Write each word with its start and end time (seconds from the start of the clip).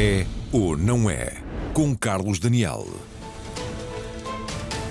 É 0.00 0.24
ou 0.52 0.76
não 0.76 1.10
é? 1.10 1.32
Com 1.74 1.92
Carlos 1.96 2.38
Daniel. 2.38 2.86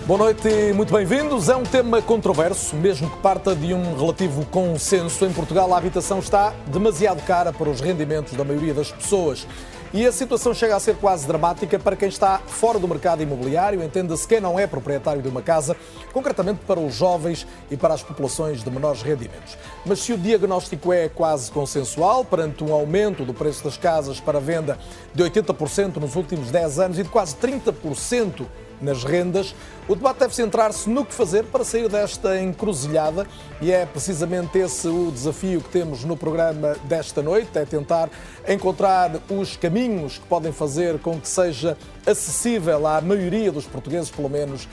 Boa 0.06 0.18
noite 0.18 0.50
e 0.50 0.74
muito 0.74 0.92
bem-vindos. 0.92 1.48
É 1.48 1.56
um 1.56 1.64
tema 1.64 2.02
controverso, 2.02 2.76
mesmo 2.76 3.10
que 3.10 3.18
parta 3.20 3.56
de 3.56 3.74
um 3.74 3.96
relativo 3.96 4.46
consenso. 4.48 5.26
Em 5.26 5.32
Portugal, 5.32 5.74
a 5.74 5.78
habitação 5.78 6.20
está 6.20 6.54
demasiado 6.70 7.26
cara 7.26 7.54
para 7.54 7.70
os 7.70 7.80
rendimentos 7.80 8.34
da 8.34 8.44
maioria 8.44 8.74
das 8.74 8.92
pessoas. 8.92 9.48
E 9.94 10.06
a 10.06 10.12
situação 10.12 10.54
chega 10.54 10.76
a 10.76 10.80
ser 10.82 10.98
quase 10.98 11.26
dramática 11.26 11.80
para 11.80 11.96
quem 11.96 12.10
está 12.10 12.40
fora 12.40 12.78
do 12.78 12.88
mercado 12.90 13.24
imobiliário, 13.24 13.82
entenda-se 13.82 14.28
quem 14.28 14.42
não 14.42 14.60
é 14.60 14.68
proprietário 14.68 15.22
de 15.22 15.30
uma 15.30 15.42
casa, 15.42 15.78
concretamente 16.12 16.60
para 16.68 16.78
os 16.78 16.94
jovens 16.94 17.48
e 17.72 17.78
para 17.78 17.94
as 17.94 18.04
populações 18.04 18.62
de 18.64 18.70
menores 18.70 19.02
rendimentos. 19.02 19.58
Mas 19.86 20.00
se 20.00 20.12
o 20.12 20.18
diagnóstico 20.18 20.92
é 20.92 21.08
quase 21.08 21.50
consensual, 21.52 22.26
perante 22.26 22.66
um 22.66 22.74
aumento 22.74 23.24
do 23.24 23.34
preço 23.34 23.64
das 23.64 23.78
casas 23.78 24.20
para 24.20 24.42
venda 24.42 24.78
de 25.16 25.24
80% 25.24 25.96
nos 25.96 26.18
últimos 26.18 26.52
10 26.52 26.80
anos 26.80 27.00
e 27.00 27.04
de 27.04 27.10
quase 27.10 27.36
30% 27.38 28.46
nas 28.82 29.04
rendas, 29.04 29.56
o 29.88 29.96
debate 29.96 30.20
deve 30.20 30.36
centrar-se 30.36 30.90
no 30.90 31.06
que 31.06 31.14
fazer 31.14 31.44
para 31.46 31.64
sair 31.64 31.88
desta 31.88 32.40
encruzilhada 32.42 33.26
e 33.62 33.72
é 33.72 33.86
precisamente 33.86 34.58
esse 34.58 34.88
o 34.88 35.12
desafio 35.12 35.62
que 35.62 35.70
temos 35.70 36.04
no 36.04 36.18
programa 36.18 36.76
desta 36.84 37.22
noite, 37.22 37.58
é 37.58 37.66
tentar 37.66 38.10
encontrar 38.48 39.12
os 39.30 39.56
caminhos 39.56 40.18
que 40.18 40.26
podem 40.28 40.52
fazer 40.52 41.00
com 41.00 41.20
que 41.20 41.28
seja 41.28 41.78
acessível 42.06 42.88
à 42.88 43.02
maioria 43.02 43.52
dos 43.52 43.66
portugueses, 43.66 44.10
pelo 44.10 44.30
menos, 44.30 44.68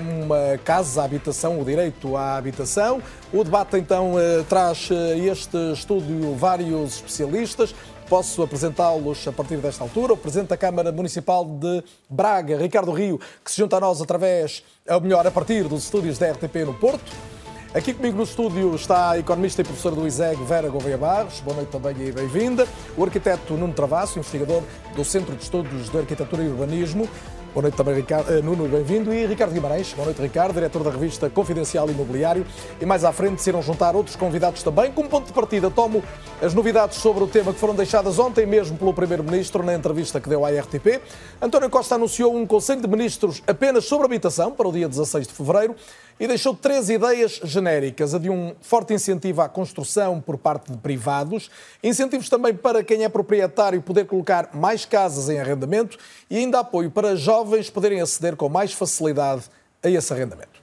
uma 0.00 0.58
casa, 0.64 1.02
a 1.02 1.04
habitação, 1.04 1.60
o 1.60 1.64
direito 1.64 2.16
à 2.16 2.36
habitação. 2.36 3.02
O 3.32 3.42
debate 3.42 3.76
então 3.76 4.18
eh, 4.18 4.44
traz 4.48 4.88
eh, 4.90 5.18
este 5.18 5.56
estúdio 5.72 6.34
vários 6.34 6.96
especialistas. 6.96 7.74
Posso 8.08 8.42
apresentá-los 8.42 9.28
a 9.28 9.32
partir 9.32 9.58
desta 9.58 9.84
altura. 9.84 10.14
O 10.14 10.16
Presidente 10.16 10.48
da 10.48 10.56
Câmara 10.56 10.90
Municipal 10.90 11.44
de 11.44 11.84
Braga, 12.08 12.56
Ricardo 12.56 12.90
Rio, 12.90 13.20
que 13.44 13.50
se 13.50 13.58
junta 13.58 13.76
a 13.76 13.80
nós 13.80 14.00
através, 14.00 14.64
ou 14.88 15.00
melhor, 15.02 15.26
a 15.26 15.30
partir 15.30 15.64
dos 15.64 15.84
estúdios 15.84 16.16
da 16.16 16.30
RTP 16.32 16.64
no 16.64 16.72
Porto. 16.72 17.12
Aqui 17.74 17.92
comigo 17.92 18.16
no 18.16 18.22
estúdio 18.22 18.74
está 18.74 19.10
a 19.10 19.18
economista 19.18 19.60
e 19.60 19.64
professora 19.64 19.94
do 19.94 20.06
ISEG, 20.06 20.42
Vera 20.44 20.70
Gouveia 20.70 20.96
Barros. 20.96 21.40
Boa 21.40 21.56
noite 21.56 21.68
também 21.68 21.94
e 22.00 22.10
bem-vinda. 22.10 22.66
O 22.96 23.04
arquiteto 23.04 23.52
Nuno 23.52 23.74
Travasso, 23.74 24.18
investigador 24.18 24.62
do 24.96 25.04
Centro 25.04 25.36
de 25.36 25.42
Estudos 25.42 25.90
de 25.90 25.98
Arquitetura 25.98 26.42
e 26.42 26.48
Urbanismo. 26.48 27.06
Boa 27.58 27.64
noite 27.64 27.74
também, 27.74 27.96
Ricardo, 27.96 28.30
uh, 28.30 28.40
Nuno, 28.40 28.68
bem-vindo. 28.68 29.12
E 29.12 29.26
Ricardo 29.26 29.52
Guimarães. 29.52 29.92
Boa 29.92 30.04
noite, 30.04 30.22
Ricardo, 30.22 30.54
diretor 30.54 30.84
da 30.84 30.90
revista 30.90 31.28
Confidencial 31.28 31.90
Imobiliário. 31.90 32.46
E 32.80 32.86
mais 32.86 33.02
à 33.02 33.10
frente 33.10 33.42
se 33.42 33.50
irão 33.50 33.60
juntar 33.60 33.96
outros 33.96 34.14
convidados 34.14 34.62
também. 34.62 34.92
Como 34.92 35.08
ponto 35.08 35.26
de 35.26 35.32
partida, 35.32 35.68
tomo 35.68 36.00
as 36.40 36.54
novidades 36.54 36.98
sobre 36.98 37.24
o 37.24 37.26
tema 37.26 37.52
que 37.52 37.58
foram 37.58 37.74
deixadas 37.74 38.20
ontem 38.20 38.46
mesmo 38.46 38.78
pelo 38.78 38.94
Primeiro-Ministro 38.94 39.64
na 39.64 39.74
entrevista 39.74 40.20
que 40.20 40.28
deu 40.28 40.44
à 40.44 40.50
RTP. 40.50 41.00
António 41.42 41.68
Costa 41.68 41.96
anunciou 41.96 42.32
um 42.36 42.46
Conselho 42.46 42.80
de 42.80 42.86
Ministros 42.86 43.42
apenas 43.44 43.86
sobre 43.86 44.06
habitação 44.06 44.52
para 44.52 44.68
o 44.68 44.72
dia 44.72 44.88
16 44.88 45.26
de 45.26 45.32
fevereiro 45.32 45.74
e 46.20 46.26
deixou 46.26 46.54
três 46.54 46.88
ideias 46.88 47.40
genéricas: 47.44 48.14
a 48.14 48.18
de 48.18 48.30
um 48.30 48.54
forte 48.60 48.92
incentivo 48.94 49.40
à 49.40 49.48
construção 49.48 50.20
por 50.20 50.36
parte 50.36 50.72
de 50.72 50.78
privados, 50.78 51.50
incentivos 51.82 52.28
também 52.28 52.54
para 52.54 52.82
quem 52.82 53.04
é 53.04 53.08
proprietário 53.08 53.82
poder 53.82 54.06
colocar 54.06 54.50
mais 54.54 54.84
casas 54.84 55.28
em 55.28 55.38
arrendamento 55.38 55.98
e 56.30 56.38
ainda 56.38 56.60
apoio 56.60 56.90
para 56.90 57.16
jovens 57.16 57.70
poderem 57.70 58.00
aceder 58.00 58.36
com 58.36 58.48
mais 58.48 58.72
facilidade 58.72 59.44
a 59.82 59.88
esse 59.88 60.12
arrendamento. 60.12 60.57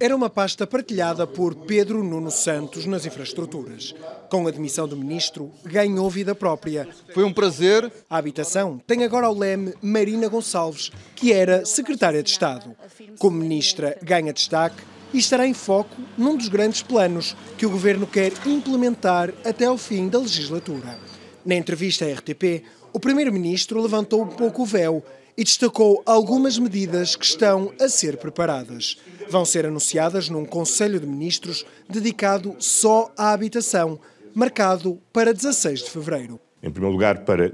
Era 0.00 0.14
uma 0.14 0.30
pasta 0.30 0.64
partilhada 0.64 1.26
por 1.26 1.56
Pedro 1.56 2.04
Nuno 2.04 2.30
Santos 2.30 2.86
nas 2.86 3.04
infraestruturas. 3.04 3.92
Com 4.30 4.46
a 4.46 4.48
admissão 4.48 4.86
do 4.86 4.96
ministro, 4.96 5.50
ganhou 5.64 6.08
vida 6.08 6.36
própria. 6.36 6.86
Foi 7.12 7.24
um 7.24 7.32
prazer. 7.32 7.90
A 8.08 8.16
habitação 8.16 8.80
tem 8.86 9.02
agora 9.02 9.26
ao 9.26 9.34
leme 9.34 9.74
Marina 9.82 10.28
Gonçalves, 10.28 10.92
que 11.16 11.32
era 11.32 11.64
secretária 11.64 12.22
de 12.22 12.30
Estado. 12.30 12.76
Como 13.18 13.38
ministra, 13.38 13.98
ganha 14.00 14.32
destaque 14.32 14.84
e 15.12 15.18
estará 15.18 15.44
em 15.44 15.54
foco 15.54 15.96
num 16.16 16.36
dos 16.36 16.48
grandes 16.48 16.80
planos 16.80 17.36
que 17.56 17.66
o 17.66 17.70
governo 17.70 18.06
quer 18.06 18.32
implementar 18.46 19.34
até 19.44 19.64
ao 19.64 19.76
fim 19.76 20.08
da 20.08 20.20
legislatura. 20.20 20.96
Na 21.44 21.56
entrevista 21.56 22.04
à 22.04 22.12
RTP, 22.12 22.62
o 22.92 23.00
primeiro-ministro 23.00 23.82
levantou 23.82 24.22
um 24.22 24.28
pouco 24.28 24.62
o 24.62 24.66
véu 24.66 25.02
e 25.38 25.44
destacou 25.44 26.02
algumas 26.04 26.58
medidas 26.58 27.14
que 27.14 27.24
estão 27.24 27.72
a 27.80 27.88
ser 27.88 28.16
preparadas. 28.16 28.98
Vão 29.30 29.44
ser 29.44 29.64
anunciadas 29.64 30.28
num 30.28 30.44
Conselho 30.44 30.98
de 30.98 31.06
Ministros 31.06 31.64
dedicado 31.88 32.56
só 32.58 33.12
à 33.16 33.30
habitação, 33.30 34.00
marcado 34.34 35.00
para 35.12 35.32
16 35.32 35.84
de 35.84 35.90
fevereiro. 35.90 36.40
Em 36.60 36.72
primeiro 36.72 36.92
lugar, 36.92 37.20
para 37.20 37.52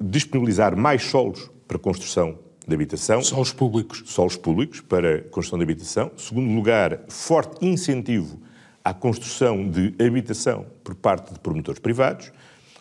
disponibilizar 0.00 0.76
mais 0.76 1.02
solos 1.02 1.50
para 1.66 1.80
construção 1.80 2.38
de 2.64 2.72
habitação. 2.72 3.20
Solos 3.24 3.52
públicos. 3.52 4.04
Solos 4.06 4.36
públicos 4.36 4.80
para 4.80 5.22
construção 5.22 5.58
de 5.58 5.64
habitação. 5.64 6.12
Segundo 6.16 6.54
lugar, 6.54 7.00
forte 7.08 7.66
incentivo 7.66 8.40
à 8.84 8.94
construção 8.94 9.68
de 9.68 9.96
habitação 10.00 10.64
por 10.84 10.94
parte 10.94 11.32
de 11.32 11.40
promotores 11.40 11.80
privados. 11.80 12.30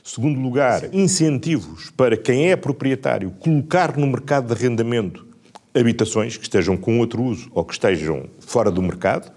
Segundo 0.03 0.39
lugar, 0.39 0.93
incentivos 0.93 1.89
para 1.91 2.17
quem 2.17 2.51
é 2.51 2.55
proprietário 2.55 3.31
colocar 3.31 3.97
no 3.97 4.07
mercado 4.07 4.47
de 4.47 4.53
arrendamento 4.53 5.27
habitações 5.73 6.35
que 6.37 6.43
estejam 6.43 6.75
com 6.75 6.99
outro 6.99 7.23
uso 7.23 7.49
ou 7.53 7.63
que 7.63 7.73
estejam 7.73 8.27
fora 8.39 8.71
do 8.71 8.81
mercado. 8.81 9.31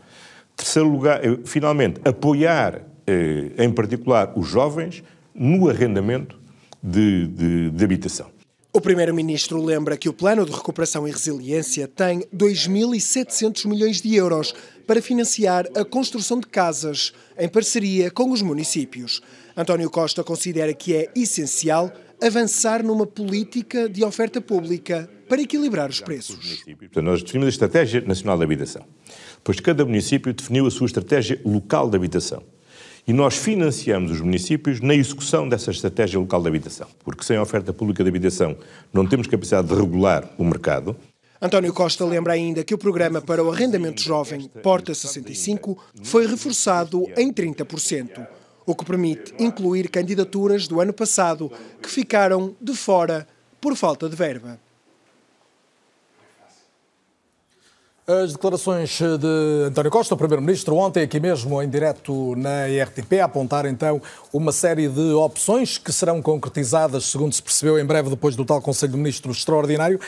Terceiro 0.57 0.89
lugar, 0.89 1.25
eh, 1.25 1.39
finalmente, 1.45 2.01
apoiar, 2.05 2.83
eh, 3.07 3.51
em 3.59 3.71
particular, 3.71 4.33
os 4.37 4.49
jovens 4.49 5.03
no 5.35 5.69
arrendamento 5.69 6.39
de, 6.83 7.27
de, 7.29 7.71
de 7.71 7.85
habitação. 7.85 8.27
O 8.75 8.81
Primeiro-Ministro 8.81 9.63
lembra 9.63 9.99
que 9.99 10.09
o 10.09 10.15
Plano 10.15 10.47
de 10.47 10.53
Recuperação 10.53 11.07
e 11.07 11.11
Resiliência 11.11 11.87
tem 11.87 12.21
2.700 12.35 13.67
milhões 13.67 14.01
de 14.01 14.15
euros 14.15 14.55
para 14.87 15.03
financiar 15.03 15.67
a 15.77 15.85
construção 15.85 16.41
de 16.41 16.47
casas 16.47 17.13
em 17.39 17.49
parceria 17.49 18.11
com 18.11 18.31
os 18.31 18.43
municípios. 18.43 19.21
António 19.57 19.91
Costa 19.91 20.25
considera 20.25 20.73
que 20.73 20.95
é 20.95 21.11
essencial 21.15 21.93
avançar 22.21 22.83
numa 22.85 23.07
política 23.07 23.89
de 23.89 24.05
oferta 24.05 24.41
pública 24.41 25.11
para 25.29 25.43
equilibrar 25.43 25.91
os 25.91 26.01
preços. 26.01 26.65
Nós 26.97 27.23
definimos 27.23 27.47
a 27.47 27.49
Estratégia 27.49 28.01
Nacional 28.03 28.39
de 28.39 28.45
Habitação. 28.45 28.85
Depois, 29.37 29.59
cada 29.61 29.85
município 29.85 30.33
definiu 30.33 30.67
a 30.67 30.71
sua 30.71 30.87
estratégia 30.87 31.41
local 31.45 31.91
de 31.91 31.97
habitação. 31.97 32.43
E 33.07 33.13
nós 33.13 33.37
financiamos 33.37 34.13
os 34.13 34.21
municípios 34.21 34.81
na 34.81 34.95
execução 34.95 35.49
dessa 35.49 35.73
estratégia 35.73 36.21
local 36.21 36.41
de 36.41 36.49
habitação, 36.49 36.87
porque 37.03 37.25
sem 37.25 37.37
oferta 37.37 37.73
pública 37.73 38.05
de 38.05 38.09
habitação 38.09 38.57
não 38.93 39.05
temos 39.05 39.27
capacidade 39.27 39.67
de 39.67 39.75
regular 39.75 40.31
o 40.39 40.45
mercado. 40.45 40.97
António 41.45 41.73
Costa 41.73 42.05
lembra 42.05 42.35
ainda 42.35 42.63
que 42.63 42.73
o 42.73 42.79
programa 42.79 43.21
para 43.21 43.43
o 43.43 43.51
arrendamento 43.51 44.01
jovem 44.01 44.49
Porta 44.63 44.95
65 44.95 45.77
foi 46.05 46.25
reforçado 46.25 47.05
em 47.17 47.33
30%, 47.33 48.25
o 48.65 48.77
que 48.77 48.85
permite 48.85 49.35
incluir 49.41 49.89
candidaturas 49.89 50.69
do 50.69 50.81
ano 50.81 50.93
passado 50.93 51.51
que 51.83 51.91
ficaram 51.91 52.55
de 52.61 52.77
fora 52.77 53.27
por 53.61 53.75
falta 53.75 54.09
de 54.09 54.15
verba. 54.15 54.57
As 58.07 58.33
declarações 58.33 58.99
de 58.99 59.67
António 59.67 59.91
Costa, 59.91 60.15
o 60.15 60.19
Primeiro-Ministro, 60.19 60.77
ontem 60.77 61.03
aqui 61.03 61.19
mesmo 61.19 61.61
em 61.61 61.69
direto 61.69 62.37
na 62.37 62.67
RTP, 62.67 63.21
a 63.21 63.25
apontar 63.25 63.65
então 63.67 64.03
uma 64.33 64.53
série 64.53 64.89
de 64.89 65.13
opções 65.13 65.79
que 65.79 65.93
serão 65.93 66.21
concretizadas, 66.23 67.05
segundo 67.07 67.33
se 67.33 67.43
percebeu, 67.43 67.79
em 67.79 67.85
breve 67.85 68.11
depois 68.11 68.37
do 68.37 68.45
tal 68.45 68.61
Conselho 68.61 68.93
de 68.93 68.99
Ministros 68.99 69.39
extraordinário. 69.39 70.01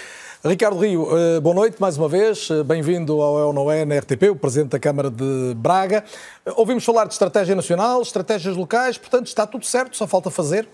Ricardo 0.46 0.76
Rio, 0.76 1.08
eh, 1.16 1.40
boa 1.40 1.54
noite 1.54 1.80
mais 1.80 1.96
uma 1.96 2.06
vez, 2.06 2.50
eh, 2.50 2.62
bem-vindo 2.62 3.18
ao 3.22 3.38
El 3.38 3.54
Noé 3.54 3.86
na 3.86 3.96
RTP, 3.96 4.28
o 4.28 4.36
Presidente 4.36 4.72
da 4.72 4.78
Câmara 4.78 5.10
de 5.10 5.54
Braga. 5.56 6.04
Eh, 6.44 6.52
ouvimos 6.54 6.84
falar 6.84 7.06
de 7.06 7.14
estratégia 7.14 7.54
nacional, 7.54 8.02
estratégias 8.02 8.54
locais, 8.54 8.98
portanto 8.98 9.26
está 9.26 9.46
tudo 9.46 9.64
certo, 9.64 9.96
só 9.96 10.06
falta 10.06 10.30
fazer. 10.30 10.68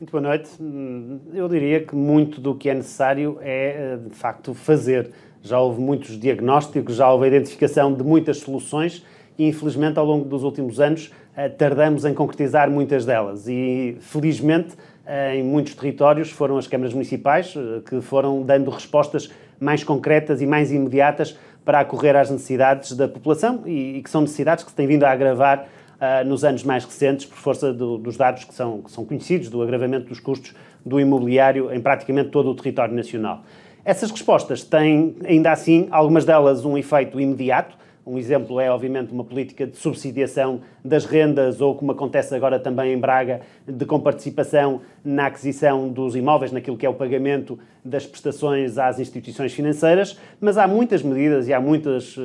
Muito 0.00 0.10
boa 0.10 0.22
noite. 0.22 0.48
Hum, 0.58 1.20
eu 1.34 1.46
diria 1.46 1.84
que 1.84 1.94
muito 1.94 2.40
do 2.40 2.54
que 2.54 2.70
é 2.70 2.74
necessário 2.74 3.36
é, 3.42 3.98
de 3.98 4.16
facto, 4.16 4.54
fazer 4.54 5.10
já 5.42 5.60
houve 5.60 5.78
muitos 5.78 6.18
diagnósticos, 6.18 6.96
já 6.96 7.12
houve 7.12 7.26
a 7.26 7.28
identificação 7.28 7.92
de 7.92 8.02
muitas 8.02 8.38
soluções 8.38 9.04
e, 9.38 9.46
infelizmente, 9.46 9.98
ao 9.98 10.06
longo 10.06 10.24
dos 10.24 10.42
últimos 10.42 10.80
anos, 10.80 11.12
tardamos 11.58 12.06
em 12.06 12.14
concretizar 12.14 12.70
muitas 12.70 13.04
delas. 13.04 13.46
E, 13.46 13.98
felizmente, 14.00 14.74
em 15.32 15.42
muitos 15.42 15.74
territórios 15.74 16.30
foram 16.30 16.56
as 16.56 16.66
câmaras 16.66 16.92
municipais 16.94 17.54
eh, 17.56 17.80
que 17.88 18.00
foram 18.00 18.42
dando 18.42 18.70
respostas 18.70 19.30
mais 19.60 19.84
concretas 19.84 20.40
e 20.40 20.46
mais 20.46 20.72
imediatas 20.72 21.38
para 21.64 21.80
acorrer 21.80 22.16
às 22.16 22.30
necessidades 22.30 22.92
da 22.92 23.06
população 23.08 23.62
e, 23.66 24.00
que 24.02 24.10
são 24.10 24.20
necessidades 24.20 24.64
que 24.64 24.70
se 24.70 24.76
têm 24.76 24.86
vindo 24.86 25.04
a 25.04 25.10
agravar 25.10 25.66
nos 26.26 26.44
anos 26.44 26.62
mais 26.64 26.84
recentes 26.84 27.24
por 27.24 27.38
força 27.38 27.72
do, 27.72 27.96
dos 27.96 28.18
dados 28.18 28.44
que 28.44 28.52
são, 28.52 28.82
que 28.82 28.90
são 28.90 29.06
conhecidos 29.06 29.48
do 29.48 29.62
agravamento 29.62 30.08
dos 30.08 30.20
custos 30.20 30.54
do 30.84 31.00
imobiliário 31.00 31.72
em 31.72 31.80
praticamente 31.80 32.28
todo 32.28 32.50
o 32.50 32.54
território 32.54 32.94
nacional. 32.94 33.42
Essas 33.84 34.10
respostas 34.10 34.62
têm, 34.62 35.16
ainda 35.24 35.52
assim, 35.52 35.88
algumas 35.90 36.24
delas 36.24 36.64
um 36.64 36.76
efeito 36.76 37.20
imediato, 37.20 37.76
Um 38.06 38.18
exemplo 38.18 38.60
é, 38.60 38.70
obviamente, 38.70 39.12
uma 39.12 39.24
política 39.24 39.66
de 39.66 39.76
subsidiação 39.78 40.60
das 40.84 41.06
rendas, 41.06 41.62
ou 41.62 41.74
como 41.74 41.92
acontece 41.92 42.34
agora 42.34 42.60
também 42.60 42.92
em 42.92 42.98
Braga, 42.98 43.40
de 43.66 43.86
comparticipação 43.86 44.82
na 45.02 45.26
aquisição 45.26 45.88
dos 45.88 46.14
imóveis, 46.14 46.52
naquilo 46.52 46.76
que 46.76 46.84
é 46.84 46.88
o 46.88 46.92
pagamento 46.92 47.58
das 47.82 48.04
prestações 48.04 48.76
às 48.76 48.98
instituições 48.98 49.54
financeiras. 49.54 50.18
Mas 50.38 50.58
há 50.58 50.68
muitas 50.68 51.02
medidas 51.02 51.48
e 51.48 51.54
há 51.54 51.60
muitas 51.60 52.14
uh, 52.18 52.20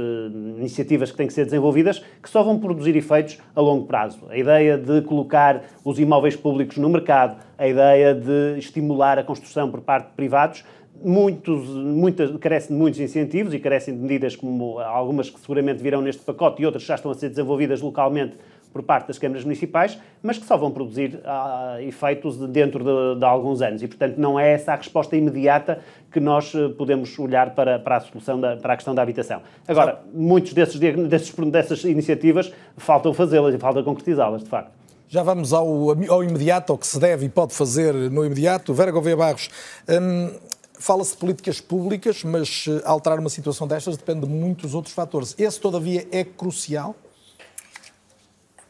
iniciativas 0.58 1.12
que 1.12 1.18
têm 1.18 1.28
que 1.28 1.34
ser 1.34 1.46
desenvolvidas 1.46 2.00
que 2.22 2.30
só 2.30 2.44
vão 2.44 2.60
produzir 2.60 2.96
efeitos 2.98 3.38
a 3.56 3.62
longo 3.62 3.86
prazo. 3.86 4.20
A 4.30 4.38
ideia 4.38 4.78
de 4.78 5.02
colocar 5.04 5.64
os 5.86 5.98
imóveis 5.98 6.36
públicos 6.36 6.78
no 6.78 6.90
mercado, 6.90 7.38
a 7.58 7.68
ideia 7.68 8.14
de 8.14 8.58
estimular 8.58 9.18
a 9.18 9.24
construção 9.24 9.72
por 9.72 9.82
parte 9.82 10.08
de 10.08 10.14
privados, 10.14 10.64
muitos, 11.04 11.68
muitas, 11.68 12.36
carecem 12.38 12.76
de 12.76 12.82
muitos 12.82 13.00
incentivos 13.00 13.54
e 13.54 13.60
carecem 13.60 13.96
de 13.96 14.02
medidas 14.02 14.36
como 14.36 14.80
algumas 14.80 15.30
que 15.30 15.40
seguramente 15.40 15.82
virão 15.82 16.02
neste 16.02 16.24
pacote 16.24 16.62
e 16.62 16.66
outras 16.66 16.84
que 16.84 16.88
já 16.88 16.96
estão 16.96 17.12
a 17.12 17.14
ser 17.14 17.30
desenvolvidas 17.30 17.82
localmente 17.82 18.36
por 18.72 18.84
parte 18.84 19.08
das 19.08 19.18
câmaras 19.18 19.44
municipais, 19.44 19.98
mas 20.22 20.38
que 20.38 20.46
só 20.46 20.56
vão 20.56 20.72
produzir 20.72 21.16
uh, 21.16 21.82
efeitos 21.82 22.38
de, 22.38 22.48
dentro 22.48 22.84
de, 22.84 23.20
de, 23.20 23.26
alguns 23.26 23.62
anos. 23.62 23.82
E, 23.82 23.88
portanto, 23.88 24.18
não 24.18 24.40
é 24.40 24.52
essa 24.52 24.74
a 24.74 24.76
resposta 24.76 25.16
imediata 25.16 25.80
que 26.12 26.20
nós 26.20 26.54
uh, 26.54 26.70
podemos 26.72 27.18
olhar 27.18 27.56
para, 27.56 27.80
para 27.80 27.98
a 27.98 28.00
solução, 28.00 28.40
da, 28.40 28.58
para 28.58 28.74
a 28.74 28.76
questão 28.76 28.94
da 28.94 29.02
habitação. 29.02 29.42
Agora, 29.68 30.02
muitos 30.14 30.54
desses, 30.54 30.80
desses, 30.80 31.34
dessas 31.52 31.84
iniciativas 31.84 32.54
faltam 32.78 33.14
fazê-las 33.14 33.56
e 33.56 33.58
falta 33.58 33.82
concretizá-las, 33.82 34.44
de 34.44 34.50
facto. 34.50 34.80
Já 35.08 35.24
vamos 35.24 35.54
ao, 35.54 35.66
ao 36.08 36.24
imediato, 36.24 36.72
ao 36.72 36.78
que 36.78 36.86
se 36.86 37.00
deve 37.00 37.26
e 37.26 37.30
pode 37.30 37.56
fazer 37.56 37.96
no 37.96 38.24
imediato. 38.24 38.72
Vera 38.76 38.92
Gouveia 38.92 39.18
Barros, 39.18 39.50
hum, 39.90 40.30
Fala-se 40.80 41.12
de 41.12 41.18
políticas 41.18 41.60
públicas, 41.60 42.24
mas 42.24 42.66
eh, 42.66 42.82
alterar 42.86 43.20
uma 43.20 43.30
situação 43.30 43.68
destas 43.68 43.98
depende 43.98 44.26
de 44.26 44.32
muitos 44.32 44.74
outros 44.74 44.94
fatores. 44.94 45.36
Esse, 45.38 45.60
todavia, 45.60 46.08
é 46.10 46.24
crucial? 46.24 46.96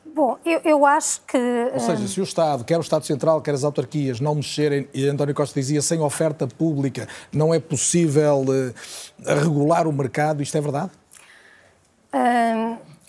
Bom, 0.03 0.39
eu, 0.44 0.59
eu, 0.65 0.85
acho 0.88 1.21
que. 1.21 1.38
Ou 1.71 1.79
seja, 1.79 2.07
se 2.07 2.19
o 2.19 2.23
Estado, 2.23 2.65
quer 2.65 2.79
o 2.79 2.81
Estado 2.81 3.06
Central, 3.06 3.44
quer 3.44 3.53
as 3.53 3.63
autarquias, 3.63 4.19
não 4.19 4.33
mexerem, 4.33 4.89
e 4.91 5.07
António 5.07 5.35
Costa 5.35 5.59
dizia, 5.59 5.83
sem 5.83 6.00
oferta 6.00 6.47
pública 6.47 7.07
não 7.31 7.53
é 7.53 7.59
possível 7.59 8.44
uh, 8.44 8.73
regular 9.44 9.88
o 9.88 9.94
mercado, 9.94 10.41
isto 10.41 10.57
é 10.57 10.61
verdade? 10.61 10.91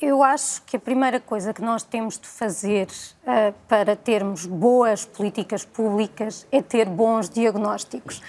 eu 0.03 0.23
acho 0.23 0.61
que 0.63 0.77
a 0.77 0.79
primeira 0.79 1.19
coisa 1.19 1.55
que 1.55 1.63
nós 1.63 1.83
temos 1.83 2.19
de 2.19 2.29
fazer 2.29 2.87
para 3.67 3.97
termos 3.97 4.45
boas 4.45 5.07
políticas 5.07 5.65
públicas 5.65 6.47
é 6.53 6.61
ter 6.61 6.87
bons 6.87 7.31
diagnósticos 7.31 8.21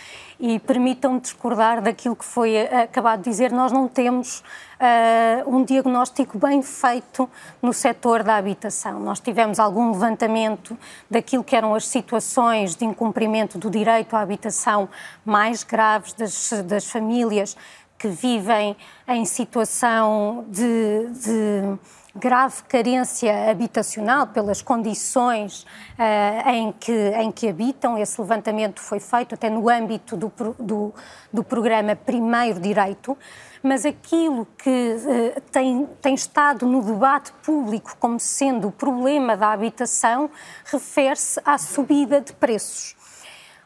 e 0.42 0.58
permitam-me 0.58 1.20
discordar 1.20 1.84
daquilo 1.84 2.16
que 2.16 2.26
foi 2.26 2.60
acabado 2.62 3.20
de 3.22 3.30
dizer. 3.30 3.52
Nós 3.52 3.72
não 3.72 3.88
temos 3.88 4.40
uh, 4.40 5.56
um 5.56 5.64
diagnóstico 5.64 6.36
bem 6.40 6.64
feito 6.64 7.30
no 7.62 7.72
setor 7.72 8.24
da 8.24 8.38
habitação. 8.38 9.00
Nós 9.00 9.20
tivemos 9.20 9.60
algum 9.60 9.92
levantamento 9.92 10.76
daquilo 11.10 11.44
que 11.44 11.56
eram 11.56 11.76
as 11.76 11.88
situações 11.88 12.76
de 12.76 12.84
incumprimento 12.84 13.60
do 13.60 13.70
direito 13.70 14.16
à 14.16 14.22
habitação 14.22 14.90
mais 15.24 15.64
graves 15.64 16.14
das, 16.14 16.52
das 16.66 16.90
famílias 16.90 17.56
que 18.00 18.08
vivem 18.08 18.76
em 19.08 19.26
situação 19.26 20.44
de, 20.50 21.08
de 21.22 21.78
grave 22.16 22.64
carência 22.64 23.50
habitacional 23.50 24.28
pelas 24.28 24.62
condições 24.62 25.64
uh, 25.98 26.50
em, 26.50 26.72
que, 26.74 26.92
em 26.92 27.32
que 27.32 27.48
habitam. 27.48 27.98
Esse 27.98 28.20
levantamento 28.20 28.80
foi 28.80 29.00
feito 29.00 29.36
até 29.36 29.50
no 29.50 29.70
âmbito 29.70 30.18
do, 30.18 30.32
do, 30.60 30.94
do 31.32 31.44
programa 31.44 31.96
Primeiro 31.96 32.60
Direito, 32.60 33.18
mas 33.64 33.86
aquilo 33.86 34.46
que 34.58 34.70
uh, 34.70 35.42
tem, 35.52 35.88
tem 36.02 36.14
estado 36.14 36.66
no 36.66 36.82
debate 36.82 37.32
público 37.44 37.96
como 38.00 38.20
sendo 38.20 38.68
o 38.68 38.72
problema 38.72 39.38
da 39.38 39.52
habitação 39.52 40.30
refere-se 40.66 41.40
à 41.46 41.58
subida 41.58 42.20
de 42.20 42.34
preços. 42.34 42.96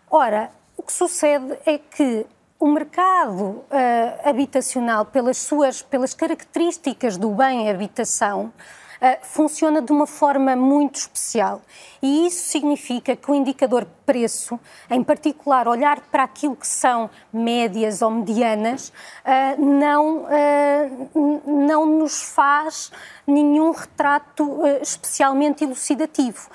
Ora, 0.09 0.51
o 0.77 0.83
que 0.83 0.93
sucede 0.93 1.57
é 1.65 1.77
que 1.77 2.27
o 2.65 2.67
mercado 2.67 3.43
uh, 3.43 3.63
habitacional, 4.27 5.05
pelas 5.05 5.37
suas 5.37 5.83
pelas 5.83 6.15
características 6.15 7.15
do 7.15 7.29
bem 7.29 7.69
habitação, 7.69 8.45
uh, 8.45 9.17
funciona 9.21 9.83
de 9.83 9.91
uma 9.91 10.07
forma 10.07 10.55
muito 10.55 10.95
especial. 10.95 11.61
E 12.01 12.25
isso 12.25 12.49
significa 12.49 13.15
que 13.15 13.29
o 13.29 13.35
indicador 13.35 13.85
preço, 14.03 14.59
em 14.89 15.03
particular 15.03 15.67
olhar 15.67 15.99
para 16.11 16.23
aquilo 16.23 16.55
que 16.55 16.65
são 16.65 17.07
médias 17.31 18.01
ou 18.01 18.09
medianas, 18.09 18.89
uh, 18.89 19.63
não, 19.63 20.25
não 21.45 21.85
nos 21.85 22.23
faz 22.23 22.91
nenhum 23.27 23.69
retrato 23.73 24.65
especialmente 24.81 25.63
elucidativo. 25.63 26.49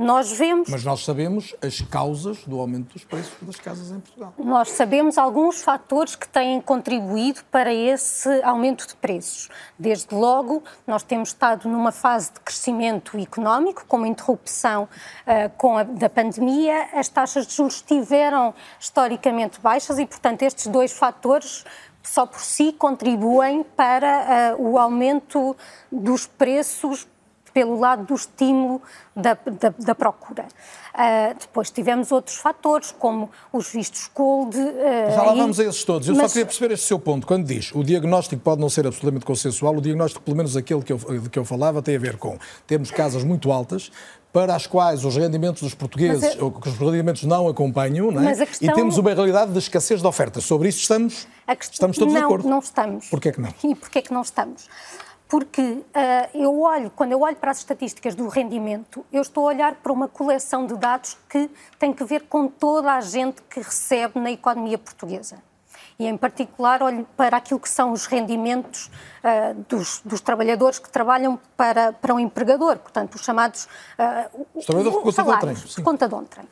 Nós 0.00 0.32
vemos. 0.32 0.70
Mas 0.70 0.82
nós 0.82 1.04
sabemos 1.04 1.54
as 1.60 1.82
causas 1.82 2.38
do 2.44 2.58
aumento 2.58 2.94
dos 2.94 3.04
preços 3.04 3.34
das 3.42 3.56
casas 3.56 3.90
em 3.90 4.00
Portugal. 4.00 4.32
Nós 4.38 4.70
sabemos 4.70 5.18
alguns 5.18 5.60
fatores 5.60 6.16
que 6.16 6.26
têm 6.26 6.58
contribuído 6.58 7.40
para 7.50 7.70
esse 7.70 8.42
aumento 8.42 8.88
de 8.88 8.94
preços. 8.94 9.50
Desde 9.78 10.14
logo, 10.14 10.64
nós 10.86 11.02
temos 11.02 11.28
estado 11.28 11.68
numa 11.68 11.92
fase 11.92 12.32
de 12.32 12.40
crescimento 12.40 13.18
económico, 13.18 13.84
com 13.86 13.98
uma 13.98 14.08
interrupção 14.08 14.84
uh, 14.84 15.50
com 15.58 15.76
a, 15.76 15.82
da 15.82 16.08
pandemia. 16.08 16.88
As 16.94 17.10
taxas 17.10 17.46
de 17.46 17.54
juros 17.54 17.74
estiveram 17.74 18.54
historicamente 18.80 19.60
baixas 19.60 19.98
e, 19.98 20.06
portanto, 20.06 20.40
estes 20.40 20.66
dois 20.66 20.92
fatores 20.92 21.62
só 22.02 22.24
por 22.24 22.40
si 22.40 22.72
contribuem 22.72 23.62
para 23.76 24.56
uh, 24.58 24.62
o 24.66 24.78
aumento 24.78 25.54
dos 25.92 26.26
preços 26.26 27.06
pelo 27.52 27.78
lado 27.78 28.04
do 28.04 28.14
estímulo 28.14 28.80
da, 29.14 29.34
da, 29.34 29.74
da 29.78 29.94
procura. 29.94 30.46
Uh, 30.92 31.38
depois 31.38 31.70
tivemos 31.70 32.10
outros 32.10 32.36
fatores, 32.36 32.92
como 32.98 33.30
os 33.52 33.70
vistos 33.70 34.10
gold. 34.14 34.56
Uh, 34.56 35.14
Já 35.14 35.22
lá 35.22 35.34
vamos 35.34 35.60
a 35.60 35.64
esses 35.64 35.84
todos. 35.84 36.08
Eu 36.08 36.14
mas... 36.14 36.26
só 36.26 36.32
queria 36.34 36.46
perceber 36.46 36.74
este 36.74 36.86
seu 36.86 36.98
ponto. 36.98 37.26
Quando 37.26 37.44
diz 37.44 37.72
o 37.74 37.84
diagnóstico 37.84 38.42
pode 38.42 38.60
não 38.60 38.68
ser 38.68 38.86
absolutamente 38.86 39.24
consensual, 39.24 39.76
o 39.76 39.80
diagnóstico, 39.80 40.22
pelo 40.22 40.36
menos 40.36 40.56
aquele 40.56 40.82
que 40.82 40.92
eu, 40.92 40.98
de 40.98 41.30
que 41.30 41.38
eu 41.38 41.44
falava, 41.44 41.80
tem 41.80 41.96
a 41.96 41.98
ver 41.98 42.16
com 42.16 42.38
temos 42.66 42.90
casas 42.90 43.22
muito 43.22 43.52
altas, 43.52 43.90
para 44.32 44.54
as 44.54 44.66
quais 44.66 45.04
os 45.04 45.16
rendimentos 45.16 45.62
dos 45.62 45.74
portugueses, 45.74 46.36
é- 46.36 46.42
ou 46.42 46.52
que 46.52 46.68
os 46.68 46.78
rendimentos 46.78 47.24
não 47.24 47.48
acompanham, 47.48 48.10
não 48.10 48.22
é? 48.22 48.34
Questão... 48.34 48.68
e 48.68 48.72
temos 48.72 48.96
uma 48.96 49.12
realidade 49.12 49.52
de 49.52 49.58
escassez 49.58 50.00
de 50.00 50.06
ofertas. 50.06 50.44
Sobre 50.44 50.68
isso 50.68 50.80
estamos, 50.80 51.26
questão... 51.46 51.72
estamos 51.72 51.98
todos 51.98 52.14
não, 52.14 52.20
de 52.20 52.24
acordo. 52.24 52.44
Não, 52.44 52.50
não 52.52 52.58
estamos. 52.58 53.08
Porquê 53.08 53.32
que 53.32 53.40
não? 53.40 53.52
E 53.64 53.74
porquê 53.74 54.02
que 54.02 54.12
não 54.12 54.22
estamos? 54.22 54.68
Porque 55.30 55.62
uh, 55.62 55.84
eu 56.34 56.60
olho, 56.60 56.90
quando 56.90 57.12
eu 57.12 57.20
olho 57.20 57.36
para 57.36 57.52
as 57.52 57.58
estatísticas 57.58 58.16
do 58.16 58.26
rendimento, 58.26 59.06
eu 59.12 59.22
estou 59.22 59.44
a 59.44 59.46
olhar 59.46 59.76
para 59.76 59.92
uma 59.92 60.08
coleção 60.08 60.66
de 60.66 60.76
dados 60.76 61.16
que 61.28 61.48
tem 61.78 61.92
que 61.92 62.02
ver 62.02 62.22
com 62.22 62.48
toda 62.48 62.92
a 62.92 63.00
gente 63.00 63.40
que 63.42 63.60
recebe 63.60 64.18
na 64.18 64.32
economia 64.32 64.76
portuguesa. 64.76 65.40
E, 66.00 66.06
em 66.06 66.16
particular, 66.16 66.82
olho 66.82 67.06
para 67.16 67.36
aquilo 67.36 67.60
que 67.60 67.68
são 67.68 67.92
os 67.92 68.06
rendimentos 68.06 68.90
uh, 69.22 69.54
dos, 69.68 70.00
dos, 70.04 70.20
trabalhadores 70.20 70.80
que 70.80 70.90
trabalham 70.90 71.38
para, 71.56 71.92
para 71.92 72.12
um 72.12 72.18
empregador, 72.18 72.78
portanto, 72.78 73.14
os 73.14 73.20
chamados. 73.20 73.66
Uh, 73.66 74.46
os 74.52 74.66
trabalhadores 74.66 74.96
de 74.96 75.14
conta 75.14 75.22
de 75.22 75.64
trem. 75.68 75.84
Conta 75.84 76.08
de 76.08 76.28
trem. 76.28 76.48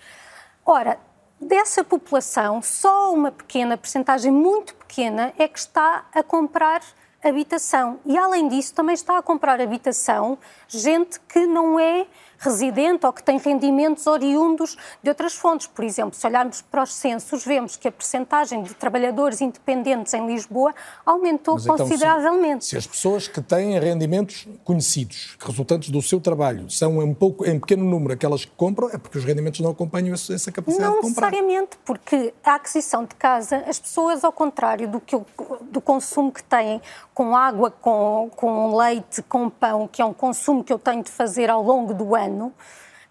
Ora, 0.65 1.01
dessa 1.41 1.83
população, 1.83 2.63
só 2.63 3.13
uma 3.13 3.33
pequena 3.33 3.77
percentagem, 3.77 4.31
muito 4.31 4.73
pequena, 4.77 5.33
é 5.37 5.49
que 5.49 5.59
está 5.59 6.07
a 6.15 6.23
comprar 6.23 6.81
habitação. 7.23 8.01
E, 8.05 8.17
além 8.17 8.49
disso, 8.49 8.75
também 8.75 8.95
está 8.95 9.19
a 9.19 9.23
comprar 9.23 9.61
habitação 9.61 10.39
gente 10.69 11.19
que 11.21 11.47
não 11.47 11.79
é 11.79 12.07
residente 12.39 13.05
ou 13.05 13.13
que 13.13 13.23
tem 13.23 13.39
rendimentos 13.39 14.07
oriundos 14.07 14.77
de 15.03 15.09
outras 15.09 15.35
fontes. 15.35 15.67
Por 15.67 15.85
exemplo, 15.85 16.15
se 16.15 16.27
olharmos 16.27 16.63
para 16.63 16.83
os 16.83 16.95
censos, 16.95 17.45
vemos 17.45 17.77
que 17.77 17.89
a 17.89 17.93
percentagem 17.93 18.63
de 18.63 18.75
trabalhadores 18.75 19.41
independentes 19.41 20.15
em 20.15 20.27
Lisboa 20.27 20.75
aumentou 21.05 21.55
Mas 21.55 21.67
consideravelmente. 21.67 22.49
Então, 22.49 22.61
se, 22.61 22.69
se, 22.71 22.77
as 22.77 22.87
pessoas 22.87 23.29
que 23.29 23.41
têm 23.41 23.79
rendimentos 23.79 24.47
conhecidos, 24.65 25.37
resultantes 25.41 25.91
do 25.91 26.01
seu 26.01 26.21
trabalho, 26.21 26.71
são 26.71 26.99
um 26.99 27.15
pouco, 27.15 27.45
em 27.45 27.59
pequeno 27.59 27.85
número 27.85 28.15
aquelas 28.15 28.45
que 28.45 28.53
compram, 28.57 28.89
é 28.91 28.99
porque 28.99 29.19
os 29.19 29.25
rendimentos 29.25 29.61
não 29.61 29.71
acompanham 29.71 30.15
essa 30.15 30.53
capacidade 30.53 30.91
não 30.91 31.01
de 31.01 31.09
comprar. 31.09 31.31
Não 31.31 31.39
necessariamente, 31.39 31.79
porque 31.85 32.35
a 32.45 32.55
aquisição 32.55 33.05
de 33.05 33.15
casa, 33.15 33.65
as 33.67 33.79
pessoas, 33.79 34.25
ao 34.25 34.33
contrário 34.33 34.89
do, 34.89 35.01
que, 35.01 35.17
do 35.71 35.81
consumo 35.81 36.33
que 36.33 36.43
têm 36.43 36.81
com 37.15 37.35
água, 37.35 37.71
com, 37.71 38.31
com 38.37 38.77
leite, 38.77 39.23
com 39.23 39.51
pão, 39.51 39.89
que 39.89 40.01
é 40.01 40.05
um 40.05 40.13
consumo 40.13 40.63
que 40.63 40.73
eu 40.73 40.79
tenho 40.79 41.03
de 41.03 41.11
fazer 41.11 41.51
ao 41.51 41.63
longo 41.63 41.93
do 41.93 42.15
ano, 42.15 42.28
ano, 42.29 42.53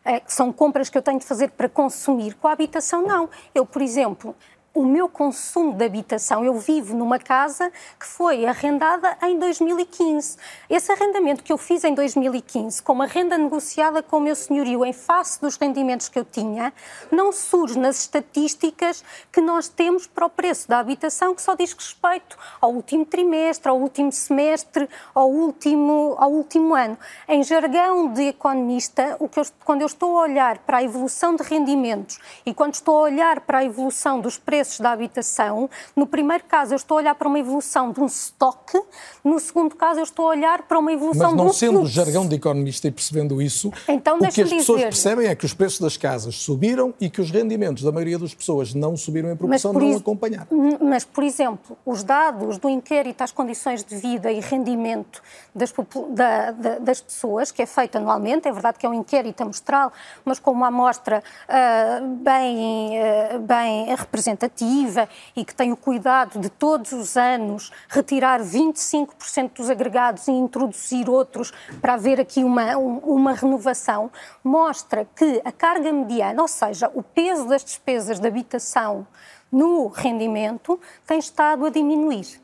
eh, 0.06 0.22
são 0.26 0.54
compras 0.54 0.90
que 0.90 0.98
eu 0.98 1.02
tenho 1.02 1.20
de 1.20 1.26
fazer 1.26 1.52
para 1.52 1.68
consumir. 1.68 2.36
Com 2.36 2.48
a 2.48 2.54
habitação, 2.54 3.06
não. 3.06 3.30
Eu, 3.54 3.66
por 3.66 3.82
exemplo, 3.82 4.36
o 4.78 4.86
meu 4.86 5.10
consumo 5.10 5.74
de 5.74 5.84
habitação. 5.84 6.46
Eu 6.46 6.54
vivo 6.54 6.96
numa 6.96 7.18
casa 7.18 7.72
que 8.00 8.06
foi 8.06 8.46
arrendada 8.46 9.18
em 9.24 9.40
2015. 9.40 10.38
Esse 10.70 10.92
arrendamento 10.92 11.44
que 11.44 11.52
eu 11.52 11.58
fiz 11.58 11.84
em 11.84 11.96
2015, 11.96 12.84
com 12.84 12.94
uma 12.94 13.08
renda 13.08 13.40
negociada 13.40 14.04
com 14.04 14.18
o 14.18 14.22
meu 14.22 14.36
senhorio 14.36 14.86
em 14.86 14.94
face 14.94 15.42
dos 15.42 15.58
rendimentos 15.58 16.10
que 16.10 16.20
eu 16.20 16.24
tinha, 16.24 16.72
não 17.12 17.32
surge 17.32 17.80
nas 17.80 18.02
estatísticas 18.02 19.04
que 19.32 19.42
nós 19.42 19.68
temos 19.68 20.06
para 20.06 20.28
o 20.28 20.30
preço 20.30 20.68
da 20.70 20.78
habitação, 20.78 21.34
que 21.34 21.42
só 21.42 21.56
diz 21.56 21.74
respeito 21.74 22.38
ao 22.62 22.72
último 22.72 23.04
trimestre, 23.04 23.70
ao 23.70 23.80
último 23.80 24.12
semestre, 24.12 24.88
ao 25.16 25.28
último, 25.28 26.16
ao 26.20 26.32
último 26.32 26.76
ano. 26.76 27.00
Em 27.28 27.44
jargão 27.44 28.14
de 28.14 28.28
economista, 28.28 29.18
eu, 29.20 29.28
quando 29.66 29.82
eu 29.82 29.88
estou 29.88 30.20
a 30.20 30.22
olhar 30.22 30.60
para 30.60 30.78
a 30.78 30.84
evolução 30.84 31.36
de 31.36 31.42
rendimentos 31.42 32.20
e 32.46 32.54
quando 32.54 32.76
estou 32.76 33.00
a 33.00 33.02
olhar 33.02 33.40
para 33.40 33.60
a 33.60 33.66
evolução 33.66 34.20
dos 34.20 34.38
preços 34.38 34.67
da 34.80 34.92
habitação, 34.92 35.70
no 35.96 36.06
primeiro 36.06 36.44
caso 36.46 36.74
eu 36.74 36.76
estou 36.76 36.98
a 36.98 37.02
olhar 37.02 37.16
para 37.16 37.28
uma 37.28 37.40
evolução 37.40 37.92
de 37.92 38.00
um 38.02 38.06
estoque, 38.06 38.80
no 39.24 39.40
segundo 39.40 39.76
caso 39.76 40.00
eu 40.00 40.04
estou 40.04 40.26
a 40.26 40.30
olhar 40.30 40.64
para 40.64 40.78
uma 40.80 40.92
evolução 40.92 41.30
Mas 41.32 41.38
não 41.38 41.46
de 41.46 41.50
um 41.52 41.54
sendo 41.54 41.74
fluxo. 41.80 41.94
jargão 41.94 42.28
de 42.28 42.36
economista 42.36 42.88
e 42.88 42.92
percebendo 42.92 43.42
isso, 43.42 43.72
Então, 43.88 44.18
o 44.18 44.20
que 44.20 44.42
as 44.42 44.50
pessoas 44.50 44.82
percebem 44.84 45.28
é 45.28 45.36
que 45.36 45.46
os 45.46 45.54
preços 45.54 45.80
das 45.80 45.96
casas 45.98 46.36
subiram 46.36 46.94
e 47.00 47.10
que 47.10 47.22
os 47.22 47.32
rendimentos 47.32 47.84
da 47.84 47.92
maioria 47.92 48.20
das 48.20 48.34
pessoas 48.34 48.74
não 48.74 48.98
subiram 48.98 49.32
em 49.32 49.36
proporção, 49.36 49.72
por 49.74 49.82
não 49.82 49.90
isso- 49.90 50.00
acompanharam. 50.00 50.48
Mas, 50.82 51.04
por 51.06 51.24
exemplo, 51.24 51.78
os 51.86 52.04
dados 52.04 52.58
do 52.58 52.68
inquérito 52.70 53.22
às 53.22 53.32
condições 53.32 53.84
de 53.84 53.96
vida 53.96 54.32
e 54.32 54.40
rendimento 54.40 55.22
das, 55.56 55.74
da- 56.10 56.52
da- 56.52 56.80
das 56.80 57.02
pessoas, 57.02 57.52
que 57.52 57.62
é 57.62 57.66
feito 57.66 57.98
anualmente, 57.98 58.48
é 58.48 58.52
verdade 58.52 58.78
que 58.78 58.86
é 58.86 58.90
um 58.90 58.94
inquérito 58.94 59.42
amostral, 59.42 59.92
mas 60.26 60.40
com 60.40 60.52
uma 60.52 60.68
amostra 60.68 61.24
ah, 61.48 62.00
bem, 62.22 62.98
ah, 63.00 63.38
bem 63.40 63.86
representativa 63.96 64.47
e 65.36 65.44
que 65.46 65.54
tem 65.54 65.72
o 65.72 65.78
cuidado 65.78 66.40
de 66.40 66.50
todos 66.50 66.92
os 66.92 67.16
anos 67.18 67.72
retirar 67.90 68.42
25% 68.42 69.52
dos 69.58 69.70
agregados 69.70 70.28
e 70.28 70.32
introduzir 70.32 71.10
outros 71.10 71.52
para 71.82 71.94
haver 71.94 72.20
aqui 72.20 72.44
uma, 72.44 72.78
um- 72.78 72.98
uma 73.00 73.34
renovação, 73.34 74.12
mostra 74.44 75.08
que 75.16 75.42
a 75.46 75.52
carga 75.52 75.92
mediana, 75.92 76.42
ou 76.42 76.48
seja, 76.48 76.92
o 76.94 77.02
peso 77.04 77.48
das 77.48 77.64
despesas 77.64 78.20
de 78.20 78.28
habitação 78.28 79.06
no 79.52 79.88
rendimento 79.88 80.80
tem 81.06 81.20
estado 81.20 81.66
a 81.66 81.70
diminuir. 81.70 82.42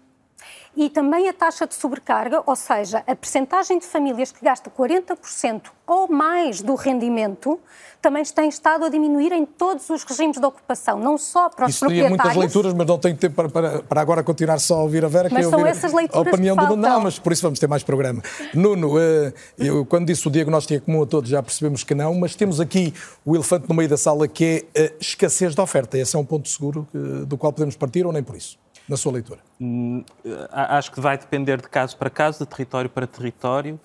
E 0.76 0.90
também 0.90 1.30
a 1.30 1.34
taxa 1.34 1.68
de 1.68 1.76
sobrecarga, 1.76 2.42
ou 2.46 2.56
seja, 2.56 3.04
a 3.06 3.16
percentagem 3.16 3.78
de 3.78 3.86
famílias 3.86 4.32
que 4.32 4.44
gasta 4.44 4.72
40% 4.72 5.62
ou 5.86 6.08
mais 6.08 6.62
do 6.62 6.76
rendimento, 6.76 7.60
também 8.02 8.24
tem 8.24 8.50
estado 8.50 8.84
a 8.84 8.90
diminuir 8.90 9.32
em 9.32 9.46
todos 9.46 9.90
os 9.90 10.04
regimes 10.04 10.38
de 10.38 10.46
ocupação, 10.46 11.00
não 11.00 11.18
só 11.18 11.50
para 11.50 11.66
os 11.66 11.72
Isso 11.72 11.80
proprietários. 11.82 12.18
muitas 12.18 12.36
leituras, 12.36 12.74
mas 12.74 12.88
não 12.88 12.98
tenho 12.98 13.16
tempo 13.16 13.36
para, 13.36 13.50
para, 13.50 13.84
para 13.84 14.02
agora 14.02 14.24
continuar 14.24 14.60
só 14.60 14.80
a 14.80 14.84
ouvir 14.84 15.06
a 15.06 15.08
Vera. 15.08 15.30
Mas 15.32 15.46
que 15.46 15.50
são 15.50 15.60
ouvir 15.60 15.72
essas 15.72 15.94
a 15.94 15.98
leituras 15.98 16.34
opinião 16.34 16.58
que 16.58 16.66
do. 16.66 16.76
Não, 16.76 17.00
mas 17.02 17.18
por 17.18 17.32
isso 17.32 17.42
vamos 17.42 17.60
ter 17.60 17.68
mais 17.68 17.82
programa. 17.82 18.22
Nuno, 18.54 19.00
eh, 19.00 19.34
eu, 19.58 19.86
quando 19.86 20.08
disse 20.08 20.28
o 20.28 20.32
diagnóstico 20.32 20.74
é 20.74 20.80
comum 20.80 21.04
a 21.04 21.06
todos, 21.06 21.30
já 21.30 21.42
percebemos 21.42 21.84
que 21.84 21.96
não, 21.96 22.14
mas 22.16 22.36
temos 22.36 22.60
aqui 22.60 22.94
o 23.26 23.36
elefante 23.36 23.70
no 23.70 23.76
meio 23.76 23.88
da 23.88 23.98
sala 23.98 24.28
que 24.28 24.66
é 24.76 24.82
a 24.82 24.92
escassez 25.00 25.56
de 25.56 25.62
oferta. 25.62 25.98
Esse 25.98 26.16
é 26.16 26.20
um 26.20 26.26
ponto 26.26 26.50
seguro 26.50 26.88
eh, 26.94 27.26
do 27.26 27.38
qual 27.38 27.54
podemos 27.54 27.76
partir 27.76 28.06
ou 28.06 28.12
nem 28.12 28.24
por 28.24 28.36
isso, 28.36 28.58
na 28.88 28.98
sua 28.98 29.14
leitura? 29.14 29.40
A- 30.52 30.78
Acho 30.78 30.92
que 30.92 31.00
vai 31.00 31.18
depender 31.18 31.58
de 31.62 31.68
caso 31.70 31.96
para 31.98 32.10
caso, 32.10 32.40
de 32.40 32.46
território 32.50 32.90
para 32.90 33.08
território, 33.08 33.80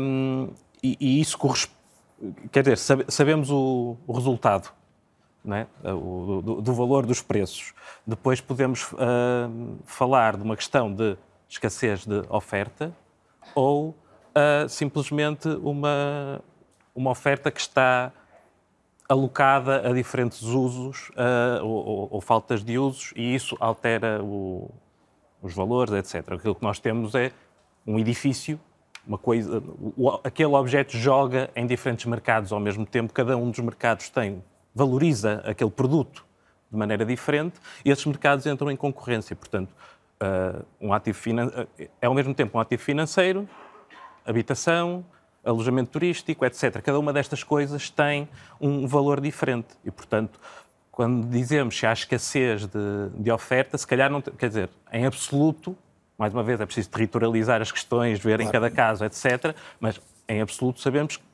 hum, 0.00 0.48
e, 0.82 0.96
e 1.00 1.20
isso 1.20 1.36
corresponde. 1.38 1.76
Quer 2.52 2.62
dizer, 2.62 2.78
sabe- 2.78 3.04
sabemos 3.08 3.50
o, 3.50 3.96
o 4.06 4.12
resultado 4.12 4.70
é? 5.50 5.66
O- 5.92 6.40
do, 6.40 6.60
do 6.62 6.72
valor 6.74 7.04
dos 7.04 7.20
preços. 7.20 7.74
Depois 8.06 8.40
podemos 8.40 8.92
hum, 8.92 9.76
falar 9.84 10.36
de 10.36 10.42
uma 10.44 10.56
questão 10.56 10.92
de 10.94 11.16
escassez 11.48 12.06
de 12.06 12.22
oferta 12.28 12.92
ou 13.54 13.94
ah, 14.34 14.66
simplesmente 14.68 15.48
uma, 15.48 16.40
uma 16.94 17.10
oferta 17.10 17.50
que 17.50 17.60
está 17.60 18.12
alocada 19.08 19.88
a 19.88 19.92
diferentes 19.92 20.42
usos 20.42 21.10
ah, 21.16 21.60
ou, 21.62 22.08
ou- 22.12 22.20
faltas 22.20 22.62
de 22.64 22.78
usos 22.78 23.12
e 23.16 23.34
isso 23.34 23.56
altera 23.60 24.22
o- 24.22 24.70
os 25.42 25.54
valores, 25.54 25.92
etc. 25.92 26.32
Aquilo 26.32 26.54
que 26.54 26.62
nós 26.62 26.78
temos 26.78 27.14
é 27.14 27.32
um 27.86 27.98
edifício, 27.98 28.58
uma 29.06 29.18
coisa, 29.18 29.62
o- 29.96 30.20
aquele 30.24 30.54
objeto 30.54 30.96
joga 30.96 31.50
em 31.56 31.66
diferentes 31.66 32.06
mercados 32.06 32.52
ao 32.52 32.60
mesmo 32.60 32.86
tempo, 32.86 33.12
cada 33.12 33.36
um 33.36 33.50
dos 33.50 33.58
mercados 33.60 34.08
tem, 34.08 34.42
valoriza 34.74 35.42
aquele 35.44 35.70
produto 35.70 36.24
de 36.70 36.78
maneira 36.78 37.04
diferente 37.04 37.60
e 37.84 37.90
esses 37.90 38.06
mercados 38.06 38.46
entram 38.46 38.70
em 38.70 38.76
concorrência. 38.76 39.34
Portanto, 39.36 39.74
ah, 40.20 40.62
um 40.80 40.92
ativo 40.94 41.18
finan- 41.18 41.66
é 42.00 42.06
ao 42.06 42.14
mesmo 42.14 42.32
tempo 42.34 42.56
um 42.56 42.60
ativo 42.60 42.80
financeiro, 42.82 43.48
habitação, 44.24 45.04
alojamento 45.44 45.90
turístico, 45.90 46.44
etc. 46.44 46.80
Cada 46.82 46.98
uma 46.98 47.12
destas 47.12 47.42
coisas 47.42 47.90
tem 47.90 48.28
um 48.60 48.86
valor 48.86 49.20
diferente 49.20 49.68
e, 49.84 49.90
portanto, 49.90 50.38
quando 50.90 51.26
dizemos 51.28 51.76
se 51.76 51.86
há 51.86 51.92
escassez 51.92 52.66
de, 52.66 53.08
de 53.16 53.30
oferta, 53.30 53.76
se 53.78 53.86
calhar 53.86 54.10
não, 54.10 54.20
quer 54.20 54.48
dizer, 54.48 54.70
em 54.92 55.06
absoluto, 55.06 55.76
mais 56.18 56.32
uma 56.32 56.42
vez 56.42 56.60
é 56.60 56.66
preciso 56.66 56.90
territorializar 56.90 57.60
as 57.62 57.72
questões, 57.72 58.20
ver 58.20 58.40
em 58.40 58.48
cada 58.50 58.70
caso, 58.70 59.04
etc. 59.04 59.56
Mas 59.80 60.00
em 60.28 60.40
absoluto 60.40 60.80
sabemos 60.80 61.16
que 61.16 61.24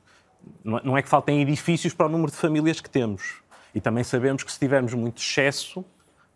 não 0.65 0.79
é- 0.79 0.83
não 0.85 0.97
é 0.97 1.03
que 1.03 1.09
faltem 1.09 1.43
edifícios 1.43 1.93
para 1.93 2.07
o 2.07 2.09
número 2.09 2.31
de 2.31 2.37
famílias 2.37 2.81
que 2.81 2.89
temos. 2.89 3.43
E 3.75 3.81
também 3.81 4.05
sabemos 4.05 4.43
que 4.43 4.51
se 4.51 4.59
tivermos 4.59 4.95
muito 4.95 5.21
excesso, 5.21 5.85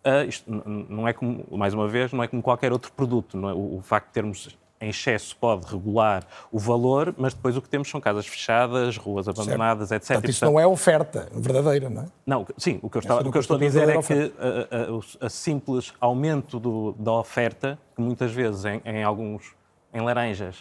ah, 0.05 0.25
isto 0.25 0.51
não 0.67 1.07
é 1.07 1.13
como, 1.13 1.47
mais 1.53 1.73
uma 1.73 1.89
vez, 1.89 2.13
não 2.13 2.23
é 2.23 2.29
como 2.29 2.43
qualquer 2.43 2.73
outro 2.73 2.93
produto. 2.93 3.39
É? 3.49 3.53
o, 3.53 3.77
o 3.77 3.83
facto 3.83 4.09
de 4.09 4.13
termos 4.13 4.59
em 4.83 4.89
excesso 4.91 5.35
pode 5.37 5.65
regular 5.67 6.27
o 6.51 6.59
valor, 6.59 7.15
mas 7.17 7.33
depois 7.33 7.57
o 7.57 7.63
que 7.63 7.69
temos 7.69 7.89
são 7.89 8.01
casas 8.01 8.27
fechadas, 8.27 8.97
ruas 8.97 9.29
abandonadas, 9.29 9.93
etc. 9.93 10.09
Portanto, 10.09 10.31
isso 10.31 10.45
não 10.45 10.59
é 10.59 10.67
oferta 10.67 11.29
verdadeira, 11.33 11.89
não 11.89 12.03
é? 12.03 12.07
não, 12.27 12.47
sim, 12.59 12.79
o 12.83 12.91
que 12.91 12.99
eu, 12.99 13.01
estava- 13.01 13.21
é 13.23 13.29
o 13.29 13.31
que 13.33 13.39
eu 13.39 13.41
estou 13.41 13.57
a 13.57 13.61
dizer 13.61 13.89
é 13.89 13.99
verdadeira 13.99 14.31
que 14.31 14.41
a, 14.75 14.77
a- 14.89 14.93
o- 14.93 15.05
a 15.27 15.29
simples 15.31 15.95
aumento 16.01 16.59
do- 16.59 16.93
da 16.99 17.13
oferta, 17.13 17.79
que 17.95 18.03
muitas 18.03 18.33
vezes 18.33 18.65
em, 18.65 18.83
em 18.85 19.03
alguns, 19.05 19.55
em 19.95 20.01
laranjas, 20.01 20.57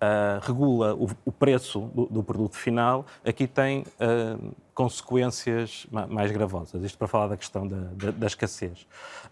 ah, 0.00 0.38
regula 0.42 0.94
o, 0.94 1.08
o 1.24 1.32
preço 1.32 1.80
do, 1.94 2.06
do 2.06 2.22
produto 2.22 2.54
final, 2.54 3.04
aqui 3.24 3.46
tem 3.46 3.84
ah, 3.98 4.36
consequências 4.74 5.86
ma- 5.90 6.06
mais 6.06 6.30
gravosas. 6.30 6.82
Isto 6.84 6.98
para 6.98 7.08
falar 7.08 7.28
da 7.28 7.36
questão 7.36 7.66
da, 7.66 7.76
da- 7.94 8.10
da 8.12 8.26
escassez. 8.26 8.86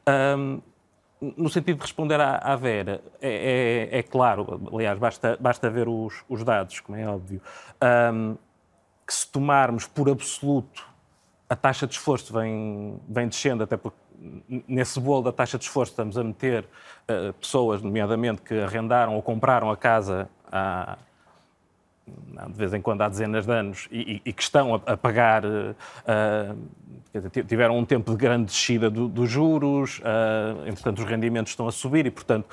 Ahm, 0.06 0.58
no 1.36 1.48
sentido 1.48 1.76
de 1.76 1.82
responder 1.82 2.20
à, 2.20 2.36
à 2.38 2.56
Vera, 2.56 3.00
é, 3.20 3.88
é- 3.92 3.98
é 3.98 4.02
claro, 4.02 4.60
aliás, 4.72 4.98
basta, 4.98 5.36
basta 5.40 5.70
ver 5.70 5.88
os, 5.88 6.24
os 6.28 6.42
dados, 6.44 6.80
como 6.80 6.98
é 6.98 7.06
óbvio, 7.06 7.40
ahm, 7.80 8.34
que 9.06 9.14
se 9.14 9.26
tomarmos 9.30 9.86
por 9.86 10.08
absoluto 10.08 10.86
a 11.48 11.54
taxa 11.56 11.86
de 11.86 11.94
esforço 11.94 12.32
vem, 12.32 12.98
vem 13.08 13.28
descendo, 13.28 13.62
até 13.62 13.76
porque 13.76 13.98
nesse 14.66 14.98
bolo 14.98 15.22
da 15.22 15.32
taxa 15.32 15.58
de 15.58 15.64
esforço 15.64 15.92
estamos 15.92 16.16
a 16.16 16.24
meter 16.24 16.66
eh, 17.06 17.32
pessoas, 17.38 17.82
nomeadamente, 17.82 18.40
que 18.42 18.54
arrendaram 18.60 19.14
ou 19.14 19.22
compraram 19.22 19.70
a 19.70 19.76
casa 19.76 20.28
há, 20.50 20.96
de 22.06 22.52
vez 22.58 22.74
em 22.74 22.80
quando 22.82 23.00
há 23.02 23.08
dezenas 23.08 23.46
de 23.46 23.52
anos 23.52 23.88
e, 23.90 24.20
e- 24.24 24.32
que 24.32 24.42
estão 24.42 24.74
a, 24.74 24.92
a 24.92 24.96
pagar, 24.96 25.42
dizer, 27.12 27.30
ti- 27.30 27.44
tiveram 27.44 27.78
um 27.78 27.84
tempo 27.84 28.10
de 28.10 28.16
grande 28.16 28.46
descida 28.46 28.90
do- 28.90 29.08
dos 29.08 29.30
juros, 29.30 30.00
ah, 30.04 30.54
entretanto 30.66 30.98
os 31.00 31.04
rendimentos 31.04 31.52
estão 31.52 31.66
a 31.66 31.72
subir 31.72 32.06
e, 32.06 32.10
portanto, 32.10 32.46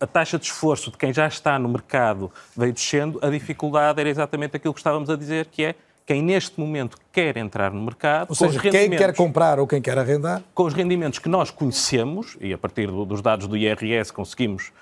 a 0.00 0.06
taxa 0.06 0.36
de 0.38 0.46
esforço 0.46 0.90
de 0.90 0.98
quem 0.98 1.12
já 1.12 1.28
está 1.28 1.58
no 1.58 1.68
mercado 1.68 2.30
veio 2.56 2.72
descendo, 2.72 3.20
a 3.22 3.30
dificuldade 3.30 4.00
era 4.00 4.08
exatamente 4.08 4.56
aquilo 4.56 4.74
que 4.74 4.80
estávamos 4.80 5.08
a 5.08 5.16
dizer, 5.16 5.46
que 5.46 5.62
é 5.64 5.74
quem 6.04 6.20
neste 6.20 6.58
momento 6.58 6.98
quer 7.12 7.36
entrar 7.36 7.70
no 7.70 7.80
mercado, 7.80 8.30
Ou 8.30 8.34
seja, 8.34 8.58
quem 8.58 8.90
quer 8.90 9.14
comprar 9.14 9.60
ou 9.60 9.66
quem 9.68 9.80
quer 9.80 9.96
arrendar, 9.96 10.42
com 10.52 10.64
os 10.64 10.74
rendimentos 10.74 11.20
que 11.20 11.28
nós 11.28 11.52
conhecemos, 11.52 12.36
e 12.40 12.52
a 12.52 12.58
partir 12.58 12.88
do- 12.88 13.04
dos 13.04 13.22
dados 13.22 13.46
do 13.46 13.56
IRS 13.56 14.12
conseguimos 14.12 14.72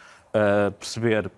perceber 0.78 1.30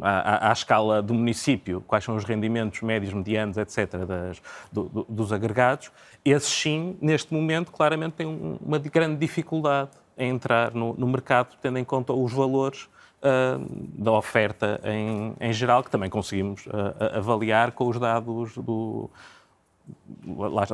à, 0.00 0.48
à- 0.48 0.52
escala 0.52 1.02
do 1.02 1.12
município 1.14 1.80
quais 1.86 2.04
são 2.04 2.16
os 2.16 2.24
rendimentos 2.24 2.80
médios, 2.82 3.12
medianos, 3.12 3.56
etc., 3.56 4.04
das- 4.06 4.42
do- 4.72 4.84
do- 4.88 5.06
dos 5.08 5.32
agregados, 5.32 5.90
esses 6.24 6.48
sim, 6.50 6.96
neste 7.00 7.32
momento, 7.34 7.70
claramente 7.72 8.12
têm 8.14 8.26
um- 8.26 8.58
uma 8.64 8.78
de- 8.78 8.88
grande 8.88 9.16
dificuldade 9.16 9.90
em 10.16 10.30
entrar 10.30 10.72
no, 10.74 10.94
no 10.94 11.06
mercado, 11.06 11.56
tendo 11.60 11.78
em 11.78 11.84
conta 11.84 12.12
os 12.12 12.32
valores 12.32 12.88
ah, 13.24 13.56
da 13.96 14.10
oferta 14.12 14.80
em, 14.84 15.34
em 15.40 15.52
geral, 15.52 15.84
que 15.84 15.90
também 15.90 16.10
conseguimos 16.10 16.64
a- 16.68 17.18
avaliar 17.18 17.70
com 17.70 17.86
os 17.88 17.96
dados 17.98 18.56
do, 18.56 19.08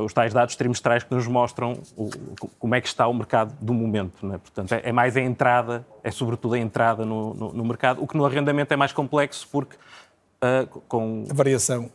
os 0.03 0.13
tais 0.13 0.33
dados 0.35 0.55
trimestrais 0.57 1.03
que 1.03 1.15
nos 1.15 1.27
mostram 1.27 1.79
o- 1.97 2.11
como 2.59 2.75
é 2.75 2.81
que 2.81 2.87
está 2.89 3.07
o 3.07 3.15
mercado 3.15 3.55
do 3.61 3.73
momento. 3.73 4.27
É? 4.33 4.39
Portanto, 4.39 4.73
é, 4.73 4.83
é 4.85 4.93
mais 4.93 5.17
a 5.17 5.21
entrada, 5.21 5.87
é 6.05 6.11
sobretudo 6.11 6.55
a 6.55 6.59
entrada 6.59 7.05
no, 7.05 7.35
no- 7.35 7.53
no 7.53 7.65
mercado, 7.65 8.03
o 8.03 8.07
que 8.07 8.17
no 8.17 8.25
arrendamento 8.27 8.73
é 8.73 8.77
mais 8.77 8.93
complexo 8.93 9.49
porque 9.51 9.77
uh, 10.43 10.67
com... 10.89 11.25
A 11.29 11.35
variação. 11.35 11.91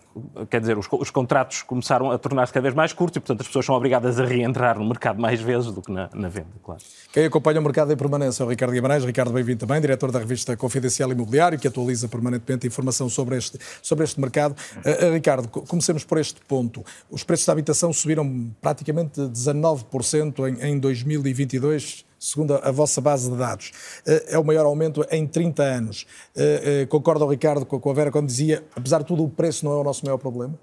Quer 0.49 0.61
dizer, 0.61 0.77
os, 0.77 0.87
os 0.91 1.09
contratos 1.09 1.61
começaram 1.63 2.11
a 2.11 2.17
tornar-se 2.17 2.53
cada 2.53 2.63
vez 2.63 2.75
mais 2.75 2.93
curtos 2.93 3.17
e, 3.17 3.19
portanto, 3.19 3.41
as 3.41 3.47
pessoas 3.47 3.65
são 3.65 3.75
obrigadas 3.75 4.19
a 4.19 4.25
reentrar 4.25 4.77
no 4.77 4.85
mercado 4.85 5.19
mais 5.19 5.41
vezes 5.41 5.71
do 5.71 5.81
que 5.81 5.91
na, 5.91 6.09
na 6.13 6.29
venda, 6.29 6.47
claro. 6.63 6.81
Quem 7.11 7.25
acompanha 7.25 7.59
o 7.59 7.63
mercado 7.63 7.91
em 7.91 7.97
permanência 7.97 8.43
é 8.43 8.45
o 8.45 8.49
Ricardo 8.49 8.71
Guimarães. 8.71 9.03
Ricardo, 9.03 9.33
bem-vindo 9.33 9.65
também, 9.65 9.81
diretor 9.81 10.11
da 10.11 10.19
revista 10.19 10.55
Confidencial 10.55 11.11
Imobiliário, 11.11 11.57
que 11.57 11.67
atualiza 11.67 12.07
permanentemente 12.07 12.67
informação 12.67 13.09
sobre 13.09 13.37
este, 13.37 13.57
sobre 13.81 14.03
este 14.03 14.19
mercado. 14.19 14.55
Uh, 14.77 15.13
Ricardo, 15.13 15.47
comecemos 15.47 16.03
por 16.03 16.19
este 16.19 16.41
ponto. 16.41 16.83
Os 17.09 17.23
preços 17.23 17.45
da 17.45 17.53
habitação 17.53 17.91
subiram 17.91 18.51
praticamente 18.61 19.19
19% 19.19 20.47
em, 20.47 20.73
em 20.73 20.79
2022 20.79 22.05
segundo 22.23 22.55
a 22.55 22.71
vossa 22.71 23.01
base 23.01 23.29
de 23.29 23.35
dados. 23.35 23.71
Eh, 24.07 24.35
é 24.35 24.39
o 24.39 24.43
maior 24.43 24.65
aumento 24.65 25.05
em 25.11 25.27
30 25.27 25.61
anos. 25.61 26.07
Eh, 26.35 26.81
eh, 26.81 26.85
concorda 26.85 27.25
o 27.25 27.29
Ricardo 27.29 27.65
com 27.65 27.89
a 27.89 27.93
Vera 27.93 28.11
quando 28.11 28.27
dizia, 28.27 28.63
apesar 28.75 28.99
de 28.99 29.05
tudo, 29.05 29.25
o 29.25 29.29
preço 29.29 29.65
não 29.65 29.73
é 29.73 29.75
o 29.75 29.83
nosso 29.83 30.05
maior 30.05 30.17
problema? 30.17 30.53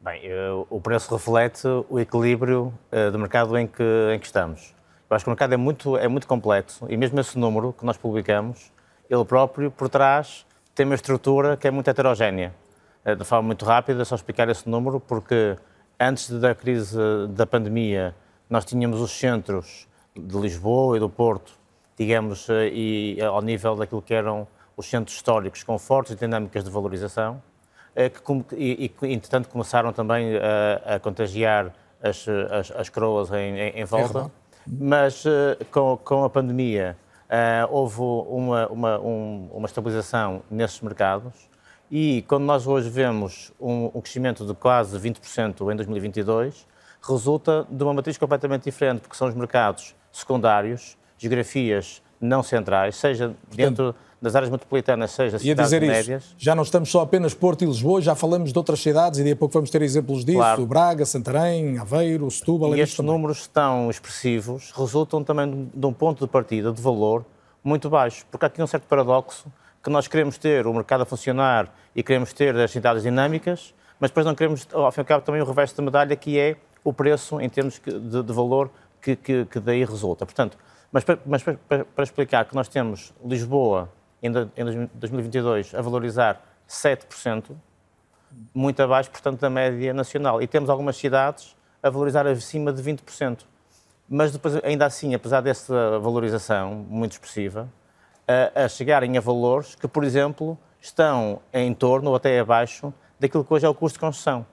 Bem, 0.00 0.22
o 0.68 0.80
preço 0.80 1.14
reflete 1.14 1.68
o 1.88 2.00
equilíbrio 2.00 2.74
do 3.12 3.18
mercado 3.20 3.56
em 3.56 3.68
que, 3.68 3.84
em 4.12 4.18
que 4.18 4.26
estamos. 4.26 4.74
Eu 5.08 5.14
acho 5.14 5.24
que 5.24 5.28
o 5.28 5.30
mercado 5.30 5.54
é 5.54 5.56
muito, 5.56 5.96
é 5.96 6.08
muito 6.08 6.26
complexo 6.26 6.86
e 6.88 6.96
mesmo 6.96 7.20
esse 7.20 7.38
número 7.38 7.72
que 7.72 7.86
nós 7.86 7.96
publicamos, 7.96 8.72
ele 9.08 9.24
próprio, 9.24 9.70
por 9.70 9.88
trás, 9.88 10.44
tem 10.74 10.84
uma 10.84 10.96
estrutura 10.96 11.56
que 11.56 11.68
é 11.68 11.70
muito 11.70 11.88
heterogénea. 11.88 12.52
De 13.16 13.24
forma 13.24 13.46
muito 13.46 13.64
rápida, 13.64 14.04
só 14.04 14.16
explicar 14.16 14.48
esse 14.48 14.68
número, 14.68 14.98
porque 14.98 15.56
antes 16.00 16.30
da 16.30 16.52
crise 16.52 16.98
da 17.28 17.46
pandemia, 17.46 18.12
nós 18.50 18.64
tínhamos 18.64 19.00
os 19.00 19.12
centros 19.12 19.86
de 20.14 20.38
Lisboa 20.38 20.96
e 20.96 21.00
do 21.00 21.08
Porto, 21.08 21.52
digamos, 21.96 22.48
eh, 22.48 22.68
e 22.68 23.16
eh, 23.18 23.24
ao 23.24 23.40
nível 23.40 23.76
daquilo 23.76 24.02
que 24.02 24.14
eram 24.14 24.46
os 24.76 24.86
centros 24.86 25.16
históricos 25.16 25.62
com 25.62 25.78
fortes 25.78 26.16
dinâmicas 26.16 26.64
de 26.64 26.70
valorização, 26.70 27.42
eh, 27.94 28.08
que, 28.08 28.20
e, 28.56 28.92
e 29.02 29.12
entretanto 29.12 29.48
começaram 29.48 29.92
também 29.92 30.36
a, 30.36 30.94
a 30.96 31.00
contagiar 31.00 31.72
as, 32.02 32.26
as, 32.50 32.70
as 32.72 32.88
coroas 32.88 33.30
em, 33.30 33.58
em, 33.58 33.80
em 33.80 33.84
volta, 33.84 34.30
mas 34.66 35.24
com, 35.70 35.96
com 35.98 36.24
a 36.24 36.30
pandemia 36.30 36.96
houve 37.70 38.00
uma, 38.00 38.66
uma, 38.68 38.98
um, 38.98 39.48
uma 39.52 39.66
estabilização 39.66 40.42
nesses 40.50 40.80
mercados 40.80 41.48
e 41.90 42.24
quando 42.26 42.44
nós 42.44 42.66
hoje 42.66 42.88
vemos 42.88 43.52
um, 43.60 43.90
um 43.94 44.00
crescimento 44.00 44.46
de 44.46 44.54
quase 44.54 44.98
20% 44.98 45.70
em 45.70 45.76
2022, 45.76 46.66
resulta 47.02 47.66
de 47.68 47.82
uma 47.84 47.92
matriz 47.92 48.16
completamente 48.16 48.64
diferente, 48.64 49.00
porque 49.00 49.14
são 49.14 49.28
os 49.28 49.34
mercados 49.34 49.94
secundários, 50.12 50.96
geografias 51.18 52.02
não 52.20 52.42
centrais, 52.42 52.96
seja 52.96 53.34
dentro 53.54 53.94
das 54.20 54.36
áreas 54.36 54.50
metropolitanas, 54.50 55.10
seja 55.10 55.36
cidades 55.40 55.70
dizer 55.70 55.80
médias. 55.80 56.22
Isso, 56.22 56.34
já 56.38 56.54
não 56.54 56.62
estamos 56.62 56.88
só 56.88 57.00
apenas 57.00 57.34
Porto 57.34 57.62
e 57.62 57.66
Lisboa, 57.66 58.00
já 58.00 58.14
falamos 58.14 58.52
de 58.52 58.58
outras 58.58 58.78
cidades 58.80 59.18
e 59.18 59.22
daqui 59.22 59.32
a 59.32 59.36
pouco 59.36 59.52
vamos 59.52 59.68
ter 59.68 59.82
exemplos 59.82 60.24
disso, 60.24 60.38
claro. 60.38 60.64
Braga, 60.64 61.04
Santarém, 61.04 61.78
Aveiro, 61.78 62.30
Setúbal... 62.30 62.76
E 62.76 62.80
estes 62.80 62.96
também. 62.96 63.10
números 63.10 63.48
tão 63.48 63.90
expressivos 63.90 64.70
resultam 64.76 65.24
também 65.24 65.68
de 65.74 65.86
um 65.86 65.92
ponto 65.92 66.24
de 66.24 66.30
partida 66.30 66.70
de 66.70 66.80
valor 66.80 67.24
muito 67.64 67.90
baixo, 67.90 68.24
porque 68.30 68.46
há 68.46 68.48
aqui 68.48 68.62
um 68.62 68.66
certo 68.66 68.84
paradoxo 68.86 69.46
que 69.82 69.90
nós 69.90 70.06
queremos 70.06 70.38
ter 70.38 70.68
o 70.68 70.72
mercado 70.72 71.00
a 71.00 71.04
funcionar 71.04 71.74
e 71.94 72.02
queremos 72.04 72.32
ter 72.32 72.54
as 72.56 72.70
cidades 72.70 73.02
dinâmicas, 73.02 73.74
mas 73.98 74.10
depois 74.10 74.24
não 74.24 74.36
queremos, 74.36 74.68
ao 74.72 74.90
fim 74.92 75.00
e 75.00 75.02
ao 75.02 75.04
cabo, 75.04 75.24
também 75.24 75.42
o 75.42 75.44
reverso 75.44 75.76
da 75.76 75.82
medalha, 75.82 76.14
que 76.14 76.38
é 76.38 76.56
o 76.84 76.92
preço 76.92 77.40
em 77.40 77.48
termos 77.48 77.80
de, 77.84 78.22
de 78.22 78.32
valor 78.32 78.70
que, 79.02 79.16
que, 79.16 79.44
que 79.44 79.60
daí 79.60 79.84
resulta. 79.84 80.24
Portanto, 80.24 80.56
mas, 80.90 81.04
para, 81.04 81.18
mas 81.26 81.42
para, 81.42 81.84
para, 81.84 82.04
explicar 82.04 82.44
que 82.44 82.54
nós 82.54 82.68
temos 82.68 83.12
Lisboa 83.24 83.90
em, 84.22 84.28
em 84.28 84.88
2022 84.94 85.74
a 85.74 85.82
valorizar 85.82 86.40
7%, 86.68 87.50
muito 88.54 88.82
abaixo, 88.82 89.10
portanto, 89.10 89.40
da 89.40 89.50
média 89.50 89.92
nacional. 89.92 90.40
E 90.40 90.46
temos 90.46 90.70
algumas 90.70 90.96
cidades 90.96 91.56
a 91.82 91.90
valorizar 91.90 92.26
acima 92.26 92.72
de 92.72 92.82
20%. 92.82 93.40
Mas 94.08 94.32
depois, 94.32 94.62
ainda 94.64 94.86
assim, 94.86 95.14
apesar 95.14 95.40
dessa 95.40 95.98
valorização 95.98 96.74
muito 96.88 97.12
expressiva, 97.12 97.68
a, 98.26 98.64
a 98.64 98.68
chegarem 98.68 99.18
a 99.18 99.20
valores 99.20 99.74
que, 99.74 99.88
por 99.88 100.04
exemplo, 100.04 100.56
estão 100.80 101.40
em 101.52 101.72
torno 101.74 102.10
ou 102.10 102.16
até 102.16 102.38
abaixo 102.38 102.92
daquilo 103.18 103.44
que 103.44 103.52
hoje 103.52 103.66
é 103.66 103.68
o 103.68 103.74
custo 103.74 103.96
de 103.96 104.00
construção. 104.00 104.46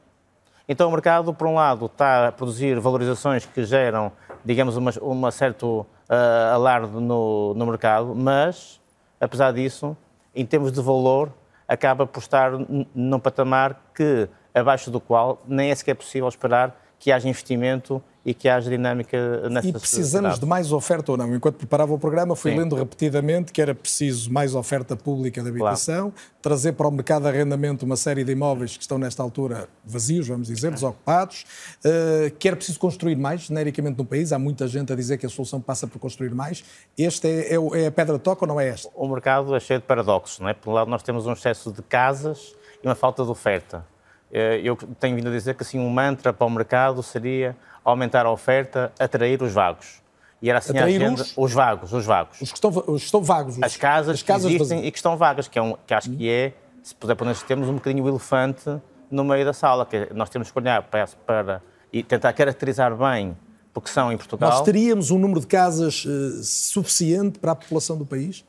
Então 0.67 0.87
o 0.87 0.91
mercado, 0.91 1.33
por 1.33 1.47
um 1.47 1.55
lado, 1.55 1.87
está 1.87 2.27
a 2.27 2.31
produzir 2.31 2.79
valorizações 2.79 3.45
que 3.45 3.63
geram 3.63 4.11
digamos, 4.43 4.77
uma, 4.77 4.91
uma 5.01 5.31
certo 5.31 5.85
uh, 6.09 6.53
alarde 6.53 6.99
no, 6.99 7.53
no 7.53 7.65
mercado, 7.65 8.13
mas, 8.15 8.79
apesar 9.19 9.51
disso, 9.51 9.95
em 10.35 10.45
termos 10.45 10.71
de 10.71 10.81
valor, 10.81 11.31
acaba 11.67 12.05
por 12.07 12.19
estar 12.19 12.51
num 12.95 13.19
patamar 13.19 13.79
que, 13.93 14.27
abaixo 14.53 14.89
do 14.89 14.99
qual 14.99 15.41
nem 15.47 15.71
é 15.71 15.75
sequer 15.75 15.95
possível 15.95 16.27
esperar 16.27 16.75
que 16.97 17.11
haja 17.11 17.29
investimento 17.29 18.01
e 18.25 18.33
que 18.33 18.49
haja 18.49 18.69
dinâmica 18.69 19.49
nessa 19.49 19.67
E 19.67 19.71
precisamos 19.71 20.09
sociedade. 20.09 20.39
de 20.39 20.45
mais 20.45 20.71
oferta 20.71 21.11
ou 21.11 21.17
não? 21.17 21.33
Enquanto 21.35 21.55
preparava 21.55 21.93
o 21.93 21.99
programa, 21.99 22.35
fui 22.35 22.51
Sim. 22.51 22.59
lendo 22.59 22.75
repetidamente 22.75 23.51
que 23.51 23.61
era 23.61 23.73
preciso 23.73 24.31
mais 24.31 24.53
oferta 24.55 24.95
pública 24.95 25.41
de 25.41 25.49
habitação, 25.49 26.11
claro. 26.11 26.13
trazer 26.41 26.73
para 26.73 26.87
o 26.87 26.91
mercado 26.91 27.23
de 27.23 27.29
arrendamento 27.29 27.83
uma 27.83 27.95
série 27.95 28.23
de 28.23 28.31
imóveis 28.31 28.75
que 28.75 28.81
estão 28.81 28.97
nesta 28.97 29.23
altura 29.23 29.69
vazios, 29.85 30.27
vamos 30.27 30.47
dizer, 30.47 30.71
desocupados, 30.71 31.45
uh, 31.85 32.31
que 32.37 32.47
era 32.47 32.57
preciso 32.57 32.79
construir 32.79 33.15
mais, 33.15 33.41
genericamente 33.41 33.97
no 33.97 34.05
país. 34.05 34.33
Há 34.33 34.39
muita 34.39 34.67
gente 34.67 34.91
a 34.91 34.95
dizer 34.95 35.17
que 35.17 35.25
a 35.25 35.29
solução 35.29 35.61
passa 35.61 35.87
por 35.87 35.99
construir 35.99 36.31
mais. 36.31 36.63
Este 36.97 37.27
é, 37.27 37.55
é, 37.55 37.83
é 37.83 37.87
a 37.87 37.91
pedra 37.91 38.17
de 38.17 38.23
toque 38.23 38.43
ou 38.43 38.47
não 38.47 38.59
é 38.59 38.67
esta? 38.67 38.89
O 38.95 39.07
mercado 39.07 39.55
é 39.55 39.59
cheio 39.59 39.79
de 39.79 39.85
paradoxos, 39.85 40.39
não 40.39 40.49
é? 40.49 40.53
Por 40.53 40.69
um 40.69 40.73
lado, 40.73 40.89
nós 40.89 41.01
temos 41.01 41.25
um 41.25 41.33
excesso 41.33 41.71
de 41.71 41.81
casas 41.81 42.53
e 42.83 42.87
uma 42.87 42.95
falta 42.95 43.23
de 43.23 43.29
oferta. 43.29 43.85
Eh, 44.31 44.61
eu 44.63 44.75
tenho 44.99 45.15
vindo 45.15 45.27
a 45.27 45.31
dizer 45.31 45.55
que 45.55 45.63
assim 45.63 45.79
um 45.79 45.89
mantra 45.89 46.31
para 46.31 46.45
o 46.45 46.49
mercado 46.49 47.01
seria 47.01 47.55
aumentar 47.83 48.25
a 48.25 48.31
oferta, 48.31 48.91
atrair 48.99 49.41
os 49.41 49.51
vagos. 49.51 50.01
E 50.41 50.49
era 50.49 50.59
assim 50.59 50.71
atrair 50.71 51.01
a 51.01 51.05
agenda, 51.05 51.21
os... 51.21 51.33
os 51.37 51.53
vagos, 51.53 51.93
os 51.93 52.05
vagos. 52.05 52.41
Os 52.41 52.51
que 52.51 52.57
estão, 52.57 52.69
os 52.69 53.01
que 53.01 53.05
estão 53.05 53.21
vagos. 53.21 53.57
Os... 53.57 53.63
As 53.63 53.75
casas, 53.75 54.15
As 54.15 54.23
casas 54.23 54.45
que 54.45 54.55
existem 54.55 54.77
vazias. 54.77 54.87
e 54.87 54.91
que 54.91 54.97
estão 54.97 55.17
vagas, 55.17 55.47
que, 55.47 55.59
é 55.59 55.61
um, 55.61 55.75
que 55.85 55.93
acho 55.93 56.09
que 56.09 56.29
é, 56.29 56.53
se 56.81 56.95
puder 56.95 57.15
pôr 57.15 57.25
nestes 57.25 57.45
termos, 57.45 57.67
um 57.67 57.73
bocadinho 57.73 58.03
o 58.05 58.07
elefante 58.07 58.79
no 59.11 59.23
meio 59.23 59.43
da 59.43 59.53
sala, 59.53 59.85
que 59.85 60.07
nós 60.13 60.29
temos 60.29 60.51
que 60.51 60.57
olhar 60.57 60.83
para, 60.83 61.07
para 61.25 61.61
e 61.91 62.03
tentar 62.03 62.31
caracterizar 62.33 62.95
bem 62.95 63.35
porque 63.73 63.89
são 63.89 64.11
em 64.11 64.17
Portugal. 64.17 64.49
Nós 64.49 64.61
teríamos 64.61 65.11
um 65.11 65.19
número 65.19 65.39
de 65.39 65.47
casas 65.47 66.05
uh, 66.05 66.43
suficiente 66.43 67.39
para 67.39 67.51
a 67.51 67.55
população 67.55 67.97
do 67.97 68.05
país? 68.05 68.43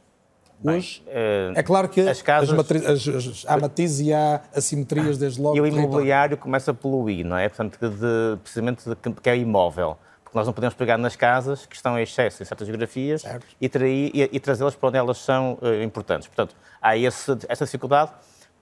Hoje. 0.64 1.02
Bem, 1.06 1.14
uh, 1.14 1.58
é 1.58 1.62
claro 1.62 1.88
que 1.88 2.00
as 2.00 2.22
casas, 2.22 2.50
as 2.50 3.08
as, 3.08 3.44
há 3.46 3.56
matizes 3.56 4.06
e 4.06 4.12
há 4.12 4.40
assimetrias 4.54 5.18
desde 5.18 5.40
logo. 5.40 5.56
E 5.56 5.60
o 5.60 5.66
imobiliário 5.66 6.36
começa 6.36 6.70
a 6.70 6.74
poluir, 6.74 7.24
não 7.24 7.36
é? 7.36 7.48
Portanto, 7.48 7.78
de, 7.78 8.36
precisamente 8.42 8.88
de, 8.88 8.96
que 8.96 9.30
é 9.30 9.36
imóvel. 9.36 9.96
Porque 10.22 10.38
nós 10.38 10.46
não 10.46 10.52
podemos 10.52 10.74
pegar 10.74 10.96
nas 10.96 11.16
casas 11.16 11.66
que 11.66 11.74
estão 11.74 11.98
em 11.98 12.02
excesso 12.02 12.40
em 12.40 12.46
certas 12.46 12.66
geografias 12.68 13.24
e, 13.60 13.66
e, 13.66 14.30
e 14.32 14.38
trazê-las 14.38 14.76
para 14.76 14.88
onde 14.88 14.98
elas 14.98 15.18
são 15.18 15.58
uh, 15.60 15.82
importantes. 15.82 16.28
Portanto, 16.28 16.54
há 16.80 16.96
esse, 16.96 17.36
essa 17.48 17.64
dificuldade, 17.64 18.12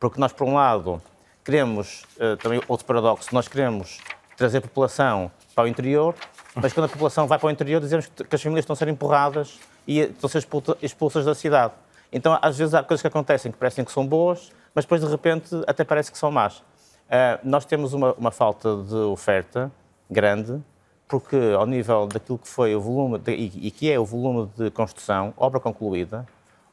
porque 0.00 0.18
nós, 0.18 0.32
por 0.32 0.46
um 0.46 0.54
lado, 0.54 1.02
queremos, 1.44 2.04
uh, 2.16 2.38
também 2.38 2.62
outro 2.68 2.86
paradoxo, 2.86 3.28
nós 3.32 3.48
queremos 3.48 3.98
trazer 4.34 4.58
a 4.58 4.60
população 4.62 5.30
para 5.54 5.64
o 5.64 5.66
interior, 5.66 6.14
mas 6.54 6.72
quando 6.72 6.86
a 6.86 6.88
população 6.88 7.26
vai 7.26 7.38
para 7.38 7.48
o 7.48 7.50
interior, 7.50 7.80
dizemos 7.80 8.06
que 8.06 8.34
as 8.34 8.40
famílias 8.40 8.62
estão 8.62 8.72
a 8.72 8.76
ser 8.76 8.88
empurradas 8.88 9.58
e 9.86 10.00
estão 10.00 10.28
a 10.28 10.30
ser 10.30 10.46
expulsas 10.80 11.24
da 11.24 11.34
cidade. 11.34 11.72
Então, 12.12 12.38
às 12.40 12.56
vezes, 12.56 12.74
há 12.74 12.82
coisas 12.82 13.02
que 13.02 13.06
acontecem 13.06 13.52
que 13.52 13.58
parecem 13.58 13.84
que 13.84 13.92
são 13.92 14.06
boas, 14.06 14.50
mas 14.74 14.84
depois, 14.84 15.00
de 15.00 15.06
repente, 15.06 15.54
até 15.66 15.84
parece 15.84 16.10
que 16.10 16.18
são 16.18 16.30
más. 16.30 16.58
Uh, 16.58 17.38
nós 17.42 17.64
temos 17.64 17.92
uma, 17.92 18.12
uma, 18.14 18.30
falta 18.30 18.76
de 18.76 18.94
oferta 18.94 19.70
grande, 20.10 20.62
porque 21.06 21.36
ao 21.56 21.66
nível 21.66 22.06
daquilo 22.06 22.38
que 22.38 22.48
foi 22.48 22.74
o 22.74 22.80
volume, 22.80 23.18
de, 23.18 23.32
e, 23.32 23.66
e, 23.68 23.70
que 23.70 23.90
é 23.90 23.98
o 23.98 24.04
volume 24.04 24.50
de 24.56 24.70
construção, 24.70 25.32
obra 25.36 25.58
concluída, 25.58 26.26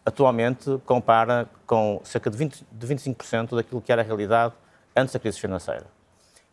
atualmente 0.06 0.78
compara 0.86 1.50
com 1.66 2.02
cerca 2.04 2.30
de, 2.30 2.38
20, 2.38 2.66
de 2.70 2.88
25% 2.88 3.56
daquilo 3.56 3.82
que 3.82 3.92
era 3.92 4.02
a 4.02 4.06
realidade 4.06 4.54
antes 4.96 5.14
da 5.14 5.20
crise 5.20 5.40
financeira. 5.40 5.86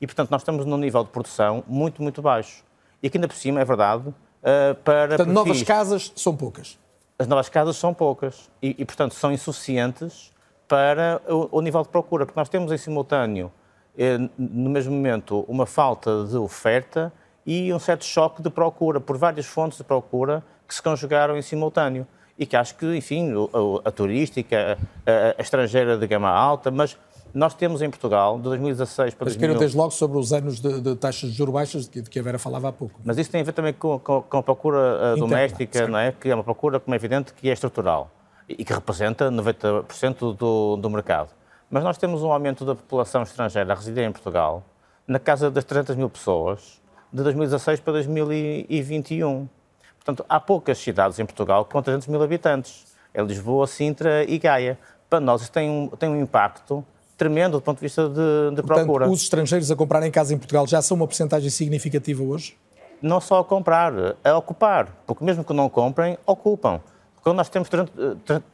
E, 0.01 0.07
portanto, 0.07 0.31
nós 0.31 0.42
estamos 0.42 0.64
num 0.64 0.77
nível 0.77 1.05
de 1.05 1.11
produção 1.11 1.62
muito, 1.66 2.03
muito 2.03 2.23
baixo. 2.23 2.64
E 3.03 3.07
aqui 3.07 3.18
ainda 3.18 3.29
por 3.29 3.37
cima, 3.37 3.61
é 3.61 3.64
verdade, 3.64 4.09
uh, 4.09 4.75
para... 4.85 5.16
Portanto, 5.16 5.33
novas 5.33 5.62
casas 5.62 6.12
são 6.16 6.37
poucas 6.37 6.79
as 7.23 7.29
novas 7.29 7.49
casas 7.49 7.77
são 7.77 7.95
poucas 7.95 8.51
e, 8.61 8.75
e 8.79 8.85
portanto, 8.85 9.15
são 9.15 9.33
insuficientes 9.33 10.33
para 10.67 11.23
o, 11.29 11.59
o, 11.59 11.61
nível 11.61 11.83
de 11.83 11.89
procura, 11.89 12.27
porque 12.27 12.39
nós 12.39 12.49
temos 12.49 12.73
em 12.73 12.77
simultâneo, 12.77 13.53
eh, 13.97 14.19
no 14.37 14.69
mesmo 14.69 14.93
momento, 14.93 15.45
uma 15.47 15.65
falta 15.65 16.25
de 16.25 16.37
oferta 16.37 17.13
e 17.47 17.73
um 17.73 17.79
certo 17.79 18.05
choque 18.05 18.43
de 18.43 18.51
procura, 18.51 19.01
por 19.01 19.17
várias 19.17 19.47
fontes 19.47 19.79
de 19.79 19.85
procura 19.85 20.43
que 20.67 20.75
se 20.75 20.83
conjugaram 20.83 21.37
em 21.37 21.43
simultâneo. 21.43 22.07
E 22.39 22.47
que 22.47 22.57
acho 22.57 22.75
que, 22.75 22.97
enfim, 22.97 23.33
a, 23.33 23.89
a 23.89 23.93
turística, 23.93 24.77
a, 25.07 25.41
a 25.41 25.43
estrangeira 25.43 25.97
de 25.97 26.07
gama 26.09 26.31
alta, 26.31 26.71
mas 26.71 26.99
nós 27.35 27.55
temos 27.55 27.81
em 27.81 27.88
Portugal, 27.88 28.37
de 28.37 28.42
2016 28.45 29.14
para 29.14 29.25
Mas 29.25 29.37
2000... 29.37 29.59
desde 29.59 29.77
logo 29.77 29.90
sobre 29.90 30.18
os 30.18 30.33
anos 30.33 30.61
de, 30.61 30.81
de 30.81 30.97
taxas 30.97 31.31
de 31.31 31.37
juros 31.37 31.55
baixas, 31.55 31.88
de 31.88 32.03
que 32.03 32.18
a 32.18 32.23
Vera 32.23 32.38
falava 32.38 32.68
há 32.68 32.73
pouco. 32.73 33.01
Mas 33.05 33.16
isso 33.18 33.31
tem 33.31 33.40
a 33.40 33.45
ver 33.45 33.53
também 33.53 33.73
com, 33.73 33.99
com, 33.99 34.23
com 34.23 34.37
a 34.37 34.42
procura 34.42 35.14
uh, 35.14 35.18
doméstica, 35.18 35.88
não 35.88 35.99
é? 35.99 36.12
que 36.12 36.29
é 36.29 36.35
uma 36.35 36.45
procura, 36.45 36.79
como 36.79 36.95
é 36.95 36.97
evidente, 36.97 37.33
que 37.33 37.49
é 37.49 37.53
estrutural 37.53 38.11
e 38.49 38.64
que 38.64 38.73
representa 38.73 39.31
90% 39.31 40.37
do, 40.37 40.77
do 40.77 40.90
mercado. 40.90 41.31
mas 41.71 41.83
nós 41.83 41.97
temos 41.97 42.23
um 42.23 42.31
aumento 42.31 42.64
da 42.64 42.75
população 42.75 43.23
estrangeira 43.23 43.73
a 43.73 43.77
residir 43.77 44.05
em 44.05 44.12
Portugal 44.12 44.62
na 45.07 45.18
casa 45.18 45.51
das 45.51 45.64
300 45.64 45.97
mil 45.97 46.11
pessoas 46.11 46.81
de 47.12 47.23
2016 47.23 47.81
para 47.81 47.95
2021. 47.95 49.49
Portanto, 49.97 50.25
há 50.29 50.40
poucas 50.40 50.79
cidades 50.79 51.18
em 51.18 51.25
Portugal 51.25 51.64
com 51.64 51.81
300 51.81 52.09
mil 52.09 52.23
habitantes. 52.23 52.87
É 53.14 53.23
Lisboa, 53.23 53.66
Sintra 53.66 54.25
e 54.25 54.38
Gaia. 54.38 54.79
Para 55.09 55.21
nós 55.21 55.42
isso 55.42 55.53
tem 55.53 55.68
um, 55.68 55.88
tem 55.88 56.09
um 56.09 56.21
impacto 56.21 56.85
tremendo 57.23 57.59
do 57.59 57.63
ponto 57.63 57.79
de 57.79 57.83
vista 57.83 58.09
de, 58.09 58.57
de 58.57 58.63
Portanto, 58.63 58.85
procura. 58.87 59.09
os 59.09 59.23
estrangeiros 59.23 59.71
a 59.71 59.77
comprarem 59.77 60.11
casa 60.11 60.35
em 60.35 60.39
Portugal 60.39 60.67
já 60.67 60.83
são 60.83 60.97
uma 60.97 61.07
porcentagem 61.07 61.51
significativa 61.51 62.21
hoje? 62.21 62.57
Não 63.01 63.21
só 63.21 63.39
a 63.39 63.45
comprar, 63.45 63.93
a 64.25 64.37
ocupar. 64.37 64.89
Porque 65.07 65.25
mesmo 65.25 65.45
que 65.45 65.53
não 65.53 65.69
comprem, 65.69 66.19
ocupam. 66.27 66.81
Quando 67.23 67.37
nós 67.37 67.49
temos 67.49 67.69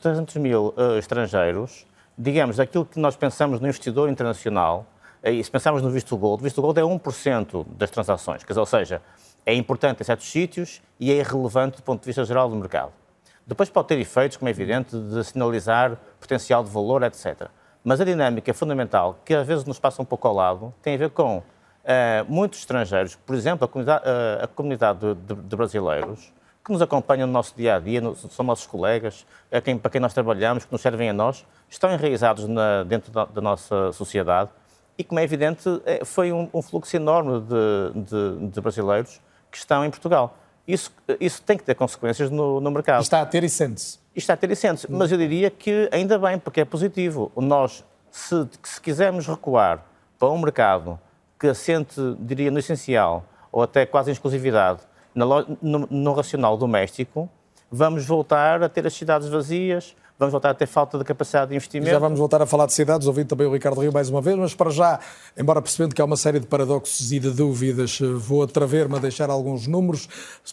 300 0.00 0.36
mil 0.36 0.74
uh, 0.76 0.98
estrangeiros, 0.98 1.86
digamos, 2.16 2.60
aquilo 2.60 2.84
que 2.84 3.00
nós 3.00 3.16
pensamos 3.16 3.58
no 3.58 3.66
investidor 3.66 4.10
internacional, 4.10 4.84
e 5.24 5.42
se 5.42 5.50
pensarmos 5.50 5.80
no 5.80 5.90
visto 5.90 6.14
gold, 6.16 6.42
o 6.42 6.44
visto 6.44 6.60
gold 6.60 6.78
é 6.78 6.82
1% 6.82 7.66
das 7.76 7.90
transações, 7.90 8.44
quer 8.44 8.52
dizer, 8.52 8.60
ou 8.60 8.66
seja, 8.66 9.02
é 9.46 9.54
importante 9.54 10.02
em 10.02 10.04
certos 10.04 10.30
sítios 10.30 10.82
e 11.00 11.10
é 11.10 11.16
irrelevante 11.16 11.78
do 11.78 11.82
ponto 11.82 12.00
de 12.00 12.06
vista 12.06 12.22
geral 12.24 12.50
do 12.50 12.56
mercado. 12.56 12.92
Depois 13.46 13.70
pode 13.70 13.88
ter 13.88 13.98
efeitos, 13.98 14.36
como 14.36 14.48
é 14.48 14.50
evidente, 14.50 14.94
de 14.94 15.24
sinalizar 15.24 15.98
potencial 16.20 16.62
de 16.62 16.68
valor, 16.68 17.02
etc. 17.02 17.48
Mas 17.88 18.02
a 18.02 18.04
dinâmica 18.04 18.52
fundamental, 18.52 19.18
que 19.24 19.32
às 19.32 19.46
vezes 19.46 19.64
nos 19.64 19.78
passa 19.78 20.02
um 20.02 20.04
pouco 20.04 20.28
ao 20.28 20.34
lado, 20.34 20.74
tem 20.82 20.94
a 20.94 20.98
ver 20.98 21.08
com 21.08 21.38
uh, 21.38 21.42
muitos 22.28 22.58
estrangeiros, 22.58 23.16
por 23.16 23.34
exemplo, 23.34 23.64
a 23.64 23.68
comunidade, 23.68 24.04
uh, 24.04 24.44
a 24.44 24.46
comunidade 24.46 25.14
de, 25.14 25.34
de, 25.34 25.56
brasileiros, 25.56 26.30
que 26.62 26.70
nos 26.70 26.82
acompanham 26.82 27.26
no 27.26 27.32
nosso 27.32 27.54
dia 27.56 27.76
a 27.76 27.80
dia, 27.80 28.02
no, 28.02 28.14
são 28.14 28.44
nossos 28.44 28.66
colegas, 28.66 29.24
a 29.50 29.58
quem, 29.62 29.78
para 29.78 29.90
quem 29.90 30.02
nós 30.02 30.12
trabalhamos, 30.12 30.66
que 30.66 30.70
nos 30.70 30.82
servem 30.82 31.08
a 31.08 31.14
nós, 31.14 31.46
estão 31.66 31.90
enraizados 31.90 32.46
na, 32.46 32.84
dentro 32.84 33.10
da, 33.10 33.24
da 33.24 33.40
nossa 33.40 33.90
sociedade 33.92 34.50
e, 34.98 35.02
como 35.02 35.18
é 35.18 35.22
evidente, 35.22 35.62
é, 35.86 36.04
foi 36.04 36.30
um, 36.30 36.46
um 36.52 36.60
fluxo 36.60 36.94
enorme 36.94 37.40
de, 37.40 38.02
de, 38.02 38.48
de, 38.48 38.60
brasileiros 38.60 39.18
que 39.50 39.56
estão 39.56 39.82
em 39.82 39.88
Portugal. 39.88 40.36
Isso, 40.66 40.92
isso 41.18 41.40
tem 41.40 41.56
que 41.56 41.64
ter 41.64 41.74
consequências 41.74 42.30
no, 42.30 42.60
no 42.60 42.70
mercado. 42.70 43.00
Está 43.00 43.22
a 43.22 43.24
ter 43.24 43.44
e 43.44 43.48
sente-se. 43.48 43.98
Está 44.18 44.32
a 44.32 44.36
ter 44.36 44.50
e 44.50 44.56
sente-se. 44.56 44.90
Mas 44.90 45.12
eu 45.12 45.16
diria 45.16 45.48
que 45.48 45.88
ainda 45.92 46.18
bem, 46.18 46.40
porque 46.40 46.60
é 46.60 46.64
positivo. 46.64 47.30
Nós, 47.36 47.84
se, 48.10 48.48
se 48.64 48.80
quisermos 48.80 49.28
recuar 49.28 49.84
para 50.18 50.28
um 50.28 50.38
mercado 50.38 50.98
que 51.38 51.46
assente, 51.46 51.94
diria, 52.18 52.50
no 52.50 52.58
essencial, 52.58 53.24
ou 53.52 53.62
até 53.62 53.86
quase 53.86 54.10
em 54.10 54.12
exclusividade, 54.12 54.80
no, 55.14 55.56
no, 55.62 55.88
no 55.88 56.12
racional 56.12 56.56
doméstico, 56.56 57.30
vamos 57.70 58.04
voltar 58.04 58.60
a 58.60 58.68
ter 58.68 58.84
as 58.88 58.94
cidades 58.94 59.28
vazias, 59.28 59.94
vamos 60.18 60.32
voltar 60.32 60.50
a 60.50 60.54
ter 60.54 60.66
falta 60.66 60.98
de 60.98 61.04
capacidade 61.04 61.50
de 61.50 61.54
investimento. 61.54 61.90
Já 61.90 61.98
vamos 61.98 62.18
voltar 62.18 62.42
a 62.42 62.46
falar 62.46 62.66
de 62.66 62.72
cidades, 62.72 63.06
ouvindo 63.06 63.28
também 63.28 63.46
o 63.46 63.52
Ricardo 63.52 63.80
Rio 63.80 63.92
mais 63.92 64.10
uma 64.10 64.20
vez, 64.20 64.36
mas 64.36 64.54
para 64.54 64.70
já, 64.70 64.98
embora 65.36 65.62
percebendo 65.62 65.94
que 65.94 66.02
há 66.02 66.04
uma 66.04 66.16
série 66.16 66.40
de 66.40 66.46
paradoxos 66.46 67.12
e 67.12 67.20
de 67.20 67.30
dúvidas, 67.30 68.00
vou 68.16 68.42
atrever-me 68.42 68.96
a 68.96 68.98
deixar 68.98 69.30
alguns 69.30 69.66
números, 69.66 70.08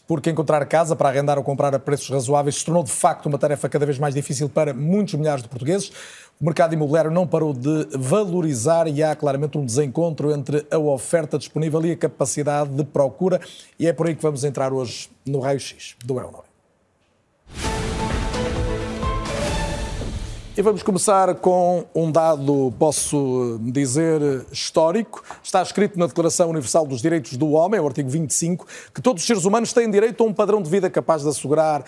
porque 0.07 0.29
encontrar 0.29 0.63
casa 0.65 0.95
para 0.95 1.09
arrendar 1.09 1.37
ou 1.37 1.43
comprar 1.43 1.73
a 1.73 1.79
preços 1.79 2.09
razoáveis 2.09 2.55
se 2.55 2.65
tornou 2.65 2.83
de 2.83 2.91
facto 2.91 3.25
uma 3.25 3.37
tarefa 3.37 3.67
cada 3.67 3.85
vez 3.85 3.97
mais 3.97 4.13
difícil 4.13 4.47
para 4.47 4.73
muitos 4.73 5.15
milhares 5.15 5.41
de 5.41 5.49
portugueses. 5.49 5.91
O 6.39 6.45
mercado 6.45 6.73
imobiliário 6.73 7.09
não 7.09 7.25
parou 7.25 7.53
de 7.53 7.87
valorizar 7.97 8.87
e 8.87 9.01
há 9.01 9.15
claramente 9.15 9.57
um 9.57 9.65
desencontro 9.65 10.31
entre 10.31 10.67
a 10.69 10.77
oferta 10.77 11.37
disponível 11.37 11.83
e 11.85 11.93
a 11.93 11.97
capacidade 11.97 12.69
de 12.71 12.83
procura, 12.83 13.39
e 13.79 13.87
é 13.87 13.93
por 13.93 14.07
aí 14.07 14.15
que 14.15 14.21
vamos 14.21 14.43
entrar 14.43 14.73
hoje 14.73 15.09
no 15.25 15.39
raio-x 15.39 15.95
do 16.03 16.19
Euro 16.19 16.54
E 20.57 20.61
vamos 20.61 20.81
começar 20.83 21.35
com 21.35 21.83
um 21.93 22.09
dado, 22.09 22.73
posso 22.79 23.59
dizer, 23.61 24.45
histórico. 24.53 25.21
Está 25.43 25.61
escrito 25.61 25.99
na 25.99 26.07
Declaração 26.07 26.49
Universal 26.49 26.87
dos 26.87 27.01
Direitos 27.01 27.35
do 27.35 27.51
Homem, 27.51 27.77
o 27.77 27.85
artigo 27.85 28.09
25, 28.09 28.65
que 28.93 29.01
todos 29.01 29.21
os 29.21 29.27
seres 29.27 29.43
humanos 29.43 29.73
têm 29.73 29.91
direito 29.91 30.23
a 30.23 30.25
um 30.25 30.33
padrão 30.33 30.61
de 30.61 30.69
vida 30.69 30.89
capaz 30.89 31.23
de 31.23 31.27
assegurar 31.27 31.83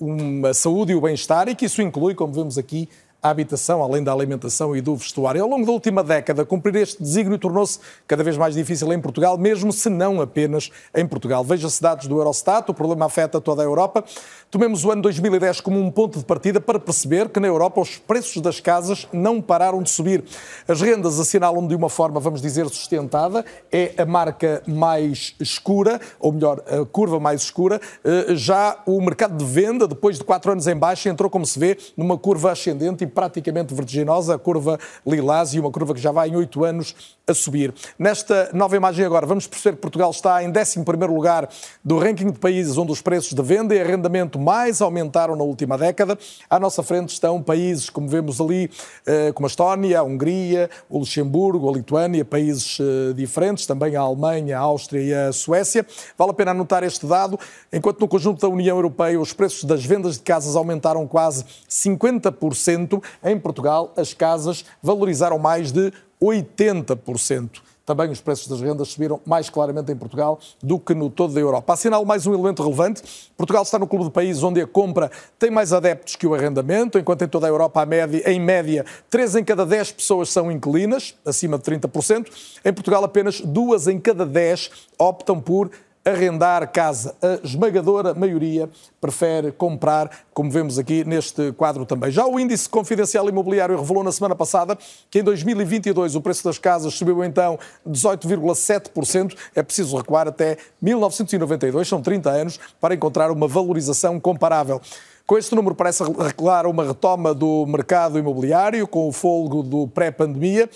uma 0.00 0.52
saúde 0.52 0.90
e 0.90 0.94
o 0.96 1.00
bem-estar, 1.00 1.48
e 1.48 1.54
que 1.54 1.66
isso 1.66 1.80
inclui, 1.80 2.12
como 2.16 2.32
vemos 2.32 2.58
aqui, 2.58 2.88
a 3.20 3.30
habitação, 3.30 3.82
além 3.82 4.02
da 4.02 4.12
alimentação 4.12 4.76
e 4.76 4.80
do 4.80 4.94
vestuário. 4.94 5.42
Ao 5.42 5.48
longo 5.48 5.66
da 5.66 5.72
última 5.72 6.04
década, 6.04 6.44
cumprir 6.44 6.76
este 6.76 7.02
desígnio 7.02 7.36
tornou-se 7.36 7.80
cada 8.06 8.22
vez 8.22 8.36
mais 8.36 8.54
difícil 8.54 8.92
em 8.92 9.00
Portugal, 9.00 9.36
mesmo 9.36 9.72
se 9.72 9.90
não 9.90 10.20
apenas 10.20 10.70
em 10.94 11.06
Portugal. 11.06 11.42
Veja-se 11.42 11.82
dados 11.82 12.06
do 12.06 12.16
Eurostat, 12.16 12.70
o 12.70 12.74
problema 12.74 13.06
afeta 13.06 13.40
toda 13.40 13.62
a 13.62 13.64
Europa. 13.64 14.04
Tomemos 14.50 14.84
o 14.84 14.90
ano 14.90 15.02
2010 15.02 15.60
como 15.60 15.80
um 15.80 15.90
ponto 15.90 16.18
de 16.18 16.24
partida 16.24 16.60
para 16.60 16.78
perceber 16.78 17.28
que 17.28 17.40
na 17.40 17.48
Europa 17.48 17.80
os 17.80 17.98
preços 17.98 18.40
das 18.40 18.60
casas 18.60 19.06
não 19.12 19.42
pararam 19.42 19.82
de 19.82 19.90
subir. 19.90 20.24
As 20.66 20.80
rendas 20.80 21.18
assinalam 21.18 21.66
de 21.66 21.74
uma 21.74 21.88
forma, 21.88 22.20
vamos 22.20 22.40
dizer, 22.40 22.68
sustentada. 22.68 23.44
É 23.70 23.94
a 23.98 24.06
marca 24.06 24.62
mais 24.66 25.34
escura, 25.40 26.00
ou 26.20 26.32
melhor, 26.32 26.62
a 26.66 26.84
curva 26.86 27.18
mais 27.18 27.42
escura. 27.42 27.80
Eh, 28.04 28.36
já 28.36 28.80
o 28.86 29.00
mercado 29.00 29.36
de 29.36 29.44
venda, 29.44 29.88
depois 29.88 30.18
de 30.18 30.24
quatro 30.24 30.52
anos 30.52 30.66
em 30.66 30.76
baixa, 30.76 31.08
entrou, 31.08 31.28
como 31.28 31.44
se 31.44 31.58
vê, 31.58 31.76
numa 31.96 32.16
curva 32.16 32.52
ascendente 32.52 33.07
praticamente 33.08 33.74
vertiginosa, 33.74 34.34
a 34.34 34.38
curva 34.38 34.78
lilás 35.06 35.54
e 35.54 35.60
uma 35.60 35.70
curva 35.70 35.94
que 35.94 36.00
já 36.00 36.12
vai 36.12 36.28
em 36.28 36.36
oito 36.36 36.64
anos 36.64 37.17
a 37.28 37.34
subir. 37.34 37.74
Nesta 37.98 38.50
nova 38.54 38.74
imagem 38.74 39.04
agora, 39.04 39.26
vamos 39.26 39.46
perceber 39.46 39.76
que 39.76 39.82
Portugal 39.82 40.10
está 40.10 40.42
em 40.42 40.48
11 40.48 40.82
lugar 41.06 41.48
do 41.84 41.98
ranking 41.98 42.30
de 42.30 42.38
países 42.38 42.78
onde 42.78 42.90
os 42.90 43.02
preços 43.02 43.34
de 43.34 43.42
venda 43.42 43.74
e 43.74 43.80
arrendamento 43.80 44.38
mais 44.38 44.80
aumentaram 44.80 45.36
na 45.36 45.44
última 45.44 45.76
década. 45.76 46.18
À 46.48 46.58
nossa 46.58 46.82
frente 46.82 47.10
estão 47.10 47.42
países, 47.42 47.90
como 47.90 48.08
vemos 48.08 48.40
ali, 48.40 48.70
eh, 49.06 49.30
como 49.32 49.46
a 49.46 49.48
Estónia, 49.48 50.00
a 50.00 50.02
Hungria, 50.02 50.70
o 50.88 50.98
Luxemburgo, 50.98 51.68
a 51.68 51.72
Lituânia, 51.72 52.24
países 52.24 52.78
eh, 52.80 53.12
diferentes, 53.12 53.66
também 53.66 53.94
a 53.94 54.00
Alemanha, 54.00 54.56
a 54.56 54.60
Áustria 54.60 55.02
e 55.02 55.14
a 55.14 55.32
Suécia. 55.32 55.86
Vale 56.16 56.30
a 56.30 56.34
pena 56.34 56.52
anotar 56.52 56.82
este 56.82 57.06
dado, 57.06 57.38
enquanto 57.70 58.00
no 58.00 58.08
conjunto 58.08 58.40
da 58.40 58.48
União 58.48 58.76
Europeia 58.76 59.20
os 59.20 59.34
preços 59.34 59.64
das 59.64 59.84
vendas 59.84 60.14
de 60.14 60.22
casas 60.22 60.56
aumentaram 60.56 61.06
quase 61.06 61.44
50%, 61.68 63.02
em 63.22 63.38
Portugal 63.38 63.92
as 63.96 64.14
casas 64.14 64.64
valorizaram 64.82 65.38
mais 65.38 65.70
de 65.72 65.92
80%. 66.22 67.60
Também 67.88 68.10
os 68.10 68.20
preços 68.20 68.46
das 68.46 68.60
rendas 68.60 68.88
subiram 68.88 69.18
mais 69.24 69.48
claramente 69.48 69.90
em 69.90 69.96
Portugal 69.96 70.38
do 70.62 70.78
que 70.78 70.92
no 70.92 71.08
todo 71.08 71.32
da 71.32 71.40
Europa. 71.40 71.72
Assinalo 71.72 72.04
mais 72.04 72.26
um 72.26 72.34
elemento 72.34 72.62
relevante. 72.62 73.02
Portugal 73.34 73.62
está 73.62 73.78
no 73.78 73.86
clube 73.86 74.04
de 74.04 74.10
países 74.10 74.42
onde 74.42 74.60
a 74.60 74.66
compra 74.66 75.10
tem 75.38 75.50
mais 75.50 75.72
adeptos 75.72 76.14
que 76.14 76.26
o 76.26 76.34
arrendamento, 76.34 76.98
enquanto 76.98 77.22
em 77.22 77.28
toda 77.28 77.46
a 77.46 77.48
Europa, 77.48 77.80
a 77.80 77.86
média, 77.86 78.30
em 78.30 78.38
média, 78.38 78.84
3 79.08 79.36
em 79.36 79.44
cada 79.44 79.64
10 79.64 79.92
pessoas 79.92 80.28
são 80.28 80.52
inquilinas, 80.52 81.14
acima 81.24 81.56
de 81.56 81.64
30%. 81.64 82.26
Em 82.62 82.72
Portugal, 82.74 83.02
apenas 83.02 83.40
2 83.40 83.88
em 83.88 83.98
cada 83.98 84.26
10 84.26 84.70
optam 84.98 85.40
por 85.40 85.70
arrendar 86.08 86.70
casa. 86.72 87.14
A 87.20 87.44
esmagadora 87.44 88.14
maioria 88.14 88.68
prefere 89.00 89.52
comprar, 89.52 90.10
como 90.32 90.50
vemos 90.50 90.78
aqui 90.78 91.04
neste 91.04 91.52
quadro 91.52 91.84
também. 91.84 92.10
Já 92.10 92.26
o 92.26 92.40
índice 92.40 92.68
confidencial 92.68 93.28
imobiliário 93.28 93.76
revelou 93.78 94.02
na 94.02 94.12
semana 94.12 94.34
passada 94.34 94.76
que 95.10 95.20
em 95.20 95.22
2022 95.22 96.14
o 96.14 96.20
preço 96.20 96.44
das 96.44 96.58
casas 96.58 96.94
subiu 96.94 97.22
então 97.22 97.58
18,7%. 97.86 99.36
É 99.54 99.62
preciso 99.62 99.96
recuar 99.96 100.26
até 100.26 100.56
1992, 100.80 101.86
são 101.86 102.00
30 102.00 102.30
anos, 102.30 102.60
para 102.80 102.94
encontrar 102.94 103.30
uma 103.30 103.46
valorização 103.46 104.18
comparável. 104.18 104.80
Com 105.26 105.36
este 105.36 105.54
número 105.54 105.74
parece 105.74 106.02
revelar 106.02 106.66
uma 106.66 106.84
retoma 106.84 107.34
do 107.34 107.66
mercado 107.66 108.18
imobiliário, 108.18 108.88
com 108.88 109.08
o 109.08 109.12
folgo 109.12 109.62
do 109.62 109.86
pré-pandemia 109.86 110.70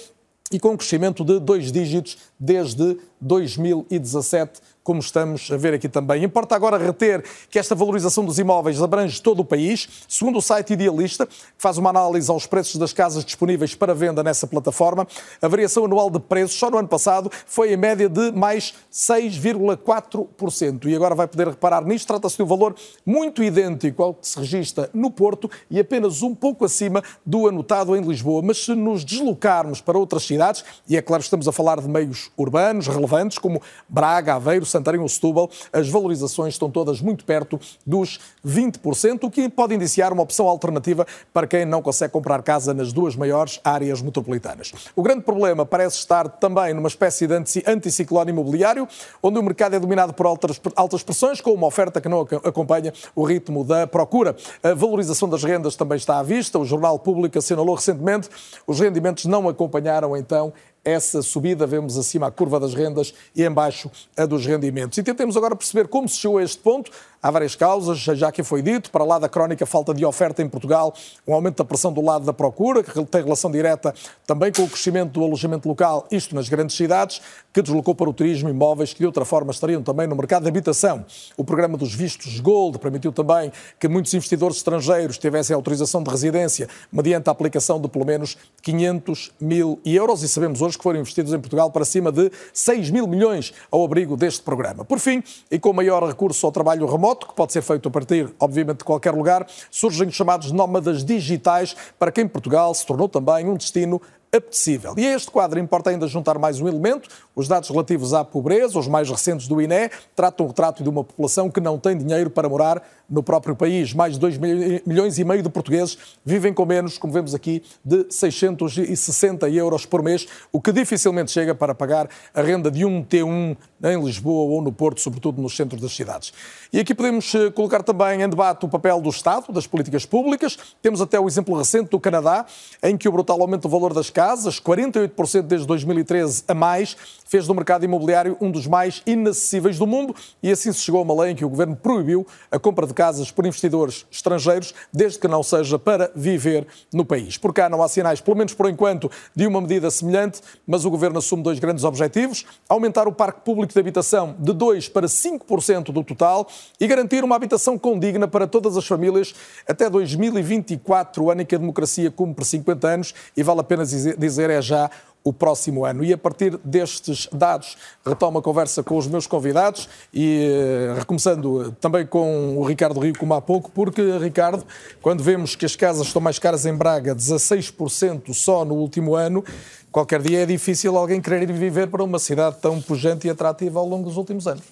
e 0.52 0.60
com 0.60 0.72
um 0.72 0.76
crescimento 0.76 1.24
de 1.24 1.40
dois 1.40 1.72
dígitos 1.72 2.18
desde 2.38 2.98
2017 3.18 4.60
como 4.82 5.00
estamos 5.00 5.50
a 5.50 5.56
ver 5.56 5.74
aqui 5.74 5.88
também. 5.88 6.24
Importa 6.24 6.54
agora 6.54 6.76
reter 6.76 7.24
que 7.50 7.58
esta 7.58 7.74
valorização 7.74 8.24
dos 8.24 8.38
imóveis 8.38 8.80
abrange 8.82 9.20
todo 9.20 9.40
o 9.40 9.44
país. 9.44 9.88
Segundo 10.08 10.38
o 10.38 10.42
site 10.42 10.72
Idealista, 10.72 11.26
que 11.26 11.34
faz 11.58 11.78
uma 11.78 11.90
análise 11.90 12.30
aos 12.30 12.46
preços 12.46 12.76
das 12.76 12.92
casas 12.92 13.24
disponíveis 13.24 13.74
para 13.74 13.94
venda 13.94 14.22
nessa 14.22 14.46
plataforma, 14.46 15.06
a 15.40 15.48
variação 15.48 15.84
anual 15.84 16.10
de 16.10 16.18
preços 16.18 16.58
só 16.58 16.70
no 16.70 16.78
ano 16.78 16.88
passado 16.88 17.30
foi 17.46 17.72
em 17.72 17.76
média 17.76 18.08
de 18.08 18.32
mais 18.32 18.74
6,4%. 18.92 20.86
E 20.86 20.96
agora 20.96 21.14
vai 21.14 21.28
poder 21.28 21.48
reparar 21.48 21.84
nisto. 21.84 22.06
Trata-se 22.06 22.36
de 22.36 22.42
um 22.42 22.46
valor 22.46 22.74
muito 23.06 23.42
idêntico 23.42 24.02
ao 24.02 24.14
que 24.14 24.26
se 24.26 24.38
registra 24.38 24.90
no 24.92 25.10
Porto 25.10 25.50
e 25.70 25.78
apenas 25.78 26.22
um 26.22 26.34
pouco 26.34 26.64
acima 26.64 27.02
do 27.24 27.48
anotado 27.48 27.94
em 27.96 28.00
Lisboa. 28.00 28.42
Mas 28.42 28.64
se 28.64 28.74
nos 28.74 29.04
deslocarmos 29.04 29.80
para 29.80 29.98
outras 29.98 30.24
cidades, 30.24 30.64
e 30.88 30.96
é 30.96 31.02
claro, 31.02 31.22
estamos 31.22 31.46
a 31.46 31.52
falar 31.52 31.80
de 31.80 31.88
meios 31.88 32.30
urbanos 32.36 32.88
relevantes, 32.88 33.38
como 33.38 33.62
Braga, 33.88 34.34
Aveiro, 34.34 34.66
Santarém 34.72 35.00
ou 35.00 35.08
Setúbal, 35.08 35.50
as 35.72 35.88
valorizações 35.88 36.54
estão 36.54 36.70
todas 36.70 37.00
muito 37.00 37.24
perto 37.24 37.60
dos 37.86 38.18
20%, 38.44 39.24
o 39.24 39.30
que 39.30 39.48
pode 39.48 39.74
indiciar 39.74 40.12
uma 40.12 40.22
opção 40.22 40.48
alternativa 40.48 41.06
para 41.32 41.46
quem 41.46 41.64
não 41.64 41.80
consegue 41.80 42.12
comprar 42.12 42.42
casa 42.42 42.74
nas 42.74 42.92
duas 42.92 43.14
maiores 43.14 43.60
áreas 43.62 44.02
metropolitanas. 44.02 44.72
O 44.96 45.02
grande 45.02 45.22
problema 45.22 45.64
parece 45.64 45.98
estar 45.98 46.28
também 46.28 46.74
numa 46.74 46.88
espécie 46.88 47.26
de 47.26 47.34
anticiclone 47.66 48.30
imobiliário, 48.30 48.88
onde 49.22 49.38
o 49.38 49.42
mercado 49.42 49.76
é 49.76 49.80
dominado 49.80 50.12
por 50.12 50.26
altas, 50.26 51.02
pressões, 51.02 51.40
com 51.40 51.52
uma 51.52 51.66
oferta 51.66 52.00
que 52.00 52.08
não 52.08 52.20
acompanha 52.20 52.92
o 53.14 53.22
ritmo 53.22 53.64
da 53.64 53.86
procura. 53.86 54.34
A 54.62 54.74
valorização 54.74 55.28
das 55.28 55.44
rendas 55.44 55.76
também 55.76 55.96
está 55.96 56.18
à 56.18 56.22
vista. 56.22 56.58
O 56.58 56.64
Jornal 56.64 56.98
Público 56.98 57.38
assinalou 57.38 57.74
recentemente 57.74 58.28
os 58.66 58.80
rendimentos 58.80 59.24
não 59.24 59.48
acompanharam 59.48 60.16
então 60.16 60.52
essa 60.84 61.22
subida, 61.22 61.66
vemos 61.66 61.96
acima 61.96 62.26
a 62.26 62.30
curva 62.30 62.58
das 62.58 62.74
rendas 62.74 63.14
e 63.34 63.44
embaixo 63.44 63.90
a 64.16 64.26
dos 64.26 64.44
rendimentos. 64.44 64.98
E 64.98 65.02
tentemos 65.02 65.36
agora 65.36 65.54
perceber 65.54 65.88
como 65.88 66.08
se 66.08 66.18
chegou 66.18 66.38
a 66.38 66.42
este 66.42 66.58
ponto. 66.58 66.90
Há 67.24 67.30
várias 67.30 67.54
causas, 67.54 68.00
já 68.00 68.32
que 68.32 68.42
foi 68.42 68.62
dito, 68.62 68.90
para 68.90 69.04
lá 69.04 69.16
da 69.16 69.28
crónica 69.28 69.64
falta 69.64 69.94
de 69.94 70.04
oferta 70.04 70.42
em 70.42 70.48
Portugal, 70.48 70.92
um 71.24 71.32
aumento 71.32 71.58
da 71.58 71.64
pressão 71.64 71.92
do 71.92 72.00
lado 72.00 72.24
da 72.24 72.32
procura, 72.32 72.82
que 72.82 72.92
tem 73.04 73.22
relação 73.22 73.48
direta 73.48 73.94
também 74.26 74.50
com 74.50 74.64
o 74.64 74.68
crescimento 74.68 75.12
do 75.12 75.22
alojamento 75.22 75.68
local, 75.68 76.04
isto 76.10 76.34
nas 76.34 76.48
grandes 76.48 76.74
cidades, 76.74 77.22
que 77.52 77.62
deslocou 77.62 77.94
para 77.94 78.10
o 78.10 78.12
turismo 78.12 78.48
imóveis 78.48 78.92
que 78.92 78.98
de 78.98 79.06
outra 79.06 79.24
forma 79.24 79.52
estariam 79.52 79.84
também 79.84 80.08
no 80.08 80.16
mercado 80.16 80.42
de 80.42 80.48
habitação. 80.48 81.04
O 81.36 81.44
programa 81.44 81.78
dos 81.78 81.94
vistos 81.94 82.40
Gold 82.40 82.80
permitiu 82.80 83.12
também 83.12 83.52
que 83.78 83.86
muitos 83.86 84.12
investidores 84.12 84.56
estrangeiros 84.56 85.16
tivessem 85.16 85.54
autorização 85.54 86.02
de 86.02 86.10
residência 86.10 86.68
mediante 86.90 87.28
a 87.28 87.30
aplicação 87.30 87.80
de 87.80 87.88
pelo 87.88 88.04
menos 88.04 88.36
500 88.62 89.30
mil 89.40 89.78
euros 89.84 90.24
e 90.24 90.28
sabemos 90.28 90.60
hoje 90.60 90.76
que 90.76 90.82
foram 90.82 90.98
investidos 90.98 91.32
em 91.32 91.38
Portugal 91.38 91.70
para 91.70 91.84
cima 91.84 92.10
de 92.10 92.32
6 92.52 92.90
mil 92.90 93.06
milhões 93.06 93.54
ao 93.70 93.84
abrigo 93.84 94.16
deste 94.16 94.42
programa. 94.42 94.84
Por 94.84 94.98
fim, 94.98 95.22
e 95.48 95.56
com 95.56 95.72
maior 95.72 96.02
recurso 96.04 96.44
ao 96.46 96.50
trabalho 96.50 96.84
remoto, 96.86 97.11
que 97.14 97.34
pode 97.34 97.52
ser 97.52 97.62
feito 97.62 97.88
a 97.88 97.90
partir, 97.90 98.34
obviamente, 98.38 98.78
de 98.78 98.84
qualquer 98.84 99.12
lugar, 99.12 99.46
surgem 99.70 100.08
os 100.08 100.14
chamados 100.14 100.50
nómadas 100.52 101.04
digitais, 101.04 101.76
para 101.98 102.12
quem 102.12 102.26
Portugal 102.26 102.74
se 102.74 102.86
tornou 102.86 103.08
também 103.08 103.46
um 103.48 103.56
destino 103.56 104.00
apetecível. 104.34 104.94
E 104.96 105.06
a 105.06 105.14
este 105.14 105.30
quadro 105.30 105.58
importa 105.58 105.90
ainda 105.90 106.06
juntar 106.06 106.38
mais 106.38 106.58
um 106.58 106.66
elemento. 106.66 107.06
Os 107.36 107.46
dados 107.46 107.68
relativos 107.68 108.14
à 108.14 108.24
pobreza, 108.24 108.78
os 108.78 108.88
mais 108.88 109.10
recentes 109.10 109.46
do 109.46 109.60
INE, 109.60 109.90
tratam 110.16 110.46
o 110.46 110.48
retrato 110.48 110.82
de 110.82 110.88
uma 110.88 111.04
população 111.04 111.50
que 111.50 111.60
não 111.60 111.78
tem 111.78 111.98
dinheiro 111.98 112.30
para 112.30 112.48
morar 112.48 112.82
no 113.10 113.22
próprio 113.22 113.54
país. 113.54 113.92
Mais 113.92 114.14
de 114.14 114.20
2 114.20 114.38
milhões 114.86 115.18
e 115.18 115.24
meio 115.24 115.42
de 115.42 115.50
portugueses 115.50 115.98
vivem 116.24 116.54
com 116.54 116.64
menos, 116.64 116.96
como 116.96 117.12
vemos 117.12 117.34
aqui, 117.34 117.62
de 117.84 118.06
660 118.08 119.50
euros 119.50 119.84
por 119.84 120.02
mês, 120.02 120.26
o 120.50 120.60
que 120.60 120.72
dificilmente 120.72 121.30
chega 121.30 121.54
para 121.54 121.74
pagar 121.74 122.08
a 122.34 122.40
renda 122.40 122.70
de 122.70 122.86
um 122.86 123.04
T1 123.04 123.54
em 123.84 124.02
Lisboa 124.02 124.50
ou 124.50 124.62
no 124.62 124.72
Porto, 124.72 125.00
sobretudo 125.00 125.42
nos 125.42 125.54
centros 125.54 125.80
das 125.80 125.92
cidades. 125.94 126.32
E 126.72 126.80
aqui 126.80 126.94
podemos 126.94 127.34
eh, 127.34 127.50
colocar 127.50 127.82
também 127.82 128.22
em 128.22 128.28
debate 128.28 128.64
o 128.64 128.68
papel 128.68 129.00
do 129.00 129.10
Estado, 129.10 129.52
das 129.52 129.66
políticas 129.66 130.06
públicas. 130.06 130.56
Temos 130.80 131.00
até 131.00 131.18
o 131.20 131.26
exemplo 131.26 131.56
recente 131.56 131.90
do 131.90 132.00
Canadá, 132.00 132.46
em 132.82 132.96
que 132.96 133.08
o 133.08 133.12
brutal 133.12 133.40
aumento 133.42 133.62
do 133.62 133.68
valor 133.68 133.92
das 133.92 134.08
casas, 134.08 134.21
48% 134.22 135.42
desde 135.42 135.66
2013 135.66 136.44
a 136.48 136.54
mais, 136.54 136.96
fez 137.32 137.46
do 137.46 137.54
mercado 137.54 137.82
imobiliário 137.82 138.36
um 138.42 138.50
dos 138.50 138.66
mais 138.66 139.02
inacessíveis 139.06 139.78
do 139.78 139.86
mundo 139.86 140.14
e 140.42 140.50
assim 140.50 140.70
se 140.70 140.80
chegou 140.80 141.00
a 141.00 141.02
uma 141.02 141.22
lei 141.22 141.32
em 141.32 141.34
que 141.34 141.44
o 141.44 141.48
governo 141.48 141.74
proibiu 141.74 142.26
a 142.50 142.58
compra 142.58 142.86
de 142.86 142.92
casas 142.92 143.30
por 143.30 143.46
investidores 143.46 144.04
estrangeiros, 144.10 144.74
desde 144.92 145.18
que 145.18 145.26
não 145.26 145.42
seja 145.42 145.78
para 145.78 146.10
viver 146.14 146.66
no 146.92 147.06
país. 147.06 147.38
Por 147.38 147.54
cá 147.54 147.70
não 147.70 147.82
há 147.82 147.88
sinais, 147.88 148.20
pelo 148.20 148.36
menos 148.36 148.52
por 148.52 148.68
enquanto, 148.68 149.10
de 149.34 149.46
uma 149.46 149.62
medida 149.62 149.90
semelhante, 149.90 150.42
mas 150.66 150.84
o 150.84 150.90
governo 150.90 151.18
assume 151.18 151.42
dois 151.42 151.58
grandes 151.58 151.84
objetivos: 151.84 152.44
aumentar 152.68 153.08
o 153.08 153.12
parque 153.12 153.40
público 153.40 153.72
de 153.72 153.80
habitação 153.80 154.36
de 154.38 154.52
2 154.52 154.90
para 154.90 155.06
5% 155.06 155.84
do 155.84 156.04
total 156.04 156.46
e 156.78 156.86
garantir 156.86 157.24
uma 157.24 157.36
habitação 157.36 157.78
condigna 157.78 158.28
para 158.28 158.46
todas 158.46 158.76
as 158.76 158.86
famílias 158.86 159.34
até 159.66 159.88
2024, 159.88 161.30
ano 161.30 161.40
em 161.40 161.46
que 161.46 161.54
a 161.54 161.58
democracia 161.58 162.10
cumpre 162.10 162.44
50 162.44 162.86
anos 162.86 163.14
e 163.34 163.42
vale 163.42 163.60
a 163.60 163.64
pena 163.64 163.84
dizer 164.16 164.50
é 164.50 164.60
já 164.60 164.90
o 165.24 165.32
próximo 165.32 165.84
ano. 165.84 166.04
E 166.04 166.12
a 166.12 166.18
partir 166.18 166.58
destes 166.64 167.28
dados, 167.32 167.76
retomo 168.04 168.38
a 168.38 168.42
conversa 168.42 168.82
com 168.82 168.96
os 168.96 169.06
meus 169.06 169.26
convidados 169.26 169.88
e 170.12 170.48
eh, 170.50 170.94
recomeçando 170.98 171.72
também 171.80 172.06
com 172.06 172.56
o 172.56 172.64
Ricardo 172.64 172.98
Rio, 172.98 173.16
como 173.16 173.34
há 173.34 173.40
pouco, 173.40 173.70
porque, 173.70 174.02
Ricardo, 174.18 174.64
quando 175.00 175.22
vemos 175.22 175.54
que 175.54 175.64
as 175.64 175.76
casas 175.76 176.08
estão 176.08 176.20
mais 176.20 176.38
caras 176.38 176.66
em 176.66 176.74
Braga, 176.74 177.14
16% 177.14 178.34
só 178.34 178.64
no 178.64 178.74
último 178.74 179.14
ano, 179.14 179.44
qualquer 179.90 180.20
dia 180.20 180.42
é 180.42 180.46
difícil 180.46 180.96
alguém 180.96 181.20
querer 181.20 181.50
viver 181.52 181.88
para 181.88 182.02
uma 182.02 182.18
cidade 182.18 182.56
tão 182.60 182.80
pujante 182.80 183.26
e 183.26 183.30
atrativa 183.30 183.78
ao 183.78 183.86
longo 183.86 184.04
dos 184.04 184.16
últimos 184.16 184.46
anos. 184.46 184.64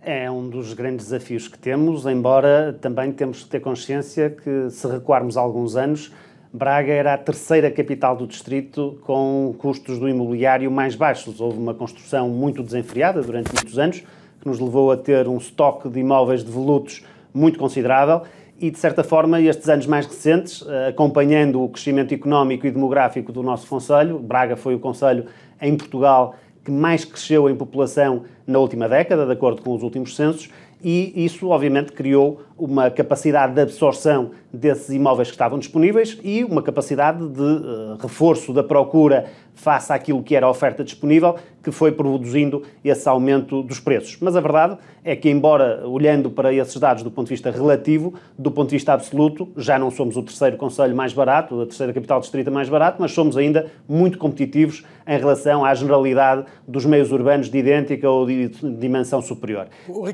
É 0.00 0.30
um 0.30 0.48
dos 0.48 0.72
grandes 0.72 1.06
desafios 1.06 1.48
que 1.48 1.58
temos, 1.58 2.06
embora 2.06 2.78
também 2.80 3.12
temos 3.12 3.42
que 3.42 3.50
ter 3.50 3.60
consciência 3.60 4.30
que, 4.30 4.70
se 4.70 4.86
recuarmos 4.86 5.36
alguns 5.36 5.76
anos, 5.76 6.12
Braga 6.52 6.92
era 6.92 7.12
a 7.12 7.18
terceira 7.18 7.70
capital 7.70 8.16
do 8.16 8.26
distrito 8.26 8.98
com 9.02 9.54
custos 9.58 9.98
do 9.98 10.08
imobiliário 10.08 10.70
mais 10.70 10.94
baixos. 10.94 11.40
Houve 11.40 11.58
uma 11.58 11.74
construção 11.74 12.30
muito 12.30 12.62
desenfreada 12.62 13.20
durante 13.20 13.52
muitos 13.52 13.78
anos, 13.78 14.02
que 14.40 14.48
nos 14.48 14.58
levou 14.58 14.90
a 14.90 14.96
ter 14.96 15.28
um 15.28 15.36
estoque 15.36 15.90
de 15.90 16.00
imóveis 16.00 16.42
de 16.42 16.50
volutos 16.50 17.04
muito 17.34 17.58
considerável 17.58 18.22
e, 18.58 18.70
de 18.70 18.78
certa 18.78 19.04
forma, 19.04 19.38
estes 19.40 19.68
anos 19.68 19.86
mais 19.86 20.06
recentes, 20.06 20.64
eh, 20.66 20.88
acompanhando 20.88 21.62
o 21.62 21.68
crescimento 21.68 22.14
económico 22.14 22.66
e 22.66 22.70
demográfico 22.70 23.30
do 23.30 23.42
nosso 23.42 23.66
Conselho, 23.66 24.18
Braga 24.18 24.56
foi 24.56 24.74
o 24.74 24.78
Conselho 24.78 25.26
em 25.60 25.76
Portugal 25.76 26.34
que 26.64 26.70
mais 26.70 27.04
cresceu 27.04 27.48
em 27.48 27.54
população 27.54 28.24
na 28.46 28.58
última 28.58 28.88
década, 28.88 29.26
de 29.26 29.32
acordo 29.32 29.62
com 29.62 29.74
os 29.74 29.82
últimos 29.82 30.16
censos, 30.16 30.50
e 30.82 31.24
isso, 31.24 31.48
obviamente, 31.48 31.92
criou 31.92 32.42
uma 32.58 32.90
capacidade 32.90 33.54
de 33.54 33.60
absorção 33.60 34.32
desses 34.52 34.90
imóveis 34.90 35.28
que 35.28 35.34
estavam 35.34 35.58
disponíveis 35.58 36.18
e 36.22 36.42
uma 36.44 36.62
capacidade 36.62 37.26
de 37.28 37.40
uh, 37.40 37.96
reforço 38.00 38.52
da 38.52 38.62
procura 38.62 39.26
face 39.54 39.92
àquilo 39.92 40.22
que 40.22 40.36
era 40.36 40.46
a 40.46 40.50
oferta 40.50 40.84
disponível, 40.84 41.34
que 41.62 41.72
foi 41.72 41.90
produzindo 41.90 42.62
esse 42.84 43.08
aumento 43.08 43.60
dos 43.62 43.80
preços. 43.80 44.16
Mas 44.20 44.36
a 44.36 44.40
verdade 44.40 44.78
é 45.04 45.16
que, 45.16 45.28
embora 45.28 45.86
olhando 45.86 46.30
para 46.30 46.52
esses 46.52 46.76
dados 46.76 47.02
do 47.02 47.10
ponto 47.10 47.26
de 47.26 47.34
vista 47.34 47.50
relativo, 47.50 48.14
do 48.38 48.52
ponto 48.52 48.68
de 48.68 48.76
vista 48.76 48.92
absoluto, 48.92 49.48
já 49.56 49.76
não 49.76 49.90
somos 49.90 50.16
o 50.16 50.22
terceiro 50.22 50.56
conselho 50.56 50.94
mais 50.94 51.12
barato, 51.12 51.60
a 51.60 51.66
terceira 51.66 51.92
capital 51.92 52.20
distrita 52.20 52.50
mais 52.52 52.68
barato, 52.68 52.98
mas 53.00 53.10
somos 53.10 53.36
ainda 53.36 53.66
muito 53.88 54.16
competitivos 54.16 54.84
em 55.06 55.18
relação 55.18 55.64
à 55.64 55.74
generalidade 55.74 56.44
dos 56.66 56.84
meios 56.86 57.10
urbanos 57.10 57.50
de 57.50 57.58
idêntica 57.58 58.08
ou 58.08 58.26
de 58.26 58.48
dimensão 58.78 59.20
superior. 59.20 59.66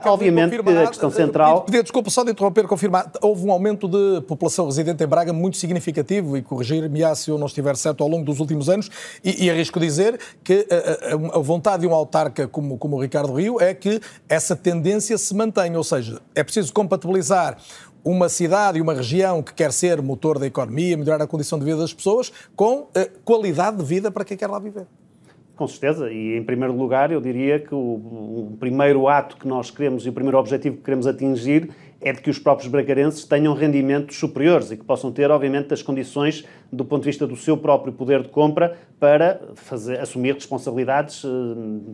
Obviamente, 0.07 0.57
a 0.57 0.87
questão 0.87 1.11
central... 1.11 1.63
Pedir, 1.63 1.83
desculpa, 1.83 2.09
só 2.09 2.25
de 2.25 2.34
interromper, 2.35 2.67
confirmar, 2.67 3.11
houve 3.23 3.47
um 3.47 3.51
aumento 3.51 3.89
de 3.89 4.21
população 4.27 4.67
residente 4.67 5.03
em 5.03 5.07
Braga 5.07 5.33
muito 5.33 5.57
significativo, 5.57 6.37
e 6.37 6.43
corrigir-me 6.43 7.01
se 7.17 7.31
eu 7.31 7.39
não 7.39 7.47
estiver 7.47 7.77
certo, 7.77 8.03
ao 8.03 8.09
longo 8.09 8.25
dos 8.25 8.41
últimos 8.41 8.69
anos, 8.69 8.91
e, 9.25 9.47
e 9.47 9.51
arrisco 9.51 9.81
dizer 9.81 10.19
que 10.43 10.67
a, 10.71 11.15
a, 11.15 11.39
a, 11.39 11.41
vontade 11.41 11.83
de 11.83 11.87
um 11.87 11.95
autarca 11.95 12.47
como, 12.47 12.77
como 12.77 12.97
o 12.97 13.01
Ricardo 13.01 13.33
Rio 13.33 13.61
é 13.61 13.73
que 13.73 14.01
essa 14.29 14.55
tendência 14.55 15.17
se 15.17 15.35
mantenha, 15.35 15.79
ou 15.79 15.85
seja, 15.85 16.21
é 16.35 16.43
preciso 16.43 16.73
compatibilizar 16.73 17.57
uma 18.05 18.29
cidade 18.29 18.79
e 18.79 18.83
uma 18.83 18.93
região 18.93 19.43
que 19.43 19.55
quer 19.55 19.73
ser 19.73 20.03
motor 20.03 20.39
da 20.39 20.47
economia, 20.47 20.97
melhorar 20.97 21.25
a 21.25 21.27
condição 21.27 21.59
de 21.59 21.65
vida 21.65 21.79
das 21.79 21.95
pessoas, 21.95 22.31
com 22.55 22.89
qualidade 23.25 23.79
de 23.79 23.85
vida 23.85 24.11
para 24.11 24.25
quem 24.25 24.37
quer 24.37 24.49
lá 24.49 24.59
viver. 24.59 24.87
Com 25.57 25.69
certeza, 25.69 26.11
e 26.11 26.37
em 26.37 26.43
primeiro 26.43 26.75
lugar 26.75 27.13
eu 27.13 27.21
diria 27.21 27.61
que 27.61 27.73
o, 27.73 27.79
o, 27.79 28.57
primeiro 28.59 29.07
ato 29.07 29.37
que 29.37 29.47
nós 29.47 29.71
queremos 29.71 30.05
e 30.05 30.09
o 30.09 30.13
primeiro 30.13 30.37
objetivo 30.37 30.77
que 30.77 30.83
queremos 30.83 31.07
atingir 31.07 31.71
é 32.05 32.13
de 32.13 32.21
que 32.21 32.29
os 32.29 32.39
próprios 32.39 32.71
bracarenses 32.71 33.25
tenham 33.25 33.55
rendimentos 33.55 34.17
superiores 34.17 34.71
e 34.71 34.77
que 34.77 34.85
possam 34.85 35.11
ter, 35.11 35.31
obviamente, 35.31 35.73
as 35.73 35.83
condições 35.83 36.45
do 36.71 36.85
ponto 36.85 37.03
de 37.03 37.07
vista 37.09 37.27
do 37.27 37.35
seu 37.35 37.57
próprio 37.57 37.95
poder 37.95 38.23
de 38.23 38.29
compra 38.29 38.77
para 39.01 39.41
fazer, 39.55 39.99
assumir 39.99 40.35
responsabilidades 40.35 41.25
eh, 41.25 41.29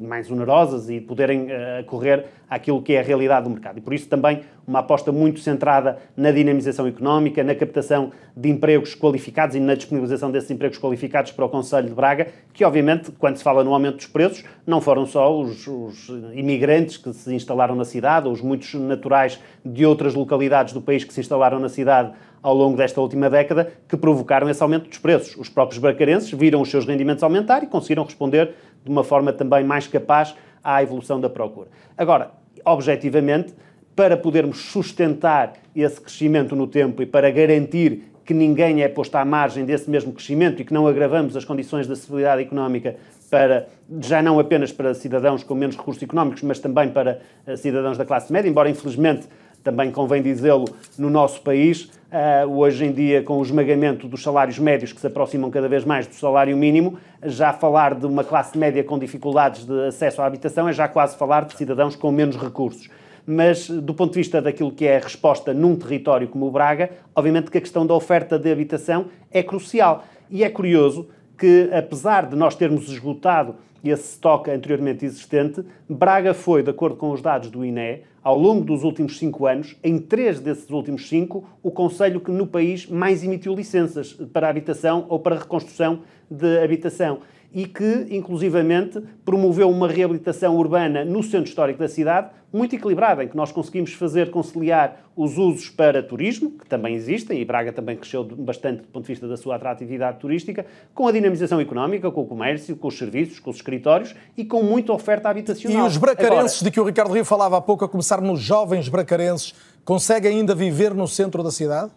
mais 0.07 0.29
onerosas 0.31 0.91
e 0.91 1.01
poderem 1.01 1.45
uh, 1.45 1.85
correr 1.87 2.27
àquilo 2.51 2.83
que 2.83 2.95
é 2.95 3.01
a 3.01 3.03
realidade 3.03 3.45
do 3.45 3.51
mercado. 3.51 3.79
E 3.79 3.81
por 3.81 3.95
isso 3.95 4.09
também 4.09 4.43
uma 4.67 4.81
aposta 4.81 5.13
muito 5.13 5.41
centrada 5.41 5.99
na 6.17 6.33
dinamização 6.33 6.87
económica, 6.87 7.45
na 7.45 7.55
captação 7.55 8.11
de 8.37 8.49
empregos 8.51 8.95
qualificados 8.95 9.55
e 9.55 9.61
na 9.61 9.75
disponibilização 9.75 10.31
desses 10.31 10.51
empregos 10.51 10.79
qualificados 10.79 11.31
para 11.33 11.45
o 11.45 11.49
Conselho 11.49 11.89
de 11.89 11.95
Braga, 11.95 12.29
que 12.53 12.65
obviamente, 12.65 13.13
quando 13.13 13.37
se 13.37 13.45
fala 13.45 13.63
no 13.63 13.73
aumento 13.73 13.97
dos 13.97 14.07
preços, 14.07 14.45
não 14.67 14.81
foram 14.81 15.07
só 15.07 15.33
os, 15.33 15.67
os 15.67 16.09
imigrantes 16.35 16.97
que 16.97 17.13
se 17.13 17.33
instalaram 17.35 17.75
na 17.75 17.85
cidade, 17.85 18.27
ou 18.27 18.33
os 18.33 18.41
muitos 18.41 18.75
naturais 18.75 19.41
de 19.65 19.87
outras 19.87 20.15
localidades 20.15 20.75
do 20.75 20.81
país 20.81 21.05
que 21.05 21.15
se 21.15 21.21
instalaram 21.21 21.61
na 21.61 21.69
cidade 21.69 22.13
ao 22.43 22.55
longo 22.55 22.77
desta 22.77 23.01
última 23.01 23.29
década 23.29 23.73
que 23.87 23.97
provocaram 23.97 24.49
esse 24.49 24.63
aumento 24.63 24.89
dos 24.89 24.99
preços. 24.99 25.37
Os 25.37 25.49
próprios 25.49 25.79
bracarenses 25.79 26.31
viram 26.31 26.61
os 26.61 26.71
seus 26.71 26.87
rendimentos 26.87 27.23
aumentar 27.23 27.63
e 27.63 27.67
conseguiram 27.67 28.05
responder 28.05 28.55
de 28.85 28.91
uma 28.91 29.05
forma 29.05 29.33
também 29.33 29.63
mais 29.63 29.87
capaz 29.87 30.35
à 30.63 30.83
evolução 30.83 31.21
da 31.21 31.29
procura. 31.29 31.69
Agora, 31.97 32.40
objetivamente, 32.65 33.55
para 33.95 34.17
podermos 34.17 34.59
sustentar 34.59 35.55
esse 35.75 36.01
crescimento 36.01 36.57
no 36.57 36.67
tempo 36.67 37.03
e 37.03 37.07
para 37.07 37.31
garantir 37.31 38.05
que 38.25 38.35
ninguém 38.35 38.83
é 38.83 38.89
posto 38.89 39.17
à 39.17 39.25
margem 39.25 39.65
desse 39.65 39.91
mesmo 39.91 40.13
crescimento 40.13 40.63
e 40.63 40.65
que 40.65 40.73
não 40.73 40.87
agravamos 40.87 41.37
as 41.37 41.45
condições 41.45 41.87
da 41.87 41.95
estabilidade 41.95 42.43
económica 42.43 42.97
para, 43.31 43.69
já 44.01 44.23
não 44.23 44.39
apenas 44.39 44.73
para 44.73 44.95
cidadãos 44.95 45.43
com 45.43 45.55
menos 45.55 45.77
recursos 45.77 46.03
económicos, 46.03 46.43
mas 46.43 46.59
também 46.59 46.91
para 46.91 47.21
uh, 47.47 47.57
cidadãos 47.57 47.99
da 47.99 48.05
classe 48.05 48.33
média, 48.33 48.49
embora 48.49 48.69
infelizmente 48.69 49.27
também 49.63 49.91
convém 49.91 50.23
dizê-lo, 50.23 50.65
no 50.99 51.11
nosso 51.11 51.41
país, 51.43 51.85
uh, 51.85 52.51
hoje 52.51 52.85
em 52.85 52.93
dia, 52.93 53.23
com 53.23 53.39
o 53.39 53.43
esmagamento 53.43 54.09
dos 54.09 54.23
salários 54.23 54.59
médios 54.59 54.93
que 54.93 55.01
se 55.01 55.07
aproximam 55.07 55.51
cada 55.51 55.69
vez 55.69 55.85
mais 55.85 56.07
do 56.07 56.15
salário 56.15 56.57
mínimo, 56.57 56.99
já 57.23 57.53
falar 57.53 57.95
de 57.95 58.07
uma 58.07 58.25
classe 58.25 58.57
média 58.57 58.83
com 58.83 58.99
dificuldades 58.99 59.65
de 59.65 59.87
acesso 59.87 60.23
à 60.23 60.27
habitação 60.27 60.69
é 60.69 60.73
já 60.73 60.89
quase 60.89 61.17
falar 61.17 61.45
de 61.45 61.57
cidadãos 61.57 61.95
com 61.97 62.11
menos 62.11 62.37
recursos. 62.37 62.89
Mas, 63.27 63.69
do 63.69 63.95
ponto 63.95 64.13
de 64.13 64.19
vista 64.19 64.41
daquilo 64.41 64.73
que 64.73 64.87
é 64.87 64.97
a 64.97 65.01
resposta 65.01 65.53
num 65.53 65.77
território 65.77 66.27
como 66.27 66.47
o 66.47 66.51
Braga, 66.51 66.91
obviamente 67.15 67.51
que 67.51 67.59
a 67.59 67.61
questão 67.61 67.87
da 67.87 67.95
oferta 67.95 68.39
de 68.39 68.51
habitação 68.51 69.07
é 69.31 69.43
crucial. 69.43 70.05
E 70.31 70.43
é 70.43 70.49
curioso 70.49 71.09
que, 71.39 71.71
apesar 71.73 72.27
de 72.27 72.37
nós 72.37 72.55
termos 72.55 72.89
esgotado 72.89 73.57
esse 73.83 74.13
estoque 74.13 74.51
anteriormente 74.51 75.05
existente, 75.05 75.65
Braga 75.89 76.35
foi, 76.35 76.63
de 76.63 76.71
acordo 76.71 76.97
com 76.97 77.11
os 77.13 77.23
dados 77.23 77.51
do 77.51 77.65
INE, 77.65 78.03
ao 78.23 78.39
longo 78.39 78.65
dos 78.65 78.85
últimos 78.85 79.19
cinco 79.19 79.47
anos, 79.47 79.77
em 79.83 79.99
três 79.99 80.41
desses 80.41 80.69
últimos 80.71 81.09
cinco, 81.09 81.45
o 81.63 81.71
Conselho 81.71 82.21
que 82.21 82.31
no 82.31 82.47
país 82.47 82.87
mais 82.87 83.25
emitiu 83.25 83.55
licenças 83.55 84.13
para 84.33 84.49
habitação 84.49 85.07
ou 85.09 85.19
para 85.19 85.39
reconstrução 85.39 86.01
de 86.31 86.59
habitação 86.59 87.21
e 87.53 87.67
que, 87.67 88.07
inclusivamente, 88.11 89.03
promoveu 89.25 89.69
uma 89.69 89.89
reabilitação 89.89 90.57
urbana 90.57 91.05
no 91.05 91.23
centro 91.23 91.49
histórico 91.49 91.79
da 91.79 91.89
cidade 91.89 92.31
muito 92.53 92.75
equilibrada, 92.75 93.23
em 93.23 93.29
que 93.29 93.37
nós 93.37 93.53
conseguimos 93.53 93.93
fazer 93.93 94.31
conciliar 94.31 95.05
os 95.15 95.39
usos 95.39 95.69
para 95.69 96.03
turismo, 96.03 96.51
que 96.51 96.67
também 96.67 96.95
existem, 96.95 97.41
e 97.41 97.45
Braga 97.45 97.73
também 97.73 97.97
cresceu 97.97 98.25
bastante 98.25 98.83
do 98.83 98.89
ponto 98.89 99.05
de 99.05 99.13
vista 99.13 99.29
da 99.29 99.37
sua 99.37 99.57
atratividade 99.57 100.19
turística, 100.19 100.67
com 100.93 101.07
a 101.07 101.13
dinamização 101.13 101.61
económica, 101.61 102.11
com 102.11 102.23
o 102.23 102.27
comércio, 102.27 102.75
com 102.75 102.89
os 102.89 102.99
serviços, 102.99 103.39
com 103.39 103.51
os 103.51 103.57
escritórios 103.57 104.15
e 104.37 104.45
com 104.45 104.63
muita 104.63 104.93
oferta 104.93 105.29
habitacional. 105.29 105.85
E 105.85 105.87
os 105.87 105.97
bracarenses 105.97 106.59
Agora, 106.59 106.65
de 106.65 106.71
que 106.73 106.81
o 106.81 106.85
Ricardo 106.85 107.13
Rio 107.13 107.25
falava 107.25 107.57
há 107.57 107.61
pouco, 107.61 107.85
a 107.85 107.89
começar 107.89 108.21
nos 108.21 108.41
jovens 108.41 108.89
bracarenses, 108.89 109.55
conseguem 109.85 110.39
ainda 110.39 110.55
viver 110.55 110.93
no 110.93 111.07
centro 111.07 111.43
da 111.43 111.51
cidade? 111.53 111.93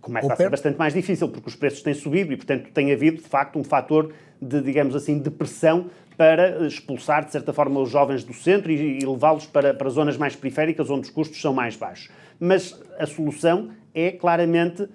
Começa 0.00 0.34
a 0.34 0.36
ser 0.36 0.50
bastante 0.50 0.78
mais 0.78 0.92
difícil, 0.92 1.30
porque 1.30 1.48
os 1.48 1.56
preços 1.56 1.82
têm 1.82 1.94
subido 1.94 2.30
e, 2.32 2.36
portanto, 2.36 2.70
tem 2.74 2.92
havido, 2.92 3.22
de 3.22 3.28
facto, 3.28 3.58
um 3.58 3.64
fator 3.64 4.12
de, 4.40 4.60
digamos 4.60 4.94
assim, 4.94 5.18
de 5.18 5.30
pressão 5.30 5.86
para 6.16 6.66
expulsar, 6.66 7.24
de 7.24 7.32
certa 7.32 7.52
forma, 7.52 7.80
os 7.80 7.90
jovens 7.90 8.22
do 8.22 8.32
centro 8.32 8.70
e, 8.70 8.98
e 9.00 9.06
levá-los 9.06 9.46
para, 9.46 9.74
para 9.74 9.90
zonas 9.90 10.16
mais 10.16 10.36
periféricas, 10.36 10.90
onde 10.90 11.02
os 11.02 11.10
custos 11.10 11.40
são 11.40 11.52
mais 11.52 11.76
baixos. 11.76 12.10
Mas 12.38 12.80
a 12.98 13.06
solução 13.06 13.70
é 13.94 14.12
claramente 14.12 14.82
uh, 14.82 14.88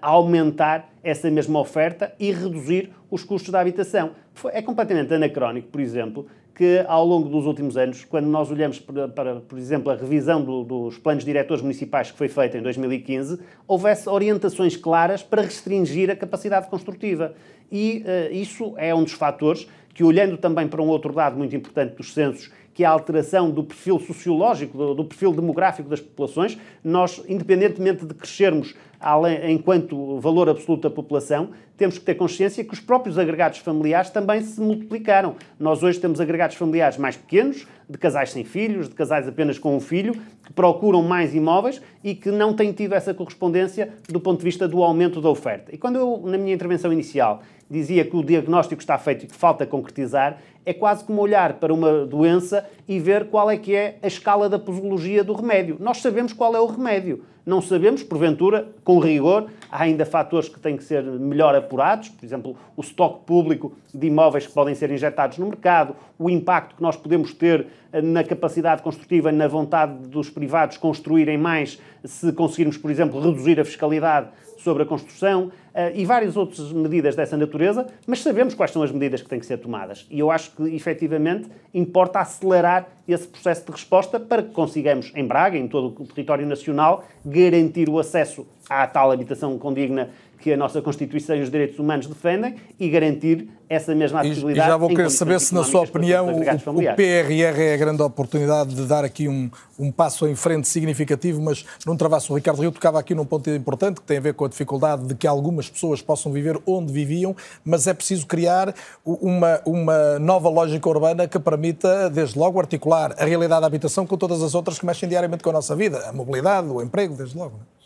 aumentar 0.00 0.88
essa 1.02 1.30
mesma 1.30 1.58
oferta 1.58 2.14
e 2.18 2.32
reduzir 2.32 2.90
os 3.10 3.22
custos 3.22 3.50
da 3.50 3.60
habitação. 3.60 4.12
É 4.52 4.62
completamente 4.62 5.12
anacrónico, 5.12 5.68
por 5.68 5.80
exemplo, 5.80 6.26
que 6.56 6.82
ao 6.88 7.04
longo 7.04 7.28
dos 7.28 7.44
últimos 7.44 7.76
anos, 7.76 8.02
quando 8.04 8.26
nós 8.26 8.50
olhamos 8.50 8.80
para, 8.80 9.06
para 9.06 9.36
por 9.36 9.58
exemplo, 9.58 9.92
a 9.92 9.94
revisão 9.94 10.42
do, 10.42 10.64
dos 10.64 10.96
planos 10.96 11.22
diretores 11.22 11.62
municipais 11.62 12.10
que 12.10 12.16
foi 12.16 12.28
feita 12.28 12.56
em 12.56 12.62
2015, 12.62 13.38
houvesse 13.68 14.08
orientações 14.08 14.74
claras 14.74 15.22
para 15.22 15.42
restringir 15.42 16.10
a 16.10 16.16
capacidade 16.16 16.68
construtiva. 16.68 17.34
E 17.70 18.02
uh, 18.06 18.34
isso 18.34 18.72
é 18.78 18.94
um 18.94 19.04
dos 19.04 19.12
fatores 19.12 19.68
que, 19.92 20.02
olhando 20.02 20.38
também 20.38 20.66
para 20.66 20.80
um 20.80 20.88
outro 20.88 21.12
dado 21.12 21.36
muito 21.36 21.54
importante 21.54 21.94
dos 21.94 22.14
censos, 22.14 22.50
que 22.76 22.84
é 22.84 22.86
a 22.86 22.90
alteração 22.90 23.50
do 23.50 23.64
perfil 23.64 23.98
sociológico, 23.98 24.76
do, 24.76 24.94
do 24.96 25.04
perfil 25.06 25.32
demográfico 25.32 25.88
das 25.88 25.98
populações, 25.98 26.58
nós, 26.84 27.24
independentemente 27.26 28.04
de 28.04 28.12
crescermos 28.12 28.74
além, 29.00 29.50
enquanto 29.50 30.20
valor 30.20 30.46
absoluto 30.50 30.82
da 30.82 30.94
população, 30.94 31.52
temos 31.74 31.96
que 31.96 32.04
ter 32.04 32.14
consciência 32.16 32.62
que 32.62 32.74
os 32.74 32.80
próprios 32.80 33.18
agregados 33.18 33.60
familiares 33.60 34.10
também 34.10 34.42
se 34.42 34.60
multiplicaram. 34.60 35.36
Nós 35.58 35.82
hoje 35.82 35.98
temos 35.98 36.20
agregados 36.20 36.56
familiares 36.56 36.98
mais 36.98 37.16
pequenos, 37.16 37.66
de 37.88 37.96
casais 37.96 38.32
sem 38.32 38.44
filhos, 38.44 38.90
de 38.90 38.94
casais 38.94 39.26
apenas 39.26 39.58
com 39.58 39.74
um 39.74 39.80
filho, 39.80 40.12
que 40.44 40.52
procuram 40.52 41.02
mais 41.02 41.34
imóveis 41.34 41.80
e 42.04 42.14
que 42.14 42.30
não 42.30 42.52
têm 42.52 42.72
tido 42.72 42.94
essa 42.94 43.14
correspondência 43.14 43.90
do 44.08 44.20
ponto 44.20 44.38
de 44.38 44.44
vista 44.44 44.68
do 44.68 44.82
aumento 44.82 45.20
da 45.20 45.30
oferta. 45.30 45.74
E 45.74 45.78
quando 45.78 45.96
eu, 45.96 46.22
na 46.26 46.36
minha 46.36 46.54
intervenção 46.54 46.92
inicial, 46.92 47.42
dizia 47.70 48.04
que 48.04 48.16
o 48.16 48.24
diagnóstico 48.24 48.80
está 48.80 48.98
feito 48.98 49.24
e 49.24 49.26
que 49.28 49.34
falta 49.34 49.66
concretizar, 49.66 50.38
é 50.64 50.72
quase 50.72 51.04
como 51.04 51.20
olhar 51.20 51.54
para 51.54 51.72
uma 51.72 52.04
doença 52.04 52.68
e 52.88 52.98
ver 52.98 53.28
qual 53.28 53.50
é 53.50 53.56
que 53.56 53.74
é 53.74 53.98
a 54.02 54.06
escala 54.06 54.48
da 54.48 54.58
posologia 54.58 55.22
do 55.22 55.32
remédio. 55.32 55.76
Nós 55.78 55.98
sabemos 55.98 56.32
qual 56.32 56.54
é 56.56 56.60
o 56.60 56.66
remédio. 56.66 57.22
Não 57.46 57.62
sabemos, 57.62 58.02
porventura, 58.02 58.66
com 58.82 58.98
rigor, 58.98 59.46
há 59.70 59.84
ainda 59.84 60.04
fatores 60.04 60.48
que 60.48 60.58
têm 60.58 60.76
que 60.76 60.82
ser 60.82 61.04
melhor 61.04 61.54
apurados, 61.54 62.08
por 62.08 62.24
exemplo, 62.24 62.56
o 62.76 62.80
estoque 62.80 63.24
público 63.24 63.72
de 63.94 64.08
imóveis 64.08 64.48
que 64.48 64.52
podem 64.52 64.74
ser 64.74 64.90
injetados 64.90 65.38
no 65.38 65.46
mercado, 65.46 65.94
o 66.18 66.28
impacto 66.28 66.74
que 66.74 66.82
nós 66.82 66.96
podemos 66.96 67.32
ter 67.32 67.68
eh, 67.92 68.02
na 68.02 68.24
capacidade 68.24 68.82
construtiva, 68.82 69.30
na 69.30 69.46
vontade 69.46 70.08
dos 70.08 70.28
privados 70.28 70.76
construírem 70.76 71.38
mais, 71.38 71.80
se 72.04 72.32
conseguirmos, 72.32 72.76
por 72.78 72.90
exemplo, 72.90 73.20
reduzir 73.20 73.60
a 73.60 73.64
fiscalidade 73.64 74.30
sobre 74.58 74.82
a 74.82 74.86
construção 74.86 75.52
e 75.94 76.04
várias 76.04 76.36
outras 76.36 76.72
medidas 76.72 77.14
dessa 77.14 77.36
natureza, 77.36 77.86
mas 78.06 78.22
sabemos 78.22 78.54
quais 78.54 78.70
são 78.70 78.82
as 78.82 78.90
medidas 78.90 79.22
que 79.22 79.28
têm 79.28 79.38
que 79.38 79.46
ser 79.46 79.58
tomadas. 79.58 80.06
E 80.10 80.18
eu 80.18 80.30
acho 80.30 80.52
que, 80.52 80.62
efetivamente, 80.74 81.48
importa 81.74 82.20
acelerar 82.20 82.88
esse 83.06 83.28
processo 83.28 83.64
de 83.66 83.72
resposta 83.72 84.18
para 84.18 84.42
que 84.42 84.50
consigamos, 84.50 85.12
em 85.14 85.26
Braga, 85.26 85.56
em 85.56 85.68
todo 85.68 85.94
o 86.00 86.06
território 86.06 86.46
nacional, 86.46 87.04
garantir 87.24 87.88
o 87.88 87.98
acesso 87.98 88.46
à 88.68 88.86
tal 88.86 89.12
habitação 89.12 89.56
condigna 89.58 90.10
que 90.38 90.52
a 90.52 90.56
nossa 90.56 90.82
Constituição 90.82 91.34
e 91.36 91.40
os 91.40 91.50
direitos 91.50 91.78
humanos 91.78 92.06
defendem 92.06 92.56
e 92.78 92.88
garantir 92.88 93.48
essa 93.68 93.94
mesma 93.94 94.20
acessibilidade. 94.20 94.68
E 94.68 94.70
já 94.70 94.76
vou 94.76 94.88
querer 94.88 95.10
saber 95.10 95.40
se, 95.40 95.54
na 95.54 95.64
sua 95.64 95.80
opinião, 95.82 96.28
o, 96.28 96.40
o, 96.40 96.94
PRR 96.94 97.60
é 97.60 97.74
a 97.74 97.76
grande 97.76 98.02
oportunidade 98.02 98.74
de 98.74 98.82
dar 98.84 99.04
aqui 99.04 99.28
um, 99.28 99.50
um 99.78 99.90
passo 99.90 100.26
em 100.28 100.36
frente 100.36 100.68
significativo, 100.68 101.42
mas 101.42 101.64
não 101.84 101.96
travasse 101.96 102.30
o 102.30 102.34
Ricardo 102.34 102.60
Rio 102.60 102.70
tocava 102.70 103.00
aqui 103.00 103.14
num 103.14 103.24
ponto 103.24 103.50
importante 103.50 104.00
que 104.00 104.06
tem 104.06 104.18
a 104.18 104.20
ver 104.20 104.34
com 104.34 104.44
a 104.44 104.48
dificuldade 104.48 105.06
de 105.06 105.14
que 105.14 105.26
algumas 105.26 105.65
pessoas 105.68 106.02
possam 106.02 106.32
viver 106.32 106.60
onde 106.66 106.92
viviam, 106.92 107.34
mas 107.64 107.86
é 107.86 107.94
preciso 107.94 108.26
criar 108.26 108.74
uma, 109.04 109.60
uma 109.64 110.18
nova 110.18 110.48
lógica 110.48 110.88
urbana 110.88 111.28
que 111.28 111.38
permita, 111.38 112.08
desde 112.10 112.38
logo, 112.38 112.58
articular 112.58 113.14
a 113.18 113.24
realidade 113.24 113.60
da 113.60 113.66
habitação 113.66 114.06
com 114.06 114.16
todas 114.16 114.42
as 114.42 114.54
outras 114.54 114.78
que 114.78 114.86
mexem 114.86 115.08
diariamente 115.08 115.42
com 115.42 115.50
a 115.50 115.54
nossa 115.54 115.74
vida, 115.74 116.08
a 116.08 116.12
mobilidade, 116.12 116.68
o 116.68 116.82
emprego, 116.82 117.14
desde 117.14 117.36
logo. 117.36 117.60
É? 117.72 117.76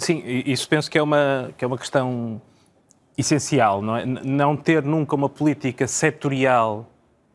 Sim, 0.00 0.22
isso 0.24 0.68
penso 0.68 0.90
que 0.90 0.98
é 0.98 1.02
uma, 1.02 1.50
que 1.56 1.64
é 1.64 1.66
uma 1.66 1.78
questão 1.78 2.40
essencial, 3.18 3.82
não 3.82 3.96
é? 3.96 4.06
Não 4.06 4.56
ter 4.56 4.82
nunca 4.82 5.14
uma 5.14 5.28
política 5.28 5.86
setorial, 5.86 6.86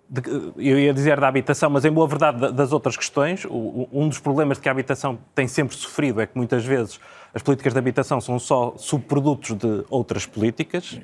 de, 0.10 0.22
eu 0.58 0.80
ia 0.80 0.94
dizer 0.94 1.20
da 1.20 1.28
habitação, 1.28 1.70
mas 1.70 1.84
em 1.84 1.92
boa 1.92 2.08
verdade 2.08 2.52
das 2.52 2.72
outras 2.72 2.96
questões. 2.96 3.46
um 3.46 4.08
dos 4.08 4.20
problemas 4.20 4.58
que 4.58 4.70
a 4.70 4.72
habitação 4.72 5.18
tem 5.34 5.48
sempre 5.48 5.76
sofrido 5.76 6.22
é 6.22 6.26
que 6.26 6.38
muitas 6.38 6.64
vezes 6.64 7.00
as 7.36 7.44
políticas 7.44 7.74
de 7.74 7.80
habitação 7.80 8.22
são 8.22 8.40
só 8.40 8.74
subprodutos 8.78 9.58
de 9.58 9.86
outras 9.90 10.26
políticas. 10.26 10.98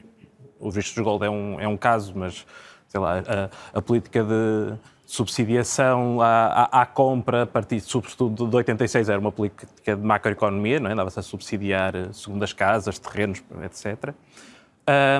O 0.57 0.71
visto 0.71 0.95
de 0.95 1.01
gold 1.01 1.25
é 1.25 1.29
um, 1.29 1.59
é 1.59 1.67
um 1.67 1.75
caso, 1.75 2.13
mas 2.15 2.45
sei 2.87 3.01
lá, 3.01 3.19
a, 3.19 3.77
a 3.77 3.81
política 3.81 4.23
de 4.23 4.73
subsidiação 5.05 6.21
à, 6.21 6.69
à, 6.71 6.81
à, 6.83 6.85
compra, 6.85 7.43
a 7.43 7.45
partir, 7.45 7.81
sobretudo 7.81 8.47
de 8.47 8.55
86, 8.55 9.09
era 9.09 9.19
uma 9.19 9.31
política 9.31 9.93
de 9.93 10.01
macroeconomia, 10.01 10.79
não 10.79 10.89
é? 10.89 10.95
dava-se 10.95 11.19
a 11.19 11.21
subsidiar 11.21 11.93
eh, 11.97 12.13
segundas 12.13 12.53
casas, 12.53 12.97
terrenos, 12.97 13.43
etc. 13.65 14.13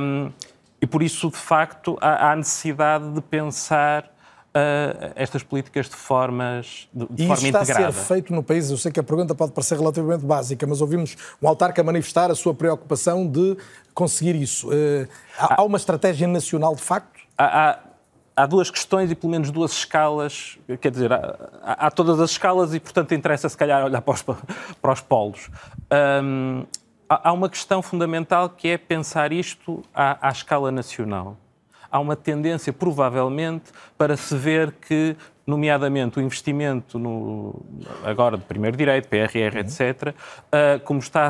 Um, 0.01 0.31
e 0.81 0.87
por 0.87 1.03
isso, 1.03 1.29
de 1.29 1.35
facto, 1.35 1.97
há, 1.99 2.31
há 2.31 2.35
necessidade 2.37 3.11
de 3.11 3.21
pensar 3.21 4.09
uh, 4.55 5.11
estas 5.15 5.43
políticas 5.43 5.89
de, 5.89 5.95
formas, 5.95 6.87
de, 6.93 7.07
de 7.09 7.23
e 7.23 7.27
forma 7.27 7.47
integrada. 7.47 7.71
está 7.71 7.87
a 7.87 7.91
ser 7.91 8.07
feito 8.07 8.33
no 8.33 8.43
país. 8.43 8.69
Eu 8.69 8.77
sei 8.77 8.91
que 8.91 8.99
a 8.99 9.03
pergunta 9.03 9.33
pode 9.33 9.51
parecer 9.51 9.77
relativamente 9.77 10.25
básica, 10.25 10.65
mas 10.67 10.81
ouvimos 10.81 11.15
um 11.41 11.47
autarca 11.47 11.83
manifestar 11.83 12.31
a 12.31 12.35
sua 12.35 12.53
preocupação 12.53 13.27
de 13.27 13.57
conseguir 13.93 14.35
isso. 14.35 14.69
Uh, 14.69 15.07
há, 15.37 15.61
há, 15.61 15.63
uma 15.63 15.77
estratégia 15.77 16.27
nacional, 16.27 16.75
de 16.75 16.81
facto? 16.81 17.19
Há, 17.37 17.69
há 17.69 17.79
há 18.33 18.45
duas 18.45 18.71
questões 18.71 19.11
e 19.11 19.15
pelo 19.15 19.29
menos 19.29 19.51
duas 19.51 19.71
escalas, 19.73 20.57
quer 20.79 20.89
dizer, 20.89 21.11
há, 21.11 21.49
há 21.63 21.91
todas 21.91 22.19
as 22.19 22.31
escalas 22.31 22.73
e, 22.73 22.79
portanto, 22.79 23.13
interessa 23.13 23.47
se 23.47 23.57
calhar 23.57 23.83
olhar 23.83 24.01
para 24.01 24.13
os, 24.13 24.21
para 24.81 24.93
os 24.93 25.01
polos. 25.01 25.49
Um, 26.23 26.65
há 27.09 27.31
uma 27.33 27.49
questão 27.49 27.81
fundamental 27.81 28.49
que 28.49 28.69
é 28.69 28.77
pensar 28.77 29.31
isto 29.31 29.83
à, 29.93 30.29
à 30.29 30.31
escala 30.31 30.71
nacional. 30.71 31.37
Há 31.91 31.99
uma 31.99 32.15
tendência, 32.15 32.71
provavelmente, 32.71 33.71
para 33.97 34.15
se 34.15 34.35
ver 34.35 34.71
que, 34.71 35.15
nomeadamente, 35.45 36.19
o 36.19 36.21
investimento 36.21 36.97
no, 36.97 37.61
agora 38.03 38.37
de 38.37 38.43
primeiro 38.45 38.77
direito, 38.77 39.07
PRR, 39.07 39.55
uhum. 39.55 39.59
etc., 39.59 40.13
uh, 40.13 40.79
como, 40.85 40.99
está, 40.99 41.29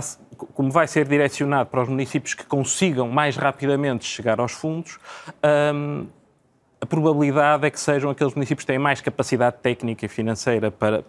como 0.53 0.69
vai 0.69 0.87
ser 0.87 1.07
direcionado 1.07 1.69
para 1.69 1.81
os 1.81 1.89
municípios 1.89 2.33
que 2.33 2.45
consigam 2.45 3.09
mais 3.09 3.35
rapidamente 3.35 4.05
chegar 4.05 4.39
aos 4.39 4.51
fundos, 4.51 4.99
um, 5.73 6.05
a 6.79 6.85
probabilidade 6.85 7.65
é 7.65 7.69
que 7.69 7.79
sejam 7.79 8.09
aqueles 8.09 8.33
municípios 8.33 8.63
que 8.63 8.71
têm 8.71 8.79
mais 8.79 9.01
capacidade 9.01 9.57
técnica 9.61 10.05
e 10.05 10.09
financeira 10.09 10.71
para, 10.71 11.03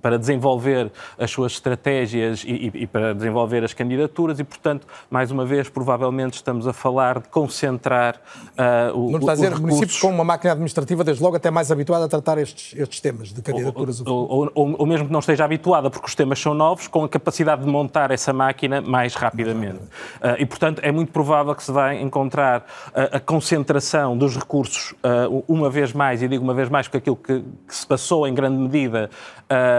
para 0.00 0.18
desenvolver 0.18 0.90
as 1.18 1.30
suas 1.30 1.52
estratégias 1.52 2.42
e, 2.46 2.70
e, 2.74 2.86
para 2.86 3.14
desenvolver 3.14 3.62
as 3.64 3.74
candidaturas 3.74 4.40
e, 4.40 4.44
portanto, 4.44 4.86
mais 5.10 5.30
uma 5.30 5.44
vez, 5.44 5.68
provavelmente 5.68 6.34
estamos 6.34 6.66
a 6.66 6.72
falar 6.72 7.20
de 7.20 7.28
concentrar 7.28 8.16
uh, 8.52 8.98
o, 8.98 9.10
Não 9.10 9.18
está 9.18 9.32
a 9.32 9.34
dizer 9.34 9.52
recursos... 9.52 9.60
municípios 9.60 10.00
com 10.00 10.08
uma 10.08 10.24
máquina 10.24 10.52
administrativa, 10.52 11.04
desde 11.04 11.22
logo, 11.22 11.36
até 11.36 11.50
mais 11.50 11.70
habituada 11.70 12.06
a 12.06 12.08
tratar 12.08 12.38
estes, 12.38 12.78
estes 12.78 13.00
temas 13.00 13.32
de 13.32 13.42
candidaturas. 13.42 14.00
Ou, 14.00 14.30
ou, 14.30 14.52
ou, 14.54 14.76
ou, 14.78 14.86
mesmo 14.86 15.06
que 15.06 15.12
não 15.12 15.20
esteja 15.20 15.44
habituada, 15.44 15.90
porque 15.90 16.06
os 16.06 16.14
temas 16.14 16.38
são 16.38 16.54
novos, 16.54 16.88
com 16.88 17.04
a 17.04 17.08
capacidade 17.08 17.62
de 17.62 17.68
montar 17.68 18.10
essa 18.10 18.32
máquina 18.32 18.80
mais 18.80 19.14
rapidamente. 19.14 19.80
Uh, 19.80 20.38
e, 20.38 20.46
portanto, 20.46 20.80
é 20.82 20.90
muito 20.90 21.12
provável 21.12 21.54
que 21.54 21.62
se 21.62 21.72
vai 21.72 22.00
encontrar 22.00 22.64
a, 22.94 23.16
a 23.16 23.20
concentração 23.20 24.16
dos 24.16 24.36
recursos, 24.36 24.92
uh, 24.92 25.44
uma 25.46 25.68
vez 25.68 25.92
mais, 25.92 26.22
e 26.22 26.28
digo 26.28 26.42
uma 26.42 26.54
vez 26.54 26.68
mais, 26.68 26.86
porque 26.86 26.98
aquilo 26.98 27.16
que, 27.16 27.44
que 27.66 27.74
se 27.74 27.86
passou 27.86 28.26
em 28.26 28.34
grande 28.34 28.56
medida 28.56 29.10
uh, 29.44 29.73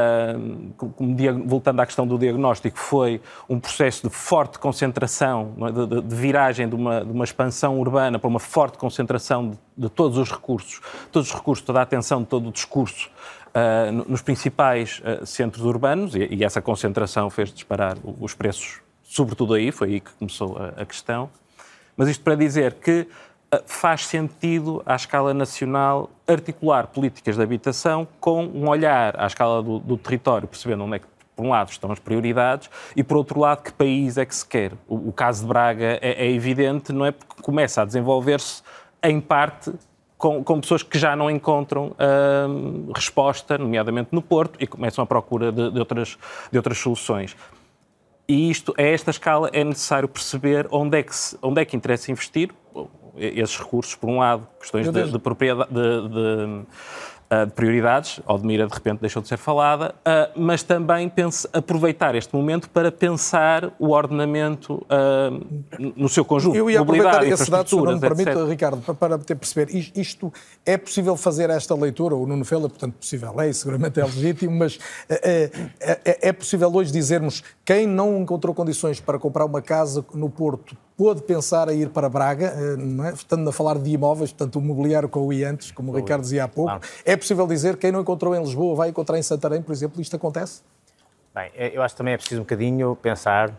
voltando 1.45 1.79
à 1.79 1.85
questão 1.85 2.05
do 2.05 2.17
diagnóstico, 2.17 2.77
foi 2.77 3.21
um 3.49 3.59
processo 3.59 4.07
de 4.07 4.13
forte 4.13 4.59
concentração, 4.59 5.53
é? 5.61 5.71
de, 5.71 5.87
de, 5.87 6.01
de 6.01 6.15
viragem 6.15 6.67
de 6.67 6.75
uma, 6.75 7.03
de 7.03 7.11
uma, 7.11 7.23
expansão 7.23 7.79
urbana 7.79 8.19
para 8.19 8.27
uma 8.27 8.39
forte 8.39 8.77
concentração 8.77 9.57
de, 9.77 9.89
todos 9.89 10.17
os 10.17 10.31
recursos, 10.31 10.81
todos 11.11 11.29
os 11.29 11.35
recursos, 11.35 11.65
toda 11.65 11.79
a 11.79 11.83
atenção, 11.83 12.23
todo 12.23 12.49
o 12.49 12.51
discurso 12.51 13.09
uh, 13.49 13.91
nos 14.09 14.21
principais 14.21 15.01
uh, 15.01 15.25
centros 15.25 15.65
urbanos 15.65 16.15
e, 16.15 16.27
e, 16.31 16.43
essa 16.43 16.61
concentração 16.61 17.29
fez 17.29 17.51
disparar 17.53 17.97
os 18.19 18.33
preços, 18.33 18.79
sobretudo 19.03 19.53
aí, 19.53 19.71
foi 19.71 19.87
aí 19.89 19.99
que 19.99 20.11
começou 20.11 20.57
a, 20.57 20.81
a 20.81 20.85
questão. 20.85 21.29
Mas 21.97 22.09
isto 22.09 22.23
para 22.23 22.35
dizer 22.35 22.73
que 22.73 23.07
faz 23.65 24.05
sentido, 24.05 24.81
à 24.85 24.95
escala 24.95 25.33
nacional, 25.33 26.09
articular 26.27 26.87
políticas 26.87 27.35
de 27.35 27.43
habitação 27.43 28.07
com 28.19 28.45
um 28.45 28.67
olhar 28.67 29.19
à 29.19 29.27
escala 29.27 29.61
do, 29.61 29.79
do 29.79 29.97
território, 29.97 30.47
percebendo 30.47 30.83
onde 30.83 30.95
é 30.95 30.99
que 30.99 31.05
por 31.35 31.45
um 31.45 31.49
lado 31.49 31.69
estão 31.69 31.91
as 31.91 31.99
prioridades 31.99 32.69
e 32.95 33.03
por 33.03 33.17
outro 33.17 33.39
lado 33.39 33.63
que 33.63 33.73
país 33.73 34.17
é 34.17 34.25
que 34.25 34.33
se 34.33 34.45
quer. 34.45 34.71
O, 34.87 35.09
o 35.09 35.13
caso 35.13 35.41
de 35.41 35.47
Braga 35.47 35.99
é, 36.01 36.25
é, 36.25 36.31
evidente, 36.31 36.93
não 36.93 37.05
é 37.05 37.11
porque 37.11 37.41
começa 37.41 37.81
a 37.81 37.85
desenvolver-se 37.85 38.63
em 39.03 39.19
parte 39.19 39.73
com, 40.17 40.43
com, 40.43 40.61
pessoas 40.61 40.81
que 40.81 40.97
já 40.97 41.15
não 41.15 41.29
encontram 41.29 41.93
hum, 42.49 42.91
resposta, 42.95 43.57
nomeadamente 43.57 44.09
no 44.11 44.21
Porto, 44.21 44.57
e 44.59 44.65
começam 44.65 45.03
a 45.03 45.05
procura 45.05 45.51
de, 45.51 45.71
de, 45.71 45.79
outras, 45.79 46.17
de 46.51 46.57
outras 46.57 46.77
soluções. 46.77 47.35
E 48.27 48.49
isto, 48.49 48.73
a 48.77 48.81
esta 48.81 49.11
escala, 49.11 49.49
é 49.53 49.63
necessário 49.63 50.07
perceber 50.07 50.67
onde 50.71 50.97
é 50.97 51.03
que, 51.03 51.15
se, 51.15 51.37
onde 51.41 51.61
é 51.61 51.65
que 51.65 51.75
interessa 51.75 52.11
investir, 52.11 52.49
esses 53.17 53.57
recursos, 53.57 53.95
por 53.95 54.09
um 54.09 54.19
lado, 54.19 54.47
questões 54.59 54.91
de, 54.91 55.11
de, 55.11 55.19
propriedade, 55.19 55.69
de, 55.73 56.09
de 56.09 56.65
de 57.45 57.51
prioridades, 57.51 58.19
Odmira 58.27 58.67
de 58.67 58.73
repente 58.73 58.99
deixou 58.99 59.21
de 59.21 59.27
ser 59.27 59.37
falada, 59.37 59.95
mas 60.35 60.61
também 60.61 61.09
pense, 61.09 61.47
aproveitar 61.51 62.13
este 62.13 62.33
momento 62.35 62.69
para 62.69 62.91
pensar 62.91 63.73
o 63.79 63.89
ordenamento 63.89 64.85
no 65.95 66.07
seu 66.07 66.23
conjunto. 66.23 66.55
Eu 66.55 66.69
ia 66.69 66.79
aproveitar 66.79 67.25
esse 67.25 67.49
dado, 67.49 67.67
se 67.67 67.75
não 67.75 67.93
me 67.93 67.99
permite. 67.99 68.31
Ricardo, 68.47 68.95
para 68.95 69.17
ter 69.17 69.35
perceber, 69.35 69.69
isto 69.95 70.31
é 70.65 70.77
possível 70.77 71.17
fazer 71.17 71.49
esta 71.49 71.73
leitura, 71.73 72.15
o 72.15 72.27
Nuno 72.27 72.45
Fela, 72.45 72.69
portanto, 72.69 72.93
possível 72.93 73.41
é, 73.41 73.51
seguramente 73.51 73.99
é 73.99 74.03
legítimo, 74.03 74.55
mas 74.57 74.77
é, 75.09 75.49
é, 75.79 76.29
é 76.29 76.33
possível 76.33 76.71
hoje 76.73 76.91
dizermos 76.91 77.43
quem 77.63 77.87
não 77.87 78.21
encontrou 78.21 78.53
condições 78.53 78.99
para 78.99 79.17
comprar 79.17 79.45
uma 79.45 79.61
casa 79.61 80.05
no 80.13 80.29
Porto 80.29 80.77
pôde 80.97 81.21
pensar 81.23 81.67
a 81.67 81.73
ir 81.73 81.89
para 81.89 82.07
Braga, 82.07 82.53
eh, 82.55 83.09
é? 83.09 83.13
estando 83.13 83.49
a 83.49 83.53
falar 83.53 83.77
de 83.77 83.89
imóveis, 83.89 84.31
portanto, 84.31 84.57
o 84.57 84.61
mobiliário 84.61 85.09
que 85.09 85.17
eu 85.17 85.31
ia 85.33 85.49
antes, 85.49 85.71
como 85.71 85.91
o 85.91 85.95
Ricardo 85.95 86.21
dizia 86.21 86.45
há 86.45 86.47
pouco. 86.47 86.71
Claro. 86.71 86.85
É 87.03 87.15
possível 87.17 87.45
dizer 87.47 87.75
que 87.75 87.81
quem 87.81 87.91
não 87.91 88.01
encontrou 88.01 88.35
em 88.35 88.39
Lisboa 88.39 88.75
vai 88.75 88.89
encontrar 88.89 89.17
em 89.17 89.23
Santarém, 89.23 89.61
por 89.61 89.71
exemplo? 89.71 90.01
Isto 90.01 90.15
acontece? 90.15 90.61
Bem, 91.33 91.51
eu 91.53 91.81
acho 91.81 91.93
que 91.93 91.97
também 91.97 92.13
é 92.13 92.17
preciso 92.17 92.41
um 92.41 92.43
bocadinho 92.43 92.95
pensar 92.95 93.53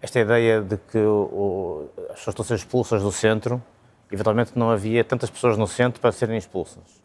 esta 0.00 0.20
ideia 0.20 0.62
de 0.62 0.76
que 0.76 0.98
o, 0.98 1.88
as 2.10 2.18
pessoas 2.20 2.28
estão 2.28 2.44
a 2.44 2.46
ser 2.46 2.54
expulsas 2.54 3.02
do 3.02 3.10
centro, 3.10 3.60
eventualmente 4.10 4.52
não 4.54 4.70
havia 4.70 5.02
tantas 5.02 5.28
pessoas 5.28 5.58
no 5.58 5.66
centro 5.66 6.00
para 6.00 6.12
serem 6.12 6.38
expulsas. 6.38 7.02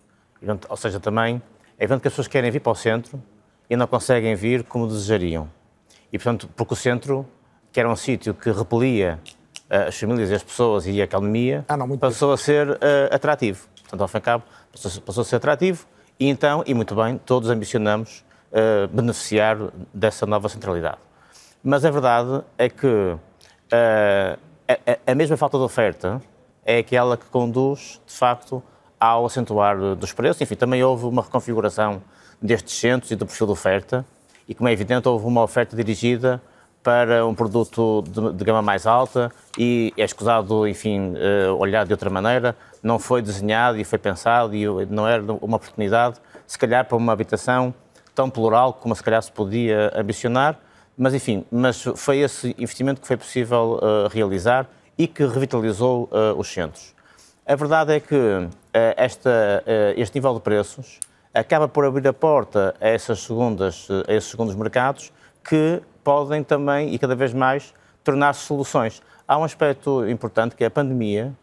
Ou 0.69 0.77
seja, 0.77 0.99
também 0.99 1.41
é 1.79 1.83
evidente 1.83 2.01
que 2.01 2.07
as 2.07 2.13
pessoas 2.13 2.27
querem 2.27 2.51
vir 2.51 2.59
para 2.59 2.71
o 2.71 2.75
centro 2.75 3.21
e 3.67 3.75
não 3.75 3.87
conseguem 3.87 4.35
vir 4.35 4.63
como 4.63 4.87
desejariam. 4.87 5.49
E, 6.11 6.19
portanto, 6.19 6.47
porque 6.55 6.73
o 6.73 6.77
centro, 6.77 7.25
que 7.71 7.79
era 7.79 7.89
um 7.89 7.95
sítio 7.95 8.35
que 8.35 8.51
repelia 8.51 9.19
as 9.69 9.97
famílias 9.97 10.31
as 10.31 10.43
pessoas 10.43 10.85
e 10.85 11.01
a 11.01 11.05
economia, 11.05 11.65
ah, 11.67 11.77
não, 11.77 11.97
passou 11.97 12.29
bem. 12.29 12.33
a 12.35 12.37
ser 12.37 12.69
uh, 12.69 12.77
atrativo. 13.11 13.67
Portanto, 13.81 14.01
ao 14.01 14.07
fim 14.07 14.17
e 14.17 14.21
cabo, 14.21 14.43
passou, 14.71 15.01
passou, 15.01 15.21
a 15.21 15.25
ser 15.25 15.35
atrativo 15.37 15.85
e 16.19 16.27
então, 16.27 16.63
e 16.65 16.73
muito 16.73 16.95
bem, 16.95 17.17
todos 17.17 17.49
ambicionamos 17.49 18.23
uh, 18.51 18.87
beneficiar 18.87 19.57
dessa 19.93 20.25
nova 20.25 20.47
centralidade. 20.49 20.97
Mas 21.63 21.85
a 21.85 21.91
verdade 21.91 22.43
é 22.57 22.69
que 22.69 22.87
uh, 22.87 23.19
a, 24.67 25.11
a, 25.11 25.15
mesma 25.15 25.37
falta 25.37 25.57
de 25.57 25.63
oferta 25.63 26.21
é 26.65 26.77
aquela 26.77 27.17
que 27.17 27.25
conduz, 27.25 28.01
de 28.05 28.13
facto, 28.13 28.61
ao 28.99 29.25
acentuar 29.25 29.95
dos 29.95 30.13
preços. 30.13 30.41
Enfim, 30.41 30.55
também 30.55 30.83
houve 30.83 31.05
uma 31.05 31.21
reconfiguração 31.21 32.01
destes 32.41 32.77
centros 32.77 33.11
e 33.11 33.15
do 33.15 33.25
perfil 33.25 33.47
de 33.47 33.53
oferta 33.53 34.05
e, 34.47 34.53
como 34.53 34.69
é 34.69 34.73
evidente, 34.73 35.07
houve 35.07 35.25
uma 35.25 35.41
oferta 35.41 35.75
dirigida 35.75 36.41
para 36.83 37.25
um 37.25 37.33
produto 37.33 38.03
de, 38.03 38.33
de, 38.33 38.43
gama 38.43 38.61
mais 38.61 38.85
alta 38.85 39.31
e 39.57 39.93
é 39.97 40.03
escusado, 40.03 40.67
enfim, 40.67 41.13
uh, 41.13 41.55
olhar 41.57 41.85
de 41.85 41.93
outra 41.93 42.09
maneira. 42.09 42.55
Não 42.83 42.99
foi 42.99 43.21
desenhado 43.21 43.79
e 43.79 43.85
foi 43.85 43.97
pensado 43.97 44.53
e 44.53 44.65
não 44.87 45.07
era 45.07 45.23
uma 45.41 45.55
oportunidade, 45.55 46.17
se 46.45 46.59
calhar, 46.59 46.85
para 46.85 46.97
uma 46.97 47.13
habitação 47.13 47.73
tão 48.13 48.29
plural 48.29 48.73
como 48.73 48.93
se 48.93 49.01
calhar 49.01 49.23
se 49.23 49.31
podia 49.31 49.91
ambicionar. 49.95 50.59
Mas, 50.97 51.13
enfim, 51.13 51.45
mas 51.49 51.81
foi 51.95 52.19
esse 52.19 52.53
investimento 52.59 53.01
que 53.01 53.07
foi 53.07 53.17
possível 53.17 53.79
uh, 53.81 54.07
realizar 54.09 54.67
e 54.97 55.07
que 55.07 55.25
revitalizou 55.25 56.09
uh, 56.11 56.37
os 56.37 56.51
centros. 56.51 56.93
A 57.45 57.55
verdade 57.55 57.93
é 57.93 57.99
que 57.99 58.47
esta, 58.95 59.61
este 59.97 60.15
nível 60.15 60.33
de 60.35 60.39
preços 60.39 60.97
acaba 61.33 61.67
por 61.67 61.83
abrir 61.83 62.07
a 62.07 62.13
porta 62.13 62.73
a, 62.79 62.87
essas 62.87 63.19
segundas, 63.19 63.89
a 64.07 64.13
esses 64.13 64.29
segundos 64.29 64.55
mercados 64.55 65.11
que 65.43 65.81
podem 66.03 66.43
também, 66.43 66.93
e 66.93 66.99
cada 66.99 67.15
vez 67.15 67.33
mais, 67.33 67.73
tornar-se 68.03 68.41
soluções. 68.41 69.01
Há 69.27 69.37
um 69.37 69.43
aspecto 69.43 70.07
importante 70.07 70.55
que 70.55 70.63
é 70.63 70.67
a 70.67 70.71
pandemia 70.71 71.33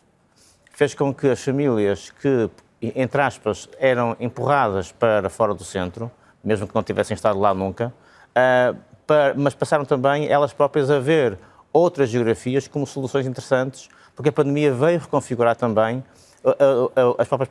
fez 0.73 0.95
com 0.95 1.13
que 1.13 1.29
as 1.29 1.43
famílias 1.43 2.11
que, 2.11 2.51
entre 2.81 3.21
aspas, 3.21 3.69
eram 3.79 4.17
empurradas 4.21 4.93
para 4.93 5.29
fora 5.29 5.53
do 5.55 5.65
centro, 5.65 6.11
mesmo 6.43 6.67
que 6.67 6.75
não 6.75 6.83
tivessem 6.83 7.15
estado 7.15 7.39
lá 7.39 7.53
nunca, 7.53 7.93
uh, 8.31 8.77
para, 9.07 9.35
mas 9.35 9.55
passaram 9.55 9.85
também 9.85 10.29
elas 10.29 10.53
próprias 10.53 10.91
a 10.91 10.99
ver 10.99 11.39
outras 11.73 12.09
geografias 12.09 12.69
como 12.69 12.87
soluções 12.87 13.27
interessantes, 13.27 13.89
porque 14.15 14.29
a 14.29 14.33
pandemia 14.33 14.73
veio 14.73 15.01
reconfigurar 15.01 15.57
também 15.57 16.03
ah, 16.45 16.55
ah, 16.59 17.15
as 17.19 17.29
próprias 17.29 17.51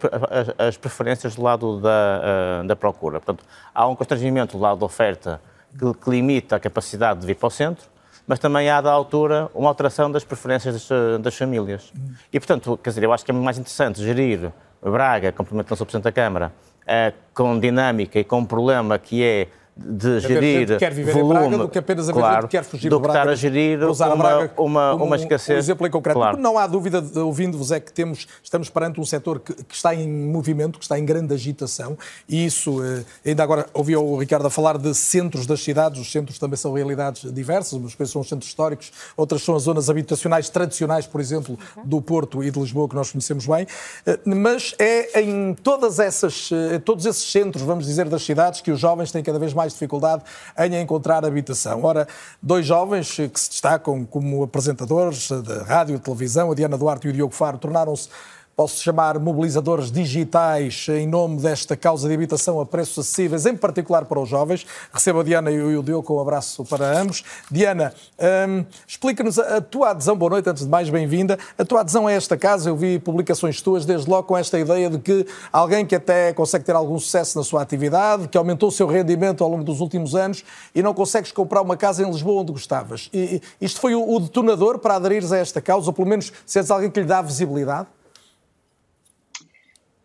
as 0.57 0.77
preferências 0.77 1.35
do 1.35 1.43
lado 1.43 1.79
da, 1.79 2.63
da 2.63 2.75
procura. 2.75 3.19
Portanto, 3.19 3.45
há 3.73 3.87
um 3.87 3.95
constrangimento 3.95 4.57
do 4.57 4.61
lado 4.61 4.79
da 4.79 4.85
oferta 4.85 5.41
que, 5.77 5.93
que 5.93 6.09
limita 6.09 6.55
a 6.55 6.59
capacidade 6.59 7.21
de 7.21 7.27
vir 7.27 7.35
para 7.35 7.47
o 7.47 7.51
centro, 7.51 7.85
mas 8.27 8.39
também 8.39 8.69
há 8.69 8.79
da 8.79 8.91
altura 8.91 9.49
uma 9.53 9.69
alteração 9.69 10.11
das 10.11 10.23
preferências 10.23 10.87
das, 10.87 11.21
das, 11.21 11.35
famílias. 11.35 11.91
E, 12.31 12.39
portanto, 12.39 12.79
quer 12.81 12.91
dizer, 12.91 13.03
eu 13.03 13.11
acho 13.11 13.25
que 13.25 13.31
é 13.31 13.33
mais 13.33 13.57
interessante 13.57 14.01
gerir 14.03 14.51
Braga, 14.81 15.31
complementando 15.31 15.73
o 15.73 15.77
Sr. 15.77 15.85
Presidente 15.85 16.03
da 16.03 16.11
Câmara, 16.11 16.53
eh, 16.87 17.13
com 17.33 17.59
dinâmica 17.59 18.19
e 18.19 18.23
com 18.23 18.39
um 18.39 18.45
problema 18.45 18.97
que 18.97 19.23
é 19.23 19.47
de 19.75 20.19
gerir 20.19 20.67
que 20.67 20.77
quer 20.77 20.93
viver 20.93 21.13
volume, 21.13 21.33
em 21.33 21.49
Braga 21.49 21.57
do 21.57 21.69
que 21.69 21.79
apenas 21.79 22.09
a 22.09 22.13
claro, 22.13 22.47
que 22.47 22.57
quer 22.57 22.63
fugir 22.63 22.89
do 22.89 22.97
que 22.97 23.03
Braga, 23.03 23.19
estar 23.19 23.31
a 23.31 23.35
gerir 23.35 23.79
uma, 23.83 24.15
Braga 24.15 24.51
uma, 24.57 24.93
uma 24.93 25.15
escassez. 25.15 25.55
Um 25.55 25.59
exemplo 25.59 25.87
em 25.87 25.89
concreto. 25.89 26.19
Claro. 26.19 26.37
Não 26.37 26.57
há 26.57 26.67
dúvida, 26.67 27.03
ouvindo-vos, 27.15 27.71
é 27.71 27.79
que 27.79 27.91
temos, 27.91 28.27
estamos 28.43 28.69
perante 28.69 28.99
um 28.99 29.05
setor 29.05 29.39
que, 29.39 29.53
que, 29.53 29.75
está 29.75 29.95
em 29.95 30.07
movimento, 30.07 30.77
que 30.77 30.85
está 30.85 30.99
em 30.99 31.05
grande 31.05 31.33
agitação, 31.33 31.97
e 32.27 32.45
isso, 32.45 32.83
eh, 32.83 33.03
ainda 33.25 33.43
agora 33.43 33.65
ouvi 33.73 33.95
o 33.95 34.17
Ricardo 34.17 34.47
a 34.47 34.49
falar 34.49 34.77
de 34.77 34.93
centros 34.93 35.45
das 35.45 35.61
cidades, 35.61 35.99
os 35.99 36.11
centros 36.11 36.37
também 36.37 36.57
são 36.57 36.73
realidades 36.73 37.31
diversas, 37.31 37.73
umas 37.73 37.95
coisas 37.95 38.11
são 38.11 38.21
os 38.21 38.27
centros 38.27 38.49
históricos, 38.49 38.91
outras 39.15 39.41
são 39.41 39.55
as 39.55 39.63
zonas 39.63 39.89
habitacionais 39.89 40.49
tradicionais, 40.49 41.07
por 41.07 41.21
exemplo, 41.21 41.57
do 41.83 42.01
Porto 42.01 42.43
e 42.43 42.51
de 42.51 42.59
Lisboa, 42.59 42.87
que 42.87 42.95
nós 42.95 43.11
conhecemos 43.11 43.45
bem, 43.45 43.65
eh, 44.05 44.19
mas 44.25 44.75
é 44.77 45.21
em 45.21 45.53
todas 45.53 45.99
essas, 45.99 46.49
eh, 46.51 46.79
todos 46.79 47.05
esses 47.05 47.31
centros, 47.31 47.63
vamos 47.63 47.85
dizer, 47.85 48.09
das 48.09 48.23
cidades, 48.23 48.61
que 48.61 48.71
os 48.71 48.79
jovens 48.79 49.11
têm 49.11 49.23
cada 49.23 49.39
vez 49.39 49.53
mais 49.53 49.68
mais 49.69 49.73
dificuldade 49.73 50.23
em 50.57 50.81
encontrar 50.81 51.23
habitação. 51.23 51.83
Ora, 51.83 52.07
dois 52.41 52.65
jovens 52.65 53.11
que 53.11 53.39
se 53.39 53.49
destacam 53.49 54.03
como 54.03 54.43
apresentadores 54.43 55.29
de 55.29 55.59
rádio 55.63 55.95
e 55.95 55.99
televisão, 55.99 56.51
a 56.51 56.55
Diana 56.55 56.77
Duarte 56.77 57.07
e 57.07 57.11
o 57.11 57.13
Diogo 57.13 57.33
Faro, 57.33 57.57
tornaram-se 57.57 58.09
posso 58.59 58.83
chamar 58.83 59.17
mobilizadores 59.19 59.89
digitais 59.89 60.85
em 60.89 61.07
nome 61.07 61.37
desta 61.37 61.77
causa 61.77 62.09
de 62.09 62.13
habitação 62.13 62.59
a 62.59 62.65
preços 62.65 63.07
acessíveis, 63.07 63.45
em 63.45 63.55
particular 63.55 64.03
para 64.03 64.19
os 64.19 64.27
jovens. 64.27 64.67
Recebo 64.91 65.21
a 65.21 65.23
Diana 65.23 65.49
e 65.49 65.77
o 65.77 65.81
Diogo 65.81 66.05
com 66.05 66.17
um 66.17 66.19
abraço 66.19 66.65
para 66.65 66.99
ambos. 66.99 67.23
Diana, 67.49 67.93
hum, 68.19 68.65
explica-nos 68.85 69.39
a 69.39 69.61
tua 69.61 69.91
adesão, 69.91 70.13
boa 70.17 70.31
noite, 70.31 70.49
antes 70.49 70.65
de 70.65 70.69
mais, 70.69 70.89
bem-vinda. 70.89 71.39
A 71.57 71.63
tua 71.63 71.79
adesão 71.79 72.05
a 72.05 72.11
esta 72.11 72.35
casa, 72.35 72.69
eu 72.69 72.75
vi 72.75 72.99
publicações 72.99 73.61
tuas 73.61 73.85
desde 73.85 74.09
logo 74.09 74.23
com 74.23 74.35
esta 74.35 74.59
ideia 74.59 74.89
de 74.89 74.99
que 74.99 75.25
alguém 75.53 75.85
que 75.85 75.95
até 75.95 76.33
consegue 76.33 76.65
ter 76.65 76.75
algum 76.75 76.99
sucesso 76.99 77.37
na 77.37 77.45
sua 77.45 77.61
atividade, 77.61 78.27
que 78.27 78.37
aumentou 78.37 78.67
o 78.67 78.71
seu 78.73 78.87
rendimento 78.87 79.41
ao 79.41 79.49
longo 79.49 79.63
dos 79.63 79.79
últimos 79.79 80.15
anos 80.15 80.43
e 80.75 80.83
não 80.83 80.93
consegues 80.93 81.31
comprar 81.31 81.61
uma 81.61 81.77
casa 81.77 82.03
em 82.03 82.11
Lisboa 82.11 82.41
onde 82.41 82.51
gostavas. 82.51 83.09
E 83.13 83.41
isto 83.61 83.79
foi 83.79 83.95
o 83.95 84.19
detonador 84.19 84.79
para 84.79 84.95
aderires 84.95 85.31
a 85.31 85.37
esta 85.37 85.61
causa, 85.61 85.87
ou 85.87 85.93
pelo 85.93 86.09
menos 86.09 86.33
seres 86.45 86.69
alguém 86.69 86.91
que 86.91 86.99
lhe 86.99 87.05
dá 87.05 87.21
visibilidade? 87.21 87.87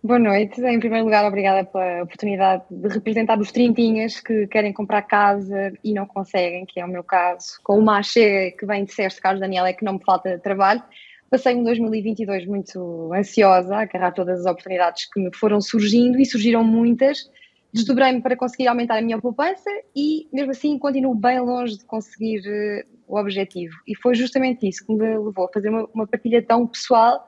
Boa 0.05 0.19
noite. 0.19 0.61
Em 0.61 0.79
primeiro 0.79 1.07
lugar, 1.07 1.25
obrigada 1.25 1.65
pela 1.65 2.03
oportunidade 2.03 2.63
de 2.71 2.89
representar 2.89 3.41
os 3.41 3.51
trintinhas 3.51 4.21
que 4.21 4.47
querem 4.49 4.71
comprar 4.71 5.01
casa 5.01 5.73
e 5.83 5.95
não 5.95 6.05
conseguem, 6.05 6.67
que 6.67 6.79
é 6.79 6.85
o 6.85 6.89
meu 6.89 7.03
caso. 7.03 7.59
Com 7.65 7.79
uma 7.79 8.03
chega 8.03 8.55
que 8.55 8.67
vem 8.67 8.85
de 8.85 8.93
Sérgio 8.93 9.23
Carlos 9.23 9.41
Daniel 9.41 9.65
é 9.65 9.73
que 9.73 9.83
não 9.83 9.95
me 9.95 10.05
falta 10.05 10.39
trabalho. 10.39 10.83
Passei 11.31 11.55
um 11.55 11.65
2022 11.65 12.45
muito 12.45 13.15
ansiosa, 13.15 13.77
a 13.77 13.81
agarrar 13.81 14.13
todas 14.13 14.41
as 14.41 14.45
oportunidades 14.45 15.09
que 15.11 15.19
me 15.19 15.35
foram 15.35 15.59
surgindo 15.63 16.21
e 16.21 16.27
surgiram 16.27 16.63
muitas. 16.63 17.31
Desdobrei-me 17.73 18.21
para 18.21 18.37
conseguir 18.37 18.69
aumentar 18.69 18.99
a 18.99 19.01
minha 19.01 19.19
poupança 19.19 19.71
e, 19.97 20.29
mesmo 20.31 20.51
assim, 20.51 20.79
continuo 20.79 21.15
bem 21.15 21.41
longe 21.41 21.79
de 21.79 21.85
conseguir 21.87 22.41
uh, 22.41 22.87
o 23.09 23.19
objetivo. 23.19 23.75
E 23.89 23.97
foi 23.97 24.15
justamente 24.15 24.69
isso 24.69 24.85
que 24.85 24.93
me 24.93 25.01
levou 25.01 25.47
a 25.47 25.49
fazer 25.49 25.71
uma, 25.71 25.89
uma 25.95 26.07
partilha 26.07 26.43
tão 26.43 26.67
pessoal 26.67 27.25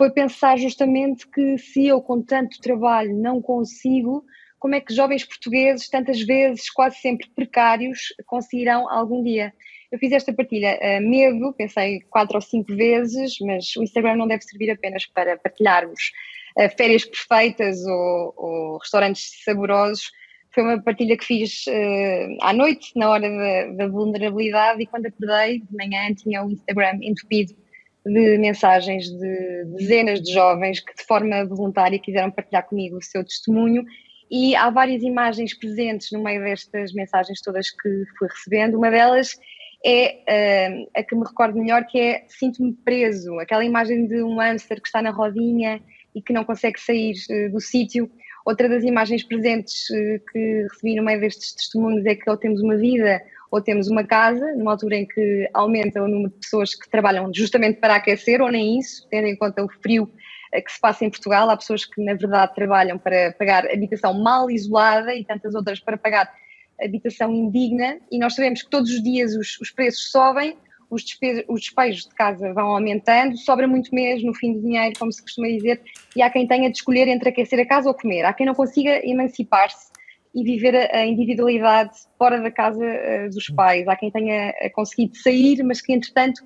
foi 0.00 0.10
pensar 0.10 0.56
justamente 0.56 1.28
que 1.28 1.58
se 1.58 1.86
eu 1.86 2.00
com 2.00 2.22
tanto 2.22 2.58
trabalho 2.58 3.14
não 3.14 3.42
consigo, 3.42 4.24
como 4.58 4.74
é 4.74 4.80
que 4.80 4.94
jovens 4.94 5.26
portugueses, 5.26 5.90
tantas 5.90 6.22
vezes, 6.22 6.70
quase 6.70 6.96
sempre 7.00 7.28
precários, 7.28 7.98
conseguirão 8.24 8.90
algum 8.90 9.22
dia? 9.22 9.52
Eu 9.92 9.98
fiz 9.98 10.10
esta 10.12 10.32
partilha 10.32 10.78
a 10.80 11.02
medo, 11.02 11.52
pensei 11.52 12.00
quatro 12.08 12.36
ou 12.36 12.40
cinco 12.40 12.74
vezes, 12.74 13.34
mas 13.42 13.76
o 13.76 13.82
Instagram 13.82 14.16
não 14.16 14.26
deve 14.26 14.42
servir 14.42 14.70
apenas 14.70 15.04
para 15.04 15.36
partilharmos 15.36 16.12
uh, 16.56 16.74
férias 16.78 17.04
perfeitas 17.04 17.84
ou, 17.84 18.34
ou, 18.38 18.78
restaurantes 18.78 19.44
saborosos. 19.44 20.10
Foi 20.54 20.62
uma 20.62 20.82
partilha 20.82 21.14
que 21.14 21.26
fiz 21.26 21.66
uh, 21.66 22.38
à 22.40 22.54
noite, 22.54 22.90
na 22.96 23.10
hora 23.10 23.28
da, 23.28 23.84
da 23.84 23.88
vulnerabilidade, 23.88 24.82
e 24.82 24.86
quando 24.86 25.04
acordei 25.04 25.58
de 25.58 25.76
manhã 25.76 26.14
tinha 26.14 26.42
o 26.42 26.50
Instagram 26.50 27.00
entupido 27.02 27.54
de 28.04 28.38
mensagens 28.38 29.10
de 29.10 29.64
dezenas 29.76 30.20
de 30.22 30.32
jovens 30.32 30.80
que 30.80 30.94
de 30.94 31.04
forma 31.04 31.44
voluntária 31.44 31.98
quiseram 31.98 32.30
partilhar 32.30 32.66
comigo 32.66 32.96
o 32.96 33.02
seu 33.02 33.24
testemunho 33.24 33.84
e 34.30 34.54
há 34.54 34.70
várias 34.70 35.02
imagens 35.02 35.52
presentes 35.58 36.12
no 36.12 36.22
meio 36.22 36.42
destas 36.42 36.92
mensagens 36.92 37.40
todas 37.40 37.68
que 37.70 38.04
fui 38.16 38.28
recebendo. 38.28 38.78
Uma 38.78 38.90
delas 38.90 39.36
é 39.84 40.84
uh, 40.84 40.90
a 40.94 41.02
que 41.02 41.16
me 41.16 41.24
recordo 41.26 41.58
melhor, 41.58 41.84
que 41.86 41.98
é 41.98 42.24
sinto-me 42.28 42.72
preso, 42.84 43.38
aquela 43.40 43.64
imagem 43.64 44.06
de 44.06 44.22
um 44.22 44.38
hamster 44.38 44.80
que 44.80 44.86
está 44.86 45.02
na 45.02 45.10
rodinha 45.10 45.82
e 46.14 46.22
que 46.22 46.32
não 46.32 46.44
consegue 46.44 46.78
sair 46.78 47.14
uh, 47.30 47.50
do 47.50 47.60
sítio. 47.60 48.08
Outra 48.46 48.68
das 48.68 48.84
imagens 48.84 49.24
presentes 49.24 49.90
uh, 49.90 50.30
que 50.30 50.66
recebi 50.70 50.94
no 50.94 51.04
meio 51.04 51.20
destes 51.20 51.52
testemunhos 51.52 52.06
é 52.06 52.14
que 52.14 52.30
ou 52.30 52.36
temos 52.36 52.62
uma 52.62 52.76
vida 52.76 53.20
ou 53.50 53.60
temos 53.60 53.88
uma 53.88 54.04
casa, 54.04 54.54
numa 54.54 54.70
altura 54.70 54.96
em 54.96 55.06
que 55.06 55.48
aumenta 55.52 56.02
o 56.02 56.08
número 56.08 56.30
de 56.30 56.38
pessoas 56.38 56.74
que 56.74 56.88
trabalham 56.88 57.30
justamente 57.34 57.80
para 57.80 57.96
aquecer, 57.96 58.40
ou 58.40 58.50
nem 58.50 58.78
isso, 58.78 59.06
tendo 59.10 59.26
em 59.26 59.36
conta 59.36 59.64
o 59.64 59.68
frio 59.68 60.08
eh, 60.52 60.60
que 60.60 60.70
se 60.70 60.80
passa 60.80 61.04
em 61.04 61.10
Portugal. 61.10 61.50
Há 61.50 61.56
pessoas 61.56 61.84
que, 61.84 62.02
na 62.02 62.14
verdade, 62.14 62.54
trabalham 62.54 62.96
para 62.96 63.32
pagar 63.32 63.66
habitação 63.66 64.14
mal 64.14 64.50
isolada 64.50 65.14
e 65.14 65.24
tantas 65.24 65.54
outras 65.54 65.80
para 65.80 65.98
pagar 65.98 66.32
habitação 66.80 67.34
indigna. 67.34 67.98
E 68.10 68.18
nós 68.18 68.34
sabemos 68.34 68.62
que 68.62 68.70
todos 68.70 68.90
os 68.90 69.02
dias 69.02 69.34
os, 69.34 69.60
os 69.60 69.70
preços 69.70 70.10
sobem, 70.12 70.56
os, 70.88 71.04
os 71.48 71.60
despejos 71.60 72.04
de 72.04 72.14
casa 72.14 72.52
vão 72.52 72.68
aumentando, 72.68 73.36
sobra 73.36 73.66
muito 73.66 73.94
mês 73.94 74.22
no 74.22 74.34
fim 74.34 74.54
do 74.54 74.60
dinheiro, 74.60 74.92
como 74.98 75.12
se 75.12 75.22
costuma 75.22 75.48
dizer, 75.48 75.80
e 76.16 76.22
há 76.22 76.30
quem 76.30 76.46
tenha 76.46 76.70
de 76.70 76.76
escolher 76.76 77.06
entre 77.08 77.28
aquecer 77.28 77.58
a 77.60 77.66
casa 77.66 77.88
ou 77.88 77.94
comer. 77.94 78.24
Há 78.24 78.32
quem 78.32 78.46
não 78.46 78.54
consiga 78.54 79.00
emancipar-se 79.04 79.89
e 80.34 80.44
viver 80.44 80.76
a, 80.76 81.04
individualidade 81.04 81.96
fora 82.16 82.40
da 82.40 82.50
casa 82.50 82.84
uh, 82.84 83.30
dos 83.30 83.48
pais. 83.48 83.86
Há 83.88 83.96
quem 83.96 84.10
tenha 84.10 84.54
eh, 84.58 84.70
conseguido 84.70 85.16
sair, 85.16 85.62
mas 85.64 85.80
que 85.80 85.92
entretanto 85.92 86.42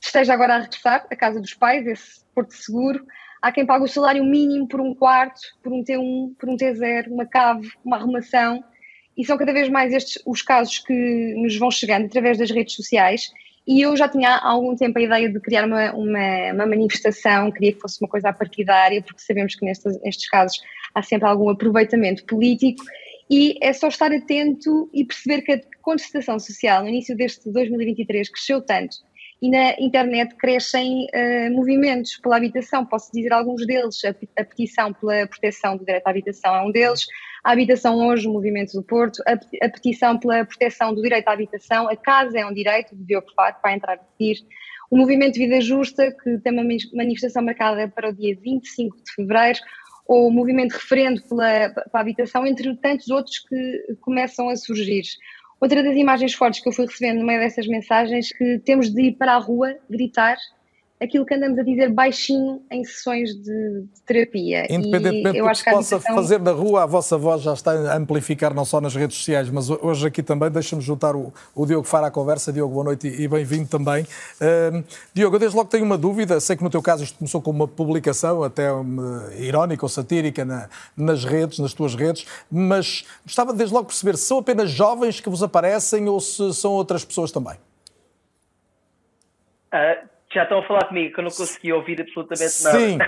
esteja 0.00 0.32
agora 0.32 0.54
a 0.54 0.58
regressar 0.60 1.06
à 1.10 1.16
casa 1.16 1.40
dos 1.40 1.54
pais, 1.54 1.86
esse 1.86 2.24
porto 2.34 2.54
seguro. 2.54 3.04
Há 3.42 3.52
quem 3.52 3.66
pague 3.66 3.84
o 3.84 3.88
salário 3.88 4.24
mínimo 4.24 4.66
por 4.66 4.80
um 4.80 4.94
quarto, 4.94 5.40
por 5.62 5.72
um 5.72 5.84
T1, 5.84 6.34
por 6.38 6.48
um 6.48 6.56
T0, 6.56 7.08
uma 7.08 7.26
cave, 7.26 7.68
uma 7.84 7.96
arrumação. 7.96 8.64
E 9.16 9.24
são 9.24 9.36
cada 9.36 9.52
vez 9.52 9.68
mais 9.68 9.92
estes 9.92 10.22
os 10.26 10.42
casos 10.42 10.78
que 10.78 11.34
nos 11.36 11.56
vão 11.58 11.70
chegando 11.70 12.06
através 12.06 12.38
das 12.38 12.50
redes 12.50 12.74
sociais. 12.74 13.30
E 13.66 13.80
eu 13.80 13.96
já 13.96 14.08
tinha 14.08 14.30
há 14.30 14.48
algum 14.48 14.76
tempo 14.76 14.98
a 14.98 15.02
ideia 15.02 15.28
de 15.28 15.40
criar 15.40 15.66
uma, 15.66 15.92
uma, 15.92 16.52
uma 16.52 16.66
manifestação, 16.66 17.50
queria 17.50 17.72
que 17.72 17.80
fosse 17.80 18.00
uma 18.00 18.08
coisa 18.08 18.32
partidária, 18.32 19.02
porque 19.02 19.20
sabemos 19.20 19.56
que 19.56 19.64
nestes, 19.64 20.00
nestes 20.02 20.28
casos 20.28 20.60
há 20.94 21.02
sempre 21.02 21.28
algum 21.28 21.50
aproveitamento 21.50 22.24
político 22.24 22.84
e 23.30 23.56
é 23.60 23.72
só 23.72 23.88
estar 23.88 24.12
atento 24.12 24.88
e 24.92 25.04
perceber 25.04 25.42
que 25.42 25.52
a 25.52 25.60
contestação 25.82 26.38
social 26.38 26.82
no 26.82 26.88
início 26.88 27.16
deste 27.16 27.50
2023 27.50 28.28
cresceu 28.28 28.60
tanto 28.62 28.96
e 29.40 29.50
na 29.50 29.74
internet 29.78 30.34
crescem 30.36 31.06
uh, 31.06 31.52
movimentos 31.52 32.16
pela 32.16 32.36
habitação. 32.36 32.86
Posso 32.86 33.12
dizer 33.12 33.32
alguns 33.32 33.66
deles. 33.66 34.02
A, 34.04 34.10
a, 34.40 34.44
petição 34.44 34.92
pela 34.94 35.26
proteção 35.26 35.76
do 35.76 35.84
direito 35.84 36.06
à 36.06 36.10
habitação 36.10 36.54
é 36.54 36.62
um 36.62 36.70
deles. 36.70 37.06
A 37.44 37.52
habitação 37.52 37.96
hoje, 38.06 38.26
o 38.26 38.32
movimento 38.32 38.72
do 38.72 38.82
Porto. 38.82 39.22
A, 39.26 39.32
a 39.32 39.68
petição 39.68 40.18
pela 40.18 40.44
proteção 40.44 40.94
do 40.94 41.02
direito 41.02 41.28
à 41.28 41.32
habitação. 41.32 41.88
A 41.88 41.96
casa 41.96 42.38
é 42.38 42.46
um 42.46 42.54
direito, 42.54 42.96
de 42.96 43.04
Diogo 43.04 43.26
Faro, 43.34 43.56
vai 43.62 43.74
entrar 43.74 43.94
a 43.94 44.04
seguir. 44.16 44.42
O 44.90 44.96
movimento 44.96 45.34
Vida 45.34 45.60
Justa, 45.60 46.12
que 46.12 46.38
tem 46.38 46.52
uma 46.52 46.62
manifestação 46.94 47.42
marcada 47.42 47.88
para 47.88 48.08
o 48.08 48.12
dia 48.12 48.36
25 48.40 48.96
de 48.96 49.12
fevereiro 49.14 49.58
o 50.08 50.30
movimento 50.30 50.72
referendo 50.72 51.22
pela, 51.22 51.70
pela 51.70 52.00
habitação, 52.00 52.46
entre 52.46 52.74
tantos 52.76 53.08
outros 53.08 53.38
que 53.40 53.96
começam 54.00 54.48
a 54.48 54.56
surgir. 54.56 55.02
Outra 55.60 55.82
das 55.82 55.96
imagens 55.96 56.34
fortes 56.34 56.60
que 56.60 56.68
eu 56.68 56.72
fui 56.72 56.86
recebendo 56.86 57.20
no 57.20 57.26
meio 57.26 57.40
dessas 57.40 57.66
mensagens 57.66 58.30
que 58.30 58.58
temos 58.64 58.90
de 58.90 59.02
ir 59.02 59.12
para 59.16 59.34
a 59.34 59.38
rua 59.38 59.76
gritar 59.88 60.36
aquilo 61.00 61.26
que 61.26 61.34
andamos 61.34 61.58
a 61.58 61.62
dizer 61.62 61.92
baixinho 61.92 62.62
em 62.70 62.82
sessões 62.82 63.34
de, 63.34 63.82
de 63.82 64.00
terapia. 64.06 64.66
Independentemente 64.72 65.40
do 65.40 65.48
que 65.48 65.54
se 65.54 65.64
possa 65.64 65.96
habitação... 65.96 66.14
fazer 66.16 66.40
na 66.40 66.52
rua, 66.52 66.84
a 66.84 66.86
vossa 66.86 67.18
voz 67.18 67.42
já 67.42 67.52
está 67.52 67.72
a 67.72 67.96
amplificar 67.96 68.54
não 68.54 68.64
só 68.64 68.80
nas 68.80 68.94
redes 68.94 69.16
sociais, 69.16 69.50
mas 69.50 69.68
hoje 69.68 70.06
aqui 70.06 70.22
também, 70.22 70.50
deixa-me 70.50 70.80
juntar 70.80 71.14
o, 71.14 71.32
o, 71.54 71.66
Diogo 71.66 71.86
Fara 71.86 72.06
à 72.06 72.10
conversa. 72.10 72.52
Diogo, 72.52 72.72
boa 72.72 72.84
noite 72.84 73.08
e, 73.08 73.22
e 73.22 73.28
bem-vindo 73.28 73.68
também. 73.68 74.04
Uh, 74.04 74.82
Diogo, 75.12 75.36
eu 75.36 75.40
desde 75.40 75.56
logo 75.56 75.68
tenho 75.68 75.84
uma 75.84 75.98
dúvida, 75.98 76.40
sei 76.40 76.56
que 76.56 76.64
no 76.64 76.70
teu 76.70 76.80
caso 76.80 77.04
isto 77.04 77.18
começou 77.18 77.42
com 77.42 77.50
uma 77.50 77.68
publicação 77.68 78.42
até 78.42 78.72
uma, 78.72 79.30
irónica 79.34 79.84
ou 79.84 79.88
satírica 79.88 80.44
na, 80.44 80.68
nas 80.96 81.24
redes, 81.24 81.58
nas 81.58 81.74
tuas 81.74 81.94
redes, 81.94 82.26
mas 82.50 83.04
gostava 83.24 83.52
desde 83.52 83.74
logo 83.74 83.86
perceber 83.86 84.16
se 84.16 84.24
são 84.24 84.38
apenas 84.38 84.70
jovens 84.70 85.20
que 85.20 85.28
vos 85.28 85.42
aparecem 85.42 86.08
ou 86.08 86.20
se 86.20 86.54
são 86.54 86.72
outras 86.72 87.04
pessoas 87.04 87.30
também. 87.30 87.54
Uh 89.74 90.15
já 90.36 90.42
estão 90.42 90.58
a 90.58 90.66
falar 90.66 90.84
comigo, 90.84 91.14
que 91.14 91.20
eu 91.20 91.24
não 91.24 91.30
consegui 91.30 91.72
ouvir 91.72 91.98
absolutamente 91.98 92.62
nada. 92.62 92.78
Sim. 92.78 92.98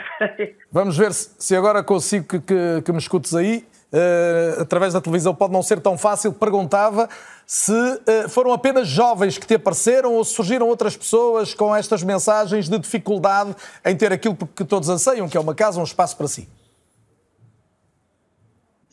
Vamos 0.72 0.96
ver 0.96 1.12
se, 1.12 1.30
se 1.38 1.54
agora 1.54 1.84
consigo 1.84 2.26
que, 2.26 2.40
que, 2.40 2.82
que 2.82 2.92
me 2.92 2.98
escutes 2.98 3.34
aí. 3.34 3.66
Uh, 3.90 4.60
através 4.60 4.92
da 4.92 5.00
televisão 5.00 5.34
pode 5.34 5.52
não 5.52 5.62
ser 5.62 5.78
tão 5.80 5.96
fácil. 5.98 6.32
Perguntava 6.32 7.08
se 7.46 7.72
uh, 7.72 8.28
foram 8.30 8.52
apenas 8.52 8.88
jovens 8.88 9.36
que 9.36 9.46
te 9.46 9.54
apareceram 9.54 10.14
ou 10.14 10.24
se 10.24 10.34
surgiram 10.34 10.66
outras 10.68 10.96
pessoas 10.96 11.52
com 11.52 11.74
estas 11.74 12.02
mensagens 12.02 12.66
de 12.66 12.78
dificuldade 12.78 13.54
em 13.84 13.94
ter 13.94 14.10
aquilo 14.10 14.34
que 14.34 14.64
todos 14.64 14.88
anseiam, 14.88 15.28
que 15.28 15.36
é 15.36 15.40
uma 15.40 15.54
casa, 15.54 15.80
um 15.80 15.84
espaço 15.84 16.16
para 16.16 16.28
si. 16.28 16.48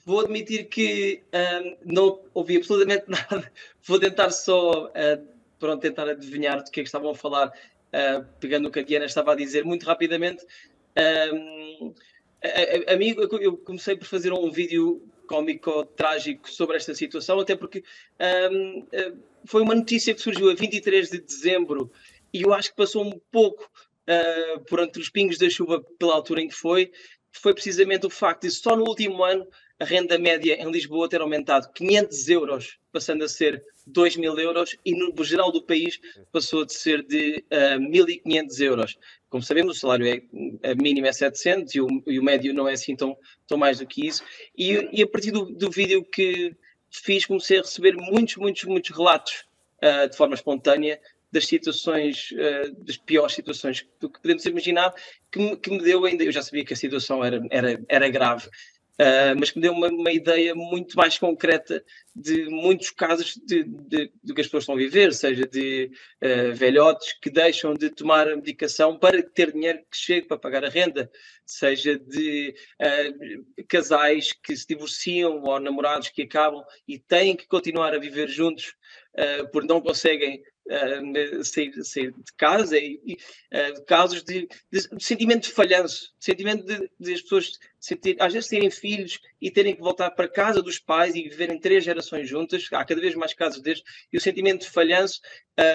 Vou 0.06 0.20
admitir 0.20 0.66
que 0.66 1.24
uh, 1.34 1.78
não 1.86 2.20
ouvi 2.34 2.58
absolutamente 2.58 3.06
nada. 3.12 3.50
Vou 3.86 3.98
tentar 3.98 4.30
só 4.30 4.92
pronto, 5.58 5.82
tentar 5.82 6.10
adivinhar 6.10 6.62
do 6.62 6.70
que 6.70 6.82
é 6.82 6.84
que 6.84 6.90
estavam 6.90 7.12
a 7.12 7.16
falar 7.16 7.52
uh, 7.96 8.26
pegando 8.39 8.68
o 8.68 8.72
que 8.72 8.80
a 8.80 8.84
Diana 8.84 9.06
estava 9.06 9.32
a 9.32 9.36
dizer, 9.36 9.64
muito 9.64 9.86
rapidamente, 9.86 10.46
amigo, 12.88 13.22
eu 13.39 13.58
comecei 13.58 13.96
por 13.96 14.06
fazer 14.06 14.32
um 14.32 14.52
vídeo 14.52 15.02
cómico 15.26 15.86
trágico 15.86 16.50
sobre 16.50 16.78
esta 16.78 16.93
situação, 16.93 17.39
até 17.39 17.56
porque 17.56 17.84
um, 18.52 18.86
foi 19.46 19.62
uma 19.62 19.76
notícia 19.76 20.14
que 20.14 20.22
surgiu 20.22 20.50
a 20.50 20.54
23 20.54 21.10
de 21.10 21.20
dezembro 21.20 21.91
e 22.34 22.41
eu 22.43 22.54
acho 22.54 22.70
que 22.70 22.76
passou 22.76 23.04
um 23.04 23.20
pouco 23.32 23.64
uh, 23.64 24.60
por 24.66 24.80
entre 24.80 25.02
os 25.02 25.10
pingos 25.10 25.38
da 25.38 25.50
chuva 25.50 25.84
pela 25.98 26.14
altura 26.14 26.41
em 26.41 26.48
que 26.48 26.56
foi, 26.56 26.91
foi 27.32 27.54
precisamente 27.54 28.06
o 28.06 28.10
facto 28.10 28.43
de 28.43 28.52
só 28.52 28.76
no 28.76 28.84
último 28.84 29.24
ano 29.24 29.48
a 29.80 29.86
renda 29.86 30.18
média 30.18 30.56
em 30.56 30.72
Lisboa 30.72 31.10
ter 31.10 31.22
aumentado 31.22 31.72
500 31.74 32.30
euros, 32.30 32.78
passando 32.92 33.24
a 33.24 33.30
ser 33.30 33.64
2 33.86 34.16
mil 34.16 34.38
euros, 34.40 34.76
e 34.86 34.94
no 34.94 35.24
geral 35.24 35.52
do 35.52 35.62
país 35.62 36.00
passou 36.32 36.66
de 36.66 36.74
ser 36.74 37.04
de 37.04 37.44
uh, 37.52 37.76
ah, 37.76 37.78
1.500 37.78 38.60
euros. 38.62 38.98
como 39.30 39.44
sabemos, 39.44 39.78
o 39.78 39.80
salário 39.80 40.08
é, 40.64 40.76
mínimo 40.76 41.08
é 41.08 41.14
700 41.14 41.76
e 41.76 41.82
o, 41.82 41.88
e 42.08 42.20
o 42.20 42.24
médio 42.24 42.54
não 42.54 42.68
é 42.68 42.74
assim 42.74 42.96
tão, 42.96 43.18
tão 43.48 43.58
mais 43.58 43.80
do 43.80 43.86
que 43.86 44.08
isso. 44.08 44.24
E, 44.58 44.90
e 44.92 45.04
a 45.04 45.08
partir 45.08 45.32
do, 45.32 45.46
do 45.46 45.70
vídeo 45.70 46.04
que 46.04 46.56
fiz, 46.90 47.26
comecei 47.26 47.60
a 47.60 47.62
receber 47.62 47.96
muitos, 47.96 48.38
muitos, 48.38 48.64
muitos 48.64 48.96
relatos 48.96 49.46
uh, 49.84 50.10
de 50.10 50.16
forma 50.16 50.36
espontânea 50.36 51.00
das 51.32 51.48
situações, 51.48 52.32
uh, 52.32 52.74
das 52.86 52.96
piores 52.96 53.36
situações 53.36 53.82
que 53.82 54.08
podemos 54.08 54.46
imaginar, 54.46 54.94
que 55.30 55.40
me, 55.40 55.58
que 55.58 55.70
me 55.70 55.80
deu 55.80 56.06
ainda, 56.06 56.24
eu 56.24 56.32
já 56.32 56.42
sabia 56.42 56.64
que 56.64 56.74
a 56.74 56.78
situação 56.78 57.24
era, 57.24 57.46
era, 57.52 57.84
era 57.90 58.10
grave, 58.10 58.50
Uh, 58.98 59.36
mas 59.38 59.52
que 59.52 59.58
me 59.58 59.64
deu 59.64 59.74
uma, 59.74 59.89
uma, 59.89 60.12
ideia 60.12 60.56
muito 60.56 60.96
mais 60.96 61.18
concreta 61.18 61.84
de 62.16 62.46
muitos 62.46 62.91
casos 62.91 63.36
de, 63.46 63.66
de, 63.66 64.10
de 64.24 64.34
que 64.34 64.39
as 64.39 64.48
pessoas 64.48 64.64
estão 64.64 64.76
a 64.76 64.78
viver, 64.78 65.14
seja 65.14 65.46
de 65.46 65.91
uh, 66.24 66.56
velhotes 66.56 67.14
que 67.22 67.30
deixam 67.30 67.74
de 67.74 67.89
tomar 67.89 68.26
a 68.26 68.38
medicação 68.38 68.98
para 68.98 69.22
ter 69.22 69.52
dinheiro 69.52 69.80
que 69.91 69.98
chegue 69.98 70.28
para 70.28 70.39
pagar 70.39 70.64
a 70.64 70.70
renda, 70.70 71.12
seja 71.46 72.00
de 72.00 72.56
uh, 72.82 73.66
casais 73.68 74.32
que 74.32 74.56
se 74.56 74.66
divorciam 74.66 75.43
ou 75.43 75.60
namorados 75.60 76.08
que 76.08 76.22
acabam 76.22 76.64
e 76.88 76.98
têm 76.98 77.36
que 77.36 77.48
continuar 77.48 77.93
a 77.93 78.00
viver 78.00 78.30
juntos 78.30 78.76
porque 79.54 79.68
não 79.68 79.80
conseguem 79.80 80.43
uh, 80.68 81.43
sair, 81.43 81.72
sair, 81.84 82.11
de 82.11 82.34
casa 82.38 82.78
e, 82.78 83.18
uh, 83.53 83.86
casos 83.86 84.24
de, 84.24 84.47
de, 84.72 84.88
de, 84.89 85.03
sentimento 85.03 85.43
de 85.43 85.51
falhanço, 85.51 86.13
sentimento 86.20 86.66
de, 86.66 86.89
de 86.99 87.13
as 87.13 87.22
pessoas 87.22 87.59
sentir, 87.80 88.16
às 88.20 88.34
vezes 88.34 88.49
terem 88.49 88.72
filhos 88.72 89.20
e 89.41 89.51
terem 89.51 89.76
que 89.76 89.82
voltar 89.82 90.11
para 90.11 90.28
casa 90.28 90.61
dos 90.61 90.80
pais 90.80 91.16
e 91.16 91.24
viverem 91.24 91.59
três 91.59 91.84
gerações 91.84 92.28
juntas, 92.28 92.68
há 92.72 92.84
cada 92.84 93.01
vez 93.01 93.16
mais 93.16 93.34
casos 93.34 93.61
destes, 93.61 93.89
e 94.11 94.18
o 94.18 94.22
sentimento 94.22 94.61
de 94.61 94.70
falhanço 94.70 95.22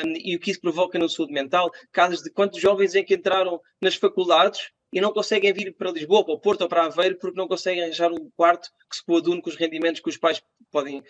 um, 0.05 0.15
e 0.17 0.37
o 0.37 0.41
que 0.41 0.51
isso 0.51 0.61
provoca 0.61 0.99
na 0.99 1.09
saúde 1.09 1.33
mental, 1.33 1.71
casos 1.93 2.23
de 2.23 2.31
quantos 2.31 2.61
jovens 2.61 2.95
em 2.95 3.05
que 3.05 3.15
entraram 3.15 3.61
nas 3.81 3.95
faculdades 3.95 4.71
e 4.93 5.01
não 5.01 5.13
conseguem 5.13 5.53
vir 5.53 5.73
para 5.75 5.93
Lisboa, 5.93 6.25
para 6.25 6.35
o 6.35 6.41
Porto 6.41 6.63
ou 6.63 6.69
para 6.69 6.85
Aveiro 6.85 7.17
porque 7.19 7.39
não 7.39 7.47
conseguem 7.47 7.85
arranjar 7.85 8.11
um 8.13 8.31
quarto 8.37 8.71
que 8.89 8.97
se 8.97 9.05
coadune 9.05 9.41
com 9.41 9.49
os 9.49 9.57
rendimentos 9.57 10.01
que 10.01 10.09
os 10.09 10.17
pais 10.17 10.43
podem, 10.71 11.03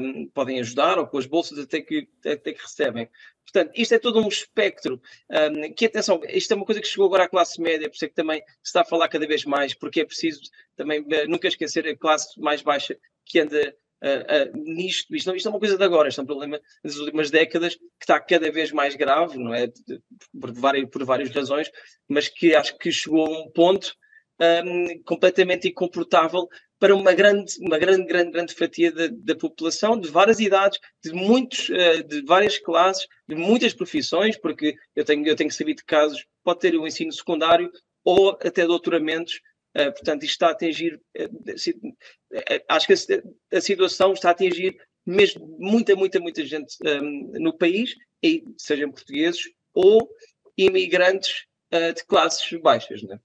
um, 0.00 0.28
podem 0.28 0.60
ajudar 0.60 0.98
ou 0.98 1.06
com 1.06 1.18
as 1.18 1.26
bolsas 1.26 1.58
até 1.58 1.80
que, 1.80 2.08
até 2.24 2.52
que 2.52 2.62
recebem. 2.62 3.08
Portanto, 3.44 3.72
isto 3.76 3.94
é 3.94 3.98
todo 3.98 4.20
um 4.20 4.28
espectro 4.28 5.00
um, 5.30 5.72
que, 5.74 5.86
atenção, 5.86 6.20
isto 6.28 6.52
é 6.52 6.56
uma 6.56 6.64
coisa 6.64 6.80
que 6.80 6.86
chegou 6.86 7.06
agora 7.06 7.24
à 7.24 7.28
classe 7.28 7.60
média, 7.60 7.88
por 7.88 7.94
isso 7.94 8.04
é 8.04 8.08
que 8.08 8.14
também 8.14 8.40
se 8.40 8.68
está 8.68 8.80
a 8.82 8.84
falar 8.84 9.08
cada 9.08 9.26
vez 9.26 9.44
mais, 9.44 9.74
porque 9.74 10.00
é 10.00 10.04
preciso 10.04 10.40
também 10.76 11.00
uh, 11.00 11.28
nunca 11.28 11.48
esquecer 11.48 11.86
a 11.86 11.96
classe 11.96 12.40
mais 12.40 12.62
baixa 12.62 12.96
que 13.24 13.40
anda 13.40 13.74
uh, 14.02 14.58
uh, 14.58 14.64
nisto. 14.64 15.14
Isto 15.14 15.26
não, 15.28 15.36
isto 15.36 15.48
é 15.48 15.50
uma 15.50 15.58
coisa 15.58 15.76
de 15.76 15.84
agora, 15.84 16.08
isto 16.08 16.20
é 16.20 16.24
um 16.24 16.26
problema 16.26 16.60
das 16.82 16.96
últimas 16.96 17.30
décadas 17.30 17.74
que 17.74 17.82
está 18.00 18.20
cada 18.20 18.50
vez 18.50 18.72
mais 18.72 18.94
grave, 18.94 19.38
não 19.38 19.52
é? 19.52 19.70
Por, 20.40 20.52
várias, 20.52 20.88
por 20.88 21.04
várias 21.04 21.30
razões, 21.30 21.70
mas 22.08 22.28
que 22.28 22.54
acho 22.54 22.76
que 22.78 22.90
chegou 22.90 23.26
a 23.26 23.30
um 23.30 23.50
ponto 23.50 23.94
um, 24.40 25.02
completamente 25.04 25.68
incomportável 25.68 26.48
para 26.82 26.96
uma 26.96 27.14
grande, 27.14 27.54
uma 27.60 27.78
grande, 27.78 28.04
grande, 28.08 28.32
grande 28.32 28.54
fatia 28.54 28.90
da, 28.90 29.06
da 29.06 29.36
população, 29.36 29.96
de 29.96 30.08
várias 30.08 30.40
idades, 30.40 30.80
de 31.00 31.12
muitos, 31.12 31.68
uh, 31.68 32.02
de 32.02 32.22
várias 32.22 32.58
classes, 32.58 33.06
de 33.28 33.36
muitas 33.36 33.72
profissões, 33.72 34.36
porque 34.36 34.74
eu 34.96 35.04
tenho, 35.04 35.24
eu 35.24 35.36
tenho 35.36 35.52
sabido 35.52 35.76
de 35.76 35.84
casos, 35.84 36.26
pode 36.42 36.58
ter 36.58 36.74
o 36.74 36.82
um 36.82 36.86
ensino 36.88 37.12
secundário 37.12 37.70
ou 38.04 38.30
até 38.30 38.66
doutoramentos, 38.66 39.34
uh, 39.76 39.92
portanto, 39.92 40.24
isto 40.24 40.32
está 40.32 40.48
a 40.48 40.50
atingir, 40.50 41.00
uh, 41.20 41.94
acho 42.68 42.86
que 42.88 42.94
a, 42.94 43.56
a, 43.56 43.60
situação 43.60 44.12
está 44.12 44.30
a 44.30 44.32
atingir 44.32 44.76
mesmo 45.06 45.56
muita, 45.60 45.94
muita, 45.94 46.18
muita 46.18 46.44
gente 46.44 46.74
um, 46.84 47.30
no 47.38 47.56
país, 47.56 47.94
e 48.20 48.42
sejam 48.58 48.90
portugueses 48.90 49.42
ou 49.72 50.10
imigrantes 50.58 51.44
de 51.96 52.04
classes 52.04 52.60
baixas, 52.60 53.02
não 53.02 53.14
é? 53.14 53.20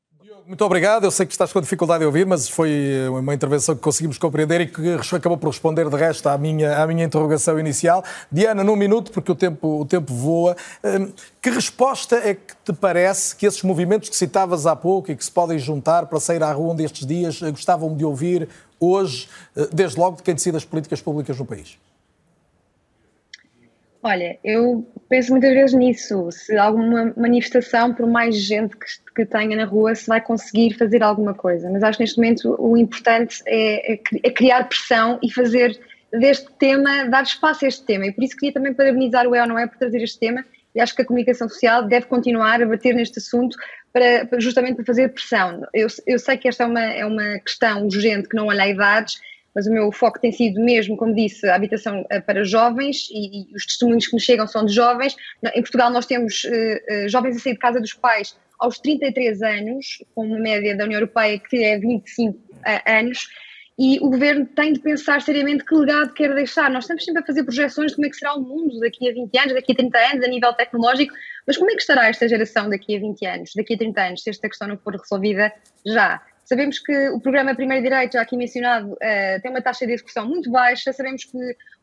Muito 0.46 0.64
obrigado. 0.64 1.04
Eu 1.04 1.12
sei 1.12 1.26
que 1.26 1.34
estás 1.34 1.52
com 1.52 1.62
dificuldade 1.62 2.00
de 2.00 2.06
ouvir, 2.06 2.26
mas 2.26 2.48
foi 2.50 2.72
uma 3.10 3.34
intervenção 3.34 3.76
que 3.76 3.82
conseguimos 3.82 4.18
compreender 4.18 4.62
e 4.62 4.68
que 4.68 4.98
acabou 5.14 5.38
por 5.38 5.48
responder 5.48 5.90
de 5.90 5.96
resto 5.96 6.28
à 6.28 6.38
minha, 6.38 6.82
à 6.82 6.88
minha 6.88 7.06
interrogação 7.06 7.60
inicial. 7.60 8.04
Diana, 8.32 8.64
num 8.64 8.76
minuto, 8.76 9.12
porque 9.12 9.32
o 9.32 9.36
tempo, 9.36 9.82
o 9.82 9.86
tempo 9.86 10.14
voa. 10.14 10.56
Hum, 10.84 11.12
que 11.42 11.50
resposta 11.50 12.16
é 12.16 12.34
que 12.34 12.56
te 12.64 12.74
parece 12.74 13.36
que 13.36 13.46
esses 13.46 13.62
movimentos 13.62 14.10
que 14.10 14.16
citavas 14.16 14.66
há 14.66 14.76
pouco 14.76 15.12
e 15.12 15.16
que 15.16 15.24
se 15.24 15.32
podem 15.32 15.60
juntar 15.60 16.06
para 16.08 16.20
sair 16.20 16.42
à 16.44 16.52
rua 16.52 16.74
um 16.74 16.76
destes 16.76 17.06
dias 17.06 17.42
gostavam 17.42 17.96
de 17.96 18.04
ouvir 18.04 18.50
hoje, 18.80 19.28
eh, 19.56 19.68
desde 19.72 20.00
logo 20.00 20.18
de 20.18 20.24
quem 20.24 20.34
decide 20.34 20.58
as 20.58 20.66
políticas 20.66 21.02
públicas 21.02 21.38
no 21.38 21.46
país? 21.46 21.78
Olha, 24.04 24.38
eu 24.44 24.88
penso 25.10 25.32
muitas 25.32 25.54
vezes 25.54 25.74
nisso. 25.74 26.30
Se 26.32 26.56
alguma 26.56 27.14
manifestação, 27.18 27.94
por 27.94 28.08
mais 28.08 28.36
gente 28.36 28.78
que, 28.78 28.86
que 29.16 29.26
tenha 29.26 29.56
na 29.58 29.66
rua, 29.66 29.96
se 29.96 30.08
vai 30.08 30.22
conseguir 30.22 30.78
fazer 30.78 31.02
alguma 31.02 31.34
coisa. 31.34 31.70
Mas 31.70 31.84
acho 31.84 31.98
que 31.98 32.04
neste 32.04 32.18
momento 32.18 32.56
o 32.60 32.78
importante 32.78 33.42
é, 33.46 33.94
é, 33.94 34.00
é 34.24 34.30
criar 34.30 34.64
pressão 34.66 35.20
e 35.22 35.32
fazer 35.32 35.80
deste 36.12 36.48
tema, 36.58 37.06
dar 37.06 37.24
espaço 37.24 37.66
a 37.66 37.68
este 37.68 37.84
tema. 37.86 38.06
E 38.06 38.12
por 38.12 38.24
isso 38.24 38.36
queria 38.36 38.54
também 38.54 38.74
parabenizar 38.74 39.28
o 39.28 39.36
É 39.36 39.42
ou 39.42 39.48
Não 39.48 39.60
É 39.60 39.68
por 39.68 39.78
trazer 39.78 40.02
este 40.02 40.20
tema. 40.20 40.46
E 40.76 40.80
acho 40.80 40.96
que 40.96 41.02
a 41.02 41.06
comunicação 41.06 41.50
social 41.50 41.88
deve 41.88 42.06
continuar 42.06 42.62
a 42.62 42.66
bater 42.66 42.94
neste 42.94 43.18
assunto 43.18 43.58
para, 43.92 44.40
justamente 44.40 44.76
para 44.76 44.86
fazer 44.86 45.10
pressão. 45.10 45.64
Eu, 45.74 45.88
eu 46.06 46.20
sei 46.20 46.38
que 46.38 46.48
esta 46.48 46.64
é 46.64 46.68
uma, 46.68 46.84
é 46.84 47.06
uma 47.06 47.40
questão 47.40 47.86
urgente 47.86 48.30
que 48.30 48.36
não 48.36 48.48
olha 48.48 48.64
a 48.64 48.68
idades 48.68 49.20
mas 49.58 49.66
o 49.66 49.72
meu 49.72 49.92
foco 49.92 50.20
tem 50.20 50.32
sido 50.32 50.62
mesmo, 50.62 50.96
como 50.96 51.16
disse, 51.16 51.50
a 51.50 51.56
habitação 51.56 52.06
eh, 52.12 52.22
para 52.22 52.44
jovens 52.44 53.10
e, 53.10 53.42
e 53.42 53.56
os 53.56 53.66
testemunhos 53.66 54.06
que 54.06 54.14
me 54.14 54.22
chegam 54.22 54.46
são 54.46 54.64
de 54.64 54.72
jovens. 54.72 55.16
Em 55.56 55.62
Portugal 55.64 55.90
nós 55.90 56.06
temos 56.06 56.44
uh, 56.44 57.06
uh, 57.06 57.10
jovens 57.10 57.38
a 57.38 57.40
sair 57.40 57.54
de 57.54 57.58
casa 57.58 57.82
dos 57.82 57.92
pais 57.92 58.38
aos 58.60 58.78
33 58.78 59.42
anos, 59.42 60.04
com 60.14 60.28
uma 60.28 60.38
média 60.38 60.78
da 60.78 60.84
União 60.84 61.00
Europeia 61.00 61.40
que 61.40 61.64
é 61.64 61.76
25 61.80 62.38
anos, 62.86 63.28
e 63.80 63.98
o 64.00 64.12
governo 64.12 64.46
tem 64.46 64.74
de 64.74 64.80
pensar 64.80 65.24
seriamente 65.24 65.66
que 65.66 65.74
legado 65.74 66.14
quer 66.14 66.36
deixar. 66.36 66.70
Nós 66.70 66.84
estamos 66.84 67.04
sempre 67.04 67.24
a 67.24 67.26
fazer 67.26 67.44
projeções 67.44 67.90
de 67.90 67.96
como 67.96 68.06
é 68.06 68.10
que 68.12 68.16
será 68.16 68.36
o 68.36 68.42
mundo 68.42 68.80
daqui 68.80 69.10
a 69.10 69.14
20 69.14 69.40
anos, 69.40 69.54
daqui 69.56 69.72
a 69.72 69.76
30 69.76 69.98
anos, 69.98 70.24
a 70.24 70.28
nível 70.28 70.54
tecnológico, 70.54 71.16
mas 71.48 71.58
como 71.58 71.72
é 71.72 71.74
que 71.74 71.82
estará 71.82 72.08
esta 72.08 72.30
geração 72.30 72.70
daqui 72.70 72.96
a 72.96 73.00
20 73.00 73.26
anos, 73.26 73.52
daqui 73.56 73.74
a 73.74 73.78
30 73.78 74.02
anos, 74.02 74.22
se 74.22 74.30
esta 74.30 74.48
questão 74.48 74.68
não 74.68 74.78
for 74.78 74.96
resolvida 74.96 75.52
já? 75.84 76.22
Sabemos 76.48 76.80
que 76.80 77.10
o 77.10 77.20
programa 77.20 77.54
Primeiro 77.54 77.84
Direito, 77.84 78.14
já 78.14 78.22
aqui 78.22 78.38
mencionado, 78.38 78.94
uh, 78.94 79.42
tem 79.42 79.52
uma 79.52 79.62
taxa 79.62 79.86
de 79.86 79.92
execução 79.92 80.26
muito 80.26 80.50
baixa, 80.50 80.94
sabemos 80.94 81.26
que 81.26 81.38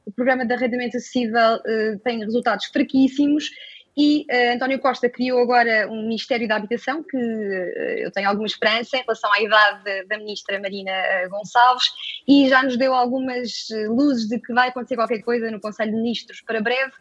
o 0.07 0.13
programa 0.13 0.47
de 0.47 0.55
arrendamento 0.55 0.97
acessível 0.97 1.57
uh, 1.57 1.99
tem 2.03 2.21
resultados 2.21 2.65
fraquíssimos. 2.73 3.51
E 3.95 4.23
uh, 4.23 4.55
António 4.55 4.79
Costa 4.79 5.07
criou 5.11 5.39
agora 5.43 5.87
um 5.91 6.05
Ministério 6.05 6.49
da 6.49 6.57
Habitação, 6.57 7.03
que 7.03 7.15
eu 7.15 8.11
tenho 8.11 8.27
alguma 8.27 8.47
esperança 8.47 8.97
em 8.97 9.03
relação 9.03 9.31
à 9.35 9.43
idade 9.43 10.07
da 10.07 10.17
ministra 10.17 10.59
Marina 10.59 10.93
Gonçalves, 11.29 11.85
e 12.27 12.49
já 12.49 12.63
nos 12.63 12.79
deu 12.79 12.95
algumas 12.95 13.67
luzes 13.89 14.27
de 14.27 14.41
que 14.41 14.55
vai 14.55 14.71
acontecer 14.71 14.97
qualquer 14.97 15.21
coisa 15.21 15.51
no 15.51 15.61
Conselho 15.61 15.91
de 15.91 15.97
Ministros 15.99 16.41
para 16.41 16.63
breve 16.63 16.93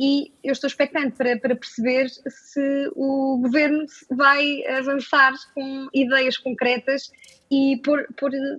e 0.00 0.32
eu 0.42 0.52
estou 0.52 0.66
expectante 0.66 1.14
para, 1.14 1.38
para 1.38 1.54
perceber 1.54 2.08
se 2.08 2.90
o 2.96 3.38
governo 3.42 3.84
vai 4.10 4.64
avançar 4.66 5.34
com 5.54 5.88
ideias 5.92 6.38
concretas 6.38 7.12
e 7.50 7.80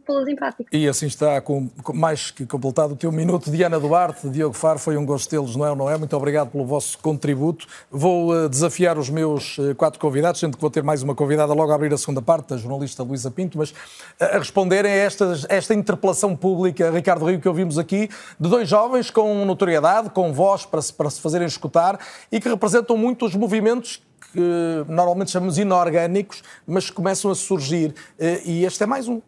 pô-las 0.06 0.28
em 0.28 0.36
prática. 0.36 0.66
E 0.76 0.86
assim 0.86 1.06
está, 1.06 1.40
com, 1.40 1.70
com, 1.82 1.94
mais 1.94 2.30
que 2.30 2.46
completado 2.46 2.94
o 2.94 2.98
teu 2.98 3.10
minuto. 3.10 3.50
Diana 3.50 3.80
Duarte, 3.80 4.30
Diogo 4.30 4.54
Faro, 4.54 4.80
foi 4.80 4.98
um 4.98 5.06
gosto 5.06 5.30
tê-los, 5.30 5.56
não 5.56 5.66
é 5.66 5.70
ou 5.70 5.76
não 5.78 5.90
é? 5.90 5.98
Muito 5.98 6.16
obrigado 6.18 6.52
pelo 6.52 6.66
vosso 6.66 7.00
contributo. 7.00 7.66
Vou 7.90 8.34
uh, 8.34 8.50
desafiar 8.50 8.98
os 8.98 9.10
meus 9.10 9.58
uh, 9.58 9.74
quatro 9.76 9.98
convidados, 9.98 10.42
sendo 10.42 10.58
que 10.58 10.62
vou 10.62 10.70
ter 10.70 10.84
mais 10.84 11.02
uma 11.02 11.16
convidada 11.16 11.54
logo 11.54 11.72
a 11.72 11.76
abrir 11.76 11.94
a 11.94 11.98
segunda 11.98 12.22
parte, 12.22 12.54
a 12.54 12.58
jornalista 12.58 13.02
Luísa 13.02 13.32
Pinto, 13.32 13.58
mas 13.58 13.72
uh, 13.72 13.76
a 14.20 14.38
responderem 14.40 14.92
a 14.92 14.96
esta, 14.96 15.40
esta 15.48 15.74
interpelação 15.74 16.36
pública, 16.36 16.92
Ricardo 16.92 17.26
Rio, 17.26 17.40
que 17.40 17.48
ouvimos 17.48 17.78
aqui, 17.78 18.10
de 18.38 18.50
dois 18.50 18.68
jovens 18.68 19.10
com 19.10 19.46
notoriedade, 19.46 20.10
com 20.10 20.34
voz 20.34 20.66
para 20.66 20.82
se, 20.82 20.94
para 20.94 21.10
se 21.10 21.22
fazerem 21.22 21.48
escutar 21.48 21.98
e 22.30 22.42
que 22.42 22.50
representam 22.50 22.98
muito 22.98 23.26
os 23.26 23.36
movimentos 23.36 24.02
que 24.32 24.86
normalmente 24.88 25.32
chamamos 25.32 25.58
inorgânicos, 25.58 26.44
mas 26.66 26.90
que 26.90 26.96
começam 26.96 27.32
a 27.32 27.36
surgir. 27.36 27.94
Eh, 28.20 28.42
e 28.46 28.66
este 28.66 28.84
é 28.84 28.86
mais 28.86 29.08
um. 29.08 29.22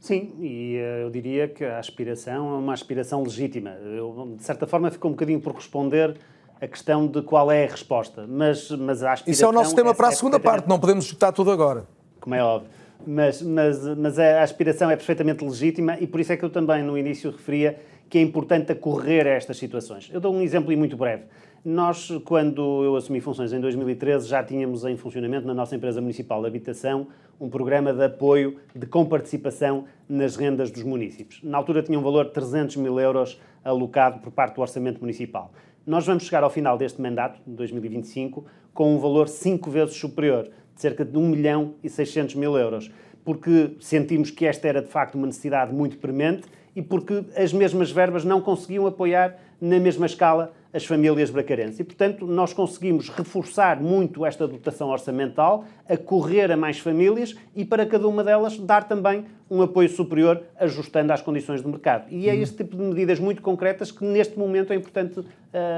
Sim, 0.00 0.34
e 0.40 0.76
eh, 0.76 1.02
eu 1.02 1.10
diria 1.10 1.48
que 1.48 1.64
a 1.64 1.78
aspiração 1.78 2.54
é 2.54 2.58
uma 2.58 2.72
aspiração 2.72 3.22
legítima. 3.22 3.70
Eu, 3.70 4.34
de 4.36 4.44
certa 4.44 4.66
forma, 4.66 4.90
ficou 4.90 5.10
um 5.10 5.14
bocadinho 5.14 5.40
por 5.40 5.54
responder 5.54 6.16
a 6.60 6.68
questão 6.68 7.06
de 7.06 7.22
qual 7.22 7.50
é 7.50 7.64
a 7.64 7.70
resposta, 7.70 8.26
mas, 8.28 8.70
mas 8.70 9.02
a 9.02 9.12
aspiração... 9.12 9.32
Isso 9.32 9.44
é 9.44 9.48
o 9.48 9.52
nosso 9.52 9.74
tema 9.74 9.90
é, 9.90 9.94
para 9.94 10.08
a 10.08 10.12
segunda 10.12 10.38
parte, 10.40 10.68
não 10.68 10.78
podemos 10.78 11.04
escutar 11.04 11.32
tudo 11.32 11.50
agora. 11.50 11.86
Como 12.20 12.34
é 12.34 12.42
óbvio. 12.42 12.70
Mas, 13.06 13.42
mas, 13.42 13.84
mas 13.96 14.18
a 14.18 14.42
aspiração 14.42 14.90
é 14.90 14.96
perfeitamente 14.96 15.44
legítima 15.44 15.98
e 16.00 16.06
por 16.06 16.20
isso 16.20 16.32
é 16.32 16.36
que 16.36 16.44
eu 16.44 16.50
também 16.50 16.82
no 16.82 16.96
início 16.96 17.30
referia 17.30 17.78
que 18.08 18.18
é 18.18 18.22
importante 18.22 18.72
acorrer 18.72 19.26
a 19.26 19.30
estas 19.30 19.56
situações. 19.56 20.10
Eu 20.12 20.20
dou 20.20 20.34
um 20.34 20.40
exemplo 20.40 20.74
muito 20.76 20.96
breve. 20.96 21.24
Nós, 21.64 22.10
quando 22.26 22.84
eu 22.84 22.94
assumi 22.94 23.22
funções 23.22 23.50
em 23.50 23.58
2013, 23.58 24.28
já 24.28 24.44
tínhamos 24.44 24.84
em 24.84 24.98
funcionamento 24.98 25.46
na 25.46 25.54
nossa 25.54 25.74
empresa 25.74 25.98
municipal 25.98 26.42
de 26.42 26.46
habitação 26.46 27.06
um 27.40 27.48
programa 27.48 27.90
de 27.90 28.04
apoio 28.04 28.58
de 28.76 28.84
comparticipação 28.84 29.86
nas 30.06 30.36
rendas 30.36 30.70
dos 30.70 30.82
municípios. 30.82 31.40
Na 31.42 31.56
altura 31.56 31.82
tinha 31.82 31.98
um 31.98 32.02
valor 32.02 32.26
de 32.26 32.32
300 32.32 32.76
mil 32.76 33.00
euros 33.00 33.40
alocado 33.64 34.20
por 34.20 34.30
parte 34.30 34.56
do 34.56 34.60
orçamento 34.60 35.00
municipal. 35.00 35.54
nós 35.86 36.04
vamos 36.04 36.24
chegar 36.24 36.44
ao 36.44 36.50
final 36.50 36.76
deste 36.76 37.00
mandato, 37.00 37.40
de 37.46 37.54
2025, 37.54 38.44
com 38.74 38.94
um 38.94 38.98
valor 38.98 39.26
cinco 39.26 39.70
vezes 39.70 39.96
superior, 39.96 40.50
de 40.74 40.82
cerca 40.82 41.02
de 41.02 41.16
1 41.16 41.28
milhão 41.30 41.76
e 41.82 41.88
600 41.88 42.34
mil 42.34 42.58
euros, 42.58 42.90
porque 43.24 43.74
sentimos 43.80 44.30
que 44.30 44.44
esta 44.44 44.68
era 44.68 44.82
de 44.82 44.88
facto 44.88 45.14
uma 45.14 45.26
necessidade 45.26 45.72
muito 45.72 45.96
premente 45.96 46.42
e 46.76 46.82
porque 46.82 47.24
as 47.34 47.54
mesmas 47.54 47.90
verbas 47.90 48.22
não 48.22 48.42
conseguiam 48.42 48.86
apoiar 48.86 49.38
na 49.58 49.80
mesma 49.80 50.04
escala 50.04 50.52
as 50.74 50.84
famílias 50.84 51.30
bracarenses. 51.30 51.78
E, 51.78 51.84
portanto, 51.84 52.26
nós 52.26 52.52
conseguimos 52.52 53.08
reforçar 53.08 53.80
muito 53.80 54.26
esta 54.26 54.48
dotação 54.48 54.88
orçamental, 54.88 55.64
a 55.88 55.96
correr 55.96 56.50
a 56.50 56.56
mais 56.56 56.80
famílias 56.80 57.36
e 57.54 57.64
para 57.64 57.86
cada 57.86 58.08
uma 58.08 58.24
delas 58.24 58.58
dar 58.58 58.84
também 58.84 59.24
um 59.50 59.62
apoio 59.62 59.88
superior, 59.88 60.42
ajustando 60.58 61.12
às 61.12 61.20
condições 61.20 61.62
do 61.62 61.68
mercado. 61.68 62.06
E 62.10 62.28
é 62.28 62.34
este 62.34 62.56
tipo 62.56 62.76
de 62.76 62.82
medidas 62.82 63.20
muito 63.20 63.42
concretas 63.42 63.92
que 63.92 64.04
neste 64.04 64.38
momento 64.38 64.72
é 64.72 64.76
importante 64.76 65.20
uh, 65.20 65.26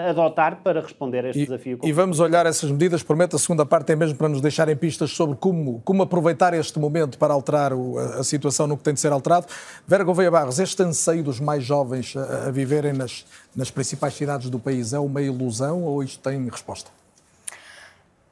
adotar 0.08 0.62
para 0.62 0.80
responder 0.80 1.24
a 1.24 1.30
este 1.30 1.42
e, 1.42 1.44
desafio. 1.46 1.78
E 1.82 1.92
vamos 1.92 2.20
olhar 2.20 2.46
essas 2.46 2.70
medidas. 2.70 3.02
Prometo, 3.02 3.36
a 3.36 3.38
segunda 3.38 3.66
parte 3.66 3.92
é 3.92 3.96
mesmo 3.96 4.16
para 4.16 4.28
nos 4.28 4.40
deixarem 4.40 4.76
pistas 4.76 5.10
sobre 5.10 5.36
como, 5.36 5.80
como 5.84 6.02
aproveitar 6.02 6.54
este 6.54 6.78
momento 6.78 7.18
para 7.18 7.34
alterar 7.34 7.72
o, 7.72 7.98
a, 7.98 8.20
a, 8.20 8.24
situação 8.24 8.66
no 8.66 8.76
que 8.76 8.84
tem 8.84 8.94
de 8.94 9.00
ser 9.00 9.12
alterado. 9.12 9.46
Vera 9.86 10.04
Gouveia 10.04 10.30
Barros, 10.30 10.58
este 10.58 10.82
anseio 10.82 11.24
dos 11.24 11.40
mais 11.40 11.64
jovens 11.64 12.16
a, 12.16 12.46
a 12.46 12.50
viverem 12.50 12.92
nas, 12.92 13.26
nas 13.54 13.70
principais 13.70 14.14
cidades 14.14 14.48
do 14.48 14.58
país 14.58 14.85
é 14.92 14.98
uma 14.98 15.20
ilusão 15.20 15.82
ou 15.82 16.02
isto 16.02 16.20
tem 16.20 16.48
resposta? 16.48 16.90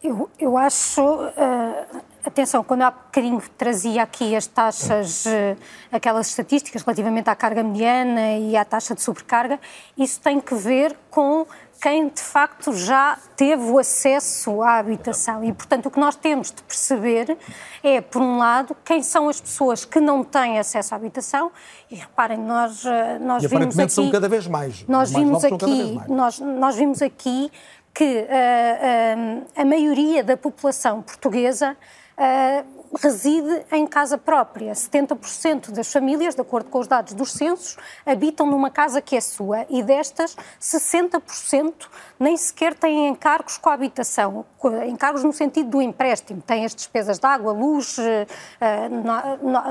Eu, 0.03 0.29
eu 0.39 0.59
acho, 0.59 1.01
uh, 1.03 2.03
atenção, 2.27 2.63
quando 2.63 2.83
há 2.83 2.91
bocadinho 2.91 3.43
trazia 3.57 4.03
aqui 4.03 4.37
as 4.37 4.47
taxas, 4.47 5.25
uh, 5.25 5.57
aquelas 5.91 6.29
estatísticas 6.29 6.83
relativamente 6.83 7.31
à 7.31 7.35
carga 7.35 7.63
mediana 7.63 8.37
e 8.37 8.55
à 8.55 8.67
taxa 8.67 8.95
de 8.95 9.01
sobrecarga, 9.01 9.59
isso 9.97 10.21
tem 10.21 10.41
que 10.41 10.55
ver 10.55 10.95
com 11.11 11.47
quem 11.81 12.09
de 12.09 12.21
facto 12.21 12.73
já 12.73 13.19
teve 13.37 13.63
o 13.63 13.79
acesso 13.79 14.63
à 14.63 14.79
habitação. 14.79 15.45
E, 15.45 15.53
portanto, 15.53 15.87
o 15.87 15.91
que 15.91 16.01
nós 16.01 16.17
temos 16.17 16.51
de 16.51 16.63
perceber 16.63 17.37
é, 17.83 18.01
por 18.01 18.23
um 18.23 18.39
lado, 18.39 18.77
quem 18.85 19.03
são 19.03 19.29
as 19.29 19.41
pessoas 19.41 19.85
que 19.85 20.01
não 20.01 20.25
têm 20.25 20.59
acesso 20.59 20.95
à 20.95 20.97
habitação. 20.97 21.51
E 21.91 21.97
reparem, 21.97 22.39
nós, 22.39 22.85
eh, 22.85 23.19
nós 23.19 23.43
e 23.43 23.49
vimos 23.49 23.79
aqui. 23.79 23.93
são 23.93 24.11
cada 24.11 24.29
vez 24.29 24.47
mais. 24.47 24.85
Nós 24.89 25.13
vimos 25.13 25.45
aqui, 25.45 26.01
nós, 26.09 26.39
nós 26.41 26.77
vimos 26.77 27.03
aqui 27.03 27.51
que 27.95 28.05
uh, 28.05 29.45
uh, 29.47 29.47
a 29.55 29.65
maioria 29.65 30.25
da 30.25 30.37
população 30.37 31.01
portuguesa 31.01 31.77
uh, 32.19 32.85
reside 33.01 33.65
em 33.73 33.87
casa 33.87 34.17
própria. 34.17 34.73
70% 34.73 35.71
das 35.71 35.93
famílias, 35.93 36.35
de 36.35 36.41
acordo 36.41 36.71
com 36.71 36.79
os 36.79 36.87
dados 36.87 37.13
dos 37.15 37.33
censos, 37.33 37.77
habitam 38.07 38.47
numa 38.47 38.71
casa 38.71 39.01
que 39.01 39.17
é 39.17 39.21
sua 39.21 39.67
e 39.69 39.83
destas, 39.83 40.37
60% 40.61 41.73
nem 42.19 42.37
sequer 42.37 42.75
têm 42.75 43.09
encargos 43.09 43.59
com 43.59 43.69
a 43.69 43.75
habitação, 43.75 44.45
encargos 44.89 45.25
no 45.25 45.33
sentido 45.33 45.71
do 45.71 45.83
empréstimo. 45.83 46.41
Têm 46.41 46.65
as 46.65 46.75
despesas 46.75 47.19
de 47.19 47.27
água, 47.27 47.53
luz, 47.53 47.97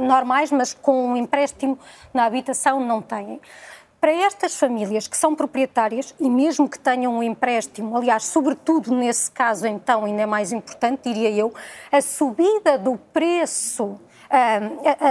normais, 0.02 0.52
mas 0.52 0.74
com 0.74 1.12
um 1.12 1.18
empréstimo 1.18 1.80
na 2.14 2.26
habitação 2.26 2.80
não 2.80 3.02
têm 3.02 3.39
para 4.04 4.12
estas 4.12 4.58
famílias 4.58 5.08
que 5.08 5.16
são 5.16 5.34
proprietárias 5.34 6.14
e 6.20 6.30
mesmo 6.30 6.68
que 6.68 6.78
tenham 6.78 7.20
um 7.20 7.24
empréstimo, 7.24 7.95
aliás, 7.95 8.26
sobretudo 8.26 8.93
nesse 8.93 9.32
caso, 9.32 9.66
então, 9.66 10.04
ainda 10.04 10.24
é 10.24 10.26
mais 10.26 10.51
importante, 10.51 11.04
diria 11.04 11.32
eu, 11.32 11.54
a 11.89 12.01
subida 12.01 12.78
do 12.78 12.97
preço. 13.14 13.97
A, 14.30 14.58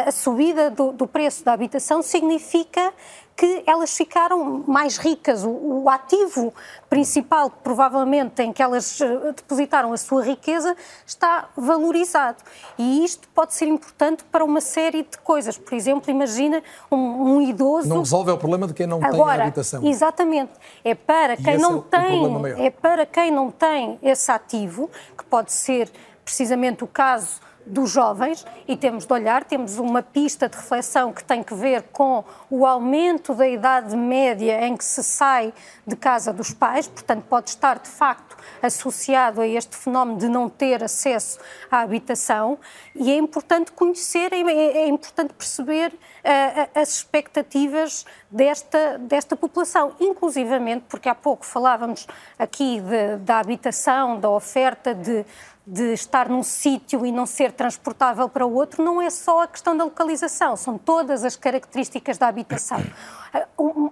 a, 0.05 0.09
a 0.09 0.12
subida 0.12 0.68
do, 0.68 0.93
do 0.93 1.07
preço 1.07 1.43
da 1.43 1.55
habitação 1.55 2.03
significa 2.03 2.93
que 3.37 3.62
elas 3.66 3.97
ficaram 3.97 4.64
mais 4.66 4.97
ricas. 4.97 5.45
O, 5.45 5.51
o, 5.51 5.91
ativo 5.91 6.53
principal, 6.89 7.51
provavelmente, 7.51 8.43
em 8.43 8.53
que 8.53 8.62
elas 8.62 9.01
eh, 9.01 9.33
depositaram 9.35 9.93
a 9.93 9.97
sua 9.97 10.22
riqueza, 10.22 10.76
está 11.07 11.49
valorizado. 11.57 12.39
E 12.78 13.05
isto 13.05 13.28
pode 13.28 13.55
ser 13.55 13.66
importante 13.66 14.24
para 14.30 14.45
uma 14.45 14.61
série 14.61 15.03
de 15.03 15.18
coisas. 15.18 15.57
Por 15.57 15.74
exemplo, 15.74 16.11
imagina 16.11 16.62
um, 16.91 16.97
um 16.97 17.43
idoso. 17.43 17.89
Não 17.89 18.01
resolve 18.01 18.30
o 18.30 18.39
problema 18.39 18.66
de 18.66 18.74
quem 18.74 18.87
não 18.87 19.03
Agora, 19.03 19.39
tem 19.39 19.43
habitação. 19.47 19.85
Exatamente. 19.85 20.53
É 20.85 20.95
para 20.95 21.37
quem 21.37 21.59
não 21.59 21.78
é 21.78 21.99
tem. 21.99 22.66
É 22.66 22.70
para 22.70 23.07
quem 23.07 23.30
não 23.30 23.51
tem 23.51 23.99
esse 24.03 24.30
ativo, 24.30 24.91
que 25.16 25.24
pode 25.24 25.53
ser 25.53 25.91
precisamente 26.24 26.85
o 26.85 26.87
caso 26.87 27.41
dos 27.66 27.90
jovens 27.90 28.44
e 28.66 28.76
temos 28.76 29.06
de 29.06 29.12
olhar, 29.12 29.44
temos 29.44 29.78
uma 29.78 30.02
pista 30.02 30.48
de 30.48 30.56
reflexão 30.56 31.12
que 31.12 31.24
tem 31.24 31.42
que 31.42 31.54
ver 31.54 31.82
com 31.92 32.24
o 32.50 32.66
aumento 32.66 33.34
da 33.34 33.48
idade 33.48 33.96
média 33.96 34.66
em 34.66 34.76
que 34.76 34.84
se 34.84 35.02
sai 35.02 35.52
de 35.86 35.96
casa 35.96 36.32
dos 36.32 36.52
pais, 36.52 36.86
portanto, 36.88 37.24
pode 37.28 37.50
estar 37.50 37.78
de 37.78 37.88
facto 37.88 38.36
associado 38.62 39.40
a 39.40 39.46
este 39.46 39.76
fenómeno 39.76 40.18
de 40.18 40.28
não 40.28 40.48
ter 40.48 40.82
acesso 40.82 41.38
à 41.70 41.80
habitação. 41.80 42.58
E 42.94 43.10
é 43.10 43.16
importante 43.16 43.72
conhecer, 43.72 44.32
é, 44.32 44.40
é 44.40 44.88
importante 44.88 45.34
perceber 45.34 45.92
uh, 45.92 46.80
as 46.80 46.90
expectativas 46.90 48.04
desta, 48.33 48.99
desta 48.99 49.37
população, 49.37 49.93
inclusivamente, 50.01 50.87
porque 50.89 51.09
há 51.09 51.14
pouco 51.14 51.45
falávamos 51.45 52.07
aqui 52.39 52.80
de, 52.80 53.16
da 53.18 53.39
habitação, 53.39 54.18
da 54.18 54.30
oferta 54.30 54.95
de 54.95 55.24
de 55.66 55.93
estar 55.93 56.28
num 56.28 56.43
sítio 56.43 57.07
e 57.07 57.12
não 57.12 57.24
ser 57.24 57.53
transportável 57.53 58.28
para 58.28 58.45
o 58.45 58.53
outro 58.53 58.83
não 58.83 59.01
é 59.01 59.09
só 59.11 59.43
a 59.43 59.47
questão 59.47 59.76
da 59.76 59.85
localização, 59.85 60.57
são 60.57 60.76
todas 60.76 61.24
as 61.24 61.37
características 61.37 62.18
da 62.18 62.26
habitação. 62.26 62.83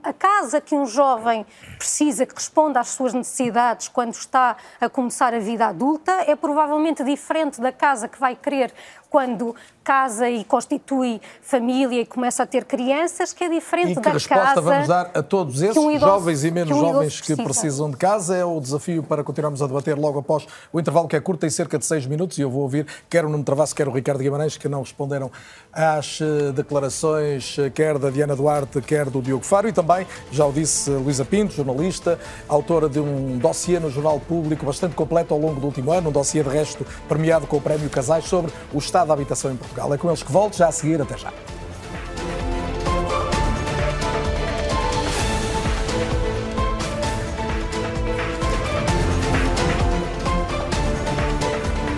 A 0.02 0.12
casa 0.12 0.60
que 0.60 0.74
um 0.74 0.86
jovem 0.86 1.46
precisa, 1.78 2.26
que 2.26 2.34
responda 2.34 2.80
às 2.80 2.88
suas 2.88 3.14
necessidades 3.14 3.88
quando 3.88 4.12
está 4.12 4.56
a 4.80 4.88
começar 4.88 5.32
a 5.32 5.38
vida 5.38 5.66
adulta, 5.66 6.12
é 6.26 6.36
provavelmente 6.36 7.02
diferente 7.04 7.60
da 7.60 7.72
casa 7.72 8.08
que 8.08 8.18
vai 8.18 8.36
querer 8.36 8.72
quando 9.08 9.54
casa 9.82 10.30
e 10.30 10.44
constitui 10.44 11.20
família 11.42 12.02
e 12.02 12.06
começa 12.06 12.44
a 12.44 12.46
ter 12.46 12.64
crianças, 12.64 13.32
que 13.32 13.42
é 13.42 13.48
diferente 13.48 13.92
e 13.92 13.96
que 13.96 14.00
da 14.02 14.12
resposta 14.12 14.44
casa. 14.44 14.60
vamos 14.60 14.86
dar 14.86 15.10
a 15.12 15.22
todos 15.22 15.60
esses 15.60 15.76
um 15.76 15.90
idoso, 15.90 16.06
jovens 16.06 16.44
e 16.44 16.50
menos 16.52 16.70
que 16.70 16.78
um 16.78 16.80
jovens 16.80 17.20
que 17.20 17.36
precisam 17.36 17.90
de 17.90 17.96
casa? 17.96 18.36
É 18.36 18.44
o 18.44 18.60
desafio 18.60 19.02
para 19.02 19.24
continuarmos 19.24 19.60
a 19.62 19.66
debater 19.66 19.98
logo 19.98 20.20
após 20.20 20.46
o 20.72 20.78
intervalo 20.78 21.08
que 21.08 21.16
é 21.16 21.20
curto, 21.20 21.40
tem 21.40 21.50
cerca 21.50 21.76
de 21.76 21.84
seis 21.84 22.06
minutos, 22.06 22.38
e 22.38 22.42
eu 22.42 22.50
vou 22.50 22.62
ouvir 22.62 22.86
quer 23.08 23.24
o 23.24 23.28
Nuno 23.28 23.42
Travasso, 23.42 23.74
quer 23.74 23.88
o 23.88 23.90
Ricardo 23.90 24.22
Guimarães, 24.22 24.56
que 24.56 24.68
não 24.68 24.80
responderam 24.80 25.30
às 25.72 26.20
eh, 26.20 26.52
declarações, 26.52 27.56
eh, 27.58 27.70
quer 27.70 27.98
da 27.98 28.10
Diana 28.10 28.36
Duarte, 28.36 28.80
quer 28.80 29.10
do 29.10 29.20
Diogo 29.20 29.44
Faro, 29.44 29.68
e 29.68 29.72
também, 29.72 30.06
já 30.30 30.46
o 30.46 30.52
disse, 30.52 30.90
Luísa 30.90 31.24
Pinto, 31.24 31.54
jornalista, 31.54 32.18
autora 32.48 32.88
de 32.88 33.00
um 33.00 33.38
dossiê 33.38 33.80
no 33.80 33.90
Jornal 33.90 34.20
Público 34.20 34.64
bastante 34.64 34.94
completo 34.94 35.34
ao 35.34 35.40
longo 35.40 35.60
do 35.60 35.66
último 35.66 35.90
ano, 35.90 36.10
um 36.10 36.12
dossiê 36.12 36.42
de 36.42 36.48
resto 36.48 36.86
premiado 37.08 37.46
com 37.46 37.56
o 37.56 37.60
Prémio 37.60 37.90
Casais 37.90 38.24
sobre 38.24 38.52
o 38.72 38.78
estado 38.78 39.00
estado 39.00 39.08
da 39.08 39.14
habitação 39.14 39.52
em 39.52 39.56
Portugal. 39.56 39.92
É 39.94 39.98
com 39.98 40.08
eles 40.08 40.22
que 40.22 40.32
volto 40.32 40.56
já 40.56 40.68
a 40.68 40.72
seguir. 40.72 41.00
Até 41.00 41.16
já. 41.16 41.32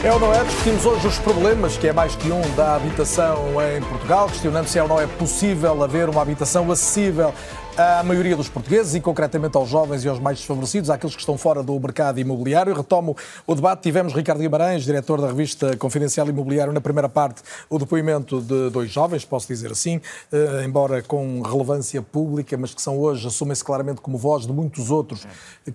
É 0.04 0.12
ou 0.12 0.18
não 0.18 0.34
é? 0.34 0.42
Discutimos 0.42 0.84
hoje 0.84 1.06
os 1.06 1.18
problemas, 1.20 1.76
que 1.76 1.86
é 1.86 1.92
mais 1.92 2.16
que 2.16 2.32
um, 2.32 2.40
da 2.56 2.74
habitação 2.74 3.36
em 3.62 3.80
Portugal, 3.82 4.26
questionando 4.26 4.66
se 4.66 4.76
é 4.76 4.82
ou 4.82 4.88
não 4.88 5.00
é 5.00 5.06
possível 5.06 5.80
haver 5.80 6.08
uma 6.08 6.20
habitação 6.20 6.68
acessível 6.72 7.32
à 7.76 8.02
maioria 8.02 8.36
dos 8.36 8.48
portugueses 8.48 8.94
e 8.94 9.00
concretamente 9.00 9.56
aos 9.56 9.68
jovens 9.68 10.04
e 10.04 10.08
aos 10.08 10.18
mais 10.18 10.38
desfavorecidos, 10.38 10.90
àqueles 10.90 11.14
que 11.14 11.20
estão 11.20 11.38
fora 11.38 11.62
do 11.62 11.78
mercado 11.80 12.20
imobiliário. 12.20 12.74
Retomo 12.74 13.16
o 13.46 13.54
debate. 13.54 13.82
Tivemos 13.82 14.12
Ricardo 14.12 14.40
Guimarães, 14.40 14.84
diretor 14.84 15.20
da 15.20 15.28
revista 15.28 15.76
Confidencial 15.76 16.28
Imobiliário, 16.28 16.72
na 16.72 16.80
primeira 16.80 17.08
parte, 17.08 17.42
o 17.70 17.78
depoimento 17.78 18.40
de 18.42 18.70
dois 18.70 18.90
jovens, 18.90 19.24
posso 19.24 19.48
dizer 19.48 19.72
assim, 19.72 20.00
eh, 20.30 20.62
embora 20.64 21.02
com 21.02 21.40
relevância 21.40 22.02
pública, 22.02 22.56
mas 22.58 22.74
que 22.74 22.82
são 22.82 22.98
hoje, 22.98 23.26
assumem-se 23.26 23.64
claramente 23.64 24.00
como 24.00 24.18
voz 24.18 24.46
de 24.46 24.52
muitos 24.52 24.90
outros, 24.90 25.26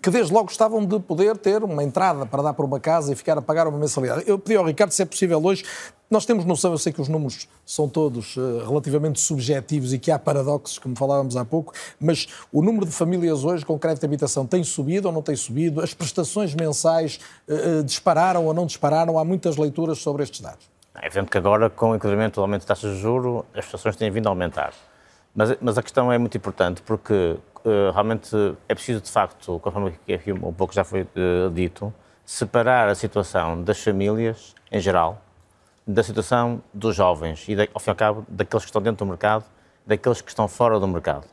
que 0.02 0.10
desde 0.12 0.32
logo 0.32 0.46
gostavam 0.46 0.86
de 0.86 1.00
poder 1.00 1.36
ter 1.38 1.64
uma 1.64 1.84
entrada 1.84 2.26
para 2.26 2.44
dar 2.44 2.54
para 2.54 2.66
uma 2.66 2.80
casa 2.80 3.12
e 3.12 3.16
ficar 3.16 3.38
a 3.38 3.42
pagar 3.42 3.68
uma 3.68 3.78
mensalidade. 3.78 4.24
Eu 4.28 4.38
pedi 4.38 4.56
ao 4.56 4.66
Ricardo 4.66 4.92
se 4.92 5.02
é 5.02 5.06
possível 5.06 5.44
hoje 5.44 5.64
nós 6.10 6.26
temos 6.26 6.46
noção, 6.46 6.72
eu 6.72 6.78
sei 6.78 6.94
que 6.94 7.02
os 7.02 7.10
números 7.10 7.50
são 7.66 7.90
todos 7.90 8.38
uh, 8.38 8.66
relativamente 8.66 9.20
subjetivos 9.20 9.92
e 9.92 10.00
que 10.00 10.10
há 10.10 10.18
paradoxos, 10.18 10.80
como 10.80 10.96
falávamos 10.96 11.36
há 11.36 11.44
pouco, 11.44 11.74
mas 12.00 12.28
o 12.52 12.62
número 12.62 12.86
de 12.86 12.94
famílias 12.94 13.44
hoje 13.44 13.66
com 13.66 13.78
crédito 13.78 14.02
de 14.02 14.06
habitação 14.06 14.48
tem 14.48 14.64
subido 14.64 15.10
ou 15.10 15.14
não 15.14 15.22
tem 15.22 15.36
subido? 15.36 15.82
As 15.82 15.94
prestações 15.94 16.56
mensais 16.56 17.20
uh, 17.48 17.84
dispararam 17.84 18.46
ou 18.46 18.54
não 18.54 18.66
dispararam? 18.66 19.20
Há 19.20 19.26
muitas 19.26 19.58
leituras 19.58 19.98
sobre 20.00 20.24
estes 20.24 20.40
dados. 20.40 20.70
É 20.96 21.08
evidente 21.08 21.30
que 21.30 21.38
agora, 21.38 21.70
com 21.70 21.92
o 21.92 21.96
incremento 21.96 22.36
do 22.36 22.42
aumento 22.42 22.62
de 22.62 22.68
taxas 22.68 22.96
de 22.96 23.02
juros, 23.02 23.44
as 23.54 23.66
prestações 23.66 23.98
têm 23.98 24.10
vindo 24.10 24.28
a 24.28 24.30
aumentar. 24.30 24.74
Mas, 25.36 25.58
mas 25.60 25.78
a 25.78 25.84
questão 25.84 26.12
é 26.12 26.18
muito 26.18 26.38
importante 26.38 26.82
porque 26.82 27.14
uh, 27.66 27.92
realmente 27.92 28.34
é 28.70 28.74
preciso, 28.74 29.02
de 29.02 29.12
facto, 29.12 29.60
conforme 29.60 29.94
aqui 30.10 30.32
um 30.32 30.54
pouco 30.54 30.74
já 30.74 30.86
foi 30.86 31.06
dito, 31.54 31.94
separar 32.26 32.88
a 32.88 32.96
situação 32.96 33.62
das 33.62 33.80
famílias 33.80 34.56
em 34.72 34.80
geral 34.80 35.22
da 35.88 36.04
situação 36.04 36.62
dos 36.74 36.96
jovens 36.96 37.46
e, 37.48 37.56
ao 37.74 37.80
fim 37.80 37.90
e 37.90 37.92
ao 37.92 37.96
cabo, 37.96 38.26
daqueles 38.28 38.66
que 38.66 38.70
estão 38.70 38.82
dentro 38.82 39.06
do 39.06 39.10
mercado, 39.10 39.46
daqueles 39.86 40.20
que 40.20 40.30
estão 40.30 40.48
fora 40.48 40.78
do 40.80 40.88
mercado. 40.88 41.26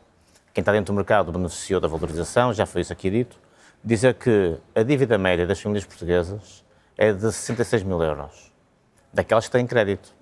Quem 0.52 0.62
está 0.62 0.70
dentro 0.70 0.92
do 0.92 0.96
mercado 0.96 1.32
beneficiou 1.32 1.80
da 1.80 1.88
valorização, 1.88 2.52
já 2.52 2.64
foi 2.64 2.82
isso 2.82 2.92
aqui 2.92 3.11
dito, 3.11 3.36
dizer 3.82 4.14
que 4.14 4.57
a 4.72 4.84
dívida 4.84 5.18
média 5.18 5.44
das 5.44 5.61
famílias 5.61 5.84
portuguesas 5.84 6.64
é 6.96 7.12
de 7.12 7.20
66 7.20 7.82
mil 7.82 8.00
euros, 8.00 8.52
daquelas 9.12 9.46
que 9.46 9.50
têm 9.50 9.66
crédito. 9.66 10.14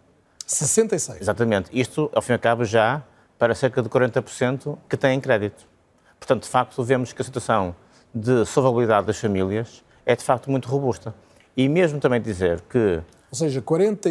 66? 0.46 1.20
Exatamente. 1.20 1.68
Isto, 1.78 2.10
ao 2.14 2.22
fim 2.22 2.32
e 2.32 2.34
ao 2.34 2.38
cabo, 2.38 2.64
já 2.64 3.02
para 3.38 3.54
cerca 3.54 3.82
de 3.82 3.88
40% 3.90 4.78
que 4.88 4.96
têm 4.96 5.20
crédito. 5.20 5.66
Portanto, 6.18 6.44
de 6.44 6.48
facto, 6.48 6.82
vemos 6.82 7.12
que 7.12 7.20
a 7.20 7.24
situação 7.24 7.76
de 8.14 8.46
solvabilidade 8.46 9.06
das 9.06 9.18
famílias 9.18 9.84
é, 10.06 10.16
de 10.16 10.22
facto, 10.22 10.50
muito 10.50 10.68
robusta. 10.68 11.14
E 11.54 11.68
mesmo 11.68 12.00
também 12.00 12.20
dizer 12.20 12.62
que 12.62 13.02
ou 13.32 13.38
seja, 13.38 13.62
40, 13.62 14.10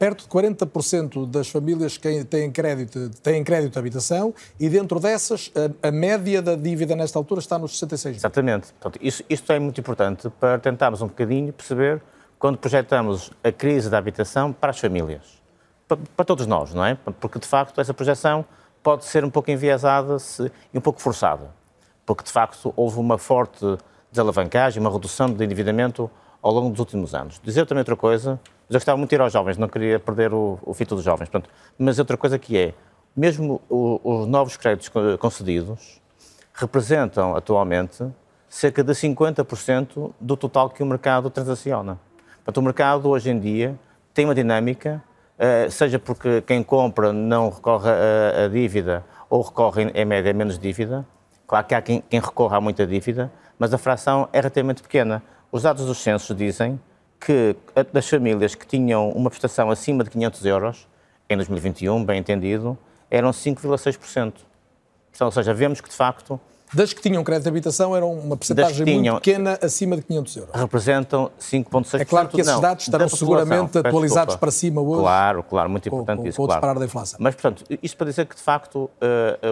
perto 0.00 0.22
de 0.24 0.28
40% 0.28 1.30
das 1.30 1.48
famílias 1.48 1.96
que 1.96 2.24
têm 2.24 2.50
crédito, 2.50 3.08
têm 3.22 3.44
crédito 3.44 3.74
de 3.74 3.78
habitação 3.78 4.34
e 4.58 4.68
dentro 4.68 4.98
dessas 4.98 5.52
a, 5.54 5.88
a 5.88 5.92
média 5.92 6.42
da 6.42 6.56
dívida 6.56 6.96
nesta 6.96 7.16
altura 7.20 7.38
está 7.40 7.56
nos 7.56 7.78
66 7.78 8.16
Exatamente. 8.16 8.72
Portanto, 8.72 8.98
isso, 9.00 9.22
isto 9.30 9.52
é 9.52 9.60
muito 9.60 9.80
importante 9.80 10.28
para 10.40 10.58
tentarmos 10.58 11.00
um 11.00 11.06
bocadinho 11.06 11.52
perceber 11.52 12.02
quando 12.36 12.58
projetamos 12.58 13.30
a 13.44 13.52
crise 13.52 13.88
da 13.88 13.98
habitação 13.98 14.52
para 14.52 14.70
as 14.70 14.80
famílias. 14.80 15.40
Para, 15.86 15.98
para 16.16 16.24
todos 16.24 16.44
nós, 16.44 16.74
não 16.74 16.84
é? 16.84 16.96
Porque, 17.20 17.38
de 17.38 17.46
facto, 17.46 17.80
essa 17.80 17.94
projeção 17.94 18.44
pode 18.82 19.04
ser 19.04 19.24
um 19.24 19.30
pouco 19.30 19.52
enviesada 19.52 20.18
se, 20.18 20.50
e 20.74 20.76
um 20.76 20.80
pouco 20.80 21.00
forçada. 21.00 21.48
Porque, 22.04 22.24
de 22.24 22.32
facto, 22.32 22.74
houve 22.74 22.98
uma 22.98 23.18
forte 23.18 23.64
desalavancagem, 24.10 24.80
uma 24.80 24.90
redução 24.90 25.30
do 25.30 25.44
endividamento 25.44 26.10
ao 26.42 26.52
longo 26.52 26.70
dos 26.70 26.80
últimos 26.80 27.14
anos. 27.14 27.40
Dizer 27.42 27.64
também 27.66 27.80
outra 27.80 27.96
coisa, 27.96 28.40
mas 28.68 28.74
eu 28.74 28.78
gostava 28.80 28.98
muito 28.98 29.10
de 29.10 29.14
ir 29.16 29.20
aos 29.20 29.32
jovens, 29.32 29.56
não 29.56 29.68
queria 29.68 29.98
perder 29.98 30.34
o, 30.34 30.58
o 30.62 30.74
fito 30.74 30.96
dos 30.96 31.04
jovens. 31.04 31.28
Portanto, 31.28 31.48
mas 31.78 31.98
outra 31.98 32.16
coisa 32.16 32.38
que 32.38 32.58
é, 32.58 32.74
mesmo 33.16 33.60
o, 33.70 34.00
os 34.02 34.26
novos 34.26 34.56
créditos 34.56 34.90
concedidos 35.18 36.00
representam 36.52 37.36
atualmente 37.36 38.04
cerca 38.48 38.84
de 38.84 38.92
50% 38.92 40.12
do 40.20 40.36
total 40.36 40.68
que 40.68 40.82
o 40.82 40.86
mercado 40.86 41.30
transaciona. 41.30 41.98
Portanto, 42.36 42.58
o 42.58 42.62
mercado 42.62 43.08
hoje 43.08 43.30
em 43.30 43.38
dia 43.38 43.78
tem 44.12 44.26
uma 44.26 44.34
dinâmica, 44.34 45.02
eh, 45.38 45.70
seja 45.70 45.98
porque 45.98 46.42
quem 46.42 46.62
compra 46.62 47.12
não 47.12 47.48
recorre 47.48 47.88
à 47.88 48.48
dívida 48.48 49.04
ou 49.30 49.40
recorre 49.40 49.90
em 49.94 50.04
média 50.04 50.34
menos 50.34 50.58
dívida. 50.58 51.06
Claro 51.46 51.66
que 51.66 51.74
há 51.74 51.80
quem, 51.80 52.02
quem 52.10 52.20
recorra 52.20 52.58
a 52.58 52.60
muita 52.60 52.86
dívida, 52.86 53.32
mas 53.58 53.72
a 53.72 53.78
fração 53.78 54.28
é 54.32 54.38
relativamente 54.38 54.82
pequena. 54.82 55.22
Os 55.52 55.64
dados 55.64 55.84
dos 55.84 55.98
censos 55.98 56.34
dizem 56.34 56.80
que 57.20 57.54
das 57.92 58.08
famílias 58.08 58.54
que 58.54 58.66
tinham 58.66 59.10
uma 59.10 59.28
prestação 59.28 59.70
acima 59.70 60.02
de 60.02 60.08
500 60.08 60.46
euros, 60.46 60.88
em 61.28 61.36
2021, 61.36 62.02
bem 62.02 62.18
entendido, 62.18 62.76
eram 63.10 63.30
5,6%. 63.30 64.32
Ou 65.20 65.30
seja, 65.30 65.52
vemos 65.52 65.82
que 65.82 65.90
de 65.90 65.94
facto. 65.94 66.40
Das 66.72 66.94
que 66.94 67.02
tinham 67.02 67.22
crédito 67.22 67.42
de 67.42 67.50
habitação 67.50 67.94
eram 67.94 68.14
uma 68.14 68.34
porcentagem 68.34 68.86
muito 68.86 69.14
pequena, 69.16 69.58
acima 69.60 69.94
de 69.94 70.02
500 70.02 70.36
euros. 70.36 70.54
Representam 70.58 71.30
5,6%. 71.38 72.00
É 72.00 72.04
claro 72.06 72.28
que 72.28 72.40
esses 72.40 72.58
dados 72.58 72.84
estarão 72.84 73.08
seguramente 73.10 73.76
atualizados 73.76 74.36
para 74.36 74.50
cima 74.50 74.80
hoje. 74.80 75.02
Claro, 75.02 75.42
claro, 75.42 75.68
muito 75.68 75.86
importante 75.86 76.22
com, 76.22 76.28
isso. 76.28 76.36
Com 76.38 76.44
o 76.44 76.46
claro. 76.46 76.60
disparar 76.60 76.78
da 76.78 76.86
inflação. 76.86 77.18
Mas, 77.20 77.34
portanto, 77.34 77.62
isto 77.82 77.94
para 77.94 78.06
dizer 78.06 78.24
que 78.24 78.34
de 78.34 78.42
facto 78.42 78.88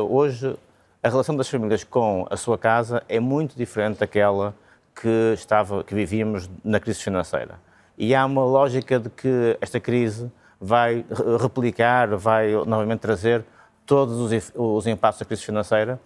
hoje 0.09 0.57
a 1.03 1.11
relação 1.11 1.37
das 1.37 1.47
famílias 1.47 1.85
com 1.85 2.27
a 2.31 2.39
sua 2.39 2.57
casa 2.57 3.03
é 3.07 3.21
muito 3.21 3.55
diferente 3.55 3.99
daquela 3.99 4.55
que, 5.01 5.33
estava, 5.35 5.83
que 5.83 5.95
vivíamos 5.95 6.51
na 6.63 6.79
crise 6.79 7.03
financeira. 7.03 7.59
E 7.97 8.15
há 8.15 8.25
uma 8.25 8.45
lógica 8.45 8.99
de 8.99 9.09
que 9.11 9.57
esta 9.61 9.81
crise 9.81 10.31
vai 10.61 11.05
replicar, 11.41 12.17
vai 12.17 12.53
novamente 12.67 13.01
trazer 13.01 13.45
todos 13.87 14.19
os, 14.21 14.53
os 14.55 14.87
impactos 14.87 15.21
da 15.21 15.25
crise 15.25 15.43
financeira 15.43 15.99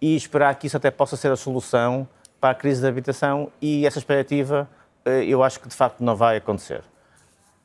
e 0.00 0.14
esperar 0.14 0.54
que 0.54 0.66
isso 0.66 0.76
até 0.76 0.90
possa 0.90 1.16
ser 1.16 1.32
a 1.32 1.36
solução 1.36 2.08
para 2.40 2.50
a 2.50 2.54
crise 2.54 2.82
da 2.82 2.88
habitação 2.88 3.50
e 3.60 3.86
essa 3.86 3.98
expectativa 3.98 4.68
eh, 5.04 5.24
eu 5.24 5.42
acho 5.42 5.58
que 5.58 5.68
de 5.68 5.74
facto 5.74 6.02
não 6.02 6.14
vai 6.14 6.36
acontecer. 6.36 6.82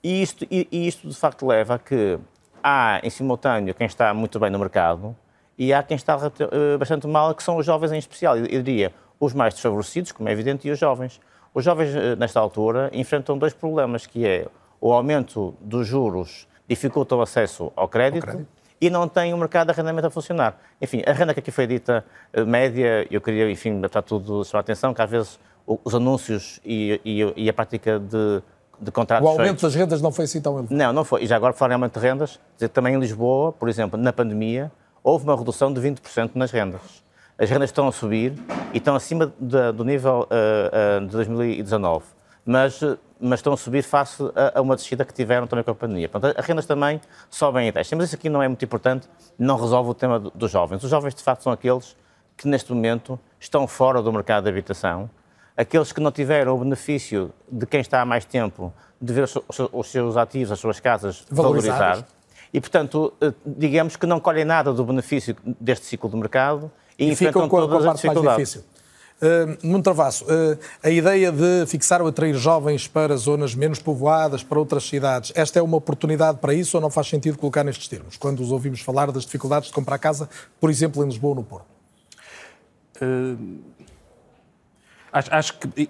E 0.04 0.22
isto, 0.22 0.48
e 0.50 0.88
isto 0.88 1.08
de 1.08 1.16
facto 1.16 1.46
leva 1.46 1.76
a 1.76 1.80
que 1.80 2.18
há 2.64 3.00
em 3.04 3.10
simultâneo 3.10 3.74
quem 3.76 3.86
está 3.86 4.14
muito 4.14 4.40
bem 4.40 4.50
no 4.50 4.58
mercado 4.58 5.16
e 5.58 5.72
há 5.74 5.84
quem 5.84 5.96
está 5.96 6.18
eh, 6.40 6.78
bastante 6.78 7.06
mal, 7.08 7.36
que 7.36 7.44
são 7.44 7.58
os 7.58 7.66
jovens 7.66 7.92
em 7.92 8.00
especial. 8.00 8.38
Eu 8.38 8.64
diria 8.64 8.92
os 9.22 9.34
mais 9.36 9.54
desfavorecidos, 9.54 10.12
como 10.12 10.28
é 10.28 10.32
evidente, 10.32 10.68
e 10.68 10.72
os 10.72 10.80
jovens. 10.80 11.22
Os 11.54 11.64
jovens, 11.64 11.96
eh, 11.96 12.16
nesta 12.16 12.40
altura, 12.40 12.90
enfrentam 12.92 13.38
dois 13.38 13.54
problemas, 13.54 14.08
que 14.08 14.26
é 14.26 14.48
o 14.82 14.92
aumento 14.92 15.54
dos 15.62 15.88
juros 15.88 16.48
dificulta 16.68 17.16
o 17.16 17.22
acesso 17.22 17.72
ao 17.76 17.88
crédito, 17.88 18.26
crédito, 18.26 18.48
e 18.80 18.90
não 18.90 19.08
tem 19.08 19.32
o 19.34 19.38
mercado 19.38 19.68
de 19.68 19.74
arrendamento 19.74 20.08
a 20.08 20.10
funcionar. 20.10 20.60
Enfim, 20.82 21.04
a 21.06 21.12
renda 21.12 21.34
que 21.36 21.40
aqui 21.40 21.52
foi 21.52 21.68
dita, 21.68 22.04
eh, 22.34 22.44
média, 22.44 23.06
eu 23.12 23.22
queria, 23.22 23.50
enfim, 23.52 23.80
para 23.82 24.02
tudo 24.02 24.44
chamar 24.44 24.62
a 24.62 24.62
atenção, 24.62 24.92
que 24.92 25.02
às 25.02 25.10
vezes 25.10 25.40
os 25.68 25.94
anúncios 25.94 26.60
e, 26.66 27.00
e, 27.06 27.44
e 27.44 27.50
a 27.50 27.54
prática 27.54 28.00
de, 28.00 28.92
contratos 28.92 29.28
O 29.28 29.30
aumento 29.30 29.46
feitos, 29.46 29.62
das 29.62 29.76
rendas 29.76 30.02
não 30.02 30.12
foi 30.12 30.26
assim 30.26 30.42
tão 30.42 30.54
elevado? 30.54 30.74
Não, 30.74 30.92
não 30.92 31.06
foi. 31.06 31.24
E 31.24 31.28
já 31.28 31.36
agora, 31.36 31.54
falar 31.54 31.74
em 31.74 31.76
aumento 31.76 32.00
de 32.00 32.06
rendas, 32.06 32.40
dizer 32.56 32.70
também 32.70 32.96
em 32.96 33.00
Lisboa, 33.00 33.52
por 33.52 33.70
exemplo, 33.70 34.00
na 34.00 34.12
pandemia, 34.12 34.72
houve 35.04 35.26
uma 35.26 35.38
redução 35.38 35.72
de 35.72 35.80
20% 35.80 36.32
nas 36.34 36.50
rendas 36.50 37.04
as 37.42 37.50
rendas 37.50 37.70
estão 37.70 37.88
a 37.88 37.92
subir 37.92 38.34
e 38.72 38.78
estão 38.78 38.96
acima 38.96 39.34
de, 39.40 39.72
do 39.72 39.84
nível 39.84 40.28
uh, 40.30 41.02
uh, 41.02 41.08
de 41.08 41.12
2019, 41.12 42.06
mas, 42.46 42.80
mas 43.20 43.40
estão 43.40 43.54
a 43.54 43.58
subir 43.58 43.82
face 43.82 44.22
a, 44.36 44.60
a, 44.60 44.62
uma 44.62 44.76
descida 44.76 45.04
que 45.04 45.12
tiveram 45.12 45.48
também 45.48 45.66
com 45.66 45.72
a 45.72 45.76
pandemia. 45.76 46.08
Portanto, 46.08 46.38
as 46.38 46.46
rendas 46.46 46.68
também 46.68 47.02
sobem 47.32 47.68
e 47.68 47.72
descem, 47.72 47.98
mas 47.98 48.10
isso 48.10 48.16
aqui 48.16 48.30
não 48.30 48.44
é 48.44 48.48
muito 48.48 48.64
importante, 48.64 49.10
não 49.40 49.58
resolve 49.60 49.90
o 49.90 49.94
tema 49.96 50.20
dos 50.20 50.52
jovens. 50.52 50.84
Os 50.84 50.90
jovens, 50.92 51.16
de 51.16 51.24
facto, 51.24 51.42
são 51.42 51.52
aqueles 51.52 51.98
que 52.38 52.48
neste 52.48 52.72
momento 52.72 53.20
estão 53.40 53.68
fora 53.68 54.04
do 54.04 54.14
mercado 54.14 54.44
de 54.44 54.50
habitação, 54.52 55.10
aqueles 55.58 55.92
que 55.92 56.00
não 56.00 56.12
tiveram 56.12 56.54
o 56.56 56.60
benefício 56.60 57.34
de 57.52 57.66
quem 57.66 57.82
está 57.82 58.02
há 58.02 58.06
mais 58.06 58.24
tempo 58.24 58.72
de 59.02 59.14
ver 59.14 59.24
os 59.24 59.88
seus 59.88 60.16
ativos, 60.16 60.52
as 60.52 60.60
suas 60.60 60.80
casas 60.80 61.26
valorizar. 61.28 62.06
E, 62.54 62.62
portanto, 62.62 63.14
eh, 63.20 63.34
digamos 63.46 63.96
que 63.96 64.06
não 64.06 64.20
colhem 64.20 64.46
nada 64.46 64.72
do 64.74 64.84
benefício 64.84 65.36
deste 65.60 65.86
ciclo 65.86 66.10
de 66.10 66.18
mercado 66.18 66.70
e, 67.02 67.12
e 67.12 67.16
ficam 67.16 67.50
com 67.50 67.58
a, 67.58 67.68
com 67.68 67.78
a 67.78 67.84
parte 67.84 68.06
mais 68.06 68.20
difícil. 68.20 68.64
Uh, 69.22 69.58
Nuno 69.62 69.84
Travasso, 69.84 70.26
uh, 70.26 70.58
a 70.82 70.90
ideia 70.90 71.32
de 71.32 71.66
fixar 71.68 72.02
ou 72.02 72.08
atrair 72.08 72.34
jovens 72.34 72.88
para 72.88 73.16
zonas 73.16 73.54
menos 73.54 73.78
povoadas, 73.78 74.44
para 74.44 74.58
outras 74.58 74.84
cidades, 74.84 75.32
esta 75.36 75.60
é 75.60 75.62
uma 75.62 75.78
oportunidade 75.78 76.40
para 76.40 76.56
isso 76.56 76.76
ou 76.76 76.82
não 76.82 76.90
faz 76.90 77.08
sentido 77.08 77.38
colocar 77.38 77.64
nestes 77.64 77.88
termos, 77.88 78.18
quando 78.18 78.40
os 78.40 78.52
ouvimos 78.52 78.82
falar 78.82 79.12
das 79.12 79.24
dificuldades 79.24 79.70
de 79.70 79.76
comprar 79.76 80.00
casa, 80.00 80.28
por 80.60 80.72
exemplo, 80.72 81.04
em 81.04 81.08
Lisboa 81.08 81.32
ou 81.32 81.36
no 81.36 81.44
Porto? 81.44 81.66
Uh, 83.00 83.60
acho, 85.14 85.34
acho, 85.36 85.54
que, 85.60 85.90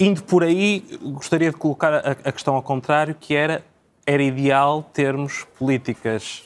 indo 0.00 0.24
por 0.24 0.42
aí, 0.42 0.84
gostaria 1.00 1.50
de 1.50 1.56
colocar 1.56 1.94
a, 1.94 2.10
a, 2.10 2.32
questão 2.32 2.56
ao 2.56 2.62
contrário, 2.62 3.14
que 3.14 3.36
era, 3.36 3.64
era 4.04 4.22
ideal 4.22 4.82
termos 4.92 5.46
políticas 5.56 6.42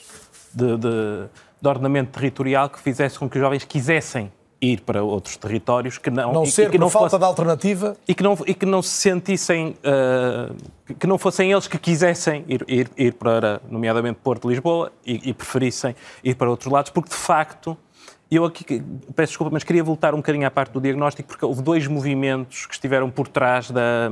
de, 0.53 0.77
de 0.77 1.29
de 1.61 1.67
ordenamento 1.67 2.11
territorial 2.11 2.69
que 2.69 2.79
fizesse 2.79 3.17
com 3.17 3.29
que 3.29 3.37
os 3.37 3.41
jovens 3.41 3.63
quisessem 3.63 4.31
ir 4.61 4.81
para 4.81 5.03
outros 5.03 5.37
territórios 5.37 5.97
que 5.97 6.09
não 6.09 6.33
não 6.33 6.45
ser 6.45 6.67
e, 6.67 6.71
que 6.71 6.77
não 6.77 6.89
falta 6.89 7.11
fosse, 7.11 7.19
de 7.19 7.25
alternativa? 7.25 7.97
E 8.07 8.13
que 8.13 8.23
não 8.23 8.37
e 8.45 8.53
que 8.53 8.65
não 8.65 8.81
se 8.81 8.89
sentissem 8.89 9.75
uh, 9.79 10.93
que 10.95 11.07
não 11.07 11.17
fossem 11.17 11.51
eles 11.51 11.67
que 11.67 11.77
quisessem 11.77 12.43
ir, 12.47 12.65
ir, 12.67 12.89
ir 12.97 13.13
para 13.13 13.61
nomeadamente 13.69 14.19
Porto 14.21 14.49
Lisboa 14.49 14.91
e, 15.05 15.29
e, 15.29 15.33
preferissem 15.33 15.95
ir 16.23 16.35
para 16.35 16.49
outros 16.49 16.71
lados 16.71 16.91
porque 16.91 17.09
de 17.09 17.15
facto 17.15 17.77
eu 18.29 18.45
aqui 18.45 18.83
peço 19.15 19.31
desculpa 19.31 19.51
mas 19.53 19.63
queria 19.63 19.83
voltar 19.83 20.13
um 20.13 20.17
bocadinho 20.17 20.45
à 20.45 20.51
parte 20.51 20.73
do 20.73 20.81
diagnóstico 20.81 21.29
porque 21.29 21.45
houve 21.45 21.61
dois 21.61 21.87
movimentos 21.87 22.65
que 22.65 22.73
estiveram 22.73 23.09
por 23.09 23.27
trás 23.27 23.71
da 23.71 24.09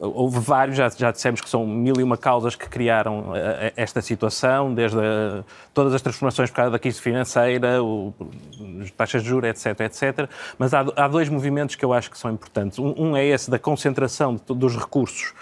Houve 0.00 0.38
vários, 0.38 0.76
já, 0.76 0.88
já 0.88 1.10
dissemos 1.10 1.40
que 1.40 1.50
são 1.50 1.66
mil 1.66 1.94
e 1.98 2.04
uma 2.04 2.16
causas 2.16 2.54
que 2.54 2.68
criaram 2.68 3.30
uh, 3.30 3.72
esta 3.74 4.00
situação, 4.00 4.72
desde 4.72 4.96
a, 4.96 5.42
todas 5.74 5.92
as 5.92 6.00
transformações 6.00 6.50
por 6.50 6.56
causa 6.56 6.70
da 6.70 6.78
crise 6.78 7.00
financeira, 7.00 7.82
o, 7.82 8.14
taxas 8.96 9.24
de 9.24 9.28
juros, 9.28 9.50
etc, 9.50 9.80
etc. 9.80 10.30
Mas 10.56 10.72
há, 10.72 10.86
há, 10.94 11.08
dois 11.08 11.28
movimentos 11.28 11.74
que 11.74 11.84
eu 11.84 11.92
acho 11.92 12.12
que 12.12 12.16
são 12.16 12.30
importantes. 12.30 12.78
Um, 12.78 12.94
um 12.96 13.16
é 13.16 13.26
esse 13.26 13.50
da 13.50 13.58
concentração 13.58 14.36
de, 14.36 14.54
dos 14.54 14.76
recursos? 14.76 15.34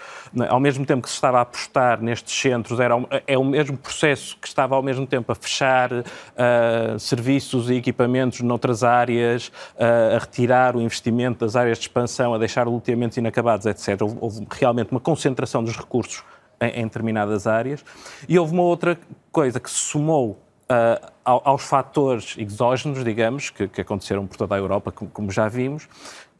Ao 0.49 0.59
mesmo 0.59 0.85
tempo 0.85 1.01
que 1.01 1.09
se 1.09 1.15
estava 1.15 1.39
a 1.39 1.41
apostar 1.41 2.01
nestes 2.01 2.39
centros, 2.39 2.79
era, 2.79 2.95
é 3.25 3.37
o 3.37 3.43
mesmo 3.43 3.77
processo 3.77 4.37
que 4.37 4.47
estava 4.47 4.75
ao 4.75 4.83
mesmo 4.83 5.05
tempo 5.05 5.31
a 5.31 5.35
fechar 5.35 5.91
uh, 5.91 6.99
serviços 6.99 7.69
e 7.69 7.75
equipamentos 7.75 8.41
noutras 8.41 8.83
áreas, 8.83 9.47
uh, 9.75 10.15
a 10.15 10.19
retirar 10.19 10.75
o 10.75 10.81
investimento 10.81 11.45
das 11.45 11.55
áreas 11.55 11.77
de 11.77 11.85
expansão, 11.85 12.33
a 12.33 12.37
deixar 12.37 12.67
loteamentos 12.67 13.17
inacabados, 13.17 13.65
etc. 13.65 14.01
Houve, 14.01 14.17
houve 14.19 14.47
realmente 14.51 14.91
uma 14.91 14.99
concentração 14.99 15.63
dos 15.63 15.75
recursos 15.75 16.23
em, 16.59 16.81
em, 16.81 16.83
determinadas 16.83 17.47
áreas. 17.47 17.83
E 18.27 18.37
houve 18.37 18.53
uma 18.53 18.63
outra 18.63 18.97
coisa 19.31 19.59
que 19.59 19.69
se 19.69 19.77
somou 19.77 20.31
uh, 20.31 21.11
aos 21.23 21.63
fatores 21.63 22.35
exógenos, 22.37 23.03
digamos, 23.03 23.49
que, 23.49 23.67
que, 23.67 23.81
aconteceram 23.81 24.25
por 24.25 24.37
toda 24.37 24.55
a 24.55 24.57
Europa, 24.57 24.91
como, 24.91 25.09
como 25.11 25.31
já 25.31 25.47
vimos, 25.47 25.87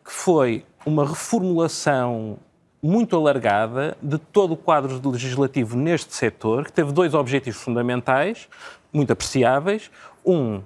que 0.04 0.12
foi 0.12 0.66
uma 0.86 1.06
reformulação 1.06 2.38
muito 2.82 3.16
alargada 3.16 3.98
de 4.02 4.18
todo 4.18 4.54
o 4.54 4.58
quadro 4.58 5.02
legislativo 5.10 5.76
neste 5.76 6.16
setor, 6.16 6.66
que 6.66 6.72
teve 6.72 6.92
dois 6.92 7.14
objetivos 7.14 7.60
fundamentais, 7.62 8.48
muito 8.94 9.12
apreciáveis. 9.12 9.90
Um, 10.26 10.62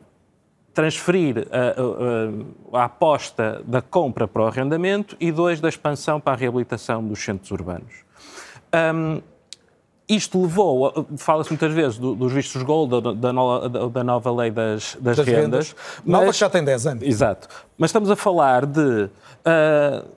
transferir 0.74 1.48
a, 1.52 2.78
a, 2.78 2.82
a, 2.82 2.86
aposta 2.86 3.62
da 3.66 3.82
compra 3.82 4.28
para 4.28 4.42
o 4.42 4.46
arrendamento 4.46 5.18
e 5.20 5.32
dois, 5.32 5.60
da 5.60 5.68
expansão 5.68 6.20
para 6.20 6.34
a 6.34 6.36
reabilitação 6.36 7.06
dos 7.06 7.24
centros 7.24 7.52
urbanos. 7.52 7.94
Um, 8.74 9.22
isto 10.08 10.42
levou, 10.42 11.08
fala-se 11.18 11.50
muitas 11.50 11.74
vezes 11.74 11.98
do, 11.98 12.16
dos 12.16 12.34
vistos 12.34 12.62
gold, 12.64 13.02
da, 13.02 13.14
da, 13.14 13.34
nova, 13.34 13.90
da 13.90 14.04
nova 14.04 14.32
lei 14.32 14.52
das, 14.52 14.98
das, 15.00 15.18
das 15.18 15.26
rendas. 15.26 15.70
rendas 15.70 15.76
nova 16.06 16.26
mas, 16.26 16.36
que 16.36 16.40
já 16.40 16.50
tem 16.50 16.64
10 16.64 16.88
anos. 16.88 17.04
Exato. 17.04 17.48
Mas 17.78 17.90
estamos 17.90 18.12
a 18.12 18.16
falar 18.16 18.66
de 18.66 19.06
uh, 19.06 20.10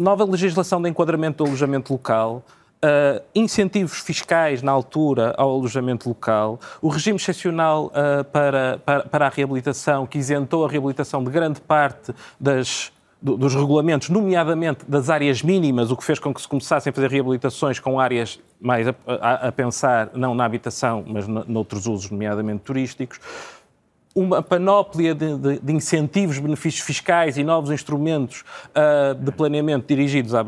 nova 0.00 0.24
legislação 0.24 0.80
de 0.80 0.88
enquadramento 0.88 1.44
do 1.44 1.48
alojamento 1.48 1.92
local, 1.92 2.42
Uh, 2.82 3.20
incentivos 3.34 3.98
fiscais 3.98 4.62
na 4.62 4.72
altura 4.72 5.34
ao 5.36 5.50
alojamento 5.50 6.08
local, 6.08 6.58
o 6.80 6.88
regime 6.88 7.16
excepcional 7.16 7.88
uh, 7.88 8.24
para, 8.24 8.80
para, 8.82 9.02
para, 9.02 9.26
a 9.26 9.28
reabilitação, 9.28 10.06
que 10.06 10.16
isentou 10.16 10.64
a 10.64 10.68
reabilitação 10.70 11.22
de 11.22 11.30
grande 11.30 11.60
parte 11.60 12.14
das, 12.40 12.90
do, 13.20 13.36
dos 13.36 13.54
regulamentos, 13.54 14.08
nomeadamente 14.08 14.86
das 14.88 15.10
áreas 15.10 15.42
mínimas, 15.42 15.90
o 15.90 15.96
que 15.98 16.02
fez 16.02 16.18
com 16.18 16.32
que 16.32 16.40
se 16.40 16.48
começassem 16.48 16.90
a 16.90 16.94
fazer 16.94 17.10
reabilitações 17.10 17.78
com 17.78 18.00
áreas 18.00 18.40
mais 18.58 18.88
a, 18.88 18.94
a, 19.06 19.48
a 19.48 19.52
pensar, 19.52 20.08
não 20.14 20.34
na 20.34 20.46
habitação, 20.46 21.04
mas 21.06 21.28
noutros 21.28 21.86
usos, 21.86 22.10
nomeadamente 22.10 22.62
turísticos 22.62 23.20
uma 24.14 24.42
panóplia 24.42 25.14
de, 25.14 25.36
de, 25.36 25.58
de, 25.60 25.72
incentivos, 25.72 26.38
benefícios 26.38 26.84
fiscais 26.84 27.38
e 27.38 27.44
novos 27.44 27.70
instrumentos 27.70 28.44
uh, 28.70 29.14
de 29.14 29.30
planeamento 29.30 29.86
dirigidos 29.86 30.34
à, 30.34 30.44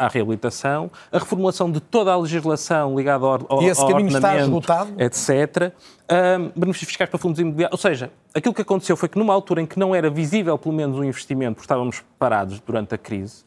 à 0.00 0.08
reabilitação, 0.08 0.90
a 1.12 1.18
reformulação 1.18 1.70
de 1.70 1.80
toda 1.80 2.12
a 2.12 2.16
legislação 2.16 2.96
ligada 2.96 3.24
ao, 3.26 3.46
ao, 3.48 3.62
e 3.62 3.66
esse 3.66 3.86
caminho 3.86 4.08
está 4.08 4.36
esgotado? 4.38 4.94
etc. 4.98 5.72
Um, 6.10 6.52
benefícios 6.58 6.88
fiscais 6.88 7.10
para 7.10 7.18
fundos 7.18 7.38
imobiliários. 7.38 7.72
Ou 7.72 7.90
seja, 7.90 8.10
aquilo 8.34 8.54
que 8.54 8.62
aconteceu 8.62 8.96
foi 8.96 9.08
que 9.08 9.18
numa 9.18 9.34
altura 9.34 9.60
em 9.60 9.66
que 9.66 9.78
não 9.78 9.94
era 9.94 10.08
visível 10.08 10.56
pelo 10.56 10.74
menos 10.74 10.98
um 10.98 11.04
investimento, 11.04 11.56
porque 11.56 11.64
estávamos 11.64 12.02
parados 12.18 12.60
durante 12.60 12.94
a 12.94 12.98
crise, 12.98 13.44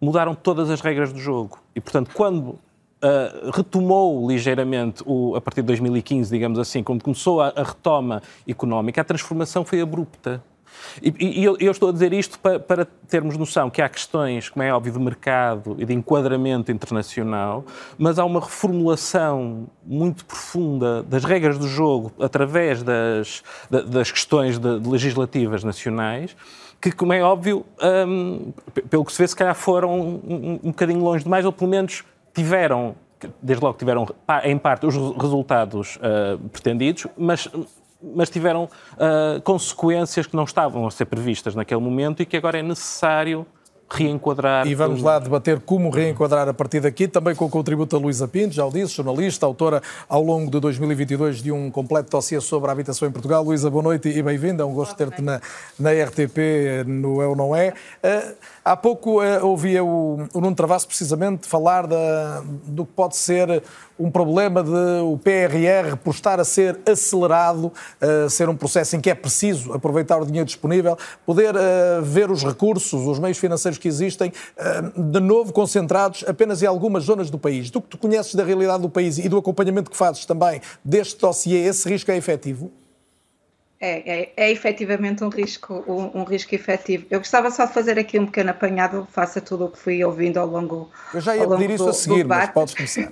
mudaram 0.00 0.34
todas 0.34 0.70
as 0.70 0.80
regras 0.80 1.12
do 1.12 1.18
jogo. 1.18 1.58
E, 1.74 1.80
portanto, 1.80 2.10
quando 2.14 2.58
Uh, 3.02 3.50
retomou 3.50 4.28
ligeiramente, 4.28 5.02
o, 5.06 5.34
a 5.34 5.40
partir 5.40 5.62
de 5.62 5.68
2015, 5.68 6.30
digamos 6.30 6.58
assim, 6.58 6.82
quando 6.82 7.02
começou 7.02 7.40
a, 7.40 7.48
a 7.56 7.62
retoma 7.62 8.22
económica, 8.46 9.00
a 9.00 9.04
transformação 9.04 9.64
foi 9.64 9.80
abrupta. 9.80 10.42
E, 11.02 11.40
e 11.40 11.44
eu, 11.44 11.56
eu, 11.58 11.70
estou 11.70 11.88
a 11.88 11.92
dizer 11.92 12.12
isto 12.12 12.38
para, 12.38 12.58
para, 12.58 12.84
termos 13.08 13.36
noção 13.36 13.70
que 13.70 13.80
há 13.82 13.88
questões, 13.88 14.48
como 14.48 14.62
é 14.62 14.72
óbvio, 14.72 14.92
de 14.92 14.98
mercado 14.98 15.76
e 15.78 15.84
de 15.84 15.94
enquadramento 15.94 16.70
internacional, 16.70 17.64
mas 17.98 18.18
há 18.18 18.24
uma 18.24 18.40
reformulação 18.40 19.66
muito 19.84 20.24
profunda 20.24 21.02
das 21.02 21.24
regras 21.24 21.58
do 21.58 21.68
jogo 21.68 22.12
através 22.20 22.82
das, 22.82 23.42
das 23.70 24.10
questões 24.10 24.58
de, 24.58 24.80
de 24.80 24.88
legislativas 24.88 25.64
nacionais 25.64 26.36
que, 26.80 26.90
como 26.90 27.12
é 27.12 27.22
óbvio, 27.22 27.66
um, 28.08 28.52
pelo 28.88 29.04
que 29.04 29.12
se 29.12 29.18
vê, 29.18 29.28
se 29.28 29.36
calhar 29.36 29.54
foram 29.54 30.00
um, 30.00 30.60
um 30.62 30.68
bocadinho 30.70 31.00
longe 31.00 31.22
demais, 31.22 31.44
ou 31.44 31.52
pelo 31.52 31.70
menos 31.70 32.04
tiveram, 32.34 32.94
desde 33.42 33.64
logo 33.64 33.78
tiveram, 33.78 34.06
em 34.44 34.58
parte, 34.58 34.86
os 34.86 34.94
resultados 35.16 35.96
uh, 35.96 36.38
pretendidos, 36.48 37.06
mas 37.16 37.48
mas 38.02 38.30
tiveram 38.30 38.64
uh, 38.64 39.40
consequências 39.42 40.26
que 40.26 40.34
não 40.34 40.44
estavam 40.44 40.86
a 40.86 40.90
ser 40.90 41.04
previstas 41.04 41.54
naquele 41.54 41.82
momento 41.82 42.22
e 42.22 42.24
que 42.24 42.34
agora 42.34 42.58
é 42.58 42.62
necessário 42.62 43.46
reenquadrar. 43.90 44.66
E 44.66 44.74
vamos 44.74 45.02
lá 45.02 45.18
debater 45.18 45.60
como 45.60 45.90
reenquadrar 45.90 46.48
a 46.48 46.54
partir 46.54 46.80
daqui, 46.80 47.08
também 47.08 47.34
com 47.34 47.44
o 47.44 47.50
contributo 47.50 47.96
da 47.96 48.02
Luísa 48.02 48.28
Pinto, 48.28 48.54
já 48.54 48.64
o 48.64 48.70
disse, 48.70 48.94
jornalista, 48.94 49.44
autora 49.44 49.82
ao 50.08 50.22
longo 50.22 50.50
de 50.50 50.60
2022 50.60 51.42
de 51.42 51.50
um 51.50 51.70
completo 51.70 52.10
dossiê 52.10 52.40
sobre 52.40 52.68
a 52.68 52.72
habitação 52.72 53.08
em 53.08 53.10
Portugal. 53.10 53.42
Luísa, 53.42 53.68
boa 53.68 53.82
noite 53.82 54.08
e 54.08 54.22
bem-vinda. 54.22 54.62
É 54.62 54.66
um 54.66 54.72
gosto 54.72 54.94
ter-te 54.94 55.20
na, 55.20 55.40
na 55.78 55.90
RTP, 55.90 56.84
no 56.86 57.20
É 57.20 57.26
ou 57.26 57.34
Não 57.34 57.54
É. 57.54 57.74
Uh, 58.02 58.50
há 58.64 58.76
pouco 58.76 59.22
uh, 59.22 59.46
ouvia 59.46 59.82
o, 59.82 60.28
o 60.32 60.40
Nuno 60.40 60.54
Travasso 60.54 60.86
precisamente 60.86 61.46
falar 61.46 61.86
da, 61.86 62.42
do 62.66 62.84
que 62.84 62.92
pode 62.92 63.16
ser 63.16 63.62
um 63.98 64.10
problema 64.10 64.62
de 64.62 65.02
o 65.02 65.18
PRR, 65.18 65.96
por 66.02 66.14
estar 66.14 66.40
a 66.40 66.44
ser 66.44 66.80
acelerado, 66.86 67.66
uh, 67.66 68.30
ser 68.30 68.48
um 68.48 68.56
processo 68.56 68.96
em 68.96 69.00
que 69.00 69.10
é 69.10 69.14
preciso 69.14 69.72
aproveitar 69.72 70.18
o 70.18 70.26
dinheiro 70.26 70.46
disponível, 70.46 70.96
poder 71.26 71.54
uh, 71.54 72.02
ver 72.02 72.30
os 72.30 72.42
recursos, 72.42 73.06
os 73.06 73.18
meios 73.18 73.38
financeiros 73.38 73.78
que 73.78 73.88
existem, 73.88 74.32
de 74.96 75.20
novo 75.20 75.52
concentrados 75.52 76.24
apenas 76.26 76.62
em 76.62 76.66
algumas 76.66 77.04
zonas 77.04 77.30
do 77.30 77.38
país. 77.38 77.70
Do 77.70 77.80
que 77.80 77.88
tu 77.88 77.98
conheces 77.98 78.34
da 78.34 78.44
realidade 78.44 78.82
do 78.82 78.88
país 78.88 79.18
e 79.18 79.28
do 79.28 79.36
acompanhamento 79.36 79.90
que 79.90 79.96
fazes 79.96 80.24
também 80.24 80.60
deste 80.84 81.20
dossiê, 81.20 81.66
esse 81.66 81.88
risco 81.88 82.10
é 82.10 82.16
efetivo? 82.16 82.70
É, 83.82 84.20
é, 84.20 84.32
é 84.36 84.50
efetivamente 84.50 85.24
um 85.24 85.30
risco, 85.30 85.82
um, 85.88 86.20
um, 86.20 86.24
risco 86.24 86.54
efetivo. 86.54 87.06
Eu 87.10 87.18
gostava 87.18 87.50
só 87.50 87.64
de 87.64 87.72
fazer 87.72 87.98
aqui 87.98 88.18
um 88.18 88.26
pequeno 88.26 88.50
apanhado, 88.50 89.08
faça 89.10 89.40
tudo 89.40 89.64
o 89.64 89.70
que 89.70 89.78
fui 89.78 90.04
ouvindo 90.04 90.36
ao 90.36 90.46
longo 90.46 90.90
Eu 91.14 91.20
já 91.22 91.34
ia 91.34 91.48
pedir 91.48 91.70
isso 91.70 91.84
do, 91.84 91.90
a 91.90 91.92
seguir, 91.94 92.26
mas 92.26 92.50
podes 92.50 92.74
começar. 92.74 93.10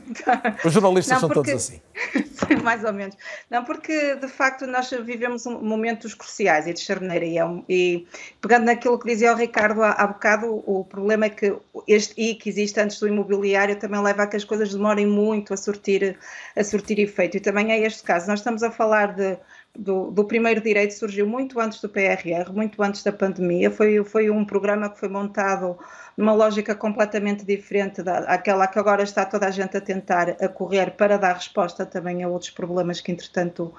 Os 0.63 0.71
jornalistas 0.71 1.15
Não, 1.15 1.21
são 1.21 1.29
porque, 1.31 1.53
todos 1.53 1.65
assim. 1.65 1.81
mais 2.63 2.85
ou 2.85 2.93
menos. 2.93 3.17
Não, 3.49 3.65
porque 3.65 4.17
de 4.17 4.29
facto 4.29 4.67
nós 4.67 4.91
vivemos 4.91 5.47
momentos 5.47 6.13
cruciais 6.13 6.67
e 6.67 6.75
de 6.75 6.81
charneira. 6.81 7.25
E, 7.25 7.39
é 7.39 7.45
um, 7.47 7.65
e 7.67 8.07
pegando 8.39 8.67
naquilo 8.67 8.99
que 8.99 9.09
dizia 9.09 9.33
o 9.33 9.37
Ricardo 9.37 9.83
há, 9.83 9.93
há 9.93 10.07
bocado, 10.07 10.63
o 10.67 10.85
problema 10.85 11.25
é 11.25 11.31
que 11.31 11.57
este 11.87 12.21
I 12.21 12.35
que 12.35 12.51
existe 12.51 12.79
antes 12.79 13.01
do 13.01 13.09
imobiliário 13.09 13.77
também 13.77 14.03
leva 14.03 14.25
a 14.25 14.27
que 14.27 14.37
as 14.37 14.45
coisas 14.45 14.75
demorem 14.75 15.07
muito 15.07 15.55
a 15.55 15.57
surtir, 15.57 16.19
a 16.55 16.63
surtir 16.63 16.99
efeito. 16.99 17.39
E 17.39 17.41
também 17.41 17.73
é 17.73 17.79
este 17.87 18.03
caso. 18.03 18.27
Nós 18.27 18.41
estamos 18.41 18.63
a 18.63 18.71
falar 18.71 19.15
de 19.15 19.39
do, 19.77 20.11
do, 20.11 20.25
primeiro 20.25 20.61
direito 20.61 20.93
surgiu 20.93 21.27
muito 21.27 21.61
antes 21.61 21.81
do 21.81 21.89
PRR, 21.89 22.53
muito 22.53 22.83
antes 22.83 23.03
da 23.03 23.13
pandemia. 23.13 23.71
Foi, 23.71 24.03
foi 24.05 24.31
um 24.31 24.45
programa 24.45 24.91
que 24.91 24.99
foi 24.99 25.09
montado 25.09 25.79
numa 26.17 26.33
lógica 26.33 26.75
completamente 26.75 27.45
diferente 27.45 28.03
daquela 28.03 28.67
que 28.67 28.79
agora 28.79 29.03
está 29.03 29.25
toda 29.25 29.47
a 29.47 29.51
gente 29.51 29.77
a 29.77 29.81
tentar 29.81 30.31
a 30.31 30.49
correr 30.49 30.93
para 30.93 31.17
dar 31.17 31.35
resposta 31.35 31.87
também 31.87 32.23
a 32.25 32.29
outros 32.29 32.51
problemas 32.51 33.01
que, 33.01 33.13
entretanto, 33.13 33.73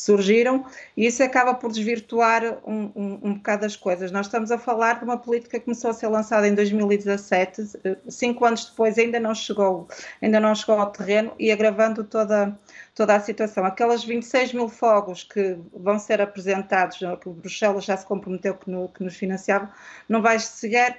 surgiram, 0.00 0.64
e 0.96 1.06
isso 1.06 1.22
acaba 1.22 1.52
por 1.52 1.70
desvirtuar 1.70 2.58
um, 2.66 2.90
um, 2.96 3.18
um 3.22 3.34
bocado 3.34 3.66
as 3.66 3.76
coisas. 3.76 4.10
Nós 4.10 4.26
estamos 4.26 4.50
a 4.50 4.56
falar 4.56 4.98
de 4.98 5.04
uma 5.04 5.18
política 5.18 5.58
que 5.58 5.64
começou 5.66 5.90
a 5.90 5.94
ser 5.94 6.08
lançada 6.08 6.48
em 6.48 6.54
2017, 6.54 7.62
cinco 8.08 8.46
anos 8.46 8.64
depois 8.64 8.96
ainda 8.96 9.20
não 9.20 9.34
chegou, 9.34 9.88
ainda 10.22 10.40
não 10.40 10.54
chegou 10.54 10.76
ao 10.76 10.90
terreno 10.90 11.32
e 11.38 11.52
agravando 11.52 12.02
toda, 12.02 12.56
toda 12.94 13.14
a 13.14 13.20
situação. 13.20 13.64
Aquelas 13.64 14.04
26 14.04 14.52
mil 14.52 14.68
fogos 14.68 15.24
que 15.24 15.56
vão 15.72 15.98
ser 15.98 16.20
apresentados, 16.20 16.98
que 17.20 17.28
o 17.28 17.32
Bruxelas 17.32 17.84
já 17.84 17.96
se 17.96 18.06
comprometeu 18.06 18.54
que, 18.54 18.70
no, 18.70 18.88
que 18.88 19.02
nos 19.02 19.16
financiava, 19.16 19.70
não 20.08 20.20
vai 20.22 20.38
chegar, 20.38 20.98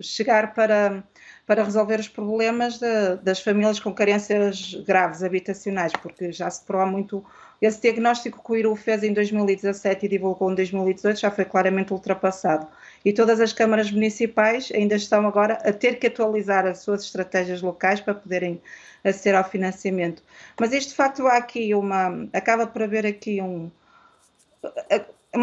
chegar 0.00 0.54
para 0.54 1.02
para 1.50 1.64
resolver 1.64 1.98
os 1.98 2.06
problemas 2.06 2.78
de, 2.78 3.16
das 3.24 3.40
famílias 3.40 3.80
com 3.80 3.92
carências 3.92 4.72
graves 4.86 5.24
habitacionais, 5.24 5.90
porque 6.00 6.30
já 6.30 6.48
se 6.48 6.64
prova 6.64 6.86
muito 6.86 7.24
esse 7.60 7.82
diagnóstico 7.82 8.40
que 8.40 8.52
o 8.52 8.56
IRU 8.56 8.76
fez 8.76 9.02
em 9.02 9.12
2017 9.12 10.06
e 10.06 10.08
divulgou 10.08 10.52
em 10.52 10.54
2018 10.54 11.18
já 11.18 11.28
foi 11.28 11.44
claramente 11.44 11.92
ultrapassado. 11.92 12.68
E 13.04 13.12
todas 13.12 13.40
as 13.40 13.52
câmaras 13.52 13.90
municipais 13.90 14.70
ainda 14.74 14.94
estão 14.94 15.26
agora 15.26 15.54
a 15.64 15.72
ter 15.72 15.98
que 15.98 16.06
atualizar 16.06 16.66
as 16.66 16.80
suas 16.80 17.02
estratégias 17.04 17.62
locais 17.62 18.00
para 18.00 18.14
poderem 18.14 18.60
aceder 19.02 19.38
ao 19.38 19.48
financiamento. 19.48 20.22
Mas 20.58 20.72
isto, 20.72 20.90
de 20.90 20.94
facto, 20.96 21.26
há 21.26 21.36
aqui 21.36 21.74
uma. 21.74 22.28
acaba 22.32 22.66
por 22.66 22.82
haver 22.82 23.06
aqui 23.06 23.40
um. 23.40 23.70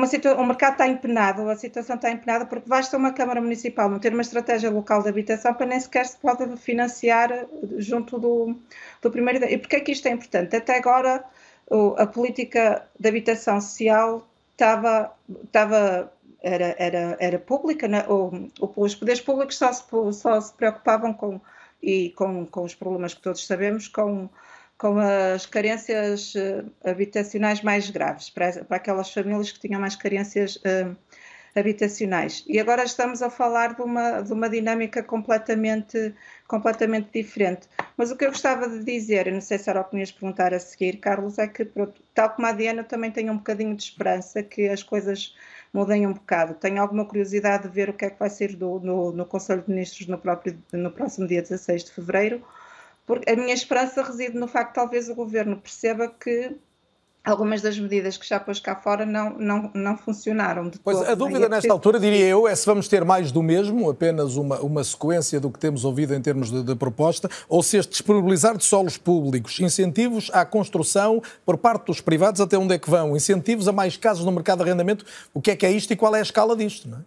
Situa 0.08 0.36
o 0.36 0.46
mercado 0.46 0.74
está 0.74 0.88
empenado, 0.88 1.50
a 1.50 1.56
situação 1.56 1.96
está 1.96 2.12
empenada 2.12 2.46
porque 2.46 2.68
basta 2.68 2.98
uma 2.98 3.14
Câmara 3.14 3.42
Municipal 3.42 3.90
não 3.90 4.00
ter 4.00 4.12
uma 4.12 4.22
estratégia 4.22 4.70
local 4.70 5.02
de 5.02 5.08
habitação 5.08 5.54
para 5.54 5.66
nem 5.66 5.80
sequer 5.80 6.06
se 6.06 6.18
pode 6.18 6.58
financiar 6.58 7.48
junto 7.78 8.20
do, 8.20 8.54
do 9.02 9.10
primeiro. 9.10 9.46
E 9.46 9.58
porquê 9.58 9.78
é 9.78 9.80
que 9.80 9.94
isto 9.94 10.08
é 10.08 10.12
importante? 10.12 10.56
Até 10.56 10.78
agora 10.78 11.24
a 11.98 12.06
política 12.06 12.86
de 13.00 13.10
habitação 13.10 13.62
social 13.62 14.28
estava, 14.54 15.14
estava 15.44 16.12
era, 16.42 16.76
era, 16.78 17.18
era 17.20 17.40
pública, 17.40 17.88
né? 17.88 18.06
os 18.76 18.96
poderes 18.96 19.22
públicos 19.22 19.58
só 19.58 19.72
se, 19.74 19.84
só 20.14 20.40
se 20.40 20.54
preocupavam 20.54 21.14
com, 21.14 21.42
e 21.82 22.12
com, 22.12 22.46
com 22.46 22.64
os 22.64 22.76
problemas 22.76 23.14
que 23.14 23.22
todos 23.22 23.46
sabemos, 23.46 23.88
com, 23.88 24.30
com 24.78 24.98
as 25.00 25.46
carências 25.46 26.36
eh, 26.36 26.64
habitacionais 26.84 27.62
mais 27.62 27.90
graves, 27.90 28.30
para, 28.30 28.64
para 28.64 28.78
aquelas 28.78 29.12
famílias 29.12 29.52
que 29.52 29.60
tinham 29.60 29.82
mais 29.82 29.96
carências 29.96 30.58
uh, 30.58 30.96
habitacionais. 31.56 32.44
E 32.48 32.60
agora 32.60 32.84
estamos 32.84 33.22
a 33.22 33.30
falar 33.30 33.76
de 33.76 33.82
uma, 33.82 34.22
de 34.22 34.32
uma 34.32 34.50
dinâmica 34.50 35.02
completamente, 35.02 36.14
completamente 36.48 37.10
diferente. 37.12 37.68
Mas 37.96 38.12
o 38.12 38.16
que 38.16 38.26
eu 38.26 38.30
gostava 38.30 38.70
de 38.70 38.84
dizer, 38.84 39.28
e 39.28 39.32
não 39.32 39.42
sei 39.42 39.58
se 39.58 39.70
era 39.70 39.82
o 39.82 39.84
que 39.84 39.96
me 39.96 40.02
ias 40.02 40.12
perguntar 40.12 40.54
a 40.54 40.60
seguir, 40.60 40.98
Carlos, 40.98 41.40
é 41.40 41.48
que, 41.48 41.68
tal 42.14 42.30
como 42.30 42.48
a 42.48 42.52
Diana, 42.52 42.84
também 42.84 43.12
tenho 43.12 43.34
um 43.34 43.38
bocadinho 43.38 43.76
de 43.76 43.84
esperança 43.84 44.44
que 44.44 44.70
as 44.70 44.84
coisas 44.84 45.36
mudem 45.74 46.08
um 46.08 46.14
bocado. 46.14 46.56
Tenho 46.56 46.82
alguma 46.82 47.06
curiosidade 47.06 47.64
de 47.64 47.70
ver 47.70 47.90
o 47.90 47.94
que 47.94 48.06
é 48.06 48.10
que 48.10 48.20
vai 48.20 48.30
ser 48.30 48.56
do, 48.56 48.80
no, 48.80 49.12
no 49.12 49.26
Conselho 49.26 49.62
de 49.62 49.70
Ministros 49.70 50.08
no, 50.08 50.18
próprio, 50.18 50.58
no 50.72 50.92
próximo 50.92 51.28
dia 51.28 51.42
16 51.42 51.86
de 51.86 51.92
fevereiro, 51.92 52.44
porque 53.06 53.30
a 53.32 53.36
minha 53.36 53.54
esperança 53.54 54.04
reside 54.04 54.38
no 54.38 54.48
facto 54.48 54.76
talvez 54.76 55.10
o 55.10 55.16
governo 55.16 55.58
perceba 55.58 56.08
que 56.08 56.56
algumas 57.28 57.62
das 57.62 57.78
medidas 57.78 58.18
que 58.18 58.28
já 58.28 58.40
pôs 58.40 58.60
cá 58.60 58.76
fora 58.76 59.06
não, 59.06 59.38
não, 59.38 59.72
não 59.74 59.98
funcionaram. 59.98 60.70
De 60.70 60.80
pois 60.80 60.98
todo, 60.98 61.10
a 61.10 61.16
dúvida 61.16 61.46
é 61.46 61.50
nesta 61.50 61.72
altura, 61.72 62.00
diria 62.00 62.26
eu, 62.26 62.48
é 62.48 62.56
se 62.56 62.66
vamos 62.66 62.88
ter 62.88 63.04
mais 63.04 63.32
do 63.32 63.44
mesmo, 63.44 63.90
apenas 63.90 64.36
uma, 64.36 64.60
uma 64.62 64.84
sequência 64.84 65.40
do 65.40 65.52
que 65.52 65.60
temos 65.60 65.84
ouvido 65.84 66.16
em 66.16 66.22
termos 66.22 66.50
de, 66.50 66.64
de 66.64 66.76
proposta, 66.76 67.30
ou 67.50 67.62
se 67.62 67.78
este 67.78 67.92
disponibilizar 67.92 68.58
de 68.58 68.64
solos 68.64 68.98
públicos, 68.98 69.60
incentivos 69.60 70.32
à 70.34 70.46
construção 70.46 71.22
por 71.46 71.58
parte 71.58 71.88
dos 71.88 72.00
privados, 72.00 72.40
até 72.40 72.58
onde 72.58 72.74
é 72.74 72.80
que 72.80 72.90
vão? 72.90 73.16
Incentivos 73.16 73.68
a 73.68 73.72
mais 73.72 73.98
casos 73.98 74.24
no 74.26 74.32
mercado 74.32 74.60
de 74.60 74.64
arrendamento, 74.64 75.06
o 75.34 75.42
que 75.42 75.52
é 75.52 75.56
que 75.56 75.66
é 75.66 75.72
isto 75.72 75.92
e 75.92 75.96
qual 75.96 76.16
é 76.16 76.20
a 76.20 76.24
escala 76.24 76.56
disto? 76.56 76.88
Não 76.88 77.00
é? 77.00 77.02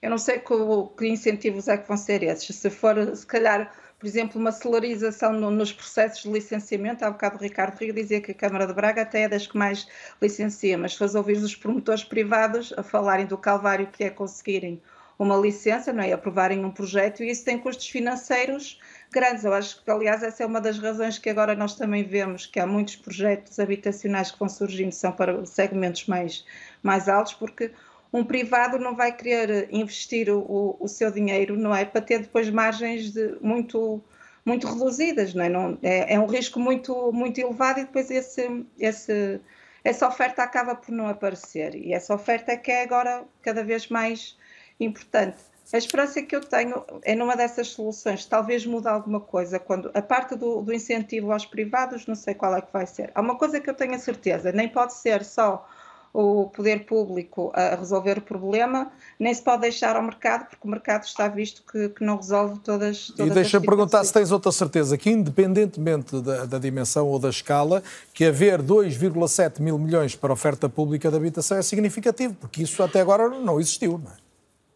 Eu 0.00 0.10
não 0.10 0.18
sei 0.18 0.38
que, 0.38 0.54
que 0.96 1.08
incentivos 1.08 1.66
é 1.66 1.76
que 1.76 1.88
vão 1.88 1.96
ser 1.96 2.22
esses. 2.22 2.54
Se 2.54 2.70
for, 2.70 3.16
se 3.16 3.26
calhar 3.26 3.72
por 3.98 4.06
exemplo, 4.06 4.40
uma 4.40 4.52
celerização 4.52 5.32
no, 5.32 5.50
nos 5.50 5.72
processos 5.72 6.22
de 6.22 6.30
licenciamento. 6.30 7.04
Há 7.04 7.10
bocado 7.10 7.36
o 7.36 7.40
Ricardo 7.40 7.76
Rio 7.78 7.92
dizia 7.92 8.20
que 8.20 8.30
a 8.30 8.34
Câmara 8.34 8.66
de 8.66 8.72
Braga 8.72 9.02
até 9.02 9.22
é 9.22 9.28
das 9.28 9.46
que 9.46 9.56
mais 9.58 9.88
licencia, 10.22 10.78
mas 10.78 10.94
faz 10.94 11.14
ouvir 11.14 11.36
os 11.38 11.56
promotores 11.56 12.04
privados 12.04 12.72
a 12.76 12.82
falarem 12.82 13.26
do 13.26 13.36
calvário 13.36 13.88
que 13.88 14.04
é 14.04 14.10
conseguirem 14.10 14.80
uma 15.18 15.36
licença, 15.36 15.92
não 15.92 16.02
é? 16.02 16.12
Aprovarem 16.12 16.64
um 16.64 16.70
projeto 16.70 17.24
e 17.24 17.30
isso 17.30 17.44
tem 17.44 17.58
custos 17.58 17.88
financeiros 17.88 18.78
grandes. 19.10 19.44
Eu 19.44 19.52
acho 19.52 19.82
que, 19.82 19.90
aliás, 19.90 20.22
essa 20.22 20.44
é 20.44 20.46
uma 20.46 20.60
das 20.60 20.78
razões 20.78 21.18
que 21.18 21.28
agora 21.28 21.56
nós 21.56 21.74
também 21.74 22.04
vemos 22.04 22.46
que 22.46 22.60
há 22.60 22.66
muitos 22.66 22.94
projetos 22.94 23.58
habitacionais 23.58 24.30
que 24.30 24.38
vão 24.38 24.48
surgindo, 24.48 24.92
são 24.92 25.10
para 25.10 25.44
segmentos 25.44 26.06
mais, 26.06 26.44
mais 26.84 27.08
altos, 27.08 27.34
porque 27.34 27.72
um 28.12 28.24
privado 28.24 28.78
não 28.78 28.94
vai 28.96 29.12
querer 29.12 29.68
investir 29.70 30.30
o, 30.30 30.76
o 30.80 30.88
seu 30.88 31.10
dinheiro, 31.10 31.56
não 31.56 31.74
é? 31.74 31.84
Para 31.84 32.00
ter 32.00 32.20
depois 32.20 32.48
margens 32.50 33.12
de, 33.12 33.36
muito, 33.40 34.02
muito 34.44 34.66
reduzidas, 34.66 35.34
não 35.34 35.44
é? 35.44 35.48
Não, 35.48 35.78
é? 35.82 36.14
é? 36.14 36.20
um 36.20 36.26
risco 36.26 36.58
muito, 36.58 37.12
muito 37.12 37.38
elevado 37.38 37.80
e 37.80 37.84
depois 37.84 38.10
esse, 38.10 38.64
esse, 38.78 39.40
essa 39.84 40.08
oferta 40.08 40.42
acaba 40.42 40.74
por 40.74 40.90
não 40.90 41.08
aparecer. 41.08 41.74
E 41.74 41.92
essa 41.92 42.14
oferta 42.14 42.52
é 42.52 42.56
que 42.56 42.70
é 42.70 42.82
agora 42.82 43.24
cada 43.42 43.62
vez 43.62 43.88
mais 43.88 44.36
importante. 44.80 45.38
A 45.70 45.76
esperança 45.76 46.22
que 46.22 46.34
eu 46.34 46.40
tenho 46.40 46.82
é 47.02 47.14
numa 47.14 47.36
dessas 47.36 47.68
soluções, 47.68 48.24
talvez 48.24 48.64
mude 48.64 48.88
alguma 48.88 49.20
coisa, 49.20 49.58
quando 49.58 49.90
a 49.92 50.00
parte 50.00 50.34
do, 50.34 50.62
do 50.62 50.72
incentivo 50.72 51.30
aos 51.30 51.44
privados, 51.44 52.06
não 52.06 52.14
sei 52.14 52.32
qual 52.32 52.56
é 52.56 52.62
que 52.62 52.72
vai 52.72 52.86
ser. 52.86 53.10
Há 53.14 53.20
uma 53.20 53.36
coisa 53.36 53.60
que 53.60 53.68
eu 53.68 53.74
tenho 53.74 53.94
a 53.94 53.98
certeza, 53.98 54.50
nem 54.50 54.66
pode 54.66 54.94
ser 54.94 55.22
só 55.22 55.68
o 56.12 56.46
poder 56.46 56.86
público 56.86 57.52
a 57.54 57.74
resolver 57.76 58.18
o 58.18 58.22
problema, 58.22 58.90
nem 59.18 59.32
se 59.32 59.42
pode 59.42 59.62
deixar 59.62 59.96
ao 59.96 60.02
mercado, 60.02 60.48
porque 60.48 60.66
o 60.66 60.70
mercado 60.70 61.04
está 61.04 61.28
visto 61.28 61.62
que, 61.70 61.88
que 61.90 62.04
não 62.04 62.16
resolve 62.16 62.58
todas, 62.60 63.08
todas 63.08 63.30
E 63.30 63.34
deixa-me 63.34 63.66
perguntar 63.66 64.04
se 64.04 64.12
tens 64.12 64.32
outra 64.32 64.50
certeza 64.50 64.96
que, 64.96 65.10
independentemente 65.10 66.20
da, 66.20 66.44
da 66.46 66.58
dimensão 66.58 67.06
ou 67.06 67.18
da 67.18 67.28
escala, 67.28 67.82
que 68.12 68.24
haver 68.24 68.62
2,7 68.62 69.60
mil 69.60 69.78
milhões 69.78 70.14
para 70.14 70.32
oferta 70.32 70.68
pública 70.68 71.10
de 71.10 71.16
habitação 71.16 71.58
é 71.58 71.62
significativo, 71.62 72.34
porque 72.34 72.62
isso 72.62 72.82
até 72.82 73.00
agora 73.00 73.28
não 73.28 73.60
existiu, 73.60 73.98
não 73.98 74.10
é? 74.10 74.28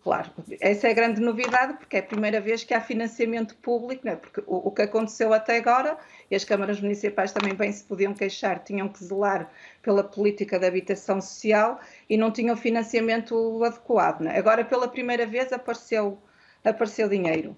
Claro, 0.03 0.31
essa 0.61 0.89
é 0.89 0.91
a 0.91 0.95
grande 0.95 1.21
novidade, 1.21 1.75
porque 1.75 1.97
é 1.97 2.01
a 2.01 2.03
primeira 2.03 2.41
vez 2.41 2.65
que 2.65 2.75
há 2.75 2.81
financiamento 2.81 3.55
público, 3.55 4.05
não 4.05 4.13
é? 4.13 4.17
porque 4.17 4.41
o, 4.49 4.69
o, 4.69 4.71
que 4.73 4.83
aconteceu 4.83 5.33
até 5.33 5.57
agora, 5.59 5.97
e 6.29 6.35
as 6.35 6.43
câmaras 6.43 6.81
municipais 6.81 7.31
também 7.31 7.55
bem 7.55 7.71
se 7.71 7.85
podiam 7.85 8.13
queixar, 8.13 8.59
tinham 8.65 8.89
que 8.89 9.03
zelar 9.05 9.49
pela 9.83 10.05
política 10.05 10.59
de 10.59 10.67
habitação 10.67 11.21
social 11.21 11.81
e 12.09 12.17
não 12.17 12.31
tinham 12.31 12.57
financiamento 12.57 13.63
adequado. 13.65 14.27
É? 14.27 14.39
Agora, 14.39 14.65
pela 14.65 14.89
primeira 14.89 15.27
vez, 15.27 15.53
apareceu, 15.53 16.19
apareceu 16.65 17.09
dinheiro. 17.09 17.57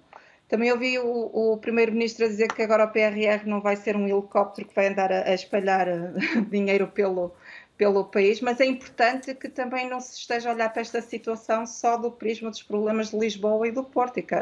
Também 0.48 0.70
ouvi 0.70 0.98
o, 0.98 1.30
o 1.52 1.58
Primeiro-Ministro 1.58 2.28
dizer 2.28 2.48
que 2.48 2.62
agora 2.62 2.84
o 2.84 2.88
PRR 2.88 3.46
não 3.46 3.60
vai 3.60 3.76
ser 3.76 3.96
um 3.96 4.06
helicóptero 4.06 4.68
que 4.68 4.74
vai 4.74 4.88
andar 4.88 5.10
a, 5.10 5.28
a 5.28 5.34
espalhar 5.34 5.86
dinheiro 6.50 6.86
pelo, 6.88 7.34
pelo 7.76 8.04
país, 8.04 8.40
mas 8.40 8.60
é 8.60 8.66
importante 8.66 9.34
que 9.34 9.48
também 9.48 9.88
não 9.88 10.00
se 10.00 10.18
esteja 10.18 10.50
a 10.50 10.54
olhar 10.54 10.68
para 10.72 10.82
esta 10.82 11.00
situação 11.00 11.66
só 11.66 11.96
do 11.96 12.10
prisma 12.10 12.50
dos 12.50 12.62
problemas 12.62 13.10
de 13.10 13.18
Lisboa 13.18 13.66
e 13.66 13.72
do 13.72 13.82
Porto 13.82 14.18
e 14.18 14.22
que, 14.22 14.34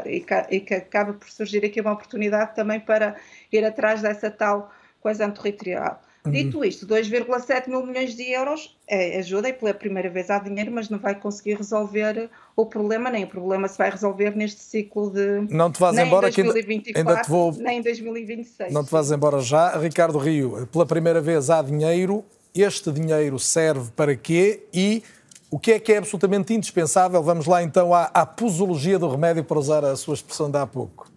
e 0.51 0.59
que, 0.59 0.75
acabe 0.75 1.13
por 1.13 1.29
surgir 1.29 1.65
aqui 1.65 1.81
uma 1.81 1.93
oportunidade 1.93 2.53
também 2.53 2.79
para 2.79 3.15
ir 3.51 3.63
atrás 3.65 4.01
dessa 4.01 4.29
tal 4.29 4.71
coesão 4.99 5.31
territorial. 5.31 6.02
Uhum. 6.25 6.31
Dito 6.31 6.63
isto, 6.63 6.87
2,7 6.87 7.67
mil 7.67 7.85
milhões 7.85 8.15
de 8.15 8.31
euros 8.31 8.77
é 8.87 9.19
ajuda 9.19 9.49
e 9.49 9.53
pela 9.53 9.73
primeira 9.73 10.09
vez 10.09 10.29
há 10.29 10.39
dinheiro, 10.39 10.71
mas 10.71 10.89
não 10.89 10.97
vai 10.97 11.15
conseguir 11.15 11.55
resolver 11.55 12.29
o 12.55 12.65
problema, 12.65 13.09
nem 13.09 13.25
o 13.25 13.27
problema 13.27 13.67
se 13.67 13.77
vai 13.77 13.89
resolver 13.89 14.33
neste 14.35 14.61
ciclo 14.61 15.11
de. 15.11 15.53
Não 15.53 15.69
te 15.69 15.81
vás 15.81 15.97
embora, 15.97 16.31
que 16.31 16.41
ainda, 16.41 16.53
ainda 16.95 17.21
te 17.21 17.29
vou. 17.29 17.51
Nem 17.53 17.79
em 17.79 17.81
2026. 17.81 18.71
Não 18.71 18.85
te 18.85 18.91
vás 18.91 19.11
embora 19.11 19.41
já. 19.41 19.77
Ricardo 19.77 20.17
Rio, 20.17 20.65
pela 20.71 20.85
primeira 20.85 21.19
vez 21.19 21.49
há 21.49 21.61
dinheiro, 21.61 22.23
este 22.55 22.89
dinheiro 22.91 23.37
serve 23.37 23.91
para 23.91 24.15
quê 24.15 24.63
e 24.73 25.03
o 25.51 25.59
que 25.59 25.73
é 25.73 25.79
que 25.79 25.91
é 25.91 25.97
absolutamente 25.97 26.53
indispensável? 26.53 27.21
Vamos 27.21 27.45
lá 27.45 27.61
então 27.61 27.93
à, 27.93 28.05
à 28.05 28.25
posologia 28.25 28.97
do 28.97 29.09
remédio, 29.09 29.43
para 29.43 29.59
usar 29.59 29.83
a 29.83 29.95
sua 29.95 30.13
expressão 30.13 30.49
de 30.49 30.57
há 30.57 30.65
pouco. 30.65 31.12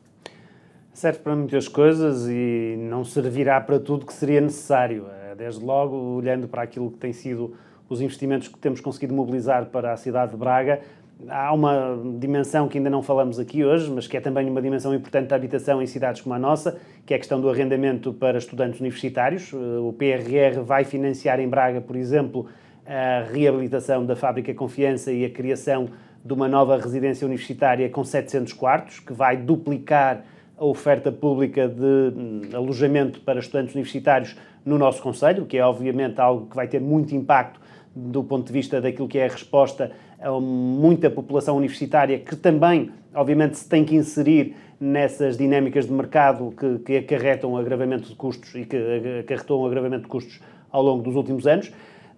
Serve 0.97 1.19
para 1.19 1.37
muitas 1.37 1.69
coisas 1.69 2.27
e 2.27 2.75
não 2.79 3.05
servirá 3.05 3.61
para 3.61 3.79
tudo 3.79 4.07
que 4.07 4.15
seria 4.15 4.41
necessário. 4.41 5.05
Eh, 5.25 5.35
desde 5.35 5.63
logo, 5.63 5.95
olhando 5.95 6.49
para 6.49 6.63
aquilo 6.63 6.91
que 6.91 6.97
tem 6.97 7.13
sido 7.13 7.55
os 7.87 8.01
investimentos 8.01 8.49
que 8.49 8.59
temos 8.59 8.81
conseguido 8.81 9.13
mobilizar 9.13 9.67
para 9.67 9.93
a 9.93 9.97
cidade 9.99 10.33
de 10.33 10.39
Braga, 10.39 10.81
há 11.29 11.53
uma 11.53 12.01
dimensão 12.19 12.67
que 12.67 12.79
ainda 12.79 12.89
não 12.89 13.03
falamos 13.03 13.39
aqui 13.39 13.63
hoje, 13.63 13.93
mas 13.93 14.07
que 14.07 14.17
é 14.17 14.21
também 14.23 14.49
uma 14.49 14.63
dimensão 14.63 14.95
importante 14.95 15.29
da 15.29 15.37
habitação 15.37 15.83
em 15.83 15.87
cidades 15.87 16.23
como 16.23 16.35
a 16.35 16.39
nossa, 16.39 16.79
que 17.05 17.13
é 17.13 17.17
a 17.17 17.21
questão 17.21 17.43
do 17.43 17.51
arrendamento 17.51 18.15
para 18.15 18.39
estudantes 18.39 18.81
universitários. 18.81 19.53
O 19.53 19.93
PRR 19.93 20.63
vai 20.65 20.85
financiar 20.85 21.39
em 21.41 21.47
Braga, 21.47 21.83
por 21.83 21.95
exemplo, 21.95 22.47
a 22.87 23.23
reabilitação 23.31 24.07
da 24.07 24.17
Fábrica 24.17 24.55
Confiança 24.55 25.13
e 25.13 25.27
a 25.27 25.31
criação 25.31 25.91
de 26.25 26.33
uma 26.33 26.49
nova 26.49 26.79
residência 26.79 27.27
universitária 27.27 27.87
com 27.91 28.03
700 28.03 28.55
quartos, 28.55 28.99
que 28.99 29.13
vai 29.13 29.37
duplicar 29.37 30.25
a 30.59 30.65
oferta 30.65 31.13
pública 31.13 31.69
de 31.69 31.83
hum, 31.83 32.41
alojamento 32.55 33.21
para 33.21 33.39
estudantes 33.39 33.75
universitários 33.75 34.37
no 34.65 34.79
nosso 34.79 35.03
Conselho, 35.03 35.47
que 35.47 35.59
é 35.59 35.65
obviamente 35.65 36.21
algo 36.21 36.47
que 36.47 36.57
vai 36.57 36.67
ter 36.67 36.81
muito 36.81 37.15
impacto 37.15 37.61
do 37.95 38.23
ponto 38.23 38.47
de 38.47 38.53
vista 38.53 38.81
daquilo 38.81 39.09
que 39.09 39.19
é 39.19 39.27
a 39.27 39.29
resposta 39.29 39.91
a 40.21 40.31
muita 40.41 41.11
população 41.11 41.57
universitária 41.57 42.19
que 42.19 42.35
também, 42.37 42.91
obviamente, 43.15 43.57
se 43.59 43.69
tem 43.69 43.85
que 43.85 43.95
inserir 43.95 44.55
nessas 44.81 45.37
dinâmicas 45.37 45.87
de 45.87 45.93
mercado 45.93 46.53
que, 46.59 46.79
que 46.81 46.97
acarretam 46.97 47.57
agravamento 47.57 48.09
de 48.09 48.15
custos 48.15 48.55
e 48.55 48.65
que 48.65 48.77
acarretou 49.21 49.63
um 49.63 49.67
agravamento 49.67 50.03
de 50.03 50.09
custos 50.09 50.41
ao 50.71 50.83
longo 50.83 51.03
dos 51.03 51.17
últimos 51.17 51.47
anos. 51.47 51.73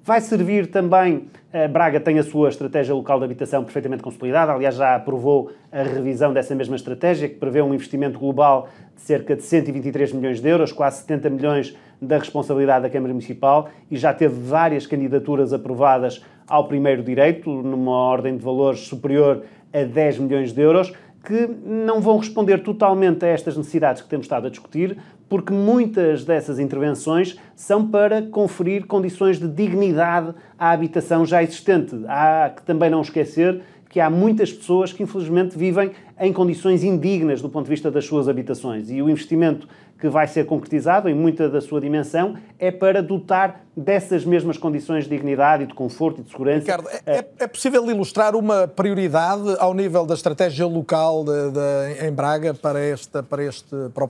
Vai 0.09 0.23
servir 0.23 0.69
também, 0.69 1.27
eh, 1.53 1.69
Braga 1.69 2.01
tem 2.01 2.19
a 2.19 2.23
sua 2.23 2.49
estratégia 2.49 2.95
local 2.95 3.19
de 3.19 3.27
habitação 3.27 3.63
perfeitamente 3.63 4.03
consolidada, 4.03 4.53
aliás, 4.53 4.75
já 4.75 4.95
aprovou 4.95 5.51
a 5.71 5.83
revisão 5.83 6.33
dessa 6.33 6.55
mesma 6.55 6.77
estratégia, 6.77 7.29
que 7.29 7.35
prevê 7.35 7.61
um 7.61 7.75
investimento 7.75 8.19
global 8.19 8.71
de 8.97 9.03
cerca 9.03 9.37
de 9.37 9.43
123 9.43 10.15
milhões 10.15 10.41
de 10.41 10.49
euros, 10.49 10.73
quase 10.73 11.01
70 11.01 11.29
milhões 11.29 11.77
da 12.01 12.17
responsabilidade 12.17 12.85
da 12.85 12.89
Câmara 12.89 13.13
Municipal, 13.13 13.69
e 13.91 13.99
já 13.99 14.15
teve 14.15 14.35
várias 14.35 14.87
candidaturas 14.87 15.53
aprovadas 15.53 16.25
ao 16.47 16.67
primeiro 16.67 17.03
direito, 17.03 17.51
numa 17.51 17.93
ordem 17.93 18.35
de 18.35 18.43
valores 18.43 18.81
superior 18.87 19.43
a 19.75 19.83
10 19.83 20.21
milhões 20.21 20.55
de 20.55 20.63
euros, 20.63 20.91
que 21.23 21.47
não 21.67 22.01
vão 22.01 22.17
responder 22.17 22.63
totalmente 22.63 23.27
a 23.27 23.29
estas 23.29 23.59
necessidades 23.59 24.01
que 24.01 24.09
temos 24.09 24.25
estado 24.25 24.47
a 24.47 24.51
discutir, 24.51 24.97
porque 25.29 25.53
muitas 25.53 26.25
dessas 26.25 26.59
intervenções 26.59 27.39
são 27.55 27.87
para 27.87 28.23
conferir 28.23 28.87
condições 28.87 29.39
de 29.39 29.49
dignidade 29.49 30.35
à 30.59 30.71
habitação 30.71 31.27
já 31.27 31.43
existente. 31.43 31.95
Há 32.07 32.51
que 32.55 32.63
também 32.63 32.89
não 32.89 33.03
esquecer 33.03 33.63
que 33.89 34.01
há 34.01 34.11
muitas 34.11 34.53
pessoas 34.53 34.93
que 34.93 35.03
infelizmente 35.03 35.57
vivem 35.57 35.93
em 36.21 36.33
condições 36.33 36.85
indignas 36.85 37.41
do 37.41 37.49
ponto 37.49 37.65
de 37.65 37.71
vista 37.71 37.91
das 37.91 38.05
suas 38.05 38.29
habitações 38.29 38.91
e 38.91 39.01
o 39.01 39.09
investimento 39.09 39.67
que 39.99 40.09
vai 40.09 40.29
ser 40.29 40.47
concretizado 40.47 41.09
em 41.09 41.15
muita 41.15 41.49
da 41.49 41.61
sua 41.61 41.81
dimensão 41.81 42.37
é 42.59 42.71
para 42.71 43.03
dotar 43.03 43.65
dessas 43.77 44.25
mesmas 44.25 44.57
condições 44.57 45.05
de 45.05 45.11
dignidade 45.11 45.65
e 45.65 45.67
de 45.67 45.75
conforto 45.75 46.21
e 46.21 46.25
de 46.25 46.31
segurança. 46.31 46.61
Ricardo, 46.61 46.89
é, 47.05 47.25
é 47.39 47.47
possível 47.47 47.85
ilustrar 47.91 48.37
uma 48.37 48.69
prioridade 48.69 49.57
ao 49.59 49.75
nível 49.75 50.05
da 50.07 50.15
estratégia 50.15 50.67
local 50.67 51.25
de, 51.25 51.51
de, 51.51 52.07
em 52.07 52.13
Braga 52.13 52.55
para, 52.55 52.79
esta, 52.79 53.23
para, 53.23 53.43
este, 53.43 53.75
para 53.93 54.05
o? 54.05 54.09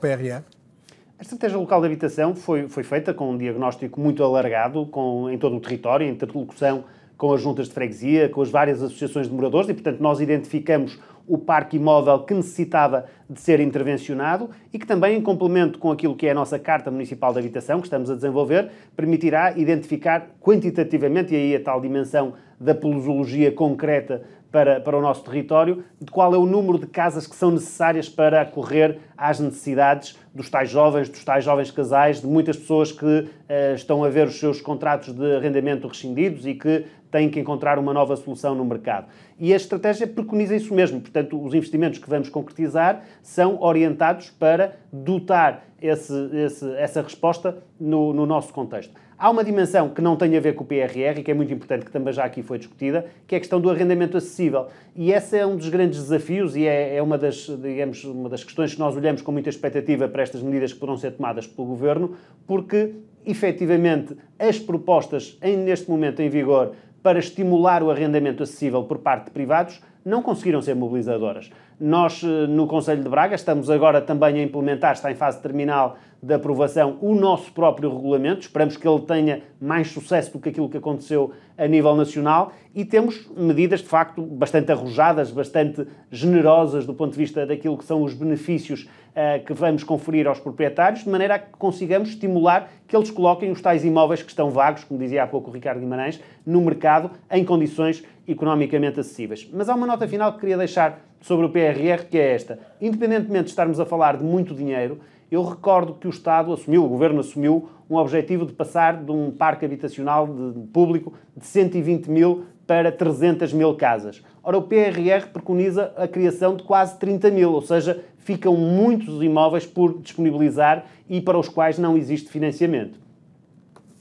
A 1.19 1.21
estratégia 1.21 1.57
local 1.57 1.81
de 1.81 1.87
habitação 1.87 2.33
foi, 2.33 2.69
foi 2.69 2.81
feita 2.81 3.13
com 3.13 3.31
um 3.31 3.37
diagnóstico 3.37 3.99
muito 3.99 4.23
alargado 4.23 4.85
com, 4.85 5.29
em 5.29 5.37
todo 5.37 5.57
o 5.57 5.59
território, 5.59 6.07
em 6.07 6.11
interlocução 6.11 6.85
com 7.17 7.33
as 7.33 7.41
juntas 7.41 7.67
de 7.67 7.73
freguesia, 7.73 8.29
com 8.29 8.41
as 8.41 8.49
várias 8.49 8.81
associações 8.81 9.27
de 9.27 9.33
moradores 9.33 9.67
e, 9.67 9.73
portanto, 9.73 9.99
nós 9.99 10.21
identificamos 10.21 10.97
o 11.27 11.37
parque 11.37 11.75
imóvel 11.75 12.19
que 12.19 12.33
necessitava 12.33 13.05
de 13.29 13.37
ser 13.41 13.59
intervencionado 13.59 14.49
e 14.71 14.79
que 14.79 14.87
também, 14.87 15.17
em 15.17 15.21
complemento 15.21 15.77
com 15.77 15.91
aquilo 15.91 16.15
que 16.15 16.25
é 16.25 16.31
a 16.31 16.33
nossa 16.33 16.57
Carta 16.57 16.89
Municipal 16.89 17.33
de 17.33 17.39
Habitação, 17.39 17.81
que 17.81 17.87
estamos 17.87 18.09
a 18.09 18.15
desenvolver, 18.15 18.71
permitirá 18.95 19.51
identificar 19.57 20.29
quantitativamente, 20.39 21.33
e 21.33 21.35
aí 21.35 21.55
a 21.57 21.61
tal 21.61 21.81
dimensão 21.81 22.33
da 22.57 22.73
posologia 22.73 23.51
concreta 23.51 24.23
para, 24.51 24.79
para 24.79 24.97
o 24.97 25.01
nosso 25.01 25.23
território, 25.23 25.83
de 26.01 26.11
qual 26.11 26.33
é 26.33 26.37
o 26.37 26.45
número 26.45 26.79
de 26.79 26.87
casas 26.87 27.27
que 27.27 27.35
são 27.35 27.51
necessárias 27.51 28.09
para 28.09 28.41
acorrer 28.41 28.99
às 29.17 29.39
necessidades 29.39 30.17
dos 30.33 30.49
tais 30.49 30.69
jovens, 30.69 31.09
dos 31.09 31.23
tais 31.23 31.43
jovens 31.43 31.71
casais, 31.71 32.21
de 32.21 32.27
muitas 32.27 32.57
pessoas 32.57 32.91
que 32.91 33.05
uh, 33.05 33.75
estão 33.75 34.03
a 34.03 34.09
ver 34.09 34.27
os 34.27 34.39
seus 34.39 34.61
contratos 34.61 35.13
de 35.13 35.35
arrendamento 35.35 35.87
rescindidos 35.87 36.45
e 36.45 36.53
que 36.53 36.85
têm 37.11 37.29
que 37.29 37.39
encontrar 37.39 37.79
uma 37.79 37.93
nova 37.93 38.15
solução 38.15 38.53
no 38.55 38.63
mercado. 38.63 39.07
E 39.39 39.53
a 39.53 39.55
estratégia 39.55 40.07
preconiza 40.07 40.55
isso 40.55 40.73
mesmo. 40.73 41.01
Portanto, 41.01 41.43
os 41.43 41.53
investimentos 41.53 41.99
que 41.99 42.09
vamos 42.09 42.29
concretizar 42.29 43.03
são 43.21 43.61
orientados 43.61 44.29
para 44.29 44.75
dotar 44.91 45.65
esse, 45.81 46.13
esse, 46.35 46.71
essa 46.75 47.01
resposta 47.01 47.57
no, 47.79 48.13
no 48.13 48.25
nosso 48.25 48.53
contexto. 48.53 48.93
Há 49.21 49.29
uma 49.29 49.43
dimensão 49.43 49.89
que 49.89 50.01
não 50.01 50.15
tem 50.15 50.37
a 50.37 50.39
ver 50.39 50.55
com 50.55 50.63
o 50.63 50.65
PRR 50.65 51.19
e 51.19 51.23
que 51.23 51.29
é 51.29 51.33
muito 51.33 51.53
importante, 51.53 51.83
que 51.83 51.91
também 51.91 52.13
já 52.13 52.23
aqui 52.23 52.41
foi 52.41 52.57
discutida, 52.57 53.05
que 53.27 53.35
é 53.35 53.37
a 53.37 53.41
questão 53.41 53.59
do 53.59 53.69
arrendamento 53.69 54.15
acessível. 54.15 54.67
E 54.95 55.11
esse 55.11 55.37
é 55.37 55.45
um 55.45 55.57
dos 55.57 55.67
grandes 55.67 55.99
desafios 55.99 56.55
e 56.55 56.65
é, 56.65 56.95
é 56.95 57.01
uma, 57.01 57.17
das, 57.17 57.35
digamos, 57.61 58.01
uma 58.05 58.29
das 58.29 58.45
questões 58.45 58.73
que 58.73 58.79
nós 58.79 58.95
olhamos 58.95 59.21
com 59.21 59.33
muita 59.33 59.49
expectativa 59.49 60.07
para 60.07 60.23
estas 60.23 60.41
medidas 60.41 60.71
que 60.71 60.79
poderão 60.79 60.97
ser 60.97 61.11
tomadas 61.11 61.45
pelo 61.45 61.67
Governo, 61.67 62.15
porque, 62.47 62.93
efetivamente, 63.25 64.15
as 64.39 64.57
propostas 64.57 65.37
em, 65.41 65.57
neste 65.57 65.89
momento 65.89 66.21
em 66.21 66.29
vigor 66.29 66.71
para 67.03 67.19
estimular 67.19 67.83
o 67.83 67.91
arrendamento 67.91 68.43
acessível 68.43 68.83
por 68.83 68.99
parte 68.99 69.25
de 69.25 69.31
privados 69.31 69.81
não 70.05 70.21
conseguiram 70.21 70.61
ser 70.61 70.75
mobilizadoras. 70.75 71.51
Nós, 71.79 72.23
eh, 72.23 72.47
no 72.47 72.67
Conselho 72.67 73.03
de 73.03 73.09
Braga, 73.09 73.35
estamos 73.35 73.69
agora 73.69 74.01
também 74.01 74.39
a 74.39 74.43
implementar, 74.43 74.93
está 74.93 75.11
em 75.11 75.15
fase 75.15 75.41
terminal 75.41 75.97
de 76.21 76.33
aprovação, 76.33 76.97
o 77.01 77.15
nosso 77.15 77.51
próprio 77.51 77.89
regulamento. 77.89 78.41
Esperamos 78.41 78.75
que 78.75 78.87
ele 78.87 79.01
tenha 79.01 79.41
mais 79.59 79.89
sucesso 79.89 80.33
do 80.33 80.39
que 80.39 80.49
aquilo 80.49 80.69
que 80.69 80.77
aconteceu 80.77 81.31
a 81.57 81.67
nível 81.67 81.95
nacional 81.95 82.53
e 82.73 82.85
temos 82.85 83.29
medidas, 83.35 83.81
de 83.81 83.87
facto, 83.87 84.21
bastante 84.21 84.71
arrojadas, 84.71 85.31
bastante 85.31 85.85
generosas 86.11 86.85
do 86.85 86.93
ponto 86.93 87.11
de 87.11 87.17
vista 87.17 87.45
daquilo 87.45 87.77
que 87.77 87.85
são 87.85 88.03
os 88.03 88.13
benefícios 88.13 88.83
uh, 88.83 89.43
que 89.45 89.53
vamos 89.53 89.83
conferir 89.83 90.27
aos 90.27 90.39
proprietários, 90.39 91.03
de 91.03 91.09
maneira 91.09 91.35
a 91.35 91.39
que 91.39 91.51
consigamos 91.57 92.09
estimular 92.09 92.69
que 92.87 92.95
eles 92.95 93.11
coloquem 93.11 93.51
os 93.51 93.61
tais 93.61 93.83
imóveis 93.83 94.21
que 94.21 94.29
estão 94.29 94.49
vagos, 94.49 94.83
como 94.83 94.99
dizia 94.99 95.23
há 95.23 95.27
pouco 95.27 95.49
o 95.49 95.53
Ricardo 95.53 95.79
Guimarães, 95.79 96.21
no 96.45 96.61
mercado 96.61 97.11
em 97.31 97.43
condições 97.43 98.03
economicamente 98.27 98.99
acessíveis. 98.99 99.49
Mas 99.51 99.69
há 99.69 99.75
uma 99.75 99.87
nota 99.87 100.07
final 100.07 100.33
que 100.33 100.39
queria 100.39 100.57
deixar 100.57 101.01
sobre 101.21 101.45
o 101.45 101.49
PRR, 101.49 102.05
que 102.09 102.17
é 102.17 102.33
esta. 102.33 102.59
Independentemente 102.79 103.45
de 103.45 103.49
estarmos 103.49 103.79
a 103.79 103.85
falar 103.85 104.17
de 104.17 104.23
muito 104.23 104.53
dinheiro, 104.53 104.99
eu 105.31 105.43
recordo 105.43 105.93
que 105.93 106.07
o 106.07 106.09
Estado 106.09 106.51
assumiu, 106.51 106.83
o 106.83 106.89
Governo 106.89 107.19
assumiu, 107.19 107.69
um 107.89 107.95
objetivo 107.95 108.45
de 108.45 108.53
passar 108.53 109.03
de 109.03 109.11
um 109.11 109.31
parque 109.31 109.65
habitacional 109.65 110.27
de, 110.27 110.59
público 110.67 111.13
de 111.35 111.45
120 111.45 112.09
mil 112.09 112.45
para 112.67 112.91
300 112.91 113.51
mil 113.51 113.75
casas. 113.75 114.23
Ora, 114.43 114.57
o 114.57 114.61
PRR 114.61 115.27
preconiza 115.33 115.91
a 115.97 116.07
criação 116.07 116.55
de 116.55 116.63
quase 116.63 116.97
30 116.99 117.31
mil, 117.31 117.51
ou 117.51 117.61
seja, 117.61 118.03
ficam 118.17 118.55
muitos 118.55 119.23
imóveis 119.23 119.65
por 119.65 119.99
disponibilizar 119.99 120.85
e 121.09 121.19
para 121.19 121.37
os 121.37 121.49
quais 121.49 121.79
não 121.79 121.97
existe 121.97 122.29
financiamento. 122.29 122.99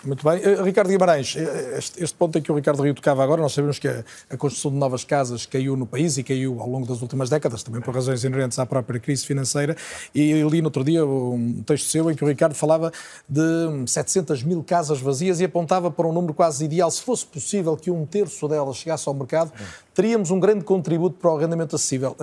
Muito 0.05 0.23
bem. 0.23 0.39
Uh, 0.39 0.63
Ricardo 0.63 0.89
Guimarães, 0.89 1.35
eh, 1.37 1.75
este, 1.77 2.05
este, 2.05 2.17
ponto 2.17 2.39
em 2.39 2.43
que 2.43 2.53
o 2.53 2.55
Ricardo 2.55 2.83
Rio 2.83 2.95
tocava 2.95 3.25
agora, 3.25 3.43
nós 3.43 3.53
sabemos 3.53 3.81
que 3.81 3.89
a, 3.89 4.05
a, 4.31 4.37
construção 4.37 4.71
de 4.71 4.77
novas 4.77 5.03
casas 5.03 5.45
caiu 5.45 5.77
no 5.77 5.87
país 5.87 6.17
e 6.17 6.23
caiu 6.23 6.61
ao 6.61 6.69
longo 6.69 6.87
das 6.87 7.03
últimas 7.03 7.29
décadas, 7.29 7.65
também 7.65 7.81
por 7.81 7.93
razões 7.93 8.23
inerentes 8.23 8.61
à 8.61 8.67
própria 8.67 9.01
crise 9.01 9.27
financeira. 9.27 9.77
E 10.15 10.41
li 10.45 10.61
no 10.61 10.69
outro 10.69 10.85
dia 10.85 11.05
um 11.05 11.65
texto 11.67 11.91
seu 11.91 12.09
em 12.11 12.15
que 12.15 12.23
o 12.23 12.29
Ricardo 12.29 12.55
falava 12.55 12.93
de 13.29 13.43
700 13.87 14.45
mil 14.45 14.63
casas 14.63 15.01
vazias 15.01 15.41
e 15.41 15.45
apontava 15.45 15.91
para 15.91 16.07
um 16.07 16.13
número 16.13 16.33
quase 16.33 16.65
ideal. 16.65 16.91
Se 16.93 17.03
fosse 17.03 17.27
possível 17.27 17.77
que 17.77 17.91
um 17.91 18.07
terço 18.07 18.47
delas 18.47 18.77
chegasse 18.77 19.09
ao 19.09 19.15
mercado, 19.15 19.53
teríamos 19.93 20.31
um 20.31 20.39
grande 20.39 20.65
contributo 20.65 21.19
para 21.19 21.33
o 21.33 21.37
arrendamento 21.37 21.75
acessível. 21.75 22.17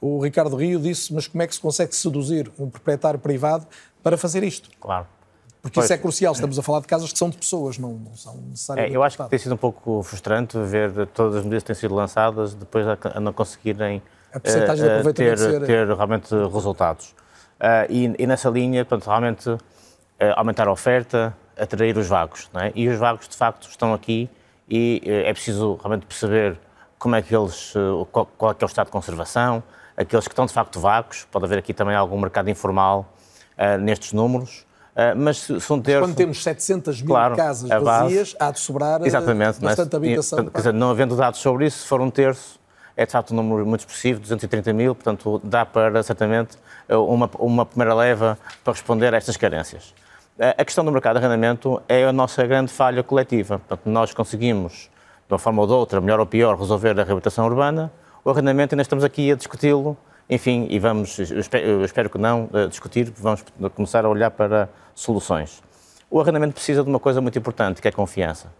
Uh, 0.00 0.16
o 0.16 0.22
Ricardo 0.22 0.56
Rio 0.56 0.80
disse, 0.80 1.12
mas 1.12 1.26
como 1.26 1.42
é 1.42 1.46
que 1.46 1.54
se 1.54 1.60
consegue 1.60 1.94
seduzir 1.94 2.50
um 2.58 2.70
proprietário 2.70 3.20
privado 3.20 3.66
para 4.02 4.16
fazer 4.16 4.42
isto? 4.42 4.70
Claro. 4.80 5.17
Porque 5.68 5.80
pois. 5.80 5.84
isso 5.84 5.92
é 5.92 5.98
crucial, 5.98 6.32
estamos 6.32 6.58
a 6.58 6.62
falar 6.62 6.80
de 6.80 6.86
casas 6.86 7.12
que 7.12 7.18
são 7.18 7.28
de 7.28 7.36
pessoas, 7.36 7.78
não, 7.78 7.92
não 7.92 8.16
são 8.16 8.34
necessariamente. 8.48 8.94
É, 8.94 8.96
eu 8.96 9.02
acho 9.02 9.18
que 9.18 9.28
tem 9.28 9.38
sido 9.38 9.54
um 9.54 9.58
pouco 9.58 10.02
frustrante 10.02 10.58
ver 10.58 11.06
todas 11.08 11.36
as 11.36 11.42
medidas 11.44 11.62
que 11.62 11.66
têm 11.66 11.76
sido 11.76 11.94
lançadas 11.94 12.54
depois 12.54 12.86
a 12.86 13.20
não 13.20 13.32
conseguirem 13.32 14.02
a 14.32 14.40
percentagem 14.40 14.84
de 14.84 14.90
aproveitamento 14.90 15.42
ter, 15.42 15.50
ser... 15.50 15.66
ter 15.66 15.86
realmente 15.86 16.34
resultados. 16.34 17.14
Uh, 17.60 17.90
e, 17.90 18.14
e, 18.18 18.26
nessa 18.26 18.48
linha, 18.48 18.84
portanto, 18.84 19.08
realmente 19.08 19.50
uh, 19.50 19.60
aumentar 20.36 20.68
a 20.68 20.72
oferta, 20.72 21.36
atrair 21.56 21.96
os 21.98 22.06
vagos. 22.06 22.48
É? 22.54 22.72
E 22.74 22.88
os 22.88 22.98
vagos, 22.98 23.28
de 23.28 23.36
facto, 23.36 23.68
estão 23.68 23.92
aqui 23.92 24.30
e 24.68 25.02
uh, 25.04 25.28
é 25.28 25.32
preciso 25.32 25.74
realmente 25.76 26.06
perceber 26.06 26.58
como 26.98 27.14
é 27.14 27.22
que 27.22 27.34
eles, 27.34 27.74
qual, 28.10 28.26
qual 28.26 28.50
é, 28.50 28.54
que 28.54 28.64
é 28.64 28.66
o 28.66 28.68
estado 28.68 28.86
de 28.86 28.92
conservação, 28.92 29.62
aqueles 29.96 30.26
que 30.26 30.32
estão 30.32 30.46
de 30.46 30.52
facto 30.52 30.80
vagos, 30.80 31.28
pode 31.30 31.44
haver 31.44 31.58
aqui 31.58 31.72
também 31.72 31.94
algum 31.94 32.18
mercado 32.18 32.50
informal 32.50 33.06
nestes 33.78 34.12
números, 34.12 34.66
Uh, 34.66 34.67
mas 35.16 35.38
se, 35.38 35.72
um 35.72 35.80
terço... 35.80 36.08
Quando 36.08 36.16
temos 36.16 36.42
700 36.42 37.02
mil 37.02 37.10
claro, 37.10 37.36
casas 37.36 37.68
vazias, 37.68 38.34
há 38.38 38.50
de 38.50 38.58
sobrar 38.58 39.00
exatamente, 39.06 39.60
bastante 39.60 39.94
é? 39.94 39.96
habitação. 39.96 40.46
Quer 40.46 40.58
dizer, 40.58 40.74
não 40.74 40.90
havendo 40.90 41.14
dados 41.14 41.40
sobre 41.40 41.66
isso, 41.66 41.78
se 41.78 41.86
for 41.86 42.00
um 42.00 42.10
terço, 42.10 42.58
é 42.96 43.06
de 43.06 43.12
facto 43.12 43.30
um 43.30 43.36
número 43.36 43.64
muito 43.64 43.80
expressivo, 43.80 44.18
230 44.18 44.72
mil, 44.72 44.94
portanto 44.96 45.40
dá 45.44 45.64
para, 45.64 46.02
certamente, 46.02 46.58
uma, 46.88 47.30
uma 47.38 47.64
primeira 47.64 47.94
leva 47.94 48.36
para 48.64 48.72
responder 48.72 49.14
a 49.14 49.16
estas 49.16 49.36
carências. 49.36 49.94
A 50.56 50.64
questão 50.64 50.84
do 50.84 50.90
mercado 50.90 51.18
de 51.18 51.24
arrendamento 51.24 51.80
é 51.88 52.04
a 52.04 52.12
nossa 52.12 52.44
grande 52.46 52.72
falha 52.72 53.02
coletiva. 53.02 53.58
Portanto, 53.58 53.88
nós 53.88 54.12
conseguimos, 54.14 54.88
de 55.26 55.32
uma 55.32 55.38
forma 55.38 55.62
ou 55.62 55.66
de 55.66 55.72
outra, 55.72 56.00
melhor 56.00 56.20
ou 56.20 56.26
pior, 56.26 56.56
resolver 56.56 56.90
a 56.90 57.04
reabilitação 57.04 57.44
urbana. 57.44 57.90
O 58.24 58.30
arrendamento 58.30 58.74
ainda 58.74 58.82
estamos 58.82 59.04
aqui 59.04 59.32
a 59.32 59.34
discuti-lo 59.34 59.96
enfim, 60.28 60.66
e 60.68 60.78
vamos, 60.78 61.18
eu 61.18 61.40
espero, 61.40 61.66
eu 61.66 61.84
espero 61.84 62.10
que 62.10 62.18
não, 62.18 62.50
uh, 62.52 62.68
discutir, 62.68 63.10
vamos 63.16 63.42
começar 63.74 64.04
a 64.04 64.08
olhar 64.08 64.30
para 64.30 64.68
soluções. 64.94 65.62
O 66.10 66.20
arrendamento 66.20 66.52
precisa 66.52 66.82
de 66.82 66.88
uma 66.88 66.98
coisa 66.98 67.20
muito 67.20 67.38
importante, 67.38 67.80
que 67.80 67.88
é 67.88 67.90
confiança. 67.90 68.52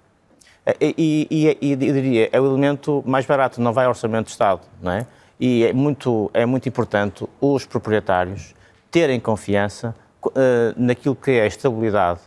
Eh, 0.64 0.94
e, 0.96 1.28
e, 1.30 1.58
e, 1.60 1.72
e 1.72 1.76
diria, 1.76 2.28
é 2.32 2.40
o 2.40 2.46
elemento 2.46 3.02
mais 3.06 3.26
barato, 3.26 3.60
não 3.60 3.72
vai 3.72 3.84
ao 3.84 3.90
orçamento 3.90 4.26
do 4.26 4.30
Estado, 4.30 4.62
não 4.80 4.92
é? 4.92 5.06
E 5.38 5.64
é 5.64 5.72
muito, 5.72 6.30
é 6.32 6.46
muito 6.46 6.68
importante 6.68 7.26
os 7.40 7.66
proprietários 7.66 8.54
terem 8.90 9.20
confiança 9.20 9.94
uh, 10.24 10.30
naquilo 10.76 11.14
que 11.14 11.32
é 11.32 11.42
a 11.42 11.46
estabilidade 11.46 12.20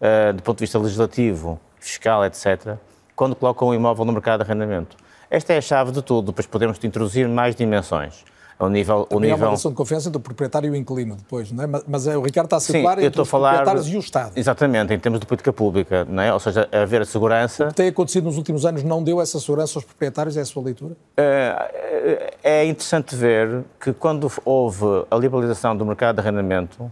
uh, 0.00 0.32
do 0.32 0.42
ponto 0.42 0.58
de 0.58 0.62
vista 0.64 0.78
legislativo, 0.78 1.60
fiscal, 1.78 2.24
etc., 2.24 2.76
quando 3.14 3.36
colocam 3.36 3.68
o 3.68 3.74
imóvel 3.74 4.04
no 4.04 4.12
mercado 4.12 4.42
de 4.42 4.50
arrendamento. 4.50 4.96
Esta 5.30 5.52
é 5.52 5.58
a 5.58 5.60
chave 5.60 5.92
de 5.92 6.02
tudo, 6.02 6.26
depois 6.26 6.46
podemos 6.46 6.82
introduzir 6.82 7.28
mais 7.28 7.54
dimensões 7.54 8.24
ao 8.58 8.70
nível... 8.70 9.06
o 9.10 9.20
nível... 9.20 9.36
Relação 9.36 9.70
de 9.70 9.76
confiança 9.76 10.08
entre 10.08 10.18
o 10.18 10.20
proprietário 10.20 10.68
e 10.68 10.70
o 10.70 10.76
inquilino 10.76 11.16
depois, 11.16 11.52
não 11.52 11.64
é? 11.64 11.66
Mas, 11.66 11.84
mas 11.86 12.06
é, 12.06 12.16
o 12.16 12.22
Ricardo 12.22 12.46
está 12.46 12.56
a 12.56 12.60
situar 12.60 12.98
entre 12.98 13.20
os 13.20 13.28
proprietários 13.28 13.88
e 13.88 13.96
o 13.96 14.00
Estado. 14.00 14.32
Exatamente, 14.36 14.94
em 14.94 14.98
termos 14.98 15.20
de 15.20 15.26
política 15.26 15.52
pública, 15.52 16.06
não 16.08 16.22
é? 16.22 16.32
Ou 16.32 16.40
seja, 16.40 16.68
haver 16.72 17.02
a 17.02 17.04
segurança... 17.04 17.64
O 17.64 17.68
que 17.68 17.74
tem 17.74 17.88
acontecido 17.88 18.24
nos 18.24 18.36
últimos 18.36 18.64
anos 18.64 18.82
não 18.82 19.02
deu 19.02 19.20
essa 19.20 19.38
segurança 19.38 19.78
aos 19.78 19.84
proprietários, 19.84 20.36
é 20.36 20.40
a 20.40 20.44
sua 20.44 20.62
leitura? 20.62 20.96
É, 21.16 22.34
é 22.42 22.64
interessante 22.64 23.14
ver 23.14 23.64
que 23.78 23.92
quando 23.92 24.30
houve 24.44 24.84
a 25.10 25.16
liberalização 25.16 25.76
do 25.76 25.84
mercado 25.84 26.16
de 26.16 26.20
arrendamento, 26.22 26.90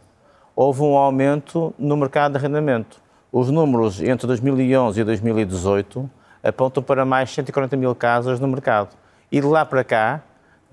houve 0.54 0.82
um 0.82 0.96
aumento 0.96 1.74
no 1.78 1.96
mercado 1.96 2.32
de 2.32 2.38
arrendamento. 2.38 3.02
Os 3.32 3.50
números 3.50 4.00
entre 4.00 4.26
2011 4.26 5.00
e 5.00 5.04
2018 5.04 6.10
apontam 6.42 6.82
para 6.82 7.04
mais 7.04 7.30
140 7.30 7.76
mil 7.76 7.94
casas 7.94 8.38
no 8.38 8.46
mercado. 8.46 8.90
E 9.32 9.40
de 9.40 9.46
lá 9.46 9.64
para 9.64 9.82
cá, 9.82 10.22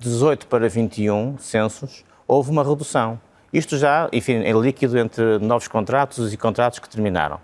18 0.02 0.48
para 0.48 0.68
21 0.68 1.38
censos, 1.38 2.03
houve 2.28 2.49
uma 2.49 2.64
redução. 2.64 3.22
Isto 3.53 3.78
já, 3.78 4.10
enfim, 4.11 4.38
é 4.38 4.52
líquido 4.52 4.98
entre 4.98 5.38
novos 5.38 5.68
contratos 5.68 6.34
e 6.34 6.38
contratos 6.38 6.80
que 6.80 6.90
terminaram. 6.90 7.40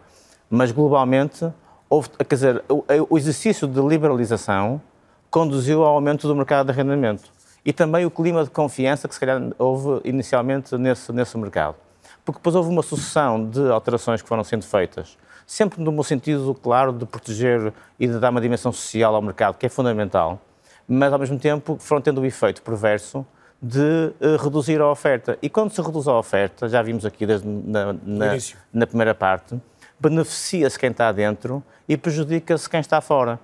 Mas, 0.49 0.71
globalmente, 0.71 1.47
houve, 1.87 2.09
quer 2.09 2.33
dizer, 2.33 2.63
o 2.67 3.15
exercício 3.15 3.67
de 3.67 3.79
liberalização 3.79 4.81
conduziu 5.29 5.83
ao 5.83 5.93
aumento 5.93 6.27
do 6.27 6.35
mercado 6.35 6.65
de 6.65 6.71
arrendamento. 6.71 7.29
E 7.63 7.71
também 7.71 8.07
o 8.07 8.09
clima 8.09 8.43
de 8.43 8.49
confiança 8.49 9.07
que, 9.07 9.13
se 9.13 9.19
calhar, 9.19 9.39
houve 9.59 10.01
inicialmente 10.03 10.75
nesse, 10.77 11.11
nesse 11.13 11.37
mercado. 11.37 11.75
Porque 12.25 12.39
depois 12.39 12.55
houve 12.55 12.69
uma 12.69 12.81
sucessão 12.81 13.47
de 13.47 13.69
alterações 13.69 14.19
que 14.23 14.27
foram 14.27 14.43
sendo 14.43 14.65
feitas, 14.65 15.15
sempre 15.45 15.79
no 15.79 16.03
sentido, 16.03 16.55
claro, 16.55 16.91
de 16.91 17.05
proteger 17.05 17.71
e 17.99 18.07
de 18.07 18.17
dar 18.17 18.31
uma 18.31 18.41
dimensão 18.41 18.71
social 18.71 19.13
ao 19.13 19.21
mercado, 19.21 19.57
que 19.59 19.65
é 19.67 19.69
fundamental 19.69 20.41
mas 20.87 21.11
ao 21.11 21.19
mesmo 21.19 21.37
tempo 21.37 21.77
foram 21.79 22.01
tendo 22.01 22.21
o 22.21 22.25
efeito 22.25 22.61
perverso 22.61 23.25
de 23.61 24.13
uh, 24.21 24.37
reduzir 24.41 24.79
a 24.79 24.89
oferta. 24.89 25.37
E 25.41 25.49
quando 25.49 25.71
se 25.71 25.81
reduz 25.81 26.07
a 26.07 26.17
oferta, 26.17 26.69
já 26.69 26.81
vimos 26.81 27.05
aqui 27.05 27.25
desde 27.25 27.47
na, 27.47 27.93
na, 27.93 28.37
na 28.71 28.87
primeira 28.87 29.15
parte, 29.15 29.59
beneficia-se 29.99 30.77
quem 30.77 30.91
está 30.91 31.11
dentro 31.11 31.63
e 31.89 31.97
prejudica-se 31.97 32.69
quem 32.69 32.79
está 32.79 33.01
fora. 33.01 33.39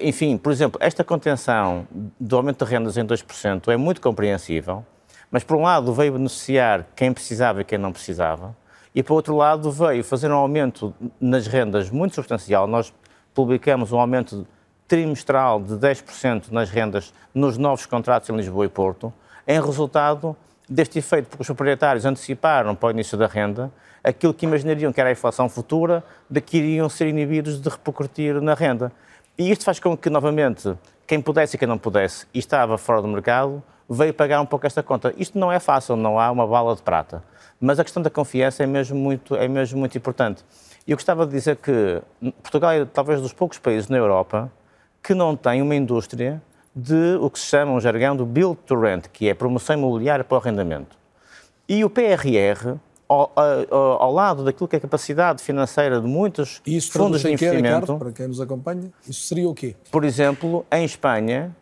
enfim, 0.00 0.38
por 0.38 0.52
exemplo, 0.52 0.78
esta 0.80 1.02
contenção 1.02 1.86
do 2.18 2.36
aumento 2.36 2.64
de 2.64 2.70
rendas 2.70 2.96
em 2.96 3.04
2% 3.04 3.72
é 3.72 3.76
muito 3.76 4.00
compreensível, 4.00 4.84
mas 5.30 5.42
por 5.42 5.56
um 5.56 5.62
lado 5.62 5.92
veio 5.92 6.12
beneficiar 6.12 6.86
quem 6.94 7.12
precisava 7.12 7.60
e 7.60 7.64
quem 7.64 7.76
não 7.76 7.92
precisava, 7.92 8.56
e 8.94 9.02
por 9.02 9.14
outro 9.14 9.36
lado 9.36 9.70
veio 9.72 10.04
fazer 10.04 10.30
um 10.30 10.36
aumento 10.36 10.94
nas 11.20 11.48
rendas 11.48 11.90
muito 11.90 12.14
substancial. 12.14 12.68
Nós 12.68 12.94
publicamos 13.34 13.90
um 13.90 13.98
aumento 13.98 14.46
trimestral 14.86 15.60
de 15.60 15.74
10% 15.74 16.50
nas 16.50 16.70
rendas 16.70 17.12
nos 17.34 17.56
novos 17.56 17.86
contratos 17.86 18.28
em 18.28 18.36
Lisboa 18.36 18.66
e 18.66 18.68
Porto, 18.68 19.12
em 19.46 19.60
resultado 19.60 20.36
deste 20.68 20.98
efeito, 20.98 21.28
porque 21.28 21.42
os 21.42 21.46
proprietários 21.46 22.04
anteciparam 22.04 22.74
para 22.74 22.88
o 22.88 22.90
início 22.90 23.18
da 23.18 23.26
renda 23.26 23.70
aquilo 24.04 24.34
que 24.34 24.44
imaginariam 24.44 24.92
que 24.92 25.00
era 25.00 25.08
a 25.08 25.12
inflação 25.12 25.48
futura, 25.48 26.04
de 26.28 26.40
que 26.42 26.58
iriam 26.58 26.90
ser 26.90 27.08
inibidos 27.08 27.58
de 27.58 27.68
repercutir 27.70 28.40
na 28.42 28.52
renda. 28.52 28.92
E 29.38 29.50
isto 29.50 29.64
faz 29.64 29.80
com 29.80 29.96
que, 29.96 30.10
novamente, 30.10 30.76
quem 31.06 31.20
pudesse 31.22 31.56
e 31.56 31.58
quem 31.58 31.66
não 31.66 31.78
pudesse 31.78 32.26
e 32.34 32.38
estava 32.38 32.76
fora 32.76 33.00
do 33.00 33.08
mercado, 33.08 33.62
veio 33.88 34.12
pagar 34.12 34.40
um 34.42 34.46
pouco 34.46 34.66
esta 34.66 34.82
conta. 34.82 35.14
Isto 35.16 35.38
não 35.38 35.50
é 35.50 35.58
fácil, 35.58 35.96
não 35.96 36.20
há 36.20 36.30
uma 36.30 36.46
bala 36.46 36.76
de 36.76 36.82
prata. 36.82 37.24
Mas 37.58 37.80
a 37.80 37.84
questão 37.84 38.02
da 38.02 38.10
confiança 38.10 38.62
é 38.62 38.66
mesmo 38.66 38.96
muito, 38.96 39.34
é 39.34 39.48
mesmo 39.48 39.78
muito 39.78 39.96
importante. 39.96 40.44
Eu 40.86 40.96
gostava 40.96 41.26
de 41.26 41.32
dizer 41.32 41.56
que 41.56 42.02
Portugal 42.42 42.72
é 42.72 42.84
talvez 42.84 43.22
dos 43.22 43.32
poucos 43.32 43.58
países 43.58 43.88
na 43.88 43.96
Europa 43.96 44.52
que 45.04 45.14
não 45.14 45.36
tem 45.36 45.60
uma 45.60 45.76
indústria 45.76 46.42
de 46.74 47.16
o 47.20 47.28
que 47.28 47.38
se 47.38 47.46
chama 47.46 47.72
um 47.72 47.80
jargão 47.80 48.16
do 48.16 48.24
build 48.24 48.58
to 48.66 48.74
rent, 48.74 49.04
que 49.12 49.28
é 49.28 49.34
promoção 49.34 49.76
imobiliária 49.76 50.24
para 50.24 50.34
o 50.34 50.40
arrendamento. 50.40 50.96
E 51.68 51.84
o 51.84 51.90
PRR, 51.90 52.76
ao, 53.06 53.30
ao, 53.36 54.02
ao, 54.02 54.12
lado 54.12 54.42
daquilo 54.42 54.66
que 54.66 54.76
é 54.76 54.78
a 54.78 54.80
capacidade 54.80 55.42
financeira 55.42 56.00
de 56.00 56.06
muitos 56.06 56.62
isso 56.66 56.90
fundos 56.90 57.20
de 57.20 57.28
investimento. 57.28 57.62
Quê, 57.62 57.68
Ricardo, 57.68 57.98
para 57.98 58.12
quem 58.12 58.28
nos 58.28 58.40
acompanha, 58.40 58.90
isso 59.06 59.28
seria 59.28 59.48
o 59.48 59.54
quê? 59.54 59.76
Por 59.90 60.04
exemplo, 60.04 60.64
em 60.72 60.84
Espanha, 60.84 61.54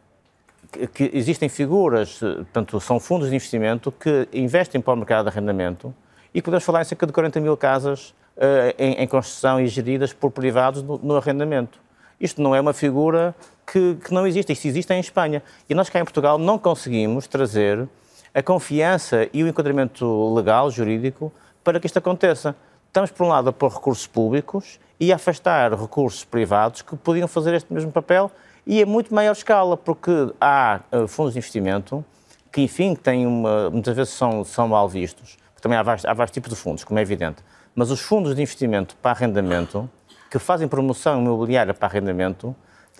que, 0.70 0.86
que 0.86 1.10
existem 1.12 1.48
figuras, 1.48 2.20
portanto, 2.20 2.80
são 2.80 3.00
fundos 3.00 3.28
de 3.28 3.34
investimento 3.34 3.90
que 3.90 4.28
investem 4.32 4.80
para 4.80 4.94
o 4.94 4.96
mercado 4.96 5.24
de 5.24 5.30
arrendamento 5.30 5.92
e 6.32 6.40
podemos 6.40 6.64
falar 6.64 6.82
em 6.82 6.84
cerca 6.84 7.06
de 7.06 7.12
40 7.12 7.40
mil 7.40 7.56
casas 7.56 8.14
uh, 8.36 8.74
em, 8.78 8.94
em, 8.94 9.06
construção 9.06 9.60
e 9.60 9.66
geridas 9.66 10.12
por 10.12 10.30
privados 10.30 10.82
no, 10.82 10.98
no 10.98 11.16
arrendamento. 11.16 11.81
Isto 12.22 12.40
não 12.40 12.54
é 12.54 12.60
uma 12.60 12.72
figura 12.72 13.34
que, 13.66 13.96
que, 13.96 14.14
não 14.14 14.24
existe, 14.24 14.52
isto 14.52 14.64
existe 14.68 14.92
em 14.94 15.00
Espanha. 15.00 15.42
E 15.68 15.74
nós 15.74 15.90
cá 15.90 15.98
em 15.98 16.04
Portugal 16.04 16.38
não 16.38 16.56
conseguimos 16.56 17.26
trazer 17.26 17.88
a 18.32 18.40
confiança 18.40 19.28
e 19.32 19.42
o 19.42 19.48
enquadramento 19.48 20.32
legal, 20.32 20.70
jurídico, 20.70 21.32
para 21.64 21.80
que 21.80 21.86
isto 21.86 21.98
aconteça. 21.98 22.54
Estamos, 22.86 23.10
por 23.10 23.24
um 23.24 23.28
lado, 23.28 23.48
a 23.48 23.52
pôr 23.52 23.72
recursos 23.72 24.06
públicos 24.06 24.78
e 25.00 25.12
a 25.12 25.16
afastar 25.16 25.72
recursos 25.74 26.24
privados 26.24 26.80
que 26.80 26.94
podiam 26.94 27.26
fazer 27.26 27.54
este 27.54 27.72
mesmo 27.72 27.90
papel 27.90 28.30
e 28.64 28.80
a 28.80 28.86
muito 28.86 29.12
maior 29.12 29.32
escala, 29.32 29.76
porque 29.76 30.12
há 30.40 30.80
uh, 30.92 31.08
fundos 31.08 31.32
de 31.32 31.40
investimento 31.40 32.04
que, 32.52 32.60
enfim, 32.60 32.94
têm 32.94 33.26
uma, 33.26 33.68
muitas 33.68 33.96
vezes 33.96 34.12
são, 34.12 34.44
são 34.44 34.68
mal 34.68 34.88
vistos. 34.88 35.36
Também 35.60 35.76
há 35.76 35.82
vários, 35.82 36.04
há 36.04 36.14
vários 36.14 36.32
tipos 36.32 36.50
de 36.50 36.56
fundos, 36.56 36.84
como 36.84 37.00
é 37.00 37.02
evidente. 37.02 37.42
Mas 37.74 37.90
os 37.90 38.00
fundos 38.00 38.36
de 38.36 38.42
investimento 38.42 38.94
para 38.96 39.12
arrendamento, 39.12 39.90
que 40.32 40.38
fazem 40.38 40.66
promoção 40.66 41.20
imobiliária 41.20 41.74
para 41.74 41.86
arrendamento, 41.86 42.56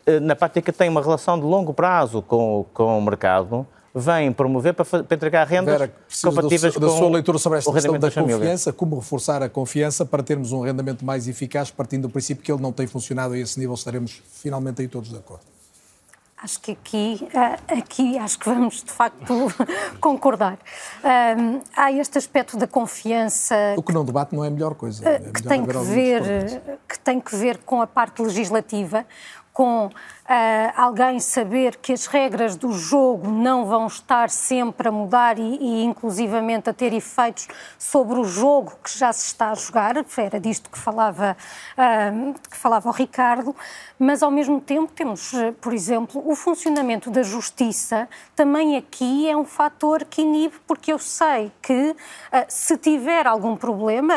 uh, 0.07 0.21
na 0.21 0.37
prática 0.37 0.71
têm 0.71 0.91
uma 0.91 1.01
relação 1.01 1.41
de 1.41 1.47
longo 1.47 1.73
prazo 1.73 2.21
com, 2.21 2.67
com 2.75 2.99
o 2.99 3.01
mercado, 3.01 3.67
vêm 3.95 4.31
promover 4.31 4.75
para, 4.75 4.85
para 4.85 5.15
entregar 5.17 5.47
rendas 5.47 5.79
Vera, 5.79 5.93
compatíveis 6.23 6.75
do, 6.75 6.81
com 6.81 6.87
da 6.87 6.93
sua 6.93 7.09
leitura 7.09 7.39
sobre 7.39 7.59
esta 7.59 7.73
questão 7.73 7.99
da 7.99 8.11
confiança, 8.11 8.71
como 8.71 8.97
reforçar 8.97 9.43
a 9.43 9.49
confiança 9.49 10.05
para 10.05 10.23
termos 10.23 10.53
um 10.53 10.61
rendimento 10.61 11.07
mais 11.07 11.27
eficaz, 11.27 11.71
partindo 11.71 12.03
do 12.03 12.11
princípio 12.11 12.45
que 12.45 12.53
ele 12.53 12.61
não 12.61 12.71
tem 12.71 12.87
funcionado 12.87 13.33
a 13.33 13.39
esse 13.39 13.59
nível, 13.59 13.75
estaremos 13.75 14.23
finalmente 14.35 14.83
aí 14.83 14.89
todos 14.89 15.09
de 15.09 15.17
acordo. 15.17 15.45
Acho 16.43 16.60
que 16.60 16.73
aqui, 16.73 17.28
eh, 17.32 17.78
aqui 17.78 18.19
acho 18.19 18.39
que 18.39 18.47
vamos 18.47 18.82
de 18.82 18.90
facto 18.90 19.47
concordar. 20.01 20.59
há 21.77 21.93
este 21.93 22.19
aspecto 22.19 22.56
da 22.56 22.66
confiança. 22.66 23.55
O 23.77 23.82
que 23.82 23.93
não 23.93 24.05
debate 24.05 24.35
não 24.35 24.44
é 24.44 24.48
a 24.48 24.51
melhor 24.51 24.74
coisa. 24.74 25.09
É 25.09 25.19
que, 25.20 25.43
tem 25.43 25.64
que, 25.64 25.78
ver, 25.78 26.82
que 26.89 26.98
tem 26.98 27.20
que 27.20 27.36
ver 27.36 27.59
com 27.59 27.81
a 27.81 27.86
parte 27.86 28.20
legislativa, 28.23 29.06
com 29.52 29.90
uh, 30.24 30.73
alguém 30.77 31.19
saber 31.20 31.77
que 31.77 31.93
as 31.93 32.07
regras 32.07 32.57
do 32.57 32.73
jogo 32.73 33.31
não 33.31 33.65
vão 33.65 33.86
estar 33.86 34.31
sempre 34.31 34.89
a 34.89 34.93
mudar 34.93 35.39
e, 35.39 35.59
e, 35.61 35.85
inclusivamente 35.85 36.70
a 36.70 36.73
ter 36.73 36.93
efeitos 36.93 37.49
sobre 37.78 38.19
o 38.19 38.24
jogo 38.24 38.73
que 38.82 38.97
já 38.97 39.12
se 39.12 39.27
está 39.27 39.51
a 39.51 39.55
jogar, 39.55 39.97
era 40.16 40.40
disto 40.40 40.70
que 40.70 40.78
falava, 40.78 41.36
uh, 41.77 42.35
que 42.49 42.57
falava 42.57 42.89
o 42.89 42.93
Ricardo, 42.93 43.55
mas 43.99 44.23
ao 44.23 44.31
mesmo 44.31 44.61
tempo 44.61 44.93
temos, 44.93 45.32
por 45.61 45.73
exemplo, 45.73 46.23
o 46.24 46.35
funcionamento 46.35 47.11
da 47.11 47.23
justiça 47.23 48.09
também 48.35 48.77
aqui 48.77 49.28
é 49.28 49.36
um 49.36 49.44
fator 49.44 50.05
que 50.05 50.23
inibe, 50.23 50.55
porque 50.66 50.93
eu 50.93 50.99
sei 50.99 51.53
que 51.61 51.90
uh, 51.90 51.97
se 52.49 52.77
tiver 52.77 53.27
algum 53.27 53.57
problema, 53.57 54.15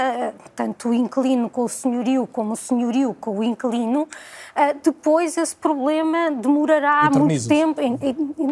tanto 0.56 0.90
o 0.90 0.94
inquilino 0.94 1.50
com 1.50 1.64
o 1.64 1.70
senhorio 1.70 2.28
como 2.28 2.54
o 2.54 2.56
senhorio 2.56 3.14
com 3.14 3.40
o 3.40 3.44
inquilino, 3.44 4.08
depois 4.82 5.38
esse 5.38 5.56
problema 5.56 5.95
problema 5.96 6.32
demorará 6.32 7.10
muito 7.12 7.48
tempo. 7.48 7.82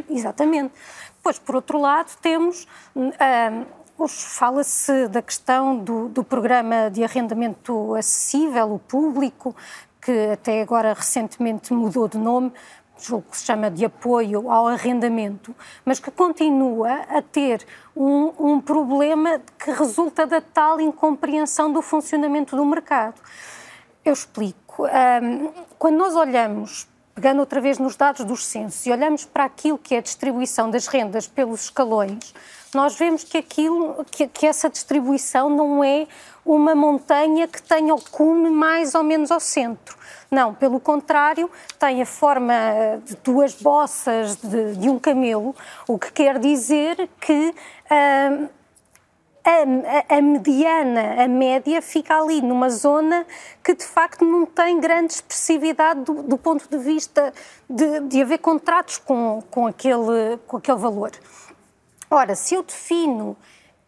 Exatamente. 0.09 0.73
Pois, 1.21 1.39
por 1.39 1.55
outro 1.55 1.79
lado, 1.79 2.11
temos. 2.21 2.67
Uh, 2.95 3.83
Fala-se 4.09 5.07
da 5.07 5.21
questão 5.21 5.77
do, 5.77 6.09
do, 6.09 6.23
programa 6.23 6.89
de 6.89 7.03
arrendamento 7.03 7.93
acessível, 7.93 8.73
o 8.73 8.79
público, 8.79 9.55
que 10.01 10.31
até 10.33 10.61
agora 10.63 10.93
recentemente 10.93 11.71
mudou 11.71 12.07
de 12.07 12.17
nome, 12.17 12.51
julgo 12.97 13.27
que 13.29 13.37
se 13.37 13.45
chama 13.45 13.69
de 13.69 13.85
apoio 13.85 14.49
ao 14.49 14.67
arrendamento, 14.67 15.55
mas 15.85 15.99
que 15.99 16.09
continua 16.09 17.01
a 17.07 17.21
ter 17.21 17.63
um, 17.95 18.33
um 18.39 18.59
problema 18.59 19.39
que 19.59 19.71
resulta 19.71 20.25
da 20.25 20.41
tal 20.41 20.81
incompreensão 20.81 21.71
do 21.71 21.81
funcionamento 21.81 22.57
do 22.57 22.65
mercado. 22.65 23.21
Eu 24.03 24.11
explico. 24.11 24.85
Um, 24.85 25.51
quando 25.77 25.97
nós 25.97 26.15
olhamos 26.15 26.87
pegando 27.13 27.39
outra 27.39 27.61
vez 27.61 27.77
nos 27.77 27.95
dados 27.95 28.25
dos 28.25 28.45
censos 28.45 28.85
e 28.85 28.91
olhamos 28.91 29.25
para 29.25 29.45
aquilo 29.45 29.77
que 29.77 29.95
é 29.95 29.99
a 29.99 30.01
distribuição 30.01 30.69
das 30.69 30.87
rendas 30.87 31.27
pelos 31.27 31.65
escalões, 31.65 32.33
nós 32.73 32.95
vemos 32.95 33.23
que, 33.23 33.37
aquilo, 33.37 34.03
que, 34.09 34.27
que 34.27 34.47
essa 34.47 34.69
distribuição 34.69 35.49
não 35.49 35.83
é 35.83 36.07
uma 36.45 36.73
montanha 36.73 37.47
que 37.47 37.61
tenha 37.61 37.93
o 37.93 38.01
cume 38.01 38.49
mais 38.49 38.95
ou 38.95 39.03
menos 39.03 39.31
ao 39.31 39.39
centro. 39.39 39.95
Não, 40.29 40.53
pelo 40.53 40.79
contrário, 40.79 41.49
tem 41.77 42.01
a 42.01 42.05
forma 42.05 42.53
de 43.05 43.15
duas 43.17 43.53
bossas 43.53 44.35
de, 44.37 44.75
de 44.75 44.89
um 44.89 44.97
camelo, 44.97 45.55
o 45.87 45.99
que 45.99 46.11
quer 46.11 46.39
dizer 46.39 47.09
que. 47.21 47.53
Uh, 47.91 48.49
a, 49.45 50.15
a, 50.17 50.21
mediana, 50.21 51.23
a 51.23 51.27
média, 51.27 51.81
fica 51.81 52.17
ali 52.17 52.41
numa 52.41 52.69
zona 52.69 53.25
que 53.63 53.75
de 53.75 53.83
facto 53.83 54.23
não 54.23 54.45
tem 54.45 54.79
grande 54.79 55.13
expressividade 55.13 56.01
do, 56.01 56.23
do 56.23 56.37
ponto 56.37 56.67
de 56.69 56.77
vista 56.77 57.33
de, 57.69 57.99
de 58.01 58.21
haver 58.21 58.39
contratos 58.39 58.97
com, 58.97 59.43
com, 59.51 59.67
aquele, 59.67 60.37
com 60.47 60.57
aquele 60.57 60.77
valor. 60.77 61.11
Ora, 62.09 62.35
se 62.35 62.55
eu 62.55 62.63
defino 62.63 63.35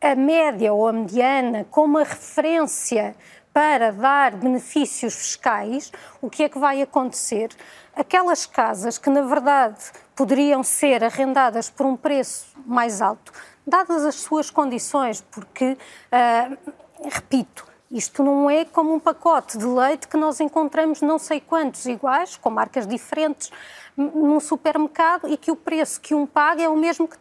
a 0.01 0.13
média 0.13 0.73
ou 0.73 0.87
a 0.87 0.93
mediana 0.93 1.65
como 1.71 1.97
a 1.97 2.03
referência 2.03 3.15
para 3.53 3.91
dar 3.91 4.35
benefícios 4.35 5.15
fiscais, 5.15 5.89
o 6.21 6.29
que 6.29 6.43
é 6.43 6.49
que 6.49 6.59
vai 6.59 6.81
acontecer? 6.81 7.49
Aquelas 7.95 8.45
casas 8.45 8.97
que, 8.97 9.09
na 9.09 9.21
verdade, 9.21 9.79
poderiam 10.13 10.61
ser 10.61 11.01
arrendadas 11.01 11.69
por 11.69 11.85
um 11.85 11.95
preço 11.95 12.47
mais 12.65 13.01
alto, 13.01 13.31
dadas 13.65 14.05
as 14.05 14.15
suas 14.15 14.49
condições, 14.49 15.21
porque, 15.31 15.77
uh, 16.11 16.57
repito, 17.03 17.65
isto 17.89 18.23
não 18.23 18.49
é 18.49 18.65
como 18.65 18.93
um 18.93 18.99
pacote 18.99 19.57
de 19.57 19.65
leite 19.65 20.07
que 20.07 20.17
nós 20.17 20.39
encontramos 20.39 21.01
não 21.01 21.17
sei 21.17 21.39
quantos 21.39 21.85
iguais, 21.85 22.35
com 22.35 22.49
marcas 22.49 22.87
diferentes, 22.87 23.51
num 23.95 24.39
supermercado 24.39 25.27
e 25.27 25.37
que 25.37 25.51
o 25.51 25.55
preço 25.55 26.01
que 26.01 26.13
um 26.13 26.25
paga 26.25 26.63
é 26.63 26.67
o 26.67 26.75
mesmo 26.75 27.07
que, 27.07 27.17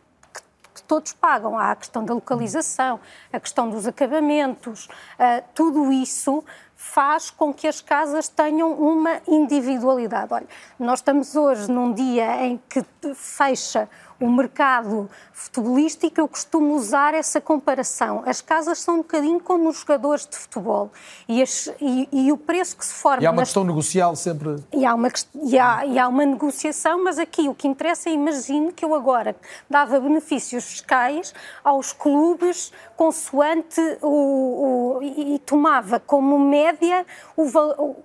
que, 0.74 0.82
todos 0.82 1.12
pagam. 1.12 1.56
Há 1.56 1.70
a 1.70 1.76
questão 1.76 2.04
da 2.04 2.12
localização, 2.14 2.98
a 3.32 3.38
questão 3.38 3.68
dos 3.70 3.86
acabamentos, 3.86 4.86
uh, 4.86 5.44
tudo 5.54 5.92
isso 5.92 6.42
faz 6.74 7.30
com 7.30 7.52
que 7.52 7.66
as 7.66 7.80
casas 7.80 8.28
tenham 8.28 8.72
uma 8.72 9.20
individualidade. 9.26 10.32
Olha, 10.32 10.48
nós 10.78 10.98
estamos 10.98 11.36
hoje 11.36 11.70
num 11.70 11.92
dia 11.92 12.44
em 12.44 12.60
que 12.68 12.84
fecha 13.14 13.88
o 14.20 14.30
mercado 14.30 15.10
futebolístico, 15.32 16.20
eu 16.20 16.28
costumo 16.28 16.74
usar 16.74 17.14
essa 17.14 17.40
comparação. 17.40 18.22
As 18.26 18.40
casas 18.40 18.78
são 18.78 18.96
um 18.96 18.98
bocadinho 18.98 19.40
como 19.40 19.68
os 19.68 19.78
jogadores 19.78 20.26
de 20.26 20.36
futebol 20.36 20.90
e, 21.28 21.42
as, 21.42 21.72
e, 21.80 22.08
e 22.12 22.32
o 22.32 22.36
preço 22.36 22.76
que 22.76 22.84
se 22.84 22.94
forma. 22.94 23.22
E 23.22 23.26
há 23.26 23.30
uma 23.30 23.40
nas... 23.40 23.48
questão 23.48 23.64
negocial 23.64 24.14
sempre. 24.16 24.56
E 24.72 24.84
há, 24.84 24.94
uma, 24.94 25.08
e, 25.42 25.58
há, 25.58 25.86
e 25.86 25.98
há 25.98 26.08
uma 26.08 26.24
negociação, 26.24 27.02
mas 27.02 27.18
aqui 27.18 27.48
o 27.48 27.54
que 27.54 27.66
interessa 27.66 28.08
é, 28.08 28.12
imagine 28.12 28.72
que 28.72 28.84
eu 28.84 28.94
agora 28.94 29.36
dava 29.68 29.98
benefícios 30.00 30.64
fiscais 30.64 31.34
aos 31.62 31.92
clubes 31.92 32.72
consoante 32.96 33.80
o, 34.00 34.98
o 34.98 35.02
e, 35.02 35.34
e 35.34 35.38
tomava 35.40 35.98
como 35.98 36.38
média 36.38 37.04
o, 37.36 37.42
o 37.42 37.96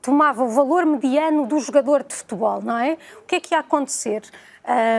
tomava 0.00 0.44
o 0.44 0.48
valor 0.48 0.86
mediano 0.86 1.46
do 1.46 1.58
jogador 1.58 2.04
de 2.04 2.14
futebol, 2.14 2.62
não 2.62 2.78
é? 2.78 2.96
O 3.20 3.26
que 3.26 3.36
é 3.36 3.40
que 3.40 3.54
ia 3.54 3.60
acontecer? 3.60 4.22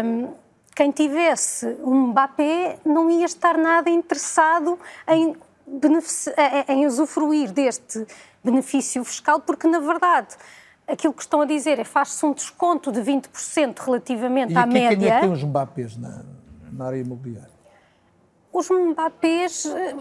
Um, 0.03 0.34
quem 0.74 0.91
tivesse 0.91 1.78
um 1.84 2.08
Mbappé 2.08 2.80
não 2.86 3.10
ia 3.10 3.26
estar 3.26 3.58
nada 3.58 3.90
interessado 3.90 4.80
em, 5.08 5.36
em 6.68 6.86
usufruir 6.86 7.52
deste 7.52 8.06
benefício 8.44 9.04
fiscal, 9.04 9.40
porque, 9.40 9.68
na 9.68 9.80
verdade, 9.80 10.36
aquilo 10.88 11.14
que 11.14 11.22
estão 11.22 11.41
a 11.41 11.45
dizer 11.45 11.80
é 11.80 11.84
faz-se 11.84 12.26
um 12.26 12.34
desconto 12.34 12.91
de 12.91 13.02
20% 13.02 13.80
relativamente 13.80 14.54
e 14.54 14.58
à 14.58 14.66
média. 14.66 14.98
Quem 14.98 15.10
é 15.10 15.16
que 15.16 15.22
tem 15.22 15.32
os 15.32 15.44
Mbappés 15.44 15.98
na, 15.98 16.24
na 16.72 16.86
área 16.86 16.98
imobiliária? 16.98 17.54
Os 18.52 18.70
Mbappés, 18.70 19.66
eh, 19.66 19.95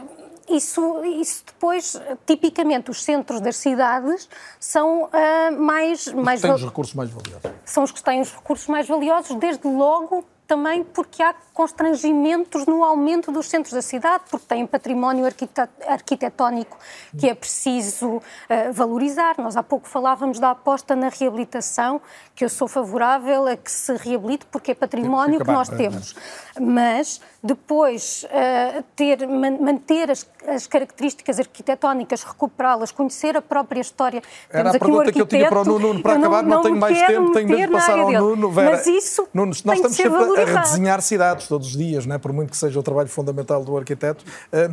isso, 0.51 1.05
isso 1.05 1.45
depois, 1.47 2.01
tipicamente, 2.27 2.91
os 2.91 3.03
centros 3.03 3.41
das 3.41 3.57
cidades 3.57 4.29
são 4.61 5.05
uh, 5.05 5.59
mais... 5.59 6.09
Os 6.09 6.15
mais 6.15 6.41
que 6.41 6.47
têm 6.47 6.55
os 6.55 6.65
recursos 6.65 6.95
mais 6.95 7.11
valiosos. 7.11 7.51
São 7.65 7.85
os 7.85 7.93
que 7.93 8.03
têm 8.03 8.21
os 8.21 8.33
recursos 8.33 8.67
mais 8.69 8.87
valiosos, 8.87 9.37
desde 9.37 9.67
logo 9.67 10.25
também 10.53 10.85
porque 10.85 11.23
há 11.23 11.35
constrangimentos 11.55 12.67
no 12.67 12.85
aumento 12.85 13.33
dos 13.33 13.49
centros 13.49 13.73
da 13.73 13.81
cidade, 13.81 14.25
porque 14.31 14.45
têm 14.47 14.67
património 14.67 15.25
arquitetónico 15.87 16.77
que 17.19 17.27
é 17.27 17.35
preciso 17.35 18.17
uh, 18.17 18.23
valorizar. 18.71 19.37
Nós 19.39 19.57
há 19.57 19.63
pouco 19.63 19.89
falávamos 19.89 20.39
da 20.39 20.51
aposta 20.51 20.95
na 20.95 21.09
reabilitação, 21.09 22.03
que 22.35 22.45
eu 22.45 22.51
sou 22.51 22.69
favorável 22.69 23.47
a 23.47 23.57
que 23.57 23.71
se 23.71 23.97
reabilite, 23.97 24.45
porque 24.45 24.73
é 24.73 24.75
património 24.75 25.39
que, 25.39 25.45
que 25.47 25.51
nós 25.51 25.71
temos. 25.71 26.15
Mas 26.61 27.19
depois 27.43 28.25
uh, 28.25 28.85
ter, 28.95 29.27
manter 29.27 30.11
as, 30.13 30.25
as, 30.47 30.69
características 30.69 31.41
arquitetónicas, 31.41 32.23
recuperá-las, 32.23 32.93
conhecer 32.93 33.37
a 33.37 33.43
própria 33.43 33.81
história. 33.81 34.23
Era 34.49 34.71
Temos 34.71 34.77
a 34.77 34.79
pergunta 34.79 35.13
que 35.13 35.21
eu 35.21 35.27
tinha 35.27 35.49
para 35.49 35.61
o 35.61 35.65
Nuno, 35.65 36.01
para 36.01 36.15
acabar, 36.15 36.43
não, 36.45 36.57
não, 36.57 36.63
tenho 36.63 36.77
mais 36.77 37.05
tempo, 37.05 37.33
tenho 37.33 37.49
medo 37.49 37.67
de 37.67 37.73
passar 37.73 37.99
ao 37.99 38.13
Nuno. 38.13 38.49
Vera, 38.49 38.71
Mas 38.71 38.87
isso 38.87 39.27
Nuno, 39.35 39.53
nós 39.65 39.77
estamos 39.77 39.97
sempre 39.97 40.11
valorizado. 40.11 40.57
a 40.57 40.61
redesenhar 40.61 41.03
cidades 41.03 41.49
todos 41.49 41.69
os 41.69 41.77
dias, 41.77 42.07
não 42.07 42.15
é? 42.15 42.19
por 42.19 42.33
muito 42.33 42.51
que 42.51 42.57
seja 42.57 42.79
o 42.79 42.83
trabalho 42.83 43.09
fundamental 43.09 43.65
do 43.65 43.77
arquiteto. 43.77 44.25
Eh, 44.53 44.71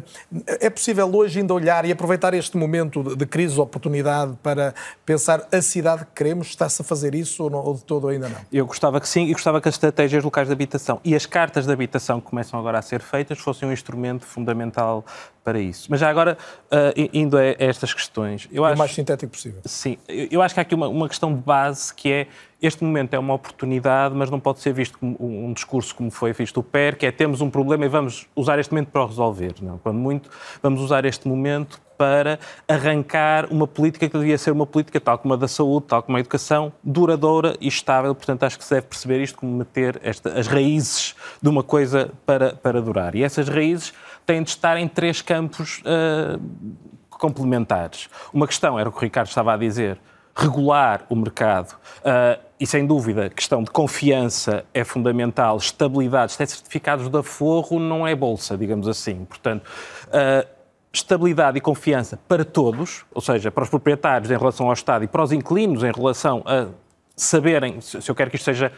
é 0.62 0.70
possível 0.70 1.10
hoje 1.16 1.40
ainda 1.40 1.54
olhar 1.56 1.86
e 1.86 1.92
aproveitar 1.92 2.36
este 2.36 2.56
momento 2.56 3.16
de 3.16 3.26
crise, 3.26 3.60
oportunidade, 3.60 4.38
para 4.44 4.76
pensar 5.04 5.48
a 5.52 5.62
cidade 5.62 6.06
que 6.06 6.12
queremos? 6.14 6.50
Está-se 6.50 6.84
a 6.84 6.86
fazer 6.86 7.16
isso 7.16 7.44
ou, 7.44 7.50
não, 7.50 7.64
ou 7.64 7.74
de 7.74 7.84
todo 7.84 8.10
ainda 8.10 8.30
não? 8.30 8.38
Eu 8.54 8.68
gostava 8.68 9.02
que 9.02 9.10
sim 9.10 9.26
e 9.26 9.34
gostava 9.34 9.60
que 9.60 9.68
as 9.68 9.74
estratégias 9.74 10.24
locais 10.24 10.48
de 10.48 10.54
habitação 10.54 11.00
e 11.04 11.16
as 11.16 11.26
cartas 11.26 11.66
de 11.66 11.74
habitação 11.74 12.22
que 12.22 12.30
começam 12.30 12.59
agora 12.60 12.80
a 12.80 12.82
ser 12.82 13.02
feitas 13.02 13.40
fossem 13.40 13.68
um 13.68 13.72
instrumento 13.72 14.26
fundamental 14.26 15.06
para 15.44 15.60
isso. 15.60 15.88
Mas 15.90 16.00
já 16.00 16.10
agora, 16.10 16.38
uh, 16.66 17.10
indo 17.14 17.38
a 17.38 17.44
estas 17.58 17.94
questões... 17.94 18.48
Eu 18.52 18.64
acho, 18.66 18.76
o 18.76 18.78
mais 18.78 18.92
sintético 18.92 19.32
possível. 19.32 19.62
Sim. 19.66 19.98
Eu 20.08 20.42
acho 20.42 20.54
que 20.54 20.60
há 20.60 20.64
aqui 20.64 20.76
uma, 20.76 20.88
uma, 20.88 21.08
questão 21.08 21.34
de 21.34 21.42
base 21.42 21.94
que 21.94 22.12
é 22.12 22.28
este 22.62 22.84
momento 22.84 23.14
é 23.14 23.20
uma 23.20 23.34
oportunidade, 23.34 24.14
mas 24.14 24.30
não 24.30 24.40
pode 24.40 24.60
ser 24.60 24.74
visto 24.74 25.00
como 25.00 25.18
um, 25.20 25.54
discurso 25.54 25.96
como 25.96 26.12
foi 26.12 26.34
visto 26.34 26.60
o 26.60 26.64
PER, 26.64 26.98
que 26.98 27.06
é 27.06 27.12
temos 27.12 27.42
um 27.42 27.50
problema 27.50 27.86
e 27.86 27.90
vamos 27.90 28.28
usar 28.36 28.60
este 28.60 28.72
momento 28.72 28.90
para 28.90 29.04
o 29.04 29.08
resolver. 29.08 29.56
Não? 29.62 29.78
Quando 29.78 29.98
muito, 29.98 30.30
vamos 30.62 30.82
usar 30.82 31.06
este 31.06 31.28
momento 31.28 31.82
para 32.00 32.40
arrancar 32.66 33.52
uma 33.52 33.68
política 33.68 34.08
que 34.08 34.18
devia 34.18 34.38
ser 34.38 34.52
uma 34.52 34.66
política, 34.66 35.02
tal 35.02 35.18
como 35.18 35.34
a 35.34 35.38
da 35.38 35.50
saúde, 35.50 35.88
tal 35.88 36.02
como 36.02 36.16
a 36.16 36.22
educação, 36.22 36.72
duradoura 36.82 37.58
e 37.60 37.68
estável. 37.68 38.16
Portanto, 38.16 38.44
acho 38.44 38.58
que 38.58 38.64
se 38.64 38.74
deve 38.74 38.88
perceber 38.88 39.22
isto 39.22 39.38
como 39.38 39.52
meter 39.52 40.00
esta, 40.02 40.30
as 40.40 40.48
raízes 40.48 41.14
de 41.42 41.50
uma 41.50 41.62
coisa 41.62 42.10
para, 42.26 42.54
para 42.54 42.82
durar. 42.82 43.16
E 43.16 43.24
essas 43.24 43.50
raízes 43.50 43.94
têm 44.26 44.42
de 44.42 44.50
estar 44.50 44.78
em 44.78 44.88
três 44.88 45.22
campos 45.22 45.80
uh, 45.80 46.40
complementares. 47.10 48.08
Uma 48.32 48.48
questão, 48.48 48.80
era 48.80 48.88
o 48.88 48.94
que 48.94 49.00
o 49.00 49.02
Ricardo 49.02 49.28
estava 49.28 49.54
a 49.54 49.58
dizer, 49.58 50.00
regular 50.34 51.06
o 51.10 51.18
mercado. 51.18 51.74
Uh, 51.98 52.42
e 52.58 52.66
sem 52.66 52.88
dúvida, 52.88 53.30
questão 53.30 53.62
de 53.62 53.72
confiança 53.72 54.64
é 54.74 54.86
fundamental, 54.86 55.58
estabilidade, 55.58 56.32
certificados 56.32 57.10
de 57.10 57.18
aforro 57.18 57.78
não 57.78 58.08
é 58.08 58.16
bolsa, 58.16 58.58
digamos 58.58 58.88
assim. 58.88 59.26
Portanto, 59.26 59.64
uh, 60.08 60.59
estabilidade 60.92 61.58
e 61.58 61.62
confiança 61.62 62.20
para 62.28 62.44
todos, 62.44 63.06
ou 63.14 63.22
seja, 63.22 63.52
para 63.52 63.64
os 63.64 63.70
proprietários 63.70 64.32
em 64.32 64.38
relação 64.38 64.68
ao 64.68 64.74
Estado 64.74 65.04
e 65.04 65.08
para 65.08 65.24
os 65.24 65.32
inquilinos 65.32 65.84
em 65.84 65.92
relação 65.92 66.44
a 66.46 66.68
saberem, 67.16 67.80
se 67.82 68.10
eu 68.10 68.16
quero 68.16 68.30
que 68.30 68.38
isto 68.38 68.46
seja 68.46 68.72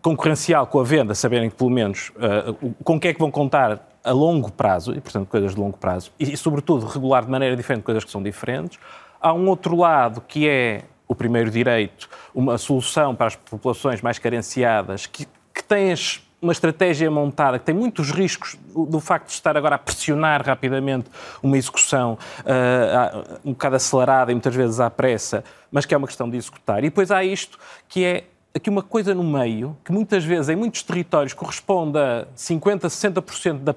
concorrencial 0.00 0.66
com 0.66 0.80
a 0.80 0.84
venda, 0.84 1.14
saberem 1.14 1.50
que 1.50 1.56
pelo 1.56 1.70
menos 1.70 2.10
uh, 2.10 2.74
com 2.82 2.96
o 2.96 3.00
que 3.00 3.08
é 3.08 3.12
que 3.12 3.20
vão 3.20 3.30
contar 3.30 3.88
a 4.02 4.12
longo 4.12 4.50
prazo, 4.50 4.94
e 4.94 5.00
portanto 5.00 5.28
coisas 5.28 5.54
de 5.54 5.60
longo 5.60 5.76
prazo, 5.76 6.10
e, 6.18 6.32
e 6.32 6.36
sobretudo 6.36 6.86
regular 6.86 7.24
de 7.24 7.30
maneira 7.30 7.54
diferente 7.54 7.82
coisas 7.82 8.04
que 8.04 8.10
são 8.10 8.22
diferentes. 8.22 8.78
Há 9.20 9.34
um 9.34 9.46
outro 9.48 9.76
lado 9.76 10.22
que 10.26 10.48
é 10.48 10.84
o 11.06 11.14
primeiro 11.14 11.50
direito, 11.50 12.08
uma 12.34 12.56
solução 12.56 13.14
para 13.14 13.26
as 13.26 13.36
populações 13.36 14.00
mais 14.00 14.18
carenciadas, 14.18 15.06
que, 15.06 15.26
que 15.52 15.62
tem 15.62 15.92
as 15.92 16.22
uma 16.40 16.52
estratégia 16.52 17.10
montada 17.10 17.58
que 17.58 17.64
tem 17.64 17.74
muitos 17.74 18.10
riscos 18.10 18.58
do 18.74 18.98
facto 19.00 19.26
de 19.26 19.32
estar 19.32 19.56
agora 19.56 19.74
a 19.74 19.78
pressionar 19.78 20.44
rapidamente 20.44 21.10
uma 21.42 21.58
execução 21.58 22.18
uh, 22.40 23.38
um 23.44 23.52
bocado 23.52 23.76
acelerada 23.76 24.32
e 24.32 24.34
muitas 24.34 24.54
vezes 24.54 24.80
à 24.80 24.88
pressa, 24.88 25.44
mas 25.70 25.84
que 25.84 25.94
é 25.94 25.96
uma 25.96 26.06
questão 26.06 26.28
de 26.28 26.36
executar. 26.36 26.78
E 26.78 26.82
depois 26.82 27.10
há 27.10 27.22
isto 27.22 27.58
que 27.88 28.04
é 28.04 28.24
aqui 28.54 28.68
uma 28.68 28.82
coisa 28.82 29.14
no 29.14 29.22
meio, 29.22 29.76
que 29.84 29.92
muitas 29.92 30.24
vezes 30.24 30.48
em 30.48 30.56
muitos 30.56 30.82
territórios 30.82 31.32
corresponde 31.32 31.98
a 31.98 32.26
50%, 32.36 32.80
60% 32.80 33.58
da 33.58 33.74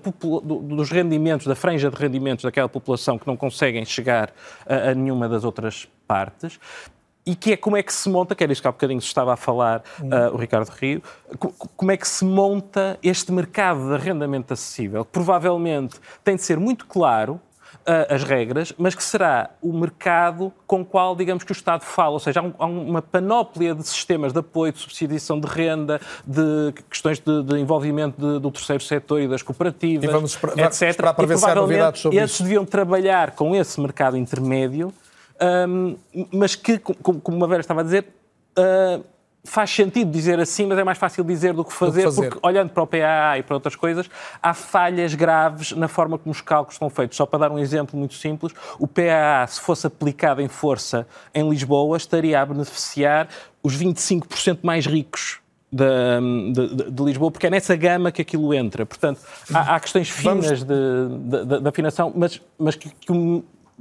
dos 0.75 0.89
rendimentos, 0.89 1.45
da 1.45 1.55
franja 1.55 1.91
de 1.91 1.95
rendimentos 1.95 2.43
daquela 2.43 2.69
população 2.69 3.17
que 3.19 3.27
não 3.27 3.37
conseguem 3.37 3.85
chegar 3.85 4.33
a, 4.65 4.91
a 4.91 4.95
nenhuma 4.95 5.29
das 5.29 5.43
outras 5.43 5.87
partes, 6.07 6.59
e 7.25 7.35
que 7.35 7.53
é 7.53 7.57
como 7.57 7.77
é 7.77 7.83
que 7.83 7.93
se 7.93 8.09
monta, 8.09 8.35
que 8.35 8.43
era 8.43 8.51
isto 8.51 8.61
que 8.61 8.67
há 8.67 8.71
bocadinho 8.71 9.01
se 9.01 9.07
estava 9.07 9.33
a 9.33 9.37
falar 9.37 9.83
uh, 9.99 10.33
o 10.33 10.37
Ricardo 10.37 10.69
Rio, 10.69 11.01
como 11.77 11.91
é 11.91 11.97
que 11.97 12.07
se 12.07 12.25
monta 12.25 12.97
este 13.01 13.31
mercado 13.31 13.87
de 13.87 13.93
arrendamento 13.95 14.53
acessível, 14.53 15.05
que 15.05 15.11
provavelmente 15.11 15.95
tem 16.23 16.35
de 16.35 16.41
ser 16.41 16.59
muito 16.59 16.85
claro 16.85 17.39
uh, 17.87 18.13
as 18.13 18.23
regras, 18.23 18.73
mas 18.77 18.95
que 18.95 19.03
será 19.03 19.51
o 19.61 19.71
mercado 19.71 20.51
com 20.67 20.81
o 20.81 20.85
qual, 20.85 21.15
digamos, 21.15 21.43
que 21.43 21.51
o 21.51 21.53
Estado 21.53 21.83
fala, 21.83 22.11
ou 22.11 22.19
seja, 22.19 22.39
há, 22.39 22.43
um, 22.43 22.53
há 22.59 22.65
uma 22.65 23.01
panóplia 23.01 23.73
de 23.73 23.87
sistemas 23.87 24.33
de 24.33 24.39
apoio, 24.39 24.73
de 24.73 24.79
subsidiação 24.79 25.39
de 25.39 25.47
renda, 25.47 26.01
de 26.25 26.73
questões 26.89 27.19
de, 27.19 27.43
de 27.43 27.59
envolvimento 27.59 28.19
de, 28.19 28.39
do 28.39 28.51
terceiro 28.51 28.83
setor 28.83 29.21
e 29.21 29.27
das 29.27 29.41
cooperativas, 29.41 30.09
e 30.09 30.11
vamos 30.11 30.31
esperar, 30.31 30.57
etc. 30.59 30.89
Esperar 30.89 31.13
para 31.13 31.25
ver 31.25 31.37
se 31.37 31.45
há 31.45 31.55
novidades 31.55 32.01
sobre 32.01 32.17
esses 32.17 32.35
isso. 32.35 32.43
deviam 32.43 32.65
trabalhar 32.65 33.31
com 33.31 33.55
esse 33.55 33.79
mercado 33.79 34.17
intermédio 34.17 34.93
um, 35.67 35.97
mas 36.31 36.55
que, 36.55 36.77
como, 36.79 37.19
como 37.19 37.43
a 37.43 37.47
Vera 37.47 37.61
estava 37.61 37.81
a 37.81 37.83
dizer, 37.83 38.05
uh, 38.57 39.03
faz 39.43 39.69
sentido 39.69 40.09
dizer 40.09 40.39
assim, 40.39 40.65
mas 40.65 40.77
é 40.77 40.83
mais 40.83 40.97
fácil 40.97 41.23
dizer 41.23 41.53
do 41.53 41.65
que, 41.65 41.73
fazer, 41.73 42.03
do 42.03 42.09
que 42.09 42.15
fazer, 42.15 42.29
porque 42.29 42.47
olhando 42.47 42.69
para 42.69 42.83
o 42.83 42.87
PAA 42.87 43.39
e 43.39 43.43
para 43.43 43.55
outras 43.55 43.75
coisas, 43.75 44.09
há 44.41 44.53
falhas 44.53 45.13
graves 45.13 45.73
na 45.73 45.87
forma 45.87 46.17
como 46.17 46.31
os 46.31 46.41
cálculos 46.41 46.75
estão 46.75 46.89
feitos. 46.89 47.17
Só 47.17 47.25
para 47.25 47.39
dar 47.39 47.51
um 47.51 47.59
exemplo 47.59 47.99
muito 47.99 48.13
simples, 48.13 48.53
o 48.79 48.87
PAA, 48.87 49.45
se 49.47 49.59
fosse 49.59 49.85
aplicado 49.85 50.41
em 50.41 50.47
força 50.47 51.05
em 51.33 51.47
Lisboa, 51.49 51.97
estaria 51.97 52.39
a 52.39 52.45
beneficiar 52.45 53.27
os 53.61 53.77
25% 53.77 54.59
mais 54.61 54.85
ricos 54.85 55.39
de, 55.73 56.53
de, 56.53 56.91
de, 56.91 57.03
Lisboa, 57.03 57.31
porque 57.31 57.47
é 57.47 57.49
nessa 57.49 57.75
gama 57.75 58.11
que 58.11 58.21
aquilo 58.21 58.53
entra. 58.53 58.85
Portanto, 58.85 59.19
há, 59.51 59.75
há 59.75 59.79
questões 59.79 60.09
finas 60.09 60.61
Vamos... 60.61 60.63
de, 60.63 61.59
de, 61.61 61.67
afinação, 61.67 62.13
mas, 62.15 62.39
mas 62.59 62.75
que, 62.75 62.89
que 62.89 63.11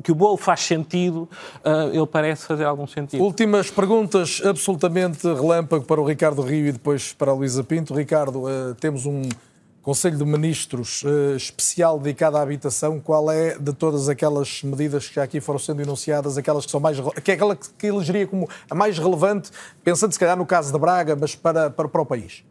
que 0.03 0.13
o 0.13 0.15
bolo 0.15 0.37
faz 0.37 0.61
sentido, 0.61 1.29
uh, 1.65 1.93
ele 1.93 2.07
parece 2.07 2.47
fazer 2.47 2.65
algum 2.65 2.87
sentido. 2.87 3.23
Últimas 3.23 3.71
perguntas 3.71 4.41
absolutamente 4.45 5.27
relâmpago 5.27 5.85
para 5.85 6.01
o 6.01 6.05
Ricardo 6.05 6.43
Rio 6.43 6.67
e 6.67 6.73
depois 6.73 7.13
para 7.13 7.31
a 7.31 7.35
Luísa 7.35 7.63
Pinto. 7.63 7.95
Ricardo, 7.95 8.45
uh, 8.45 8.75
temos 8.81 9.07
um 9.07 9.23
Conselho 9.83 10.17
de 10.17 10.25
Ministros 10.25 11.03
uh, 11.03 11.35
especial 11.37 11.99
dedicado 11.99 12.37
à 12.37 12.43
habitação. 12.43 13.01
Qual 13.01 13.31
é, 13.31 13.59
de 13.59 13.73
todas 13.73 14.09
aquelas 14.09 14.63
medidas 14.63 15.09
que 15.09 15.17
já 15.17 15.25
aqui 15.25 15.41
foram 15.41 15.59
sendo 15.59 15.83
enunciadas, 15.83 16.39
aquelas 16.39 16.65
que 16.65 16.71
são 16.71 16.81
mais. 16.81 16.99
que 17.23 17.33
é 17.33 17.35
aquela 17.35 17.57
que 17.57 17.87
elegeria 17.89 18.27
como 18.27 18.49
a 18.71 18.75
mais 18.75 18.97
relevante, 18.97 19.51
pensando 19.83 20.13
se 20.13 20.19
calhar 20.19 20.37
no 20.37 20.47
caso 20.47 20.73
de 20.73 20.79
Braga, 20.79 21.17
mas 21.17 21.35
para, 21.35 21.69
para, 21.69 21.89
para 21.89 22.01
o 22.01 22.07
país? 22.07 22.45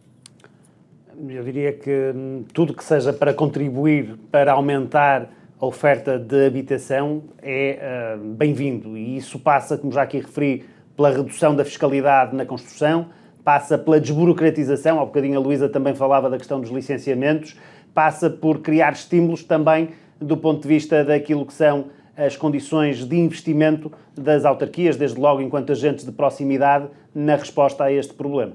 Eu 1.29 1.43
diria 1.43 1.71
que 1.71 2.11
hum, 2.13 2.43
tudo 2.53 2.73
que 2.73 2.83
seja 2.83 3.13
para 3.13 3.33
contribuir 3.33 4.17
para 4.29 4.51
aumentar 4.51 5.29
a 5.61 5.65
oferta 5.67 6.17
de 6.17 6.47
habitação 6.47 7.25
é 7.39 8.17
uh, 8.17 8.33
bem-vindo 8.33 8.97
e 8.97 9.15
isso 9.15 9.37
passa, 9.37 9.77
como 9.77 9.93
já 9.93 10.01
aqui 10.01 10.17
referi, 10.17 10.65
pela 10.95 11.11
redução 11.11 11.55
da 11.55 11.63
fiscalidade 11.63 12.35
na 12.35 12.47
construção, 12.47 13.09
passa 13.43 13.77
pela 13.77 14.01
desburocratização, 14.01 14.99
há 14.99 15.05
bocadinho 15.05 15.37
a 15.37 15.39
Luísa 15.39 15.69
também 15.69 15.93
falava 15.93 16.31
da 16.31 16.37
questão 16.39 16.59
dos 16.59 16.71
licenciamentos, 16.71 17.55
passa 17.93 18.27
por 18.27 18.59
criar 18.61 18.93
estímulos 18.93 19.43
também 19.43 19.89
do 20.19 20.35
ponto 20.35 20.63
de 20.63 20.67
vista 20.67 21.03
daquilo 21.03 21.45
que 21.45 21.53
são 21.53 21.85
as 22.17 22.35
condições 22.35 23.05
de 23.05 23.15
investimento 23.19 23.91
das 24.17 24.45
autarquias, 24.45 24.97
desde 24.97 25.19
logo 25.19 25.41
enquanto 25.41 25.71
agentes 25.71 26.03
de 26.03 26.11
proximidade, 26.11 26.87
na 27.13 27.35
resposta 27.35 27.83
a 27.83 27.91
este 27.91 28.15
problema. 28.15 28.53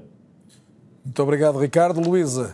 Muito 1.07 1.23
obrigado, 1.23 1.57
Ricardo. 1.57 2.01
Luísa, 2.01 2.53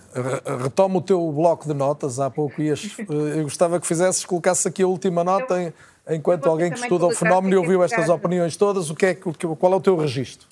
retoma 0.61 0.99
o 0.99 1.01
teu 1.01 1.31
bloco 1.31 1.67
de 1.67 1.73
notas. 1.73 2.19
Há 2.19 2.29
pouco 2.29 2.61
ias. 2.61 2.83
Eh, 3.03 3.39
eu 3.39 3.43
gostava 3.43 3.79
que 3.79 3.87
fizesses, 3.87 4.23
colocasses 4.23 4.65
aqui 4.65 4.83
a 4.83 4.87
última 4.87 5.23
nota 5.23 5.73
enquanto 6.09 6.47
alguém 6.47 6.71
que 6.71 6.79
estuda 6.79 7.07
o 7.07 7.11
fenómeno 7.11 7.53
e 7.53 7.57
ouviu 7.57 7.83
estas 7.83 8.07
opiniões 8.09 8.55
todas, 8.55 8.89
o 8.89 8.95
que 8.95 9.07
é, 9.07 9.15
qual 9.15 9.73
é 9.73 9.75
o 9.75 9.81
teu 9.81 9.97
registro? 9.97 10.47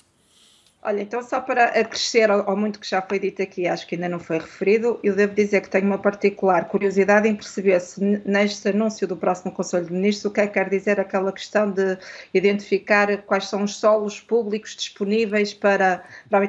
Olha, 0.84 1.00
então 1.00 1.22
só 1.22 1.40
para 1.40 1.66
acrescer 1.66 2.28
ao, 2.28 2.56
muito 2.56 2.80
que 2.80 2.88
já 2.88 3.00
foi 3.00 3.20
dito 3.20 3.40
aqui, 3.40 3.68
acho 3.68 3.86
que 3.86 3.94
ainda 3.94 4.08
não 4.08 4.18
foi 4.18 4.38
referido, 4.38 4.98
eu 5.04 5.14
devo 5.14 5.32
dizer 5.32 5.60
que 5.60 5.70
tenho 5.70 5.86
uma 5.86 5.98
particular 5.98 6.64
curiosidade 6.64 7.28
em 7.28 7.36
perceber 7.36 7.78
se 7.78 8.00
neste 8.00 8.68
anúncio 8.68 9.06
do 9.06 9.16
próximo 9.16 9.52
Conselho 9.52 9.86
de 9.86 9.92
Ministros 9.92 10.24
o 10.24 10.30
que 10.32 10.40
é 10.40 10.46
que 10.48 10.54
quer 10.54 10.68
dizer 10.68 10.98
aquela 10.98 11.32
questão 11.32 11.70
de 11.70 11.96
identificar 12.34 13.16
quais 13.22 13.46
são 13.48 13.62
os 13.62 13.76
solos 13.76 14.20
públicos 14.20 14.74
disponíveis 14.74 15.54
para, 15.54 16.02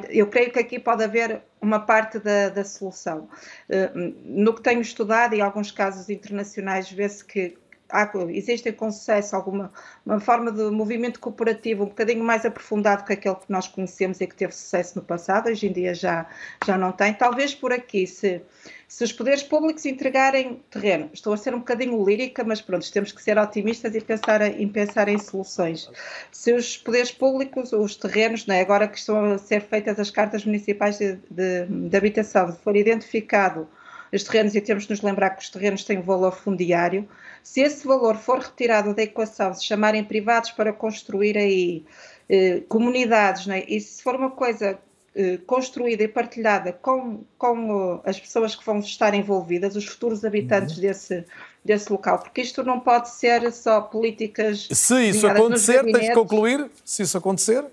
eu 0.09 0.25
creio 0.25 0.51
que 0.51 0.57
aqui 0.57 0.79
pode 0.79 1.03
haver 1.03 1.43
uma 1.61 1.79
parte 1.79 2.17
da, 2.17 2.49
da 2.49 2.65
solução. 2.65 3.29
Eh, 3.69 3.91
no 4.25 4.53
que 4.53 4.61
tenho 4.61 4.81
estudado, 4.81 5.33
e 5.33 5.41
alguns 5.41 5.71
casos 5.71 6.09
internacionais, 6.09 6.91
vê-se 6.91 7.23
que 7.23 7.55
há, 7.89 8.11
existe 8.29 8.71
com 8.71 8.91
sucesso 8.91 9.35
alguma 9.35 9.71
uma 10.05 10.19
forma 10.19 10.51
de 10.51 10.63
movimento 10.69 11.19
cooperativo 11.19 11.83
um 11.83 11.87
bocadinho 11.87 12.23
mais 12.23 12.45
aprofundado 12.45 13.03
que 13.03 13.13
aquele 13.13 13.35
que 13.35 13.49
nós 13.49 13.67
conhecemos 13.67 14.19
e 14.19 14.27
que 14.27 14.35
teve 14.35 14.53
sucesso 14.53 14.97
no 14.97 15.05
passado, 15.05 15.49
hoje 15.49 15.67
em 15.67 15.71
dia 15.71 15.93
já, 15.93 16.27
já 16.65 16.77
não 16.77 16.91
tem. 16.91 17.13
Talvez 17.13 17.55
por 17.55 17.71
aqui, 17.71 18.05
se, 18.05 18.41
se 18.87 19.03
os 19.03 19.13
poderes 19.13 19.43
públicos 19.43 19.85
entregarem 19.85 20.61
terreno, 20.69 21.09
estou 21.13 21.33
a 21.33 21.37
ser 21.37 21.53
um 21.55 21.59
bocadinho 21.59 22.03
lírica, 22.03 22.43
mas 22.43 22.61
pronto, 22.61 22.91
temos 22.91 23.11
que 23.11 23.21
ser 23.21 23.37
otimistas 23.37 23.95
e 23.95 24.01
pensar 24.01 24.41
em, 24.41 24.67
pensar 24.67 25.07
em 25.07 25.17
soluções. 25.17 25.89
Se 26.31 26.53
os 26.53 26.77
poderes 26.77 27.11
públicos, 27.11 27.71
os 27.71 27.95
terrenos, 27.95 28.45
né, 28.45 28.61
agora 28.61 28.87
que 28.87 28.97
estão 28.97 29.33
a 29.33 29.37
ser 29.37 29.61
feitas 29.61 29.99
as 29.99 30.09
cartas 30.09 30.45
municipais 30.45 30.97
de, 30.97 31.17
de, 31.29 31.65
de 31.89 31.97
habitação, 31.97 32.53
for 32.53 32.75
identificado 32.75 33.67
os 34.15 34.23
terrenos, 34.23 34.55
e 34.55 34.61
temos 34.61 34.83
de 34.83 34.91
nos 34.91 35.01
lembrar 35.01 35.31
que 35.31 35.43
os 35.43 35.49
terrenos 35.49 35.83
têm 35.83 35.99
um 35.99 36.03
valor 36.03 36.33
fundiário, 36.33 37.07
se 37.41 37.61
esse 37.61 37.85
valor 37.85 38.15
for 38.17 38.39
retirado 38.39 38.93
da 38.93 39.03
equação, 39.03 39.53
se 39.53 39.65
chamarem 39.65 40.03
privados 40.03 40.51
para 40.51 40.71
construir 40.71 41.37
aí 41.37 41.83
eh, 42.29 42.61
comunidades, 42.69 43.47
é? 43.47 43.65
e 43.67 43.81
se 43.81 44.01
for 44.03 44.15
uma 44.15 44.31
coisa 44.31 44.79
eh, 45.15 45.39
construída 45.45 46.03
e 46.03 46.07
partilhada 46.07 46.73
com, 46.73 47.23
com 47.37 48.01
as 48.05 48.19
pessoas 48.19 48.55
que 48.55 48.65
vão 48.65 48.79
estar 48.79 49.13
envolvidas, 49.13 49.75
os 49.75 49.85
futuros 49.85 50.23
habitantes 50.23 50.75
uhum. 50.75 50.81
desse, 50.81 51.25
desse 51.63 51.91
local, 51.91 52.19
porque 52.19 52.41
isto 52.41 52.63
não 52.63 52.79
pode 52.79 53.09
ser 53.09 53.51
só 53.51 53.81
políticas. 53.81 54.67
Se 54.71 55.09
isso 55.09 55.27
acontecer, 55.27 55.83
tens 55.83 56.07
de 56.07 56.13
concluir, 56.13 56.69
se 56.85 57.03
isso 57.03 57.17
acontecer 57.17 57.65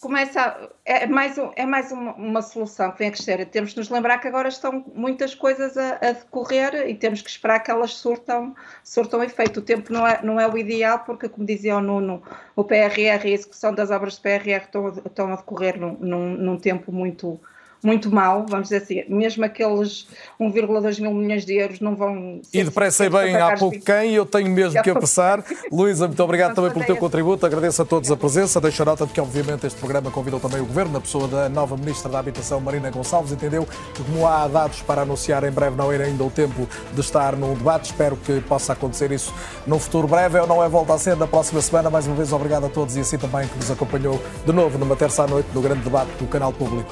começa 0.00 0.70
é 0.84 1.06
mais, 1.06 1.36
é 1.56 1.66
mais 1.66 1.90
uma, 1.90 2.14
uma, 2.14 2.42
solução 2.42 2.90
que 2.92 2.98
vem 2.98 3.08
a 3.08 3.12
crescer. 3.12 3.44
Temos 3.46 3.70
de 3.70 3.78
nos 3.78 3.90
lembrar 3.90 4.18
que 4.18 4.28
agora 4.28 4.48
estão 4.48 4.84
muitas 4.94 5.34
coisas 5.34 5.76
a, 5.76 5.96
a, 5.96 6.12
decorrer 6.12 6.88
e 6.88 6.94
temos 6.94 7.20
que 7.20 7.28
esperar 7.28 7.60
que 7.60 7.70
elas 7.70 7.92
surtam, 7.94 8.54
surtam 8.84 9.22
efeito. 9.22 9.58
O 9.60 9.62
tempo 9.62 9.92
não 9.92 10.06
é, 10.06 10.20
não 10.22 10.40
é 10.40 10.46
o 10.48 10.56
ideal, 10.56 11.00
porque, 11.00 11.28
como 11.28 11.46
dizia 11.46 11.76
o 11.76 11.80
Nuno, 11.80 12.22
o 12.54 12.64
PRR 12.64 12.98
e 12.98 13.08
a 13.10 13.28
execução 13.28 13.74
das 13.74 13.90
obras 13.90 14.16
do 14.16 14.22
PRR 14.22 14.64
estão, 14.64 14.88
estão 14.88 15.32
a 15.32 15.36
decorrer 15.36 15.78
num, 15.78 15.96
num, 15.98 16.34
num 16.36 16.58
tempo 16.58 16.92
muito 16.92 17.40
muito 17.82 18.10
mal, 18.10 18.44
vamos 18.48 18.68
dizer 18.68 18.82
assim, 18.82 19.04
mesmo 19.08 19.44
aqueles 19.44 20.06
1,2 20.40 21.00
mil 21.00 21.12
milhões 21.12 21.44
de 21.44 21.54
euros 21.54 21.80
não 21.80 21.94
vão... 21.94 22.40
E 22.52 22.64
depressa 22.64 23.04
e 23.06 23.10
bem, 23.10 23.36
há 23.36 23.56
pouco 23.56 23.78
quem, 23.80 24.14
eu 24.14 24.26
tenho 24.26 24.50
mesmo 24.50 24.82
que 24.82 24.90
a 24.90 24.94
passar. 24.98 25.44
Luísa, 25.70 26.06
muito 26.06 26.22
obrigado 26.22 26.54
também 26.54 26.70
pelo 26.70 26.84
teu 26.84 26.96
contributo, 26.96 27.46
agradeço 27.46 27.82
a 27.82 27.84
todos 27.84 28.10
a 28.10 28.16
presença, 28.16 28.60
deixo 28.60 28.82
a 28.82 28.86
nota 28.86 29.06
de 29.06 29.12
que 29.12 29.20
obviamente 29.20 29.66
este 29.66 29.78
programa 29.78 30.10
convidou 30.10 30.40
também 30.40 30.60
o 30.60 30.66
Governo, 30.66 30.92
na 30.92 31.00
pessoa 31.00 31.28
da 31.28 31.48
nova 31.48 31.76
Ministra 31.76 32.10
da 32.10 32.18
Habitação, 32.18 32.60
Marina 32.60 32.90
Gonçalves, 32.90 33.32
entendeu 33.32 33.66
que 33.94 34.02
como 34.02 34.26
há 34.26 34.46
dados 34.48 34.82
para 34.82 35.02
anunciar 35.02 35.44
em 35.44 35.50
breve, 35.50 35.76
não 35.76 35.92
era 35.92 36.04
ainda 36.04 36.24
o 36.24 36.30
tempo 36.30 36.68
de 36.92 37.00
estar 37.00 37.36
num 37.36 37.54
debate, 37.54 37.86
espero 37.86 38.16
que 38.16 38.40
possa 38.40 38.72
acontecer 38.72 39.12
isso 39.12 39.32
num 39.66 39.78
futuro 39.78 40.08
breve, 40.08 40.38
ou 40.38 40.46
não 40.46 40.62
é 40.62 40.68
volta 40.68 40.94
a 40.94 40.98
ser, 40.98 41.16
na 41.16 41.26
próxima 41.26 41.60
semana, 41.60 41.90
mais 41.90 42.06
uma 42.06 42.16
vez 42.16 42.32
obrigado 42.32 42.66
a 42.66 42.68
todos 42.68 42.96
e 42.96 43.00
assim 43.00 43.18
também 43.18 43.46
que 43.46 43.56
nos 43.56 43.70
acompanhou 43.70 44.20
de 44.44 44.52
novo 44.52 44.78
numa 44.78 44.96
terça 44.96 45.24
à 45.24 45.26
noite 45.26 45.48
no 45.54 45.60
grande 45.60 45.80
debate 45.80 46.10
do 46.18 46.26
Canal 46.26 46.52
Público 46.52 46.90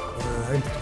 eh, 0.50 0.56
em 0.56 0.60
Portugal. 0.60 0.75